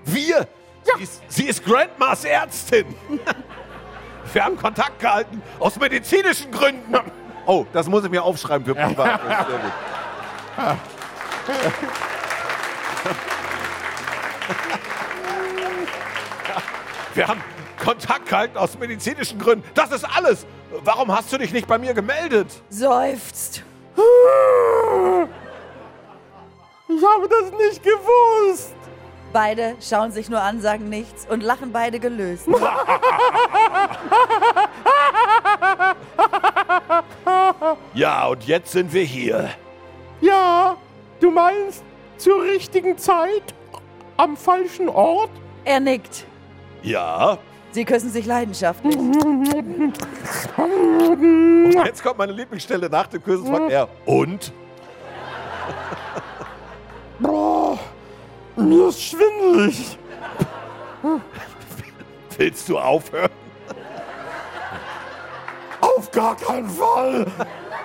Wir? 0.05 0.47
Sie, 0.83 1.03
ist, 1.03 1.21
sie 1.27 1.47
ist 1.47 1.63
Grandmas 1.65 2.25
Ärztin. 2.25 2.85
Wir 4.33 4.45
haben 4.45 4.57
Kontakt 4.57 4.99
gehalten 4.99 5.41
aus 5.59 5.77
medizinischen 5.79 6.51
Gründen. 6.51 6.95
Oh, 7.45 7.65
das 7.73 7.89
muss 7.89 8.05
ich 8.05 8.09
mir 8.09 8.23
aufschreiben 8.23 8.65
für 8.65 8.73
privat. 8.73 9.19
Sehr 9.27 9.57
gut. 9.57 9.73
Wir 17.13 17.27
haben 17.27 17.43
Kontakt 17.83 18.29
gehalten 18.29 18.57
aus 18.57 18.77
medizinischen 18.79 19.39
Gründen. 19.39 19.67
Das 19.73 19.91
ist 19.91 20.05
alles. 20.05 20.45
Warum 20.85 21.11
hast 21.11 21.33
du 21.33 21.37
dich 21.37 21.51
nicht 21.51 21.67
bei 21.67 21.77
mir 21.77 21.93
gemeldet? 21.93 22.47
Seufzt. 22.69 23.61
Ich 26.87 27.05
habe 27.05 27.27
das 27.27 27.51
nicht 27.51 27.83
gewusst. 27.83 28.72
Beide 29.33 29.75
schauen 29.81 30.11
sich 30.11 30.29
nur 30.29 30.41
an, 30.41 30.61
sagen 30.61 30.89
nichts 30.89 31.25
und 31.29 31.41
lachen 31.41 31.71
beide 31.71 31.99
gelöst. 31.99 32.47
Ja, 37.93 38.27
und 38.27 38.45
jetzt 38.45 38.71
sind 38.71 38.93
wir 38.93 39.03
hier. 39.03 39.49
Ja, 40.21 40.75
du 41.19 41.31
meinst 41.31 41.83
zur 42.17 42.41
richtigen 42.43 42.97
Zeit 42.97 43.53
am 44.17 44.35
falschen 44.35 44.89
Ort? 44.89 45.29
Er 45.63 45.79
nickt. 45.79 46.25
Ja. 46.81 47.37
Sie 47.71 47.85
küssen 47.85 48.09
sich 48.11 48.25
leidenschaftlich. 48.25 48.95
Und 48.95 49.93
jetzt 51.85 52.03
kommt 52.03 52.17
meine 52.17 52.33
Lieblingsstelle 52.33 52.89
nach 52.89 53.07
dem 53.07 53.23
Küssen, 53.23 53.47
fragt 53.47 53.71
er, 53.71 53.87
und? 54.05 54.51
Mir 58.55 58.89
ist 58.89 59.01
schwindelig. 59.01 59.97
Willst 62.37 62.69
du 62.69 62.77
aufhören? 62.77 63.29
Auf 65.81 66.11
gar 66.11 66.35
keinen 66.35 66.69
Fall. 66.69 67.25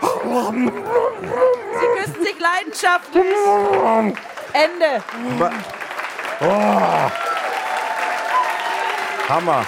Sie 0.02 1.86
küssen 1.96 2.22
sich 2.24 2.38
leidenschaftlich. 2.38 3.24
Ende. 4.52 5.02
Hammer. 9.28 9.66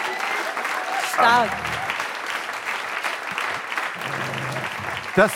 Stark. 1.12 1.50
Das, 5.16 5.32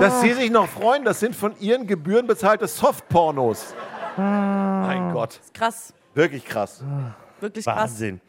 dass 0.00 0.20
Sie 0.22 0.32
sich 0.32 0.50
noch 0.50 0.68
freuen, 0.68 1.04
das 1.04 1.20
sind 1.20 1.36
von 1.36 1.54
Ihren 1.60 1.86
Gebühren 1.86 2.26
bezahlte 2.26 2.66
Softpornos. 2.66 3.74
Mein 4.16 5.12
Gott, 5.12 5.40
Krass. 5.52 5.92
wirklich 6.14 6.44
krass. 6.44 6.82
Wirklich 7.40 7.64
krass. 7.64 7.76
Wahnsinn. 7.90 8.20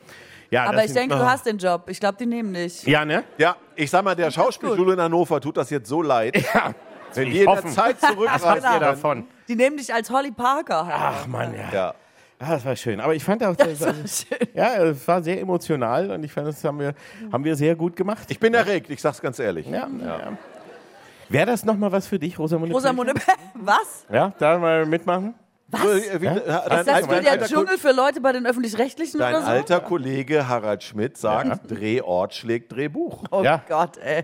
Ja, 0.52 0.66
Aber 0.66 0.74
das 0.74 0.86
ich 0.86 0.92
sind- 0.94 1.02
denke, 1.10 1.16
du 1.16 1.26
hast 1.26 1.46
den 1.46 1.58
Job. 1.58 1.84
Ich 1.90 2.00
glaube, 2.00 2.18
die 2.20 2.26
nehmen 2.26 2.54
dich. 2.54 2.84
Ja, 2.84 3.04
ne? 3.04 3.24
Ja, 3.38 3.56
ich 3.76 3.90
sag 3.90 4.04
mal, 4.04 4.16
der 4.16 4.30
Schauspielschule 4.32 4.94
in 4.94 5.02
Hannover 5.02 5.42
tut 5.42 5.58
das 5.58 5.70
jetzt 5.70 5.88
so 5.90 6.02
leid. 6.02 6.36
Ja. 6.54 6.74
Wenn 7.14 7.30
die 7.30 7.40
in 7.40 7.46
der 7.46 7.56
hoffen. 7.56 7.72
Zeit 7.72 7.96
Was 8.02 8.12
zurückreisen 8.12 8.50
habt 8.50 8.62
ihr 8.64 8.70
Genau. 8.74 8.80
davon? 8.80 9.28
Die 9.48 9.56
nehmen 9.56 9.78
dich 9.78 9.94
als 9.94 10.10
Holly 10.10 10.32
Parker. 10.32 10.88
Ach 10.92 11.26
Mann, 11.28 11.54
ja. 11.54 11.70
Ja. 11.72 11.94
Ja, 12.42 12.50
das 12.50 12.66
war 12.66 12.76
schön. 12.76 13.00
Aber 13.00 13.16
ich 13.16 13.24
fand 13.24 13.42
auch, 13.44 13.56
das, 13.56 13.80
Das 13.80 13.82
war 13.82 13.94
schön. 13.94 14.48
ja, 14.54 14.76
es 14.84 15.08
war 15.08 15.24
sehr 15.24 15.40
emotional 15.40 16.12
und 16.12 16.24
ich 16.26 16.32
fand, 16.34 16.48
das 16.48 16.62
haben 16.66 16.80
wir, 16.80 16.94
haben 17.32 17.44
wir 17.46 17.56
sehr 17.56 17.76
gut 17.76 17.96
gemacht. 17.96 18.30
Ich 18.30 18.40
bin 18.40 18.54
erregt, 18.54 18.90
ich 18.90 19.02
sag's 19.02 19.22
ganz 19.22 19.40
ehrlich. 19.40 19.66
ja, 19.68 19.88
ja. 20.04 20.38
Wäre 21.30 21.46
das 21.48 21.64
nochmal 21.64 21.92
was 21.94 22.06
für 22.06 22.20
dich, 22.20 22.38
Rosamunde? 22.38 22.76
Rosamunde, 22.76 23.14
was? 23.56 24.06
Ja, 24.12 24.34
da 24.38 24.58
mal 24.60 24.86
mitmachen? 24.86 25.34
Äh, 25.74 26.22
wie- 26.22 26.26
äh, 26.28 26.36
Ist 26.38 26.46
Dein, 26.48 26.86
das 26.86 27.10
wie 27.10 27.24
der 27.24 27.42
Dschungel 27.48 27.78
für 27.78 27.92
Leute 27.92 28.22
bei 28.22 28.32
den 28.32 28.46
Öffentlich-Rechtlichen 28.46 29.20
dein 29.20 29.34
oder 29.36 29.44
so? 29.44 29.50
alter 29.50 29.80
Kollege 29.82 30.48
Harald 30.48 30.84
Schmidt 30.84 31.18
sagt, 31.18 31.70
Drehort 31.70 32.34
schlägt 32.36 32.72
Drehbuch. 32.72 33.24
Oh 33.32 33.44
Ja. 33.44 33.64
Gott, 33.68 33.98
ey. 33.98 34.24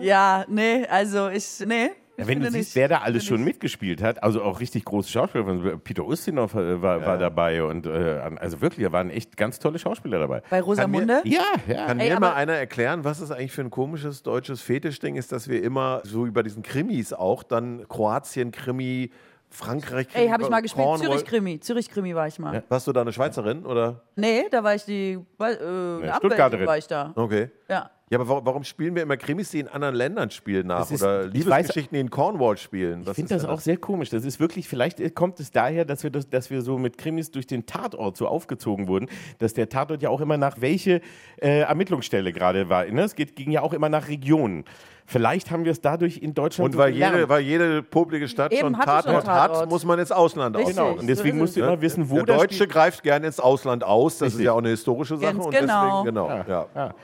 Ja, 0.00 0.44
nee, 0.48 0.86
also 0.88 1.28
ich, 1.28 1.44
nee. 1.66 1.90
Ja, 2.16 2.24
ich 2.24 2.26
wenn 2.26 2.40
du 2.40 2.46
siehst, 2.50 2.54
nicht. 2.54 2.76
wer 2.76 2.88
da 2.88 2.98
alles 2.98 3.24
schon 3.24 3.38
nicht. 3.38 3.46
mitgespielt 3.54 4.02
hat, 4.02 4.22
also 4.22 4.42
auch 4.42 4.60
richtig 4.60 4.84
große 4.84 5.10
Schauspieler, 5.10 5.76
Peter 5.78 6.04
Ustinov 6.04 6.54
äh, 6.54 6.82
war, 6.82 7.04
war 7.06 7.16
dabei 7.18 7.62
und 7.62 7.86
äh, 7.86 8.20
also 8.36 8.60
wirklich, 8.60 8.84
da 8.84 8.92
waren 8.92 9.08
echt 9.10 9.36
ganz 9.38 9.58
tolle 9.58 9.78
Schauspieler 9.78 10.18
dabei. 10.18 10.42
Bei 10.50 10.60
Rosamunde? 10.60 11.22
Ja, 11.24 11.40
ja. 11.66 11.86
Kann 11.86 11.98
Ey, 12.00 12.10
mir 12.10 12.20
mal 12.20 12.34
einer 12.34 12.54
erklären, 12.54 13.04
was 13.04 13.20
es 13.20 13.30
eigentlich 13.30 13.52
für 13.52 13.62
ein 13.62 13.70
komisches 13.70 14.22
deutsches 14.22 14.60
Fetischding 14.60 15.16
ist, 15.16 15.32
dass 15.32 15.48
wir 15.48 15.62
immer, 15.62 16.00
so 16.04 16.26
wie 16.26 16.30
bei 16.30 16.42
diesen 16.42 16.62
Krimis 16.62 17.12
auch, 17.14 17.42
dann 17.42 17.86
Kroatien-Krimi, 17.88 19.10
Frankreich-Krimi, 19.50 20.24
Ey, 20.24 20.30
habe 20.30 20.42
ich 20.44 20.48
mal 20.48 20.60
gespielt. 20.60 20.84
Cornwall- 20.84 21.08
Zürich-Krimi. 21.10 21.60
Zürich-Krimi 21.60 22.14
war 22.14 22.26
ich 22.28 22.38
mal. 22.38 22.62
Warst 22.68 22.86
du 22.86 22.92
da 22.92 23.00
eine 23.00 23.12
Schweizerin 23.12 23.66
oder? 23.66 24.02
Nee, 24.16 24.48
da 24.50 24.62
war 24.62 24.74
ich 24.74 24.84
die, 24.84 25.12
äh, 25.40 25.44
eine 25.44 26.14
Stuttgarterin. 26.16 26.66
War 26.66 26.78
ich 26.78 26.86
da. 26.86 27.12
Okay. 27.16 27.50
Ja. 27.68 27.90
Ja, 28.12 28.18
aber 28.18 28.28
warum, 28.28 28.44
warum 28.46 28.64
spielen 28.64 28.96
wir 28.96 29.04
immer 29.04 29.16
Krimis, 29.16 29.50
die 29.52 29.60
in 29.60 29.68
anderen 29.68 29.94
Ländern 29.94 30.30
spielen 30.32 30.66
nach? 30.66 30.80
Das 30.80 30.90
ist- 30.90 31.02
oder 31.04 31.26
ich 31.26 31.32
Liebesgeschichten, 31.32 31.94
die 31.94 32.00
in 32.00 32.10
Cornwall 32.10 32.56
spielen? 32.56 33.02
Ich 33.02 33.06
Was 33.06 33.14
finde 33.14 33.36
ist 33.36 33.44
das 33.44 33.48
auch 33.50 33.60
sehr 33.60 33.76
komisch. 33.76 34.10
Das 34.10 34.24
ist 34.24 34.40
wirklich, 34.40 34.66
vielleicht 34.66 35.14
kommt 35.14 35.38
es 35.38 35.52
daher, 35.52 35.84
dass 35.84 36.02
wir, 36.02 36.10
das, 36.10 36.28
dass 36.28 36.50
wir 36.50 36.60
so 36.62 36.76
mit 36.76 36.98
Krimis 36.98 37.30
durch 37.30 37.46
den 37.46 37.66
Tatort 37.66 38.16
so 38.16 38.26
aufgezogen 38.26 38.88
wurden, 38.88 39.08
dass 39.38 39.54
der 39.54 39.68
Tatort 39.68 40.02
ja 40.02 40.10
auch 40.10 40.20
immer 40.20 40.36
nach 40.38 40.60
welche 40.60 41.00
äh, 41.40 41.60
Ermittlungsstelle 41.60 42.32
gerade 42.32 42.68
war. 42.68 42.84
Ne? 42.84 43.02
Es 43.02 43.14
geht, 43.14 43.36
ging 43.36 43.52
ja 43.52 43.62
auch 43.62 43.72
immer 43.72 43.88
nach 43.88 44.08
Regionen. 44.08 44.64
Vielleicht 45.06 45.52
haben 45.52 45.64
wir 45.64 45.70
es 45.70 45.80
dadurch 45.80 46.18
in 46.18 46.34
Deutschland 46.34 46.66
Und 46.66 46.72
so 46.72 46.78
weil 46.78 46.92
gelernt. 46.92 47.14
jede, 47.14 47.28
weil 47.28 47.40
jede 47.42 47.82
publike 47.84 48.26
Stadt 48.26 48.50
Eben, 48.52 48.60
schon 48.60 48.76
hatte 48.78 48.90
schon 49.08 49.14
Tatort 49.22 49.28
hat, 49.28 49.50
Tatort. 49.52 49.70
muss 49.70 49.84
man 49.84 50.00
ins 50.00 50.10
Ausland 50.10 50.56
aus. 50.56 50.68
Genau, 50.68 50.92
und 50.94 51.06
deswegen 51.06 51.38
So 51.38 51.44
ist 51.44 51.48
musst 51.50 51.56
du 51.56 51.60
immer 51.60 51.80
wissen, 51.80 52.10
wo 52.10 52.16
Der 52.16 52.24
das 52.26 52.36
Deutsche 52.38 52.54
spielt. 52.54 52.70
greift 52.72 53.02
gerne 53.04 53.26
ins 53.26 53.38
Ausland 53.38 53.84
aus, 53.84 54.18
das 54.18 54.28
ist 54.28 54.34
Richtig. 54.34 54.46
ja 54.46 54.52
auch 54.52 54.58
eine 54.58 54.68
historische 54.70 55.16
Sache. 55.16 55.32
Ganz 55.34 55.44
und 55.46 55.54
genau. 55.54 56.02
deswegen, 56.04 56.04
genau. 56.16 56.28
Ja. 56.48 56.66
Ja. 56.74 56.94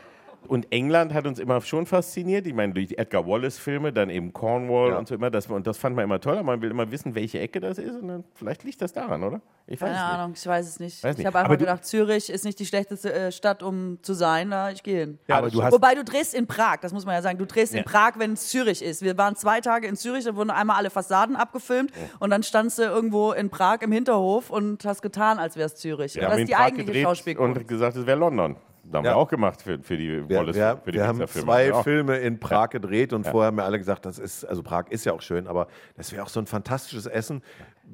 Und 0.47 0.71
England 0.73 1.13
hat 1.13 1.27
uns 1.27 1.39
immer 1.39 1.61
schon 1.61 1.87
fasziniert. 1.87 2.47
Ich 2.47 2.55
meine, 2.55 2.73
durch 2.73 2.89
die 2.89 2.99
Edgar 2.99 3.27
Wallace-Filme, 3.27 3.93
dann 3.93 4.11
eben 4.11 4.33
Cornwall 4.33 4.91
Ja. 4.91 4.99
und 4.99 5.09
so 5.09 5.15
immer. 5.15 5.31
Das, 5.31 5.47
und 5.49 5.67
das 5.67 5.79
fand 5.79 5.97
man 5.97 6.05
immer 6.05 6.21
toll. 6.21 6.35
Aber 6.35 6.45
man 6.45 6.63
will 6.63 6.71
immer 6.71 6.91
wissen, 6.91 7.15
welche 7.15 7.39
Ecke 7.41 7.61
das 7.61 7.79
ist. 7.79 7.97
Und 8.01 8.09
dann, 8.09 8.25
vielleicht 8.35 8.65
liegt 8.65 8.81
das 8.83 8.93
daran, 8.93 9.23
oder? 9.23 9.41
Ich 9.69 9.81
weiß 9.81 9.89
Keine 9.91 9.93
es 9.95 10.03
nicht. 10.05 10.19
Ahnung, 10.21 10.33
ich 10.37 10.47
weiß 10.47 10.69
es 10.69 10.81
nicht. 10.81 11.03
Weiß 11.05 11.19
Ich 11.19 11.27
habe 11.27 11.39
einfach 11.41 11.59
gedacht, 11.59 11.85
Zürich 11.85 12.31
ist 12.31 12.45
nicht 12.45 12.59
die 12.61 12.67
schlechteste 12.67 13.13
äh, 13.13 13.33
Stadt, 13.33 13.63
um 13.65 13.99
zu 14.03 14.15
sein. 14.15 14.51
Da 14.51 14.71
ich 14.71 14.83
gehe 14.83 15.01
hin. 15.01 15.19
Ja, 15.27 15.39
aber 15.39 15.51
du 15.51 15.63
hast, 15.63 15.73
Wobei 15.73 15.95
du 15.95 16.05
drehst 16.05 16.35
in 16.35 16.47
Prag, 16.47 16.77
das 16.83 16.93
muss 16.93 17.05
man 17.05 17.15
ja 17.15 17.23
sagen. 17.23 17.39
Du 17.39 17.47
drehst 17.47 17.73
Ja. 17.73 17.81
in 17.81 17.85
Prag, 17.85 18.13
wenn 18.19 18.35
es 18.35 18.49
Zürich 18.49 18.83
ist. 18.83 19.03
Wir 19.03 19.19
waren 19.19 19.35
zwei 19.35 19.61
Tage 19.61 19.89
in 19.89 19.97
Zürich, 19.97 20.25
da 20.25 20.37
wurden 20.37 20.51
einmal 20.51 20.77
alle 20.77 20.91
Fassaden 20.91 21.35
abgefilmt 21.35 21.91
und 22.21 22.31
dann 22.31 22.43
standst 22.45 22.79
du 22.79 22.83
irgendwo 22.83 23.33
in 23.33 23.51
Prag 23.51 23.79
im 23.83 23.91
Hinterhof 23.91 24.51
und 24.51 24.85
hast 24.85 25.03
getan, 25.03 25.39
als 25.39 25.57
wäre 25.57 25.67
es 25.67 25.75
Zürich. 25.75 26.17
haben 26.17 26.23
das 26.27 26.35
in 26.37 26.43
ist 26.45 26.49
die 26.49 26.53
Prag 26.55 26.63
eigentliche 26.67 26.87
gedreht 26.87 27.03
Schauspielkunst. 27.05 27.61
und 27.61 27.69
gesagt, 27.69 27.97
es 27.97 28.07
wäre 28.07 28.19
London. 28.19 28.55
Das 28.91 28.99
haben 28.99 29.05
Ja. 29.05 29.13
wir 29.13 29.17
auch 29.17 29.29
gemacht 29.29 29.63
für, 29.63 29.79
für 29.81 29.97
die 29.97 30.29
Wir, 30.29 30.39
Wallace. 30.39 30.57
wir, 30.57 30.81
für 30.85 30.93
die 30.93 30.99
wir 30.99 31.07
haben 31.07 31.27
zwei 31.27 31.69
Ja. 31.69 31.83
Filme 31.83 32.19
in 32.19 32.39
Prag 32.39 32.71
gedreht 32.71 33.13
und 33.13 33.27
vorher 33.27 33.49
haben 33.49 33.57
wir 33.57 33.65
alle 33.65 33.79
gesagt, 33.79 34.07
das 34.07 34.19
ist, 34.19 34.45
also 34.45 34.63
Prag 34.63 34.85
ist 34.91 35.05
ja 35.05 35.13
auch 35.13 35.23
schön, 35.23 35.47
aber 35.47 35.67
das 35.97 36.13
wäre 36.13 36.23
auch 36.23 36.29
so 36.29 36.41
ein 36.41 36.47
fantastisches 36.47 37.07
Essen. 37.07 37.43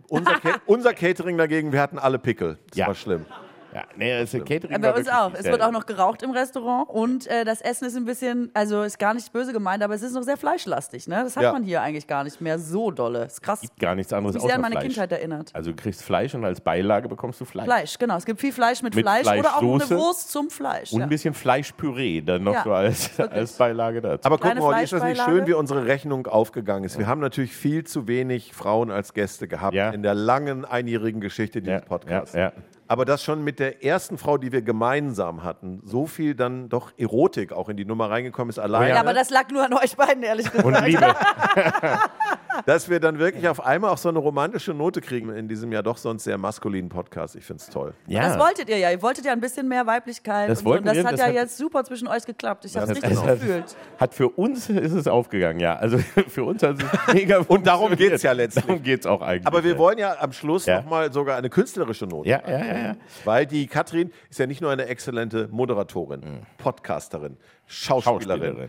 Unser, 0.09 0.33
unser 0.67 0.93
Catering 0.95 1.37
dagegen, 1.39 1.73
wir 1.73 1.81
hatten 1.81 1.99
alle 1.99 2.19
Pickel. 2.19 2.59
Das 2.71 2.79
Ja. 2.79 2.87
war 2.89 2.95
schlimm. 2.95 3.27
Ja, 3.75 3.85
nee, 3.97 4.21
das 4.21 4.33
Catering 4.33 4.71
Ja, 4.73 4.79
bei 4.79 4.89
war 4.89 4.97
uns 4.97 5.09
auch. 5.09 5.33
Es 5.35 5.45
wird 5.45 5.63
auch 5.63 5.71
noch 5.71 5.87
geraucht 5.87 6.23
im 6.23 6.31
Restaurant 6.31 6.89
und 6.91 7.27
äh, 7.27 7.45
das 7.45 7.61
Essen 7.61 7.87
ist 7.87 7.97
ein 7.97 8.05
bisschen, 8.05 8.51
also 8.55 8.83
ist 8.83 8.99
gar 8.99 9.15
nicht 9.15 9.33
böse 9.33 9.53
gemeint, 9.53 9.83
aber 9.83 9.95
es 9.95 10.03
ist 10.03 10.13
noch 10.15 10.23
sehr 10.23 10.37
fleischlastig. 10.37 11.09
Ne? 11.09 11.23
Das 11.25 11.37
hat 11.37 11.43
Ja. 11.43 11.53
man 11.53 11.63
hier 11.63 11.81
eigentlich 11.83 12.07
gar 12.07 12.25
nicht 12.25 12.41
mehr 12.41 12.59
so 12.59 12.91
dolle. 12.91 13.25
Ist 13.25 13.43
krass. 13.43 13.61
gibt 13.61 13.79
gar 13.81 13.95
nichts 13.95 14.13
anderes 14.13 14.35
Mich 14.35 14.43
sehr 14.45 14.55
an 14.57 14.61
meine 14.61 14.75
Fleisch. 14.75 14.85
Kindheit 14.85 15.13
erinnert. 15.13 15.51
Also 15.55 15.71
du 15.71 15.77
kriegst 15.77 16.03
Fleisch 16.03 16.35
und 16.35 16.45
als 16.45 16.61
Beilage 16.61 17.09
bekommst 17.09 17.41
du 17.41 17.45
Fleisch. 17.45 17.65
Fleisch, 17.65 17.99
genau. 17.99 18.17
Es 18.17 18.25
gibt 18.27 18.41
viel 18.41 18.53
Fleisch 18.53 18.83
mit, 18.83 18.95
Mit 18.95 19.05
Fleisch 19.05 19.27
oder 19.27 19.57
auch 19.57 19.63
eine 19.63 19.91
Wurst 19.91 20.31
zum 20.31 20.51
Fleisch. 20.51 20.93
Und 20.93 20.99
ja. 21.01 21.07
ein 21.07 21.09
bisschen 21.09 21.35
Fleischpüree 21.35 22.21
dann 22.21 22.45
noch 22.45 22.53
Ja, 22.55 22.63
so 22.65 22.73
als, 22.73 23.19
als 23.21 23.53
Beilage 23.55 24.01
dazu. 24.03 24.27
Aber 24.27 24.39
guck 24.39 24.55
mal, 24.59 24.83
ist 24.83 24.93
das 24.93 25.03
nicht 25.03 25.23
schön, 25.23 25.47
wie 25.47 25.55
unsere 25.55 25.87
Rechnung 25.87 26.27
aufgegangen 26.27 26.85
ist? 26.85 26.99
Wir 26.99 27.07
haben 27.07 27.21
natürlich 27.21 27.55
viel 27.57 27.85
zu 27.85 28.07
wenig 28.09 28.53
Frauen 28.55 28.91
als 28.91 29.15
Gäste 29.15 29.49
gehabt 29.49 29.75
Ja. 29.75 29.91
in 29.91 30.03
der 30.03 30.15
langen 30.15 30.65
einjährigen 30.65 31.21
Geschichte 31.21 31.61
dieses 31.63 31.81
ja, 31.81 31.87
Podcasts. 31.87 32.35
Ja, 32.35 32.41
ja. 32.41 32.53
Aber 32.93 33.05
das 33.07 33.23
schon 33.25 33.43
mit 33.43 33.59
der 33.59 33.83
ersten 33.85 34.19
Frau, 34.19 34.37
die 34.37 34.53
wir 34.53 34.61
gemeinsam 34.63 35.43
hatten, 35.43 35.81
so 35.85 36.07
viel 36.07 36.35
dann 36.35 36.69
doch 36.69 36.93
Erotik 36.99 37.53
auch 37.53 37.69
in 37.71 37.77
die 37.79 37.85
Nummer 37.87 38.11
reingekommen 38.11 38.51
ist, 38.51 38.59
alleine, 38.59 38.91
ja, 38.91 39.01
aber 39.01 39.15
das 39.15 39.31
lag 39.31 39.49
nur 39.51 39.65
an 39.65 39.73
euch 39.73 39.97
beiden, 39.97 40.23
ehrlich 40.23 40.51
gesagt. 40.51 40.65
Und 40.67 40.79
Liebe. 40.87 41.15
dass 42.67 42.89
wir 42.91 43.01
dann 43.01 43.19
wirklich 43.19 43.49
auf 43.49 43.65
einmal 43.65 43.91
auch 43.91 43.99
so 43.99 44.09
eine 44.11 44.19
romantische 44.19 44.75
Note 44.75 45.01
kriegen 45.01 45.31
in 45.35 45.49
diesem 45.49 45.73
ja 45.73 45.81
doch 45.83 45.97
sonst 45.97 46.25
sehr 46.25 46.37
maskulinen 46.39 46.91
Podcast. 46.91 47.35
Ich 47.35 47.45
finde 47.45 47.63
es 47.63 47.71
toll. 47.71 47.95
ja. 48.07 48.29
Das 48.29 48.39
wolltet 48.39 48.69
ihr 48.69 48.77
ja. 48.79 48.91
Ihr 48.91 49.01
wolltet 49.03 49.25
ja 49.25 49.33
ein 49.33 49.41
bisschen 49.41 49.69
mehr 49.69 49.87
Weiblichkeit. 49.87 50.51
Das 50.51 50.59
und 50.61 50.67
wollten 50.67 50.81
Und 50.83 50.87
das 50.89 50.97
wir, 50.97 51.05
hat 51.05 51.13
das 51.15 51.21
ja 51.21 51.27
hat- 51.29 51.35
jetzt 51.35 51.57
super 51.57 51.83
zwischen 51.85 52.09
euch 52.09 52.25
geklappt. 52.27 52.65
Ich 52.67 52.77
habe 52.77 52.93
es 52.93 53.03
richtig 53.03 53.17
hat- 53.23 53.41
gefühlt. 53.41 53.77
Hat 53.99 54.15
für 54.15 54.29
uns 54.29 54.69
ist 54.69 54.93
es 54.93 55.09
aufgegangen, 55.09 55.61
ja. 55.61 55.77
Also 55.77 55.99
für 56.29 56.45
uns 56.45 56.63
hat 56.63 56.77
es 56.83 57.15
mega 57.15 57.39
Und 57.49 57.67
darum 57.67 57.89
funktioniert. 57.89 58.13
geht's 58.13 58.23
ja 58.23 58.33
letztlich. 58.33 58.65
Darum 58.67 58.83
geht 58.83 59.01
es 59.01 59.07
auch 59.07 59.23
eigentlich. 59.23 59.47
Aber 59.47 59.65
wir 59.65 59.79
wollen 59.79 59.99
ja 59.99 60.17
am 60.21 60.33
Schluss 60.33 60.67
Ja. 60.67 60.83
nochmal 60.83 61.11
sogar 61.13 61.39
eine 61.39 61.49
künstlerische 61.49 62.07
Note. 62.07 62.29
Ja, 62.29 62.43
ja, 62.47 62.59
ja, 62.59 62.65
ja. 62.83 62.97
Weil 63.25 63.47
die 63.47 63.67
Katrin 63.67 64.13
ist 64.31 64.39
ja 64.39 64.47
nicht 64.47 64.61
nur 64.61 64.71
eine 64.71 64.87
exzellente 64.87 65.49
Moderatorin, 65.51 66.47
Podcasterin, 66.59 67.37
Schauspielerin, 67.67 68.21
Schauspielerin. 68.21 68.69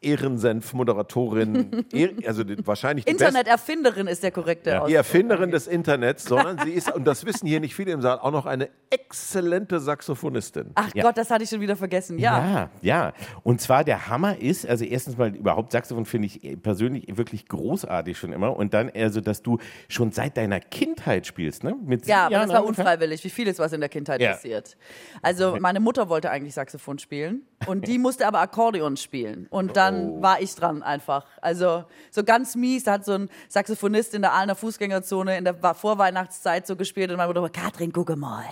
Ehrensenf-Moderatorin, 0.00 1.86
eh- 1.92 2.26
also 2.26 2.44
die, 2.44 2.56
wahrscheinlich 2.66 3.04
die, 3.04 3.12
beste, 3.12 3.24
Internet-Erfinderin 3.26 4.06
ist 4.06 4.22
der 4.22 4.30
korrekte 4.30 4.70
Ja. 4.70 4.76
die 4.76 4.80
Ausdruck. 4.82 4.96
Erfinderin 4.96 5.50
des 5.50 5.66
Internets, 5.66 6.24
sondern 6.24 6.58
sie 6.64 6.70
ist, 6.70 6.92
und 6.94 7.04
das 7.04 7.24
wissen 7.26 7.46
hier 7.46 7.60
nicht 7.60 7.74
viele 7.74 7.92
im 7.92 8.00
Saal, 8.02 8.18
auch 8.18 8.30
noch 8.30 8.46
eine 8.46 8.68
exzellente 8.90 9.80
Saxophonistin. 9.80 10.70
Ach 10.74 10.90
Gott, 10.94 11.16
das 11.16 11.30
hatte 11.30 11.44
ich 11.44 11.50
schon 11.50 11.60
wieder 11.60 11.76
vergessen. 11.76 12.18
Ja. 12.18 12.38
Ja, 12.38 12.70
ja. 12.82 13.12
Und 13.42 13.60
zwar 13.60 13.84
der 13.84 14.08
Hammer 14.08 14.38
ist, 14.40 14.66
also 14.66 14.84
erstens 14.84 15.16
mal 15.16 15.34
überhaupt 15.34 15.72
Saxophon 15.72 16.04
finde 16.06 16.26
ich 16.26 16.62
persönlich 16.62 17.16
wirklich 17.16 17.48
großartig 17.48 18.16
schon 18.18 18.32
immer. 18.32 18.56
Und 18.56 18.74
dann 18.74 18.90
also, 18.94 19.20
dass 19.20 19.42
du 19.42 19.58
schon 19.88 20.12
seit 20.12 20.36
deiner 20.36 20.60
Kindheit 20.60 21.26
spielst, 21.26 21.64
ne? 21.64 21.76
Mit 21.84 22.06
Ja, 22.06 22.24
aber 22.26 22.32
Jahren 22.32 22.48
das 22.48 22.58
war 22.58 22.64
unfreiwillig, 22.64 23.22
wie 23.24 23.30
vieles, 23.30 23.58
was 23.58 23.72
in 23.72 23.80
der 23.80 23.88
Kindheit 23.88 24.20
Ja. 24.20 24.32
passiert. 24.32 24.76
Also 25.22 25.56
meine 25.60 25.80
Mutter 25.80 26.08
wollte 26.08 26.30
eigentlich 26.30 26.54
Saxophon 26.54 26.98
spielen 26.98 27.42
und 27.66 27.86
die 27.88 27.98
musste 27.98 28.26
aber 28.26 28.40
Akkordeon 28.40 28.96
spielen. 28.96 29.46
Und 29.50 29.76
dann 29.76 30.10
Oh. 30.10 30.22
war 30.22 30.40
ich 30.40 30.54
dran 30.54 30.82
einfach. 30.82 31.26
Also 31.42 31.84
so 32.10 32.22
ganz 32.24 32.54
mies, 32.54 32.84
da 32.84 32.92
hat 32.92 33.04
so 33.04 33.12
ein 33.12 33.28
Saxophonist 33.48 34.14
in 34.14 34.22
der 34.22 34.32
Aalener 34.32 34.54
Fußgängerzone 34.54 35.36
in 35.36 35.44
der 35.44 35.54
Vorweihnachtszeit 35.74 36.66
so 36.66 36.76
gespielt 36.76 37.10
und 37.10 37.16
meine 37.16 37.28
Mutter 37.28 37.42
war, 37.42 37.50
Katrin, 37.50 37.92
gucke 37.92 38.16
mal. 38.16 38.44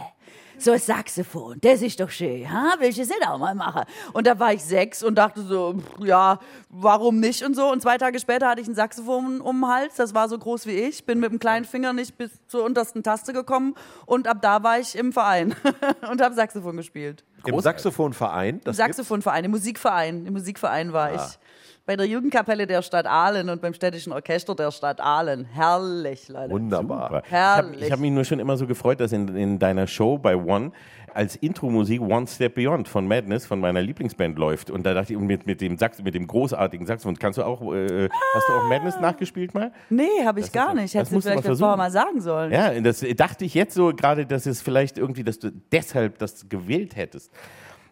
So 0.58 0.72
ein 0.72 0.78
Saxophon, 0.78 1.58
das 1.60 1.82
ist 1.82 2.00
doch 2.00 2.08
schön, 2.08 2.50
ha? 2.50 2.74
Willst 2.78 2.96
du 2.96 3.02
das 3.02 3.10
nicht 3.10 3.28
auch 3.28 3.38
mal 3.38 3.54
machen? 3.54 3.82
Und 4.14 4.26
da 4.26 4.38
war 4.38 4.52
ich 4.54 4.64
sechs 4.64 5.02
und 5.02 5.16
dachte 5.16 5.42
so, 5.42 5.74
pff, 5.74 6.06
ja, 6.06 6.38
warum 6.70 7.20
nicht 7.20 7.42
und 7.42 7.54
so. 7.54 7.70
Und 7.70 7.82
zwei 7.82 7.98
Tage 7.98 8.18
später 8.18 8.48
hatte 8.48 8.62
ich 8.62 8.68
ein 8.68 8.74
Saxophon 8.74 9.40
um 9.40 9.60
den 9.60 9.68
Hals, 9.68 9.96
das 9.96 10.14
war 10.14 10.28
so 10.28 10.38
groß 10.38 10.66
wie 10.66 10.72
ich, 10.72 11.04
bin 11.04 11.20
mit 11.20 11.30
dem 11.30 11.38
kleinen 11.38 11.64
Finger 11.66 11.92
nicht 11.92 12.16
bis 12.16 12.30
zur 12.46 12.64
untersten 12.64 13.02
Taste 13.02 13.32
gekommen 13.32 13.74
und 14.06 14.26
ab 14.28 14.38
da 14.40 14.62
war 14.62 14.78
ich 14.78 14.96
im 14.96 15.12
Verein 15.12 15.54
und 16.10 16.20
habe 16.22 16.34
Saxophon 16.34 16.76
gespielt. 16.76 17.24
Im 17.44 17.60
Saxophonverein, 17.60 18.60
Im? 18.64 18.72
Saxophonverein, 18.72 19.44
im 19.44 19.50
Musikverein, 19.50 20.26
im 20.26 20.32
Musikverein 20.32 20.92
war 20.92 21.14
ich. 21.14 21.38
Bei 21.86 21.96
der 21.96 22.06
Jugendkapelle 22.06 22.66
der 22.66 22.82
Stadt 22.82 23.06
Aalen 23.06 23.48
und 23.48 23.62
beim 23.62 23.72
städtischen 23.72 24.12
Orchester 24.12 24.56
der 24.56 24.72
Stadt 24.72 25.00
Aalen. 25.00 25.44
Herrlich, 25.44 26.28
Leute. 26.28 26.50
Wunderbar. 26.50 27.08
Super. 27.08 27.22
Herrlich. 27.28 27.76
Ich 27.76 27.84
habe 27.84 27.92
hab 27.92 28.00
mich 28.00 28.10
nur 28.10 28.24
schon 28.24 28.40
immer 28.40 28.56
so 28.56 28.66
gefreut, 28.66 28.98
dass 28.98 29.12
in, 29.12 29.34
in 29.36 29.58
deiner 29.60 29.86
Show 29.86 30.18
bei 30.18 30.36
One 30.36 30.72
als 31.14 31.36
Intro-Musik 31.36 32.02
One 32.02 32.26
Step 32.26 32.56
Beyond 32.56 32.88
von 32.88 33.08
Madness, 33.08 33.46
von 33.46 33.58
meiner 33.58 33.80
Lieblingsband, 33.80 34.36
läuft. 34.36 34.68
Und 34.70 34.84
da 34.84 34.92
dachte 34.92 35.14
ich, 35.14 35.18
mit, 35.18 35.46
mit, 35.46 35.62
dem, 35.62 35.78
Sax, 35.78 36.02
mit 36.02 36.14
dem 36.14 36.26
großartigen 36.26 36.86
Saxophon, 36.86 37.18
kannst 37.18 37.38
du 37.38 37.44
auch, 37.44 37.62
äh, 37.72 38.08
hast 38.34 38.48
du 38.48 38.52
auch 38.52 38.68
Madness 38.68 39.00
nachgespielt 39.00 39.54
mal? 39.54 39.72
Nee, 39.88 40.04
habe 40.26 40.40
ich 40.40 40.52
gar 40.52 40.74
nicht. 40.74 40.94
das 40.94 40.94
Hättest 40.94 41.12
du 41.12 41.14
musst 41.14 41.26
du 41.26 41.30
mal 41.30 41.36
vielleicht 41.36 41.52
das 41.52 41.58
vorher 41.58 41.76
mal 41.78 41.90
sagen 41.90 42.20
sollen. 42.20 42.52
Ja, 42.52 42.78
das 42.80 43.02
dachte 43.16 43.46
ich 43.46 43.54
jetzt 43.54 43.74
so 43.74 43.94
gerade, 43.94 44.26
dass 44.26 44.44
es 44.44 44.60
vielleicht 44.60 44.98
irgendwie, 44.98 45.24
dass 45.24 45.38
du 45.38 45.52
deshalb 45.72 46.18
das 46.18 46.48
gewählt 46.50 46.96
hättest. 46.96 47.32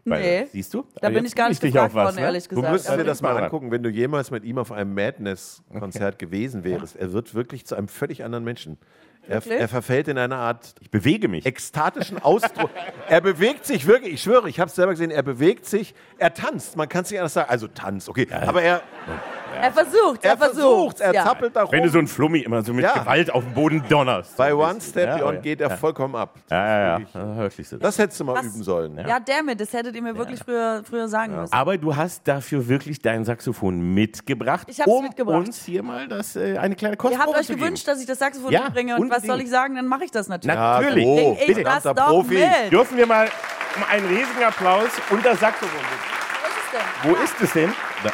Weil, 0.04 0.22
Nee. 0.22 0.46
Siehst 0.52 0.74
du? 0.74 0.84
Da 1.00 1.08
bin 1.08 1.24
ich 1.24 1.34
gar 1.34 1.48
nicht 1.48 1.60
gefragt 1.60 1.94
was, 1.94 2.04
worden, 2.04 2.16
ne? 2.16 2.22
ehrlich 2.22 2.44
Du 2.48 2.56
gesagt. 2.56 2.72
müsstest 2.72 2.92
Aber 2.92 3.02
dir 3.02 3.08
das 3.08 3.22
mal 3.22 3.42
angucken, 3.42 3.70
wenn 3.70 3.82
du 3.82 3.88
jemals 3.88 4.30
mit 4.30 4.44
ihm 4.44 4.58
auf 4.58 4.70
einem 4.72 4.94
Madness-Konzert 4.94 6.18
gewesen 6.18 6.64
wärst. 6.64 6.96
Er 6.96 7.12
wird 7.12 7.34
wirklich 7.34 7.64
zu 7.66 7.74
einem 7.74 7.88
völlig 7.88 8.24
anderen 8.24 8.44
Menschen. 8.44 8.78
Er, 9.26 9.42
er 9.46 9.68
verfällt 9.68 10.08
in 10.08 10.18
eine 10.18 10.36
Art 10.36 10.74
Ich 10.80 10.90
bewege 10.90 11.28
mich. 11.28 11.46
ekstatischen 11.46 12.18
Ausdruck. 12.18 12.68
er 13.08 13.22
bewegt 13.22 13.64
sich 13.64 13.86
wirklich, 13.86 14.12
ich 14.14 14.22
schwöre, 14.22 14.50
ich 14.50 14.60
habe 14.60 14.68
es 14.68 14.74
selber 14.74 14.92
gesehen, 14.92 15.10
er 15.10 15.22
bewegt 15.22 15.64
sich, 15.64 15.94
er 16.18 16.34
tanzt, 16.34 16.76
man 16.76 16.90
kann 16.90 17.04
es 17.04 17.10
nicht 17.10 17.20
anders 17.20 17.32
sagen. 17.32 17.48
Also 17.48 17.66
Tanz, 17.68 18.10
okay. 18.10 18.26
Aber 18.30 18.60
er, 18.60 18.82
Er 19.60 19.72
versucht, 19.72 20.24
er, 20.24 20.30
er 20.32 20.36
versucht, 20.38 21.00
er 21.00 21.14
ja. 21.14 21.24
zappelt 21.24 21.54
da 21.56 21.62
rum. 21.62 21.72
Wenn 21.72 21.82
du 21.84 21.88
so 21.88 21.98
ein 21.98 22.06
Flummi 22.06 22.40
immer 22.40 22.62
so 22.62 22.72
mit 22.72 22.84
Ja. 22.84 22.92
Gewalt 22.94 23.32
auf 23.32 23.44
den 23.44 23.54
Boden 23.54 23.84
donnerst. 23.88 24.36
Bei 24.36 24.54
One. 24.54 24.80
Step 24.80 25.08
Ja, 25.08 25.16
Beyond 25.16 25.34
ja. 25.36 25.40
geht 25.40 25.60
er 25.60 25.70
vollkommen 25.70 26.14
ab. 26.16 26.34
Ja, 26.50 26.66
ja, 26.66 26.98
ja. 27.14 27.36
Wirklich 27.36 27.68
so. 27.68 27.76
Das 27.78 27.98
hättest 27.98 28.20
du 28.20 28.24
mal 28.24 28.36
Was? 28.36 28.44
üben 28.46 28.62
sollen. 28.62 28.98
Ja, 29.06 29.18
damit, 29.20 29.60
das 29.60 29.72
hättet 29.72 29.94
ihr 29.96 30.02
mir 30.02 30.16
wirklich 30.16 30.40
früher, 30.40 30.82
früher 30.88 31.08
sagen 31.08 31.34
müssen. 31.36 31.52
Aber 31.52 31.76
du 31.78 31.94
hast 31.94 32.26
dafür 32.28 32.66
wirklich 32.68 33.00
dein 33.00 33.24
Saxophon 33.24 33.78
mitgebracht, 33.94 34.66
Ich 34.70 34.80
hab's 34.80 34.90
um 34.90 35.02
mitgebracht. 35.04 35.46
uns 35.46 35.64
hier 35.64 35.82
mal 35.82 36.06
das, 36.08 36.36
äh, 36.36 36.58
eine 36.58 36.74
kleine 36.74 36.94
Ihr 36.94 36.98
Kostprobe 36.98 37.26
habt 37.26 37.38
euch 37.40 37.46
zu 37.46 37.52
geben. 37.54 37.60
gewünscht, 37.64 37.88
dass 37.88 38.00
ich 38.00 38.06
das 38.06 38.18
Saxophon 38.18 38.52
Ja, 38.52 38.64
mitbringe 38.64 38.96
und 38.96 39.10
was 39.10 39.22
soll 39.22 39.40
ich 39.40 39.50
sagen, 39.50 39.76
dann 39.76 39.86
mache 39.86 40.04
ich 40.04 40.10
das 40.10 40.28
natürlich. 40.28 40.56
Natürlich. 40.56 41.06
oh, 41.06 41.36
ich 41.40 41.46
das 41.62 41.82
verdammter 41.82 41.94
doch 41.94 42.08
Profi. 42.08 42.34
mit. 42.34 42.72
Dürfen 42.72 42.96
wir 42.98 43.06
mal 43.06 43.28
um 43.76 43.82
einen 43.90 44.06
riesigen 44.06 44.42
Applaus 44.44 44.88
und 45.10 45.24
das 45.24 45.40
Saxophon 45.40 45.78
bitten. 45.78 46.14
Wo 46.42 46.46
ist 46.46 46.54
es 46.64 46.70
denn? 46.72 47.10
Wo 47.10 47.24
ist 47.24 47.40
es 47.40 47.52
denn? 47.52 47.72
Da. 48.02 48.10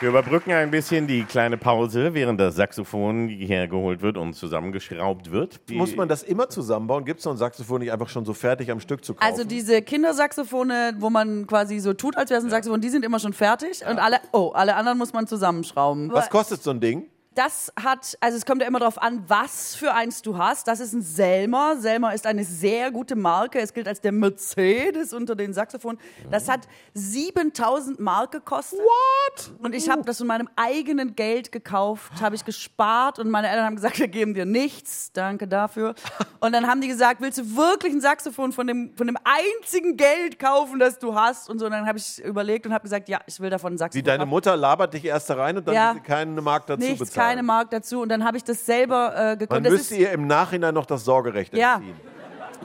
Wir 0.00 0.08
überbrücken 0.08 0.50
ein 0.52 0.70
bisschen 0.70 1.06
die 1.06 1.24
kleine 1.24 1.58
Pause, 1.58 2.14
während 2.14 2.40
das 2.40 2.56
Saxophon 2.56 3.28
hergeholt 3.28 4.00
wird 4.00 4.16
und 4.16 4.32
zusammengeschraubt 4.32 5.30
wird. 5.30 5.60
Die- 5.68 5.74
Muss 5.76 5.94
man 5.94 6.08
das 6.08 6.22
immer 6.22 6.48
zusammenbauen? 6.48 7.04
Gibt 7.04 7.18
es 7.18 7.24
so 7.24 7.30
ein 7.30 7.36
Saxophon 7.36 7.80
nicht 7.80 7.92
einfach 7.92 8.08
schon 8.08 8.24
so 8.24 8.32
fertig 8.32 8.70
am 8.70 8.80
Stück 8.80 9.04
zu 9.04 9.12
kaufen? 9.12 9.30
Also 9.30 9.44
diese 9.44 9.82
Kindersaxophone, 9.82 10.94
wo 11.00 11.10
man 11.10 11.46
quasi 11.46 11.78
so 11.80 11.92
tut, 11.92 12.16
als 12.16 12.30
wäre 12.30 12.38
es 12.38 12.44
ein 12.44 12.50
Saxophon, 12.50 12.80
die 12.80 12.88
sind 12.88 13.04
immer 13.04 13.18
schon 13.18 13.34
fertig 13.34 13.82
und 13.86 13.98
alle, 13.98 14.20
oh, 14.32 14.52
alle 14.54 14.74
anderen 14.74 14.96
muss 14.96 15.12
man 15.12 15.26
zusammenschrauben. 15.26 16.10
Was 16.12 16.30
kostet 16.30 16.62
so 16.62 16.70
ein 16.70 16.80
Ding? 16.80 17.04
Das 17.40 17.72
hat, 17.82 18.18
also 18.20 18.36
es 18.36 18.44
kommt 18.44 18.60
ja 18.60 18.68
immer 18.68 18.80
darauf 18.80 19.00
an, 19.00 19.24
was 19.26 19.74
für 19.74 19.94
eins 19.94 20.20
du 20.20 20.36
hast. 20.36 20.68
Das 20.68 20.78
ist 20.78 20.92
ein 20.92 21.00
Selmer. 21.00 21.78
Selmer 21.78 22.12
ist 22.12 22.26
eine 22.26 22.44
sehr 22.44 22.90
gute 22.90 23.16
Marke. 23.16 23.60
Es 23.60 23.72
gilt 23.72 23.88
als 23.88 24.02
der 24.02 24.12
Mercedes 24.12 25.14
unter 25.14 25.34
den 25.34 25.54
Saxophonen. 25.54 25.98
Das 26.30 26.50
hat 26.50 26.68
7000 26.92 27.98
Mark 27.98 28.32
gekostet. 28.32 28.78
What? 28.80 29.52
Und 29.62 29.74
ich 29.74 29.88
habe 29.88 30.02
das 30.02 30.18
von 30.18 30.26
meinem 30.26 30.50
eigenen 30.54 31.16
Geld 31.16 31.50
gekauft, 31.50 32.12
habe 32.20 32.34
ich 32.34 32.44
gespart 32.44 33.18
und 33.18 33.30
meine 33.30 33.48
Eltern 33.48 33.64
haben 33.64 33.76
gesagt, 33.76 33.98
wir 33.98 34.08
geben 34.08 34.34
dir 34.34 34.44
nichts. 34.44 35.10
Danke 35.12 35.48
dafür. 35.48 35.94
Und 36.40 36.52
dann 36.52 36.66
haben 36.66 36.80
die 36.80 36.88
gesagt, 36.88 37.20
willst 37.20 37.36
du 37.38 37.56
wirklich 37.56 37.92
ein 37.92 38.00
Saxophon 38.00 38.52
von 38.52 38.66
dem, 38.66 38.94
von 38.96 39.06
dem 39.06 39.16
einzigen 39.24 39.98
Geld 39.98 40.38
kaufen, 40.38 40.78
das 40.78 40.98
du 40.98 41.14
hast? 41.14 41.50
Und 41.50 41.58
so, 41.58 41.66
und 41.66 41.72
dann 41.72 41.86
habe 41.86 41.98
ich 41.98 42.18
überlegt 42.24 42.64
und 42.64 42.72
habe 42.72 42.82
gesagt, 42.82 43.10
ja, 43.10 43.20
ich 43.26 43.38
will 43.40 43.50
davon 43.50 43.74
ein 43.74 43.78
Saxophon. 43.78 43.98
Wie 43.98 44.06
deine. 44.06 44.24
Mutter 44.24 44.56
labert 44.56 44.94
dich 44.94 45.04
erst 45.04 45.28
da 45.28 45.34
rein 45.34 45.58
und 45.58 45.68
dann 45.68 45.74
Ja. 45.74 45.90
will 45.94 46.00
sie 46.00 46.06
keinen 46.06 46.42
Markt 46.42 46.70
dazu 46.70 46.80
Nichts, 46.80 46.98
bezahlen. 47.00 47.29
Keine 47.30 47.42
Mark 47.42 47.70
dazu. 47.70 48.00
Und 48.02 48.08
dann 48.10 48.24
habe 48.24 48.36
ich 48.36 48.44
das 48.44 48.66
selber 48.66 49.14
äh. 49.16 49.36
Das 49.36 49.60
müsste 49.60 49.94
ist, 49.94 50.00
ihr 50.00 50.12
im 50.12 50.26
Nachhinein 50.26 50.74
noch 50.74 50.86
das 50.86 51.04
Sorgerecht 51.04 51.54
Ja. 51.54 51.76
entziehen. 51.76 51.96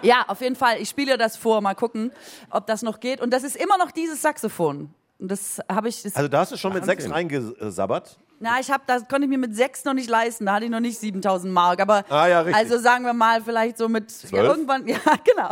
ja, 0.02 0.26
auf 0.28 0.42
jeden 0.42 0.56
Fall. 0.56 0.82
Ich 0.82 0.90
spiele 0.90 1.18
das 1.18 1.38
vor. 1.38 1.62
Mal 1.62 1.76
gucken, 1.76 2.12
ob 2.50 2.68
das 2.68 2.82
noch 2.82 3.00
geht. 3.00 3.22
Und 3.22 3.32
das 3.32 3.44
ist 3.44 3.56
immer 3.56 3.78
noch 3.78 3.92
dieses 3.92 4.22
Saxophon. 4.22 4.94
Und 5.20 5.32
das 5.32 5.62
habe 5.70 5.88
ich. 5.88 6.04
Das, 6.04 6.16
Also 6.16 6.28
da 6.28 6.40
hast 6.40 6.52
du 6.52 6.58
schon 6.58 6.74
mit 6.74 6.84
sechs 6.86 7.10
reingesabbert. 7.10 8.20
Na, 8.40 8.60
ich 8.60 8.70
habe, 8.70 8.84
das 8.86 9.08
konnte 9.08 9.24
ich 9.24 9.30
mir 9.30 9.38
mit 9.38 9.56
sechs 9.56 9.86
noch 9.86 9.94
nicht 9.94 10.10
leisten. 10.10 10.46
Da 10.46 10.54
hatte 10.56 10.66
ich 10.66 10.72
noch 10.72 10.80
nicht 10.80 11.00
7000 11.00 11.54
Mark. 11.54 11.80
Aber 11.82 12.04
Ah, 12.10 12.28
ja, 12.28 12.42
also 12.42 12.78
sagen 12.78 13.06
wir 13.06 13.14
mal 13.14 13.42
vielleicht 13.42 13.78
so 13.78 13.88
mit 13.90 14.12
ja, 14.32 14.44
irgendwann. 14.44 14.86
Ja, 14.88 14.98
genau. 15.24 15.50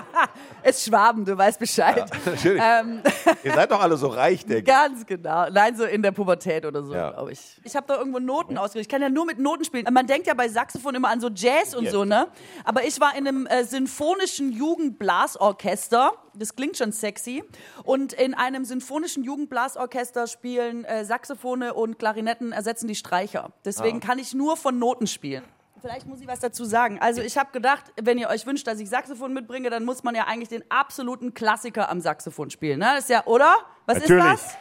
es 0.62 0.84
Schwaben, 0.84 1.24
du 1.24 1.36
weißt 1.36 1.58
Bescheid. 1.58 2.04
Natürlich. 2.24 2.62
Ähm, 2.64 3.02
Ihr 3.44 3.52
seid 3.54 3.70
doch 3.70 3.80
alle 3.80 3.96
so 3.96 4.08
reich, 4.08 4.44
denke 4.44 4.58
ich. 4.58 4.64
Ganz 4.64 5.06
genau. 5.06 5.48
Nein, 5.50 5.76
so 5.76 5.84
in 5.84 6.02
der 6.02 6.12
Pubertät 6.12 6.64
oder 6.66 6.82
so, 6.82 6.94
Ja. 6.94 7.10
glaube 7.10 7.32
ich. 7.32 7.40
Ich 7.64 7.74
habe 7.74 7.86
da 7.86 7.96
irgendwo 7.96 8.18
Noten 8.18 8.58
ausgerichtet. 8.58 8.82
Ich 8.82 8.88
kann 8.88 9.02
ja 9.02 9.08
nur 9.08 9.26
mit 9.26 9.38
Noten 9.38 9.64
spielen. 9.64 9.86
Man 9.92 10.06
denkt 10.06 10.26
ja 10.26 10.34
bei 10.34 10.48
Saxophon 10.48 10.94
immer 10.94 11.08
an 11.08 11.20
so 11.20 11.28
Jazz 11.34 11.74
und 11.74 11.88
so, 11.88 12.04
ne? 12.04 12.26
Aber 12.64 12.84
ich 12.84 13.00
war 13.00 13.16
in 13.16 13.26
einem 13.26 13.46
äh, 13.46 13.64
sinfonischen 13.64 14.52
Jugendblasorchester. 14.52 16.12
Das 16.34 16.56
klingt 16.56 16.76
schon 16.76 16.92
sexy. 16.92 17.42
Und 17.84 18.12
in 18.12 18.34
einem 18.34 18.64
sinfonischen 18.64 19.24
Jugendblasorchester 19.24 20.26
spielen 20.26 20.84
äh, 20.84 21.04
Saxophone 21.04 21.70
und 21.70 21.98
Klarinetten 21.98 22.52
ersetzen 22.52 22.86
die 22.88 22.94
Streicher. 22.94 23.52
Deswegen 23.64 24.00
kann 24.00 24.18
ich 24.18 24.34
nur 24.34 24.56
von 24.56 24.78
Noten 24.78 25.06
spielen. 25.06 25.44
Vielleicht 25.80 26.06
muss 26.06 26.20
ich 26.20 26.26
was 26.26 26.40
dazu 26.40 26.64
sagen. 26.64 26.98
Also 27.00 27.22
ich 27.22 27.38
habe 27.38 27.52
gedacht, 27.52 27.84
wenn 28.00 28.18
ihr 28.18 28.28
euch 28.28 28.46
wünscht, 28.46 28.66
dass 28.66 28.78
ich 28.80 28.90
Saxophon 28.90 29.32
mitbringe, 29.32 29.70
dann 29.70 29.84
muss 29.84 30.02
man 30.02 30.14
ja 30.14 30.26
eigentlich 30.26 30.50
den 30.50 30.62
absoluten 30.70 31.32
Klassiker 31.32 31.88
am 31.88 32.00
Saxophon 32.00 32.50
spielen. 32.50 32.80
Ne? 32.80 32.86
Das 32.96 33.04
ist 33.04 33.10
ja, 33.10 33.24
oder? 33.24 33.54
Was 33.86 33.98
Natürlich. 33.98 34.24
ist 34.24 34.44
das? 34.44 34.56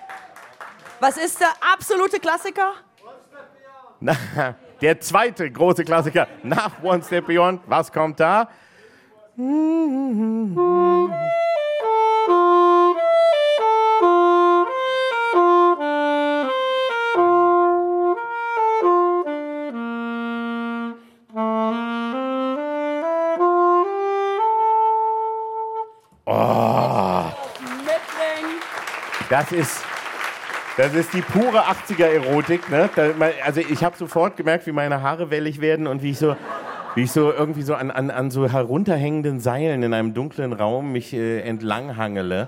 Was 1.02 1.18
ist 1.18 1.40
der 1.42 1.52
absolute 1.74 2.20
Klassiker? 2.20 2.74
Na, 4.00 4.16
der 4.82 5.00
zweite 5.02 5.52
große 5.52 5.84
Klassiker 5.84 6.28
nach 6.44 6.82
One 6.84 7.04
Step 7.04 7.28
Beyond. 7.28 7.62
Was 7.68 7.92
kommt 7.92 8.20
da? 8.20 8.50
Das 29.30 29.52
ist, 29.52 29.84
das 30.76 30.96
ist 30.96 31.14
die 31.14 31.22
pure 31.22 31.62
80er-Erotik. 31.62 32.70
Ne? 32.72 32.90
Also 33.46 33.62
ich 33.62 33.84
habe 33.84 33.96
sofort 33.96 34.36
gemerkt, 34.36 34.66
wie 34.66 34.72
meine 34.72 35.04
Haare 35.04 35.30
wellig 35.30 35.62
werden 35.62 35.86
und 35.86 36.02
wie 36.02 36.12
ich 36.12 36.18
so, 36.18 36.36
wie 36.96 37.04
ich 37.04 37.12
so 37.12 37.32
irgendwie 37.32 37.62
so 37.62 37.76
an, 37.76 37.92
an, 37.92 38.10
an 38.10 38.32
so 38.32 38.50
herunterhängenden 38.50 39.40
Seilen 39.40 39.84
in 39.84 39.94
einem 39.94 40.16
dunklen 40.16 40.52
Raum 40.52 40.92
mich 40.92 41.14
äh, 41.14 41.42
entlanghangele. 41.42 42.48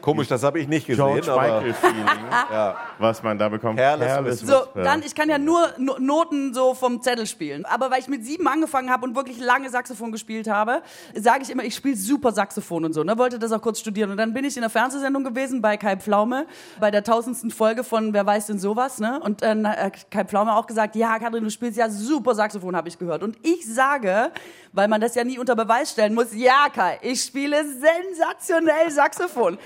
Komisch, 0.00 0.28
das 0.28 0.42
habe 0.42 0.60
ich 0.60 0.68
nicht 0.68 0.86
gesehen, 0.86 1.04
George 1.04 1.32
aber 1.32 1.42
Michael-Feeling, 1.42 2.06
was 2.98 3.22
man 3.22 3.38
da 3.38 3.48
bekommt. 3.48 3.78
Careless 3.78 4.40
So, 4.40 4.62
dann, 4.74 5.02
ich 5.02 5.14
kann 5.14 5.28
ja 5.28 5.38
nur 5.38 5.60
No- 5.78 5.96
Noten 5.98 6.52
so 6.54 6.74
vom 6.74 7.02
Zettel 7.02 7.26
spielen. 7.26 7.64
Aber 7.64 7.90
weil 7.90 8.00
ich 8.00 8.08
mit 8.08 8.24
sieben 8.24 8.46
angefangen 8.48 8.90
habe 8.90 9.06
und 9.06 9.14
wirklich 9.16 9.38
lange 9.38 9.70
Saxophon 9.70 10.12
gespielt 10.12 10.48
habe, 10.48 10.82
sage 11.14 11.42
ich 11.42 11.50
immer, 11.50 11.64
ich 11.64 11.74
spiele 11.74 11.96
super 11.96 12.32
Saxophon 12.32 12.84
und 12.84 12.92
so. 12.92 13.04
Ne? 13.04 13.16
Wollte 13.18 13.38
das 13.38 13.52
auch 13.52 13.62
kurz 13.62 13.80
studieren. 13.80 14.10
Und 14.10 14.16
dann 14.16 14.32
bin 14.32 14.44
ich 14.44 14.56
in 14.56 14.62
der 14.62 14.70
Fernsehsendung 14.70 15.24
gewesen 15.24 15.60
bei 15.62 15.76
Kai 15.76 15.96
Pflaume, 15.96 16.46
bei 16.78 16.90
der 16.90 17.04
tausendsten 17.04 17.50
Folge 17.50 17.84
von 17.84 18.12
Wer 18.12 18.26
weiß 18.26 18.46
denn 18.46 18.58
sowas. 18.58 18.98
Ne? 18.98 19.20
Und 19.22 19.42
dann 19.42 19.66
hat 19.68 20.10
Kai 20.10 20.24
Pflaume 20.24 20.54
auch 20.54 20.66
gesagt, 20.66 20.96
ja, 20.96 21.18
Katrin, 21.18 21.44
du 21.44 21.50
spielst 21.50 21.78
ja 21.78 21.88
super 21.88 22.34
Saxophon, 22.34 22.74
habe 22.76 22.88
ich 22.88 22.98
gehört. 22.98 23.22
Und 23.22 23.36
ich 23.42 23.66
sage, 23.72 24.30
weil 24.72 24.88
man 24.88 25.00
das 25.00 25.14
ja 25.14 25.24
nie 25.24 25.38
unter 25.38 25.56
Beweis 25.56 25.90
stellen 25.92 26.14
muss, 26.14 26.34
ja, 26.34 26.66
Kai, 26.74 26.98
ich 27.02 27.22
spiele 27.22 27.64
sensationell 27.64 28.90
Saxophon. 28.90 29.58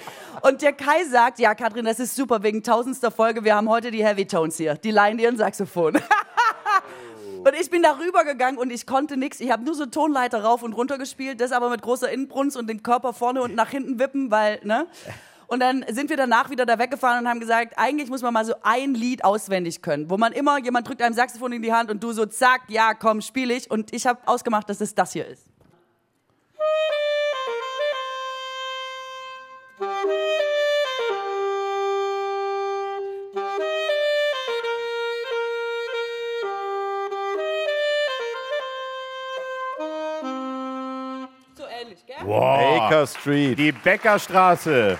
Und 0.42 0.62
der 0.62 0.72
Kai 0.72 1.04
sagt, 1.04 1.38
ja, 1.38 1.54
Katrin, 1.54 1.84
das 1.84 2.00
ist 2.00 2.16
super, 2.16 2.42
wegen 2.42 2.62
tausendster 2.62 3.10
Folge, 3.10 3.44
wir 3.44 3.54
haben 3.54 3.68
heute 3.68 3.90
die 3.90 4.04
Heavy 4.04 4.26
Tones 4.26 4.56
hier. 4.56 4.74
Die 4.74 4.90
leihen 4.90 5.18
dir 5.18 5.28
ein 5.28 5.36
Saxophon. 5.36 5.98
Und 7.44 7.54
ich 7.60 7.68
bin 7.68 7.82
da 7.82 7.98
rübergegangen 7.98 8.58
und 8.58 8.70
ich 8.70 8.86
konnte 8.86 9.18
nichts. 9.18 9.38
Ich 9.38 9.50
habe 9.50 9.62
nur 9.64 9.74
so 9.74 9.84
Tonleiter 9.84 10.42
rauf 10.42 10.62
und 10.62 10.72
runter 10.72 10.96
gespielt, 10.96 11.42
das 11.42 11.52
aber 11.52 11.68
mit 11.68 11.82
großer 11.82 12.10
Inbrunst 12.10 12.56
und 12.56 12.68
den 12.68 12.82
Körper 12.82 13.12
vorne 13.12 13.42
und 13.42 13.54
nach 13.54 13.68
hinten 13.68 13.98
wippen, 13.98 14.30
weil, 14.30 14.60
ne? 14.64 14.86
Und 15.46 15.60
dann 15.60 15.84
sind 15.90 16.08
wir 16.08 16.16
danach 16.16 16.48
wieder 16.48 16.64
da 16.64 16.78
weggefahren 16.78 17.20
und 17.20 17.28
haben 17.28 17.40
gesagt, 17.40 17.74
eigentlich 17.76 18.08
muss 18.08 18.22
man 18.22 18.32
mal 18.32 18.46
so 18.46 18.54
ein 18.62 18.94
Lied 18.94 19.24
auswendig 19.24 19.82
können, 19.82 20.08
wo 20.08 20.16
man 20.16 20.32
immer, 20.32 20.58
jemand 20.58 20.88
drückt 20.88 21.02
einem 21.02 21.14
Saxophon 21.14 21.52
in 21.52 21.60
die 21.60 21.72
Hand 21.72 21.90
und 21.90 22.02
du 22.02 22.12
so, 22.12 22.24
zack, 22.24 22.62
ja, 22.68 22.94
komm, 22.94 23.20
spiel 23.20 23.50
ich. 23.50 23.70
Und 23.70 23.92
ich 23.92 24.06
habe 24.06 24.20
ausgemacht, 24.24 24.70
dass 24.70 24.80
es 24.80 24.94
das 24.94 25.12
hier 25.12 25.26
ist. 25.26 25.44
Baker 42.94 43.06
Street. 43.08 43.58
Die 43.58 43.72
Bäckerstraße. 43.72 44.96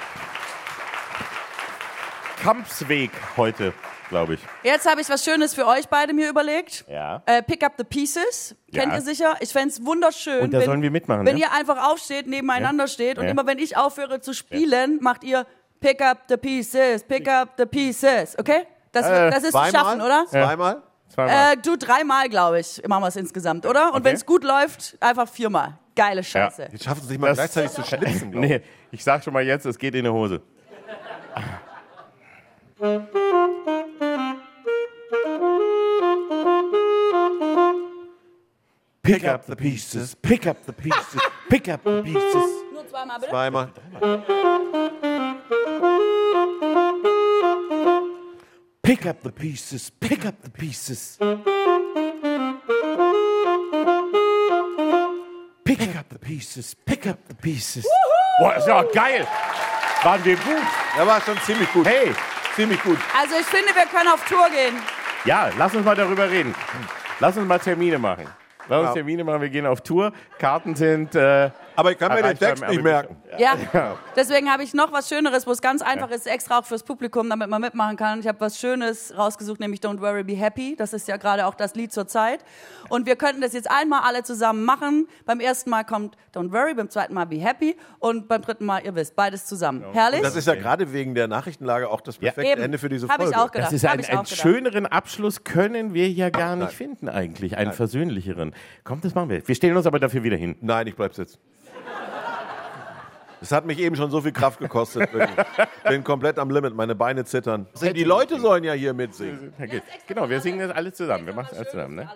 Kampfsweg 2.43 3.13
heute, 3.37 3.73
glaube 4.09 4.35
ich. 4.35 4.41
Jetzt 4.65 4.91
habe 4.91 5.01
ich 5.01 5.09
was 5.09 5.25
Schönes 5.25 5.55
für 5.55 5.65
euch 5.69 5.87
beide 5.89 6.13
mir 6.13 6.29
überlegt. 6.29 6.85
Ja. 6.89 7.23
Äh, 7.27 7.43
Pick 7.45 7.63
up 7.63 7.75
the 7.79 7.85
pieces. 7.85 8.57
Kennt 8.75 8.89
Ja. 8.93 8.95
ihr 8.99 9.01
sicher? 9.01 9.37
Ich 9.39 9.53
fände 9.53 9.69
es 9.69 9.85
wunderschön. 9.87 10.41
Und 10.43 10.51
da 10.53 10.59
wenn, 10.59 10.65
sollen 10.67 10.83
wir 10.83 10.91
mitmachen, 10.91 11.25
Wenn 11.25 11.37
ja? 11.37 11.47
ihr 11.47 11.53
einfach 11.53 11.89
aufsteht, 11.89 12.27
nebeneinander 12.27 12.89
steht 12.89 13.17
und 13.19 13.27
Ja. 13.27 13.31
immer 13.31 13.47
wenn 13.47 13.59
ich 13.61 13.77
aufhöre 13.77 14.21
zu 14.21 14.33
spielen, 14.33 14.99
macht 15.01 15.23
ihr 15.23 15.47
Pick 15.79 16.03
up 16.03 16.23
the 16.29 16.37
pieces, 16.37 17.05
pick 17.05 17.29
up 17.29 17.51
the 17.59 17.67
pieces. 17.67 18.37
Okay? 18.39 18.67
Das, 18.91 19.07
Äh, 19.07 19.31
das 19.31 19.45
ist 19.45 19.53
zu 19.53 19.65
schaffen, 19.71 20.01
oder? 20.01 20.25
Zweimal? 20.29 20.83
Zweimal. 21.15 21.53
Äh, 21.53 21.57
du 21.59 21.77
dreimal, 21.77 22.29
glaube 22.29 22.59
ich, 22.59 22.83
machen 22.89 23.05
wir 23.05 23.09
es 23.09 23.17
insgesamt, 23.17 23.67
oder? 23.67 23.91
Und 23.91 23.97
Okay. 24.01 24.05
wenn 24.07 24.17
es 24.17 24.27
gut 24.27 24.43
läuft, 24.43 24.97
einfach 25.01 25.29
viermal. 25.29 25.79
Geile 25.95 26.23
Scheiße. 26.25 26.69
Jetzt 26.73 26.85
schaffen 26.85 27.03
sie 27.03 27.09
sich 27.09 27.19
mal 27.19 27.29
Das- 27.29 27.39
gleichzeitig 27.39 27.71
zu 27.73 27.83
schlitzen, 27.85 28.31
glaube 28.33 28.47
ich. 28.47 28.53
nee, 28.53 28.61
ich 28.91 29.05
sag 29.05 29.23
schon 29.23 29.33
mal 29.33 29.45
jetzt, 29.45 29.65
es 29.65 29.79
geht 29.79 29.95
in 29.95 30.05
die 30.05 30.11
Hose. 30.11 30.41
Pick 39.03 39.25
up 39.25 39.45
the 39.45 39.55
pieces, 39.55 40.15
pick 40.15 40.47
up 40.47 40.57
the 40.65 40.73
pieces, 40.73 41.21
pick 41.51 41.69
up 41.69 41.83
the 41.85 42.03
pieces. 42.03 42.63
Nur 42.73 42.87
zweimal 42.89 43.19
bitte. 43.21 43.31
Zweimal. 43.31 43.69
Pick 48.83 49.05
up 49.07 49.23
the 49.23 49.31
pieces, 49.31 49.91
pick 49.91 50.25
up 50.25 50.35
the 50.43 50.51
pieces. 50.51 51.19
Pieces, 56.25 56.75
pick 56.87 57.07
up 57.07 57.18
the 57.29 57.35
pieces. 57.35 57.85
Boah, 58.39 58.57
ist 58.57 58.66
ja 58.66 58.83
geil. 58.83 59.27
Waren 60.03 60.25
wir 60.25 60.37
gut. 60.37 60.62
Ja, 60.99 61.07
war 61.07 61.20
schon 61.20 61.39
ziemlich 61.43 61.70
gut. 61.72 61.87
Hey, 61.87 62.12
Ziemlich 62.57 62.81
gut. 62.83 62.99
Also 63.20 63.35
ich 63.41 63.47
finde, 63.47 63.75
wir 63.75 63.85
können 63.87 64.09
auf 64.09 64.25
Tour 64.29 64.49
gehen. 64.49 64.77
ja, 65.25 65.51
lass 65.59 65.75
uns 65.75 65.85
mal 65.85 65.97
darüber 65.97 66.31
reden. 66.31 66.55
Lass 67.18 67.37
uns 67.37 67.49
mal 67.49 67.59
Termine 67.59 67.99
machen. 67.99 68.27
Lass 68.68 68.87
uns. 68.87 68.95
Termine 68.95 69.25
machen, 69.25 69.41
wir 69.41 69.49
gehen 69.49 69.66
auf 69.66 69.81
Tour. 69.81 70.12
Karten 70.39 70.75
sind... 70.77 71.14
Äh, 71.16 71.51
Aber 71.75 71.91
ich 71.91 71.99
kann 71.99 72.12
mir 72.14 72.22
den 72.22 72.39
Text 72.39 72.66
nicht 72.68 72.83
merken. 72.83 73.16
Ja. 73.39 73.57
Ja. 73.72 73.97
Deswegen 74.16 74.51
habe 74.51 74.62
ich 74.62 74.74
noch 74.74 74.93
was 74.93 75.09
Schöneres, 75.09 75.47
wo 75.47 75.51
es 75.51 75.61
ganz 75.61 75.82
einfach 75.82 76.11
ist, 76.11 76.26
extra 76.26 76.59
auch 76.59 76.64
fürs 76.64 76.82
Publikum, 76.82 77.28
damit 77.28 77.49
man 77.49 77.61
mitmachen 77.61 77.97
kann. 77.97 78.20
Ich 78.20 78.28
habe 78.28 78.41
was 78.41 78.59
Schönes 78.59 79.16
rausgesucht, 79.16 79.61
nämlich 79.61 79.80
Don't 79.80 80.01
Worry, 80.01 80.22
Be 80.22 80.35
Happy. 80.35 80.76
Das 80.76 80.93
ist 80.93 81.09
ja 81.09 81.16
gerade 81.16 81.47
auch 81.47 81.55
das 81.55 81.74
Lied 81.74 81.93
zur 81.93 82.07
Zeit. 82.07 82.45
Und 82.89 83.07
wir 83.07 83.16
könnten 83.16 83.41
das 83.41 83.53
jetzt 83.53 83.70
einmal 83.70 84.03
alle 84.05 84.22
zusammen 84.22 84.64
machen. 84.64 85.09
Beim 85.26 85.41
ersten 85.41 85.70
Mal 85.70 85.85
kommt 85.85 86.16
Don't 86.35 86.53
Worry, 86.53 86.74
beim 86.74 86.91
zweiten 86.91 87.14
Mal 87.14 87.24
Be 87.26 87.37
Happy 87.37 87.76
und 87.99 88.28
beim 88.28 88.43
dritten 88.43 88.64
Mal, 88.64 88.85
ihr 88.85 88.95
wisst, 88.95 89.16
beides 89.16 89.47
zusammen. 89.47 89.85
Herrlich? 89.93 90.20
Das 90.22 90.37
ist 90.37 90.47
ja 90.47 90.55
gerade 90.55 90.93
wegen 90.93 91.14
der 91.14 91.28
Nachrichtenlage 91.28 91.89
auch 91.89 92.01
das 92.01 92.18
perfekte 92.18 92.53
Eben. 92.53 92.62
Ende 92.62 92.78
für 92.78 92.89
diese 92.89 93.09
Hab 93.09 93.16
Folge. 93.16 93.32
ich 93.32 93.37
auch 93.37 93.51
gedacht. 93.51 93.68
Das 93.68 93.72
ist 93.72 93.85
hab 93.85 93.95
ein, 93.95 94.01
ich 94.01 94.11
einen 94.11 94.18
auch 94.18 94.24
gedacht. 94.24 94.41
schöneren 94.41 94.87
Abschluss 94.87 95.45
können 95.45 95.95
wir 95.95 96.09
ja 96.11 96.30
gar 96.30 96.57
nicht 96.57 96.72
finden 96.72 97.09
eigentlich. 97.09 97.57
Einen 97.57 97.72
versöhnlicheren. 97.72 98.55
Kommt, 98.85 99.05
das 99.05 99.14
machen 99.14 99.30
wir. 99.30 99.47
Wir 99.47 99.55
stellen 99.55 99.76
uns 99.76 99.87
aber 99.87 99.99
dafür 99.99 100.22
wieder 100.22 100.37
hin. 100.37 100.57
Nein, 100.61 100.87
ich 100.87 100.97
bleib 100.97 101.14
sitzen. 101.14 101.39
Das 103.45 103.53
hat 103.53 103.67
mich 103.67 103.79
eben 103.79 103.95
schon 103.95 104.11
so 104.11 104.23
viel 104.23 104.33
Kraft 104.33 104.59
gekostet. 104.59 105.11
Bin 105.87 106.03
komplett 106.03 106.39
am 106.39 106.49
Limit, 106.49 106.75
meine 106.75 106.95
Beine 106.95 107.27
zittern. 107.27 107.67
Die 107.79 108.03
Leute 108.03 108.41
sollen 108.41 108.65
ja 108.65 108.73
hier 108.73 108.95
mitsingen. 108.95 109.53
Okay. 109.61 109.83
Genau, 110.07 110.31
wir 110.31 110.41
singen 110.41 110.61
das 110.61 110.71
alles 110.71 110.95
zusammen. 110.95 111.27
Wir 111.27 111.35
machen 111.35 111.51
es 111.53 111.59
alles 111.59 111.71
zusammen. 111.71 111.95
Ne? 111.97 112.09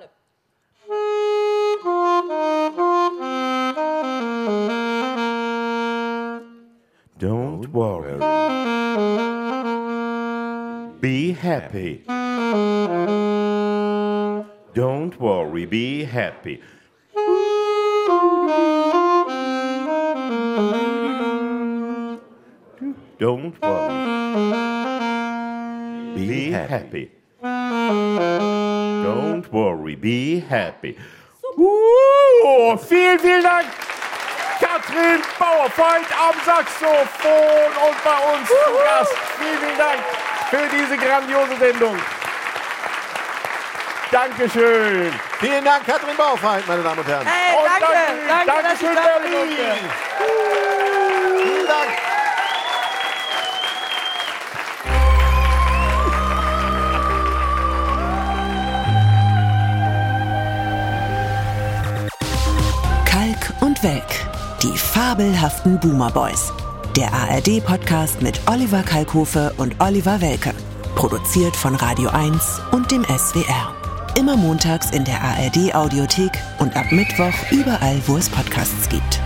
Don't 7.20 7.70
worry. 7.74 8.18
Be 10.98 11.36
happy. 11.38 12.04
Don't 14.74 15.20
worry, 15.20 15.66
be 15.66 16.06
happy. 16.06 16.62
Don't 23.18 23.54
worry. 23.60 23.98
Be 26.14 26.50
happy. 26.50 27.10
Don't 29.02 29.52
worry, 29.52 29.94
be 29.96 30.40
happy. 30.40 30.96
Uh, 31.56 32.76
vielen, 32.76 33.18
vielen 33.18 33.42
Dank. 33.42 33.66
Katrin 34.60 35.20
Bauerfeind 35.38 36.06
am 36.18 36.34
Saxophon 36.44 37.70
und 37.86 38.04
bei 38.04 38.18
uns 38.32 38.48
zu 38.48 38.54
Gast. 38.84 39.12
Vielen, 39.38 39.58
vielen 39.58 39.78
Dank 39.78 40.00
für 40.50 40.68
diese 40.76 40.96
grandiose 40.96 41.56
Sendung. 41.58 41.96
Dankeschön. 44.10 45.12
Vielen 45.40 45.64
Dank, 45.64 45.84
Katrin 45.84 46.16
Baufeind, 46.16 46.66
meine 46.66 46.82
Damen 46.82 47.00
und 47.00 47.06
Herren. 47.06 47.26
Hey, 47.26 47.54
Und 47.56 47.66
danke, 47.66 47.86
danke, 48.26 48.46
danke, 48.46 48.62
Dankeschön. 48.62 48.94
Berlin. 48.94 50.77
Welk. 63.82 64.26
Die 64.62 64.76
fabelhaften 64.76 65.78
Boomer 65.78 66.10
Boys. 66.10 66.52
Der 66.96 67.12
ARD-Podcast 67.12 68.20
mit 68.20 68.40
Oliver 68.50 68.82
Kalkofe 68.82 69.52
und 69.56 69.76
Oliver 69.80 70.20
Welke. 70.20 70.52
Produziert 70.96 71.54
von 71.54 71.76
Radio 71.76 72.10
1 72.10 72.60
und 72.72 72.90
dem 72.90 73.04
SWR. 73.04 73.74
Immer 74.18 74.36
montags 74.36 74.90
in 74.90 75.04
der 75.04 75.22
ARD-Audiothek 75.22 76.32
und 76.58 76.74
ab 76.76 76.90
Mittwoch 76.90 77.34
überall, 77.52 78.00
wo 78.06 78.16
es 78.16 78.28
Podcasts 78.28 78.88
gibt. 78.88 79.20